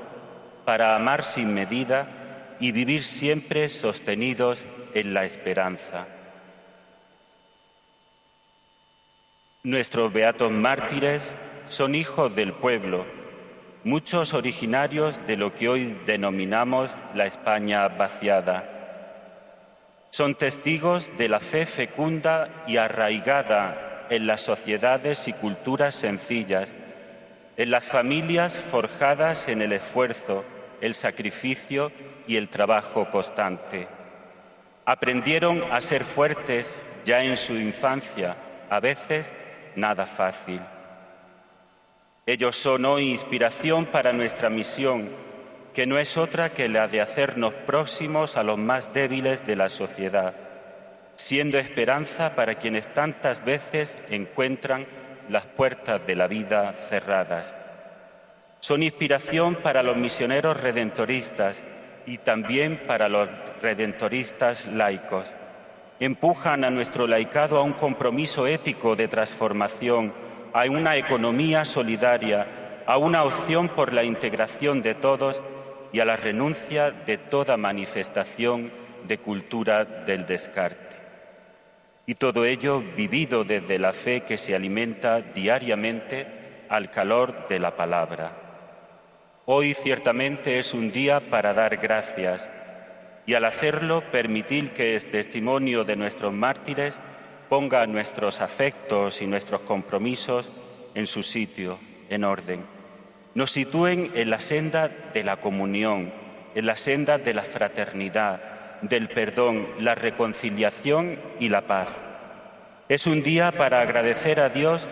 para 0.65 0.95
amar 0.95 1.24
sin 1.24 1.53
medida 1.55 2.57
y 2.61 2.70
vivir 2.70 3.03
siempre 3.03 3.69
sostenidos 3.69 4.65
en 4.95 5.15
la 5.15 5.24
esperanza. 5.24 6.07
Nuestros 9.65 10.13
beatos 10.13 10.51
mártires 10.51 11.23
son 11.69 11.95
hijos 11.95 12.35
del 12.35 12.53
pueblo, 12.53 13.07
muchos 13.85 14.35
originarios 14.35 15.25
de 15.29 15.37
lo 15.37 15.55
que 15.55 15.69
hoy 15.69 15.97
denominamos 16.05 16.91
la 17.15 17.27
España 17.27 17.87
vaciada. 17.87 18.69
Son 20.11 20.35
testigos 20.35 21.09
de 21.17 21.29
la 21.29 21.39
fe 21.39 21.65
fecunda 21.65 22.65
y 22.67 22.79
arraigada 22.79 24.09
en 24.11 24.27
las 24.27 24.41
sociedades 24.41 25.29
y 25.29 25.33
culturas 25.33 25.95
sencillas, 25.95 26.73
en 27.57 27.71
las 27.71 27.85
familias 27.85 28.59
forjadas 28.59 29.47
en 29.47 29.63
el 29.63 29.75
esfuerzo, 29.75 30.45
el 30.81 30.97
sacrificio 30.97 31.93
y 32.27 32.37
el 32.37 32.49
trabajo 32.49 33.09
constante. 33.13 33.87
Aprendieron 34.87 35.63
a 35.71 35.81
ser 35.81 36.03
fuertes 36.03 36.75
ya 37.05 37.23
en 37.23 37.37
su 37.37 37.53
infancia, 37.55 38.37
a 38.69 38.81
veces 38.81 39.31
nada 39.77 40.07
fácil. 40.07 40.61
Ellos 42.27 42.57
son 42.57 42.85
hoy 42.85 43.11
inspiración 43.11 43.86
para 43.86 44.12
nuestra 44.12 44.49
misión, 44.49 45.09
que 45.74 45.86
no 45.86 45.99
es 45.99 46.16
otra 46.16 46.53
que 46.53 46.69
la 46.69 46.86
de 46.86 47.01
hacernos 47.01 47.53
próximos 47.53 48.36
a 48.36 48.43
los 48.43 48.59
más 48.59 48.93
débiles 48.93 49.44
de 49.44 49.57
la 49.57 49.69
sociedad, 49.69 50.35
siendo 51.16 51.59
esperanza 51.59 52.35
para 52.35 52.55
quienes 52.57 52.93
tantas 52.94 53.44
veces 53.44 53.97
encuentran 54.09 54.86
las 55.28 55.47
puertas 55.47 56.07
de 56.07 56.15
la 56.15 56.27
vida 56.27 56.73
cerradas. 56.73 57.55
Son 58.61 58.82
inspiración 58.82 59.57
para 59.57 59.82
los 59.82 59.97
misioneros 59.97 60.61
redentoristas 60.61 61.61
y 62.07 62.19
también 62.19 62.82
para 62.86 63.09
los 63.09 63.28
redentoristas 63.61 64.66
laicos. 64.66 65.32
Empujan 66.03 66.65
a 66.65 66.70
nuestro 66.70 67.07
laicado 67.07 67.59
a 67.59 67.62
un 67.62 67.74
compromiso 67.74 68.49
ético 68.49 68.97
de 68.97 69.07
transformación, 69.07 70.12
a 70.53 70.65
una 70.65 70.97
economía 70.97 71.65
solidaria, 71.65 72.83
a 72.87 72.97
una 72.99 73.23
opción 73.23 73.69
por 73.69 73.93
la 73.93 74.03
integración 74.03 74.83
de 74.83 74.97
todos 74.97 75.41
y 75.93 76.01
a 76.01 76.05
la 76.05 76.16
renuncia 76.16 76.91
de 76.91 77.19
toda 77.19 77.57
manifestación 77.57 78.73
de 79.07 79.19
cultura 79.19 79.85
del 79.85 80.27
descarte. 80.27 80.97
Y 82.05 82.16
todo 82.16 82.47
ello 82.47 82.83
vivido 82.97 83.45
desde 83.45 83.79
la 83.79 83.93
fe 83.93 84.23
que 84.23 84.39
se 84.39 84.57
alimenta 84.57 85.20
diariamente 85.20 86.65
al 86.69 86.91
calor 86.91 87.47
de 87.47 87.61
la 87.61 87.77
palabra. 87.77 88.33
Hoy 89.45 89.73
ciertamente 89.74 90.59
es 90.59 90.74
un 90.74 90.91
día 90.91 91.20
para 91.20 91.55
dar 91.55 91.77
gracias 91.77 92.49
y 93.27 93.35
al 93.35 93.44
hacerlo 93.44 94.03
permitir 94.11 94.70
que 94.73 94.94
el 94.97 95.05
testimonio 95.07 95.85
de 95.85 95.97
nuestros 95.97 96.32
mártires 96.32 96.94
ponga 97.49 97.86
nuestros 97.86 98.40
afectos 98.40 99.23
y 99.23 99.27
nuestros 99.27 99.61
compromisos 99.62 100.51
en 100.94 101.07
su 101.07 101.23
sitio, 101.23 101.78
en 102.09 102.24
orden. 102.24 102.65
Nos 103.35 103.51
sitúen 103.51 104.11
en 104.15 104.31
la 104.31 104.40
senda 104.40 104.89
de 104.89 105.23
la 105.23 105.36
comunión, 105.36 106.12
en 106.55 106.66
la 106.66 106.77
senda 106.77 107.19
de 107.19 107.35
la 107.35 107.43
fraternidad, 107.43 108.81
del 108.82 109.09
perdón, 109.09 109.69
la 109.78 109.94
reconciliación 109.94 111.19
y 111.39 111.49
la 111.49 111.62
paz. 111.62 111.89
Es 112.89 113.07
un 113.07 113.23
día 113.23 113.53
para 113.53 113.81
agradecer 113.81 114.40
a 114.40 114.49
Dios 114.49 114.86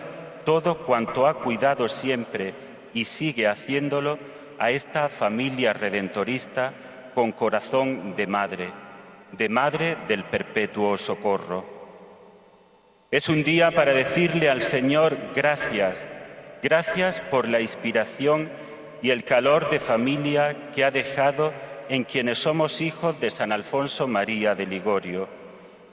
todo 0.45 0.77
cuanto 0.79 1.27
ha 1.27 1.35
cuidado 1.35 1.87
siempre 1.87 2.53
y 2.93 3.05
sigue 3.05 3.47
haciéndolo 3.47 4.17
a 4.57 4.71
esta 4.71 5.09
familia 5.09 5.73
redentorista 5.73 6.73
con 7.13 7.31
corazón 7.31 8.15
de 8.15 8.27
madre, 8.27 8.69
de 9.31 9.49
madre 9.49 9.97
del 10.07 10.23
perpetuo 10.23 10.97
socorro. 10.97 11.65
Es 13.11 13.29
un 13.29 13.43
día 13.43 13.71
para 13.71 13.93
decirle 13.93 14.49
al 14.49 14.61
Señor 14.61 15.17
gracias, 15.35 16.01
gracias 16.63 17.19
por 17.19 17.47
la 17.47 17.59
inspiración 17.59 18.49
y 19.01 19.09
el 19.09 19.23
calor 19.23 19.69
de 19.69 19.79
familia 19.79 20.71
que 20.73 20.85
ha 20.85 20.91
dejado 20.91 21.53
en 21.89 22.03
quienes 22.03 22.39
somos 22.39 22.79
hijos 22.79 23.19
de 23.19 23.29
San 23.29 23.51
Alfonso 23.51 24.07
María 24.07 24.55
de 24.55 24.65
Ligorio, 24.65 25.27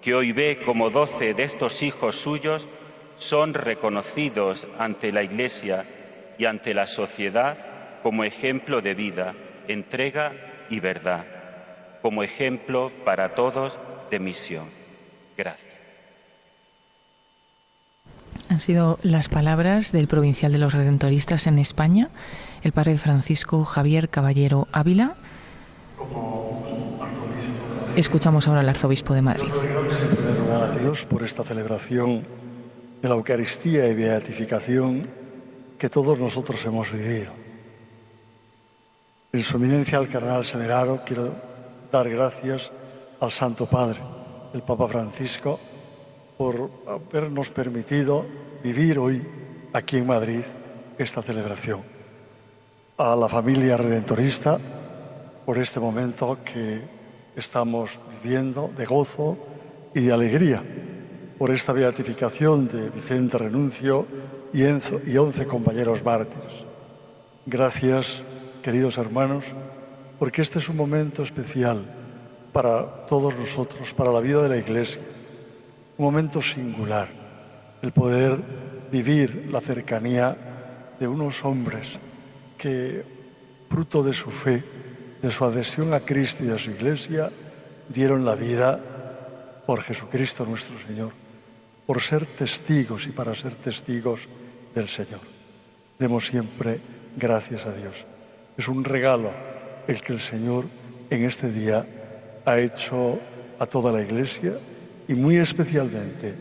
que 0.01 0.15
hoy 0.15 0.32
ve 0.32 0.61
como 0.65 0.90
doce 0.90 1.35
de 1.35 1.43
estos 1.43 1.82
hijos 1.82 2.16
suyos 2.16 2.69
son 3.16 3.55
reconocidos 3.55 4.69
ante 4.78 5.11
la 5.11 5.24
Iglesia 5.24 5.85
y 6.39 6.45
ante 6.45 6.73
la 6.73 6.86
sociedad 6.86 7.59
como 8.03 8.23
ejemplo 8.23 8.81
de 8.81 8.95
vida, 8.95 9.35
entrega 9.66 10.32
y 10.70 10.81
verdad, 10.81 11.24
como 12.03 12.23
ejemplo 12.23 12.93
para 13.05 13.35
todos 13.35 13.78
de 14.11 14.19
misión. 14.19 14.66
Gracias. 15.36 15.69
Han 18.49 18.61
sido 18.61 18.99
las 19.03 19.28
palabras 19.28 19.93
del 19.93 20.09
provincial 20.09 20.53
de 20.53 20.59
los 20.59 20.73
redentoristas 20.73 21.47
en 21.47 21.59
España, 21.59 22.09
el 22.62 22.73
padre 22.73 22.97
Francisco 22.97 23.65
Javier 23.65 24.09
Caballero 24.09 24.69
Ávila. 24.73 25.16
Escuchamos 27.95 28.49
ahora 28.49 28.61
al 28.61 28.69
arzobispo 28.69 29.12
de 29.12 29.23
Madrid. 29.23 29.51
a 30.51 30.78
Dios 30.78 31.05
por 31.05 31.24
esta 31.24 31.45
celebración 31.45 32.24
de 33.03 33.09
la 33.09 33.16
Eucaristía 33.16 33.86
y 33.89 33.95
beatificación 33.95 35.09
que 35.78 35.89
todos 35.90 36.19
nosotros 36.19 36.65
hemos 36.65 36.90
vivido. 36.93 37.48
En 39.31 39.43
su 39.43 39.59
eminencia 39.59 39.99
al 39.99 40.09
cardenal 40.09 40.43
Semeraro 40.43 41.03
quiero 41.05 41.35
dar 41.93 42.09
gracias 42.09 42.71
al 43.21 43.31
Santo 43.31 43.67
Padre, 43.67 44.01
el 44.55 44.63
Papa 44.63 44.89
Francisco, 44.89 45.61
por 46.39 46.71
habernos 46.87 47.51
permitido 47.51 48.25
vivir 48.63 48.99
hoy 48.99 49.23
aquí 49.75 49.99
en 49.99 50.07
Madrid 50.07 50.41
esta 50.97 51.21
celebración. 51.21 51.83
A 52.97 53.15
la 53.17 53.29
familia 53.29 53.77
redentorista 53.77 54.59
por 55.45 55.59
este 55.59 55.79
momento 55.79 56.39
que 56.43 56.81
estamos 57.37 57.99
viviendo 58.23 58.71
de 58.79 58.87
gozo 58.87 59.37
y 59.95 60.07
de 60.07 60.13
alegría, 60.13 60.63
por 61.37 61.51
esta 61.51 61.75
beatificación 61.75 62.67
de 62.67 62.89
Vicente 62.89 63.37
Renuncio 63.37 64.07
y, 64.55 64.65
Enzo, 64.65 65.03
y 65.07 65.19
once 65.19 65.47
compañeros 65.47 66.03
mártires. 66.03 66.65
Gracias, 67.45 68.23
queridos 68.69 68.99
hermanos, 68.99 69.45
porque 70.19 70.43
este 70.43 70.59
es 70.59 70.69
un 70.69 70.77
momento 70.77 71.23
especial 71.23 71.86
para 72.53 73.07
todos 73.07 73.35
nosotros, 73.35 73.95
para 73.95 74.12
la 74.12 74.20
vida 74.20 74.43
de 74.43 74.51
la 74.51 74.59
Iglesia 74.59 75.01
un 75.97 76.05
momento 76.05 76.43
singular, 76.43 77.09
el 77.81 77.93
poder 77.93 78.36
vivir 78.93 79.49
la 79.51 79.62
cercanía 79.62 80.36
de 81.01 81.09
unos 81.09 81.43
hombres 81.47 81.99
que, 82.59 83.07
fruto 83.70 84.03
de 84.03 84.12
su 84.12 84.31
fe, 84.31 84.62
de 85.23 85.31
su 85.31 85.47
adhesión 85.47 85.95
a 85.95 86.01
Cristo 86.01 86.45
y 86.45 86.51
a 86.51 86.59
su 86.59 86.70
iglesia, 86.70 87.31
dieron 87.89 88.23
la 88.27 88.35
vida 88.35 88.78
por 89.65 89.81
Jesucristo 89.81 90.45
nuestro 90.45 90.78
Señor, 90.86 91.12
por 91.86 92.03
ser 92.03 92.27
testigos 92.27 93.07
y 93.07 93.12
para 93.12 93.35
ser 93.35 93.55
testigos 93.55 94.28
del 94.74 94.90
Señor. 94.90 95.23
Demos 95.99 96.27
siempre 96.27 96.82
gracias 97.16 97.65
a 97.65 97.73
Dios. 97.73 98.18
Es 98.59 98.66
un 98.66 98.82
regalo 98.82 99.30
el 99.86 100.02
que 100.02 100.12
el 100.12 100.18
Señor 100.20 100.64
en 101.10 101.24
este 101.24 101.48
día 101.52 101.86
ha 102.44 102.59
hecho 102.59 103.20
a 103.56 103.66
toda 103.66 103.93
la 103.93 104.02
iglesia 104.02 104.59
y 105.06 105.14
muy 105.14 105.36
especialmente 105.36 106.35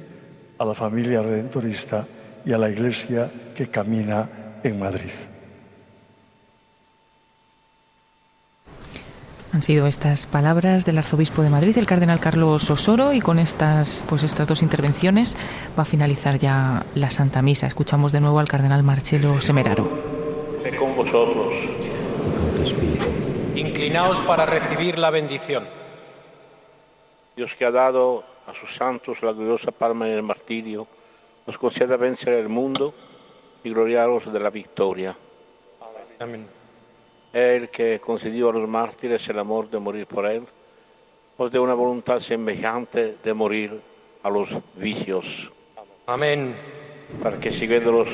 a 0.58 0.66
la 0.66 0.74
familia 0.74 1.22
redentorista 1.22 2.08
y 2.44 2.54
a 2.54 2.58
la 2.58 2.72
iglesia 2.72 3.30
que 3.56 3.70
camina 3.70 4.28
en 4.64 4.80
Madrid. 4.80 5.12
Han 9.54 9.62
sido 9.62 9.86
estas 9.86 10.26
palabras 10.26 10.86
del 10.86 10.98
arzobispo 10.98 11.44
de 11.44 11.52
Madrid, 11.52 11.78
el 11.78 11.86
cardenal 11.86 12.20
Carlos 12.20 12.70
Osoro, 12.70 13.14
y 13.14 13.22
con 13.22 13.38
estas, 13.38 14.04
pues 14.10 14.24
estas 14.24 14.48
dos 14.48 14.64
intervenciones 14.64 15.38
va 15.78 15.84
a 15.84 15.86
finalizar 15.86 16.40
ya 16.40 16.84
la 16.96 17.12
Santa 17.12 17.44
Misa. 17.44 17.68
Escuchamos 17.68 18.12
de 18.12 18.22
nuevo 18.22 18.40
al 18.40 18.48
cardenal 18.48 18.82
Marcelo 18.82 19.40
Semeraro. 19.40 19.88
con 20.78 20.96
vosotros. 20.96 21.87
Inclinaos 23.56 24.22
para 24.22 24.46
recibir 24.46 25.00
la 25.00 25.10
bendición. 25.10 25.68
Dios 27.36 27.54
que 27.56 27.66
ha 27.66 27.72
dado 27.72 28.24
a 28.48 28.54
sus 28.54 28.76
santos 28.76 29.22
la 29.22 29.32
gloriosa 29.32 29.72
palma 29.72 30.08
en 30.08 30.14
el 30.14 30.24
martirio, 30.24 30.88
nos 31.46 31.58
conceda 31.58 31.98
vencer 31.98 32.34
el 32.34 32.50
mundo 32.50 32.94
y 33.64 33.70
gloriaros 33.70 34.32
de 34.32 34.40
la 34.40 34.50
victoria. 34.50 35.16
Amén. 36.20 36.48
Él 37.34 37.70
que 37.70 38.00
concedió 38.00 38.50
a 38.50 38.54
los 38.54 38.68
mártires 38.68 39.28
el 39.30 39.40
amor 39.40 39.70
de 39.70 39.80
morir 39.80 40.08
por 40.08 40.26
Él, 40.26 40.44
os 41.38 41.52
dé 41.52 41.60
una 41.60 41.74
voluntad 41.74 42.20
semejante 42.20 43.18
de 43.24 43.34
morir 43.34 43.80
a 44.24 44.30
los 44.30 44.50
vicios. 44.76 45.52
Amén. 46.08 46.56
Para 47.22 47.40
que 47.40 47.52
siguiendo 47.52 47.92
los 47.92 48.10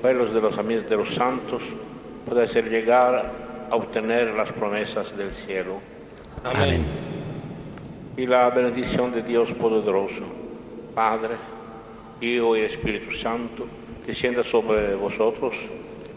vuelos 0.00 0.32
de 0.32 0.40
los 0.40 0.56
amigos 0.58 0.88
de 0.88 0.96
los 0.96 1.14
santos, 1.14 1.62
podáis 2.26 2.54
llegar 2.54 3.41
a 3.72 3.76
obtener 3.76 4.34
las 4.34 4.52
promesas 4.52 5.16
del 5.16 5.32
cielo. 5.32 5.80
Amén 6.44 6.84
y 8.16 8.26
la 8.26 8.50
bendición 8.50 9.12
de 9.12 9.22
Dios 9.22 9.52
Poderoso, 9.52 10.24
Padre, 10.94 11.36
Hijo 12.20 12.56
y 12.56 12.60
Espíritu 12.60 13.12
Santo, 13.12 13.66
descienda 14.06 14.44
sobre 14.44 14.94
vosotros 14.94 15.54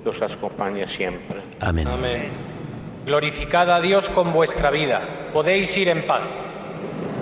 y 0.04 0.08
os 0.08 0.22
acompañe 0.22 0.88
siempre. 0.88 1.38
Amén. 1.60 1.88
Amén. 1.88 2.30
Glorificad 3.06 3.70
a 3.72 3.82
Dios 3.82 4.10
con 4.10 4.34
vuestra 4.34 4.72
vida. 4.72 5.02
Podéis 5.34 5.76
ir 5.78 5.90
en 5.90 6.02
paz. 6.04 6.24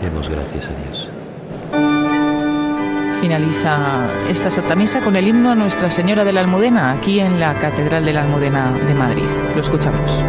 Demos 0.01 0.29
gracias 0.29 0.69
a 0.69 0.73
Dios. 0.83 2.02
Finaliza 3.23 4.09
esta 4.27 4.49
Santa 4.49 4.75
Misa 4.75 4.99
con 4.99 5.15
el 5.15 5.25
himno 5.25 5.49
a 5.49 5.55
Nuestra 5.55 5.89
Señora 5.89 6.25
de 6.25 6.33
la 6.33 6.41
Almudena, 6.41 6.91
aquí 6.91 7.21
en 7.21 7.39
la 7.39 7.57
Catedral 7.57 8.03
de 8.03 8.11
la 8.11 8.23
Almudena 8.23 8.73
de 8.85 8.93
Madrid. 8.93 9.29
Lo 9.55 9.61
escuchamos. 9.61 10.21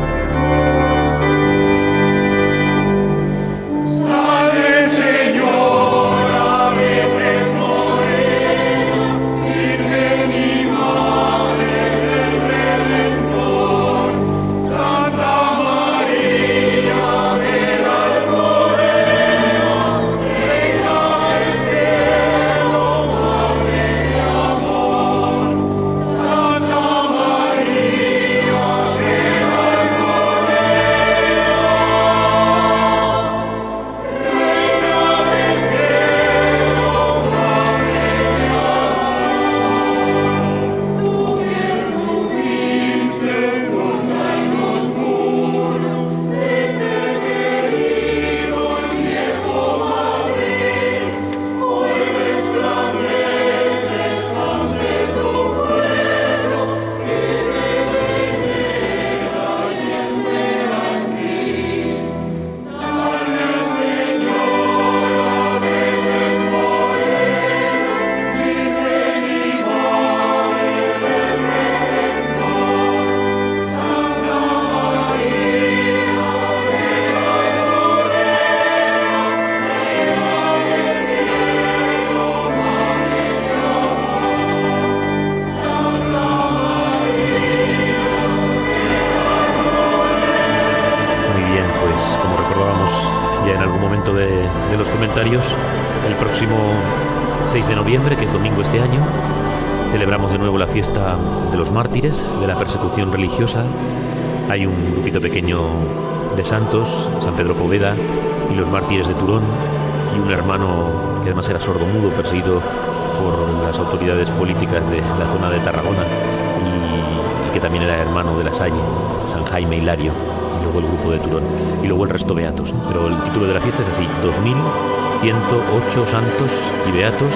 Era 118.55 118.67
hermano 118.67 119.19
de 119.19 119.25
la 119.25 119.25
Salle, 119.25 119.25
San 119.25 119.45
Jaime 119.47 119.77
Hilario, 119.79 120.13
y 120.61 120.65
luego 120.65 120.79
el 120.79 120.87
grupo 120.87 121.11
de 121.11 121.19
Turón, 121.19 121.45
y 121.83 121.87
luego 121.87 122.05
el 122.05 122.11
resto 122.11 122.35
beatos. 122.35 122.75
Pero 122.89 123.09
el 123.09 123.23
título 123.25 123.47
de 123.47 123.55
la 123.55 123.61
fiesta 123.61 123.83
es 123.83 123.89
así, 123.89 124.07
2108 124.23 126.07
santos 126.07 126.51
y 126.89 126.93
beatos 126.93 127.35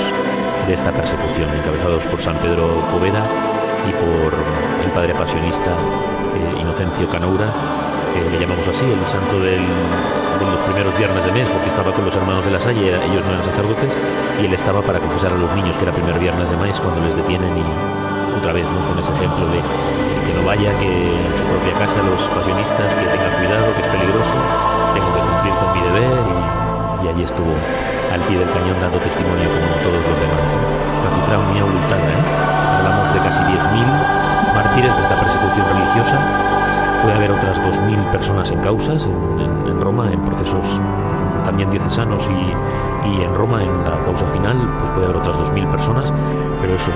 de 0.67 0.75
esta 0.75 0.93
persecución, 0.93 1.49
encabezados 1.55 2.07
por 2.07 2.21
San 2.21 2.39
Pedro 2.39 2.69
Poveda 2.93 3.27
y 3.89 3.93
por 3.93 4.35
el 4.85 4.93
padre 4.93 5.15
pasionista 5.15 5.71
eh, 5.71 6.61
Inocencio 6.61 7.09
Canoura, 7.09 7.53
que 8.13 8.21
le 8.31 8.41
llamamos 8.41 8.69
así, 8.69 8.85
el 8.85 9.07
santo 9.07 9.41
de 9.41 9.59
los 9.59 10.63
primeros 10.63 10.97
viernes 10.97 11.25
de 11.25 11.33
mes, 11.33 11.49
porque 11.49 11.69
estaba 11.69 11.93
con 11.93 12.05
los 12.05 12.15
hermanos 12.17 12.45
de 12.45 12.53
la 12.53 12.61
Salle, 12.61 12.89
ellos 12.89 13.25
no 13.25 13.33
eran 13.33 13.45
sacerdotes, 13.45 13.97
y 14.41 14.47
él 14.47 14.55
estaba 14.55 14.83
para 14.83 15.01
confesar 15.01 15.33
a 15.33 15.37
los 15.37 15.53
niños, 15.55 15.77
que 15.77 15.85
era 15.85 15.93
primer 15.93 16.19
viernes 16.19 16.51
de 16.51 16.57
mes, 16.57 16.81
cuando 16.81 17.05
les 17.05 17.17
detienen 17.17 17.57
y 17.59 18.08
otra 18.39 18.53
vez 18.53 18.67
con 18.87 18.99
ese 18.99 19.13
ejemplo 19.13 19.47
de 19.51 19.59
que 20.27 20.33
no 20.35 20.47
vaya, 20.47 20.71
que 20.79 20.87
en 20.87 21.39
su 21.39 21.45
propia 21.45 21.75
casa 21.75 21.99
los 22.03 22.23
pasionistas, 22.31 22.95
que 22.95 23.05
tengan 23.05 23.33
cuidado, 23.43 23.75
que 23.75 23.83
es 23.83 23.89
peligroso, 23.89 24.35
tengo 24.95 25.11
que 25.13 25.21
cumplir 25.21 25.55
con 25.59 25.69
mi 25.75 25.81
deber 25.83 26.19
y, 27.03 27.09
allí 27.09 27.23
estuvo 27.23 27.51
al 28.13 28.21
pie 28.29 28.39
del 28.39 28.51
cañón 28.51 28.77
dando 28.81 28.99
testimonio 28.99 29.49
como 29.49 29.75
todos 29.83 30.03
los 30.07 30.19
demás. 30.21 30.51
Es 30.95 31.01
una 31.01 31.11
cifra 31.19 31.39
muy 31.39 31.59
abultada, 31.59 32.05
¿eh? 32.05 32.23
hablamos 32.79 33.13
de 33.13 33.19
casi 33.21 33.41
10.000 33.41 34.55
mártires 34.55 34.95
de 34.97 35.03
esta 35.03 35.17
persecución 35.19 35.67
religiosa. 35.75 36.19
Puede 37.03 37.15
haber 37.15 37.33
otras 37.33 37.63
2.000 37.63 38.11
personas 38.11 38.51
en 38.51 38.61
causas 38.61 39.05
en 39.05 39.81
Roma, 39.81 40.11
en 40.13 40.21
procesos 40.21 40.81
también 41.45 41.71
diocesanos 41.71 42.29
y, 42.29 43.09
y, 43.09 43.23
en 43.23 43.35
Roma, 43.35 43.63
en 43.63 43.73
la 43.85 43.99
causa 44.05 44.27
final, 44.27 44.57
pues 44.79 44.91
puede 44.91 45.07
haber 45.07 45.17
otras 45.17 45.39
2.000 45.39 45.71
personas, 45.71 46.13
pero 46.61 46.75
eso, 46.75 46.91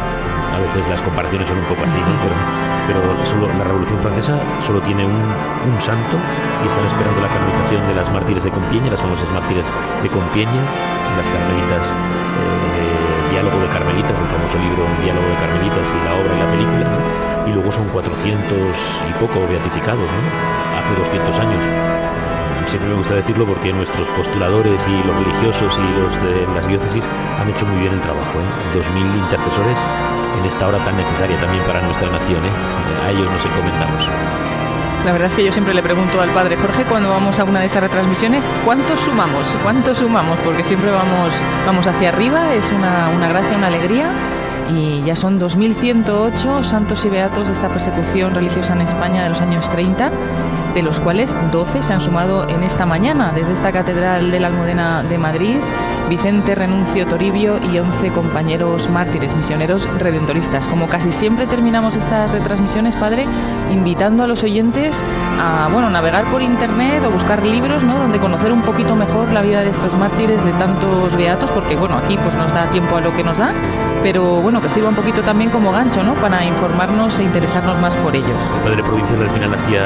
a 0.53 0.59
veces 0.61 0.89
las 0.89 1.01
comparaciones 1.03 1.49
son 1.49 1.59
un 1.59 1.65
poco 1.65 1.83
así, 1.83 1.99
¿no? 1.99 2.15
pero, 2.87 3.01
pero 3.01 3.27
solo, 3.27 3.49
la 3.49 3.65
Revolución 3.65 4.01
Francesa 4.01 4.39
solo 4.61 4.81
tiene 4.83 5.05
un, 5.05 5.17
un, 5.17 5.81
santo 5.81 6.17
y 6.63 6.67
están 6.67 6.85
esperando 6.87 7.21
la 7.21 7.29
canonización 7.29 7.87
de 7.87 7.95
las 7.95 8.11
mártires 8.13 8.45
de 8.45 8.51
Compiègne, 8.51 8.91
las 8.91 9.01
famosas 9.01 9.29
mártires 9.31 9.73
de 10.03 10.09
Compiègne, 10.11 10.61
las 11.17 11.29
carmelitas 11.29 11.89
eh, 11.89 12.77
de 12.77 13.33
Diálogo 13.33 13.59
de 13.59 13.69
Carmelitas, 13.69 14.21
el 14.21 14.29
famoso 14.29 14.59
libro 14.59 14.85
Diálogo 15.03 15.29
de 15.29 15.37
Carmelitas 15.41 15.87
y 15.89 15.99
la 16.05 16.13
obra 16.21 16.33
y 16.37 16.39
la 16.39 16.51
película, 16.51 16.85
¿no? 16.93 17.01
y 17.49 17.53
luego 17.53 17.73
son 17.73 17.89
400 17.89 18.77
y 19.09 19.13
poco 19.19 19.41
beatificados, 19.49 20.07
¿no? 20.07 20.21
hace 20.79 20.95
200 20.95 21.39
años 21.39 21.65
siempre 22.67 22.89
me 22.89 22.97
gusta 22.97 23.15
decirlo 23.17 23.45
porque 23.45 23.73
nuestros 23.73 24.09
postuladores 24.11 24.87
y 24.89 25.07
los 25.07 25.17
religiosos 25.17 25.79
y 25.79 26.01
los 26.01 26.23
de 26.23 26.47
las 26.55 26.67
diócesis 26.67 27.07
han 27.39 27.51
hecho 27.51 27.67
muy 27.67 27.81
bien 27.81 27.93
el 27.93 28.01
trabajo. 28.01 28.39
¿eh? 28.41 28.79
2.000 28.79 29.19
intercesores 29.25 29.79
en 30.39 30.45
esta 30.45 30.67
hora 30.67 30.83
tan 30.85 30.97
necesaria 30.97 31.39
también 31.39 31.65
para 31.65 31.81
nuestra 31.83 32.11
nación. 32.11 32.45
¿eh? 32.45 32.51
A 33.07 33.11
ellos 33.11 33.31
nos 33.31 33.45
encomendamos. 33.45 34.09
La 35.05 35.11
verdad 35.11 35.29
es 35.29 35.35
que 35.35 35.45
yo 35.45 35.51
siempre 35.51 35.75
le 35.75 35.83
pregunto 35.83 36.21
al 36.21 36.31
padre 36.31 36.57
Jorge 36.57 36.85
cuando 36.85 37.09
vamos 37.09 37.39
a 37.41 37.45
una 37.45 37.59
de 37.61 37.67
estas 37.67 37.83
retransmisiones, 37.83 38.49
¿cuántos 38.65 39.01
sumamos? 39.01 39.57
¿Cuántos 39.63 39.99
sumamos? 39.99 40.39
Porque 40.45 40.63
siempre 40.63 40.93
vamos, 40.93 41.35
vamos 41.67 41.87
hacia 41.89 42.11
arriba, 42.11 42.55
es 42.55 42.71
una, 42.71 43.09
una 43.09 43.27
gracia, 43.27 43.57
una 43.57 43.67
alegría 43.67 44.13
y 44.71 45.03
ya 45.03 45.17
son 45.17 45.41
2.108 45.41 46.63
santos 46.63 47.05
y 47.05 47.09
beatos 47.09 47.49
de 47.49 47.55
esta 47.55 47.69
persecución 47.69 48.35
religiosa 48.35 48.75
en 48.75 48.83
España 48.83 49.25
de 49.25 49.31
los 49.31 49.41
años 49.41 49.69
30, 49.69 50.11
de 50.75 50.83
los 50.83 51.01
cuales 51.01 51.37
12 51.51 51.83
se 51.83 51.93
han 51.93 52.01
sumado 52.01 52.49
en 52.49 52.63
esta 52.63 52.87
mañana 52.87 53.33
desde 53.35 53.53
esta 53.53 53.73
Catedral 53.73 54.31
de 54.31 54.41
la 54.41 54.49
Almudena 54.49 55.03
de 55.03 55.19
Madrid, 55.19 55.57
Vicente 56.09 56.55
Renuncio 56.55 57.07
Toribio 57.07 57.59
y 57.73 57.79
11 57.79 58.09
compañeros 58.11 58.91
mártires, 58.91 59.35
misioneros 59.35 59.89
redentoristas. 59.99 60.69
Como 60.69 60.89
casi 60.89 61.13
siempre 61.13 61.47
terminamos 61.47 61.97
estas 61.97 62.33
retransmisiones, 62.33 62.97
padre, 62.97 63.27
invitando 63.71 64.25
a 64.25 64.27
los 64.27 64.43
oyentes 64.43 65.03
a 65.41 65.69
bueno, 65.73 65.91
navegar 65.91 66.31
por 66.31 66.43
internet 66.43 67.03
o 67.07 67.11
buscar 67.11 67.43
libros 67.43 67.85
¿no? 67.85 67.99
donde 67.99 68.19
conocer 68.19 68.53
un 68.53 68.63
poquito 68.63 68.95
mejor 68.95 69.31
la 69.33 69.43
vida 69.43 69.63
de 69.63 69.71
estos 69.71 69.97
mártires 69.97 70.45
de 70.45 70.53
tantos 70.53 71.17
beatos, 71.17 71.51
porque 71.51 71.77
bueno, 71.77 71.97
aquí 71.97 72.19
pues 72.23 72.35
nos 72.35 72.53
da 72.53 72.69
tiempo 72.71 72.97
a 72.97 73.01
lo 73.01 73.15
que 73.15 73.25
nos 73.25 73.39
da, 73.39 73.53
pero 74.03 74.41
bueno, 74.43 74.61
que 74.61 74.69
sirva 74.69 74.89
un 74.89 74.97
poquito 74.97 75.23
también 75.23 75.51
como 75.51 75.73
gancho, 75.73 76.03
¿no? 76.03 76.15
Para 76.15 76.45
informarnos 76.45 77.19
e 77.19 77.25
interesarnos 77.25 77.79
más 77.81 77.97
por 77.97 78.15
ellos. 78.15 78.41
El 78.57 78.63
padre 78.63 78.83
provincial 78.83 79.23
al 79.23 79.31
final 79.31 79.55
hacía 79.55 79.83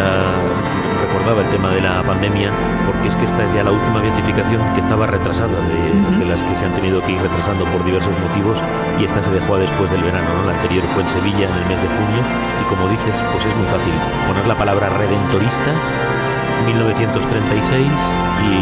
recordaba 1.07 1.43
el 1.43 1.51
tema 1.51 1.71
de 1.71 1.81
la 1.81 2.03
pandemia, 2.03 2.51
porque 2.85 3.09
es 3.09 3.17
que 3.17 3.25
esta 3.25 3.45
es 3.45 3.55
ya 3.55 3.63
la 3.63 3.71
última 3.71 4.01
beatificación 4.01 4.61
que 4.75 4.81
estaba 4.81 5.07
retrasada, 5.07 5.55
de, 5.55 5.79
uh 5.79 5.95
-huh. 5.95 6.19
de 6.19 6.27
las 6.27 6.43
que 6.43 6.55
se 6.55 6.65
han 6.67 6.75
tenido 6.75 7.01
que 7.03 7.13
ir 7.13 7.21
retrasando 7.23 7.65
por 7.67 7.85
diversos 7.85 8.13
motivos, 8.19 8.59
y 8.99 9.05
esta 9.05 9.23
se 9.23 9.31
dejó 9.31 9.55
a 9.55 9.59
después 9.59 9.91
del 9.91 10.03
verano, 10.03 10.29
¿no? 10.35 10.51
La 10.51 10.55
anterior 10.59 10.85
fue 10.95 11.03
en 11.03 11.11
Sevilla 11.11 11.47
en 11.49 11.55
el 11.63 11.67
mes 11.71 11.81
de 11.81 11.89
junio, 11.89 12.23
y 12.61 12.65
como 12.69 12.89
dices, 12.89 13.17
pues 13.33 13.47
es 13.47 13.55
muy 13.57 13.67
fácil 13.67 13.95
poner 14.27 14.47
la 14.47 14.57
palabra 14.57 14.89
redentoristas 14.91 15.81
1936 16.67 17.87
y 18.43 18.53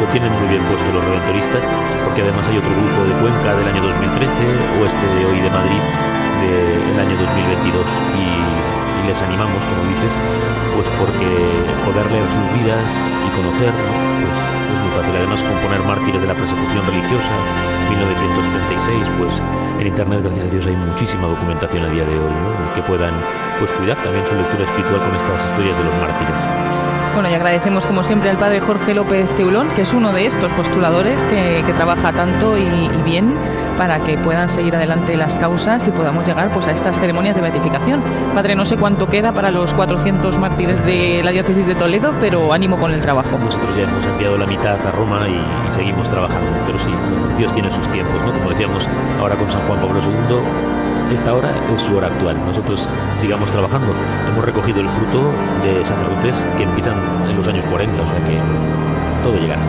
lo 0.00 0.06
tienen 0.10 0.32
muy 0.32 0.48
bien 0.48 0.62
puesto 0.64 0.88
los 0.90 1.04
redentoristas 1.04 1.62
porque 2.04 2.22
además 2.22 2.48
hay 2.48 2.56
otro 2.56 2.70
grupo 2.70 3.04
de 3.04 3.12
Cuenca 3.20 3.54
del 3.54 3.68
año 3.68 3.82
2013 3.82 4.32
o 4.80 4.86
este 4.86 5.04
de 5.16 5.26
hoy 5.26 5.38
de 5.40 5.50
Madrid 5.50 5.82
del 6.40 6.96
año 6.96 7.16
2022 7.18 7.84
y, 8.16 8.71
y, 9.02 9.06
les 9.06 9.22
animamos, 9.22 9.64
como 9.64 9.88
dices, 9.88 10.14
pues 10.74 10.88
porque 10.98 11.28
poder 11.84 12.10
leer 12.10 12.24
sus 12.24 12.62
vidas 12.62 12.88
y 13.26 13.36
conocer 13.36 13.72
¿no? 13.72 14.26
pues 14.26 14.61
es 14.74 14.80
muy 14.80 14.90
fácil. 14.90 15.14
Además 15.16 15.42
componer 15.42 15.80
mártires 15.84 16.20
de 16.22 16.28
la 16.28 16.34
persecución 16.34 16.86
religiosa 16.86 17.34
1936, 17.88 19.06
pues 19.18 19.34
en 19.80 19.86
internet 19.86 20.20
gracias 20.22 20.46
a 20.46 20.48
Dios 20.48 20.66
hay 20.66 20.76
muchísima 20.76 21.28
documentación 21.28 21.84
a 21.84 21.88
día 21.88 22.04
de 22.04 22.18
hoy 22.18 22.32
¿no? 22.32 22.74
que 22.74 22.82
puedan 22.82 23.14
pues 23.58 23.72
cuidar 23.72 23.96
también 24.02 24.26
su 24.26 24.34
lectura 24.34 24.64
espiritual 24.64 25.00
con 25.00 25.16
estas 25.16 25.46
historias 25.46 25.78
de 25.78 25.84
los 25.84 25.94
mártires. 25.96 26.40
Bueno, 27.14 27.28
y 27.28 27.34
agradecemos 27.34 27.84
como 27.84 28.02
siempre 28.02 28.30
al 28.30 28.38
padre 28.38 28.60
Jorge 28.60 28.94
López 28.94 29.28
Teulón, 29.36 29.68
que 29.76 29.82
es 29.82 29.92
uno 29.92 30.12
de 30.12 30.26
estos 30.26 30.50
postuladores 30.54 31.26
que, 31.26 31.62
que 31.66 31.72
trabaja 31.74 32.10
tanto 32.12 32.56
y, 32.56 32.62
y, 32.62 33.02
bien 33.04 33.36
para 33.76 34.02
que 34.02 34.16
puedan 34.16 34.48
seguir 34.48 34.74
adelante 34.76 35.16
las 35.16 35.38
causas 35.38 35.86
y 35.86 35.90
podamos 35.90 36.24
llegar 36.24 36.50
pues, 36.52 36.68
a 36.68 36.70
estas 36.70 36.98
ceremonias 36.98 37.36
de 37.36 37.42
beatificación. 37.42 38.02
Padre, 38.34 38.54
no 38.54 38.64
sé 38.64 38.78
cuánto 38.78 39.08
queda 39.08 39.32
para 39.32 39.50
los 39.50 39.74
400 39.74 40.38
mártires 40.38 40.84
de 40.86 41.22
la 41.22 41.32
diócesis 41.32 41.66
de 41.66 41.74
Toledo, 41.74 42.14
pero 42.18 42.50
ánimo 42.52 42.78
con 42.78 42.92
el 42.92 43.02
trabajo. 43.02 43.38
Nosotros 43.38 43.76
ya 43.76 43.82
hemos 43.82 44.06
enviado 44.06 44.38
la 44.38 44.46
mitad 44.46 44.61
a 44.70 44.92
Roma 44.92 45.28
y, 45.28 45.32
y 45.68 45.72
seguimos 45.72 46.08
trabajando, 46.08 46.50
pero 46.66 46.78
sí, 46.78 46.92
Dios 47.36 47.52
tiene 47.52 47.68
sus 47.74 47.88
tiempos, 47.88 48.14
¿no? 48.24 48.32
Como 48.32 48.50
decíamos 48.50 48.86
ahora 49.18 49.36
con 49.36 49.50
San 49.50 49.60
Juan 49.66 49.80
Pablo 49.80 50.00
II, 50.00 51.12
esta 51.12 51.34
hora 51.34 51.52
es 51.74 51.80
su 51.80 51.96
hora 51.96 52.06
actual. 52.06 52.36
Nosotros 52.46 52.88
sigamos 53.16 53.50
trabajando. 53.50 53.92
Hemos 54.28 54.44
recogido 54.44 54.80
el 54.80 54.88
fruto 54.88 55.32
de 55.62 55.84
sacerdotes 55.84 56.46
que 56.56 56.62
empiezan 56.62 56.94
en 57.28 57.36
los 57.36 57.46
años 57.48 57.66
40, 57.66 58.00
o 58.00 58.06
sea 58.06 58.26
que 58.26 58.38
todo 59.22 59.36
llegará. 59.36 59.62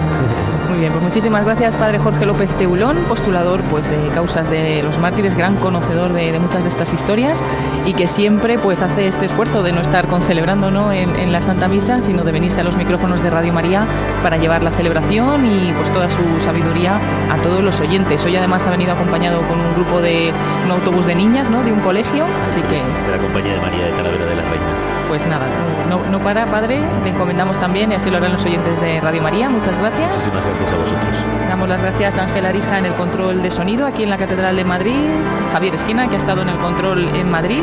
Muy 0.73 0.79
bien, 0.79 0.91
pues 0.91 1.03
muchísimas 1.03 1.45
gracias, 1.45 1.75
Padre 1.75 1.99
Jorge 1.99 2.25
López 2.25 2.49
Teulón, 2.57 2.97
postulador 3.07 3.61
pues, 3.69 3.91
de 3.91 4.07
causas 4.07 4.49
de 4.49 4.81
los 4.81 4.97
mártires, 4.97 5.35
gran 5.35 5.57
conocedor 5.57 6.13
de, 6.13 6.39
muchas 6.39 6.63
de 6.63 6.69
estas 6.69 6.91
historias 6.95 7.43
y 7.85 7.93
que 7.93 8.07
siempre 8.07 8.57
pues, 8.57 8.81
hace 8.81 9.07
este 9.07 9.27
esfuerzo 9.27 9.61
de 9.61 9.71
no 9.71 9.81
estar 9.81 10.07
concelebrando 10.07 10.71
¿no? 10.71 10.91
En, 10.91 11.15
en, 11.15 11.31
la 11.31 11.43
Santa 11.43 11.67
Misa, 11.67 12.01
sino 12.01 12.23
de 12.23 12.31
venirse 12.31 12.61
a 12.61 12.63
los 12.63 12.75
micrófonos 12.75 13.21
de 13.21 13.29
Radio 13.29 13.53
María 13.53 13.85
para 14.23 14.37
llevar 14.37 14.63
la 14.63 14.71
celebración 14.71 15.45
y 15.45 15.71
pues, 15.73 15.93
toda 15.93 16.09
su 16.09 16.39
sabiduría 16.39 16.99
a 17.29 17.37
todos 17.43 17.63
los 17.63 17.79
oyentes. 17.79 18.25
Hoy 18.25 18.35
además 18.35 18.65
ha 18.65 18.71
venido 18.71 18.93
acompañado 18.93 19.47
con 19.47 19.59
un 19.59 19.75
grupo 19.75 20.01
de 20.01 20.33
un 20.65 20.71
autobús 20.71 21.05
de 21.05 21.13
niñas, 21.13 21.51
¿no? 21.51 21.61
de 21.63 21.71
un 21.71 21.81
colegio, 21.81 22.25
así 22.47 22.63
que... 22.63 22.77
De 22.77 23.11
la 23.11 23.19
compañía 23.19 23.53
de 23.53 23.61
María 23.61 23.85
de 23.85 23.91
Talavera 23.91 24.25
de 24.25 24.35
la 24.37 24.41
Reina. 24.41 24.72
Pues 25.13 25.27
nada, 25.27 25.45
no, 25.91 26.03
no 26.09 26.17
para, 26.23 26.47
Padre, 26.47 26.81
le 27.03 27.11
encomendamos 27.11 27.59
también 27.59 27.91
y 27.91 27.95
así 27.95 28.09
lo 28.09 28.17
harán 28.17 28.31
los 28.31 28.43
oyentes 28.45 28.81
de 28.81 28.99
Radio 28.99 29.21
María. 29.21 29.47
Muchas 29.47 29.77
gracias. 29.77 30.09
Muchísimas 30.09 30.43
gracias 30.43 30.71
a 30.71 30.75
vosotros. 30.75 31.15
Damos 31.47 31.69
las 31.69 31.83
gracias 31.83 32.17
a 32.17 32.23
Ángel 32.23 32.47
Arija 32.47 32.79
en 32.79 32.85
el 32.85 32.95
control 32.95 33.43
de 33.43 33.51
sonido 33.51 33.85
aquí 33.85 34.01
en 34.01 34.09
la 34.09 34.17
Catedral 34.17 34.55
de 34.55 34.63
Madrid, 34.63 35.11
Javier 35.51 35.75
Esquina 35.75 36.09
que 36.09 36.15
ha 36.15 36.17
estado 36.17 36.41
en 36.41 36.49
el 36.49 36.57
control 36.57 37.09
en 37.09 37.29
Madrid 37.29 37.61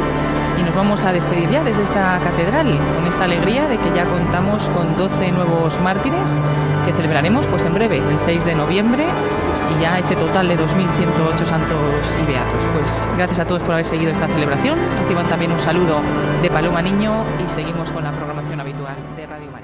y 0.60 0.62
nos 0.62 0.77
vamos 0.77 1.05
a 1.05 1.12
despedir 1.12 1.51
ya 1.51 1.64
desde 1.64 1.82
esta 1.82 2.20
catedral 2.20 2.78
con 2.94 3.06
esta 3.09 3.24
alegría 3.24 3.66
de 3.66 3.78
que 3.78 3.90
ya 3.97 4.05
contamos 4.05 4.70
con 4.70 4.97
12 4.97 5.32
nuevos 5.32 5.81
mártires 5.81 6.39
que 6.86 6.93
celebraremos 6.93 7.48
pues 7.48 7.64
en 7.64 7.74
breve, 7.74 7.97
el 7.97 8.18
6 8.20 8.44
de 8.44 8.55
noviembre 8.55 9.06
y 9.76 9.80
ya 9.80 9.98
ese 9.98 10.16
total 10.16 10.48
de 10.48 10.59
2.108 10.59 11.44
santos 11.44 12.16
y 12.20 12.26
beatos. 12.26 12.66
Pues 12.72 13.09
gracias 13.16 13.40
a 13.40 13.44
todos 13.44 13.62
por 13.62 13.72
haber 13.72 13.84
seguido 13.84 14.10
esta 14.10 14.26
celebración. 14.26 14.78
Reciban 15.02 15.28
también 15.28 15.52
un 15.52 15.60
saludo 15.60 16.01
de 16.42 16.51
Paloma 16.51 16.82
Niño 16.82 17.24
y 17.44 17.48
seguimos 17.48 17.92
con 17.92 18.05
la 18.05 18.12
programación 18.12 18.60
habitual 18.60 18.97
de 19.16 19.26
Radio 19.26 19.51
María. 19.51 19.60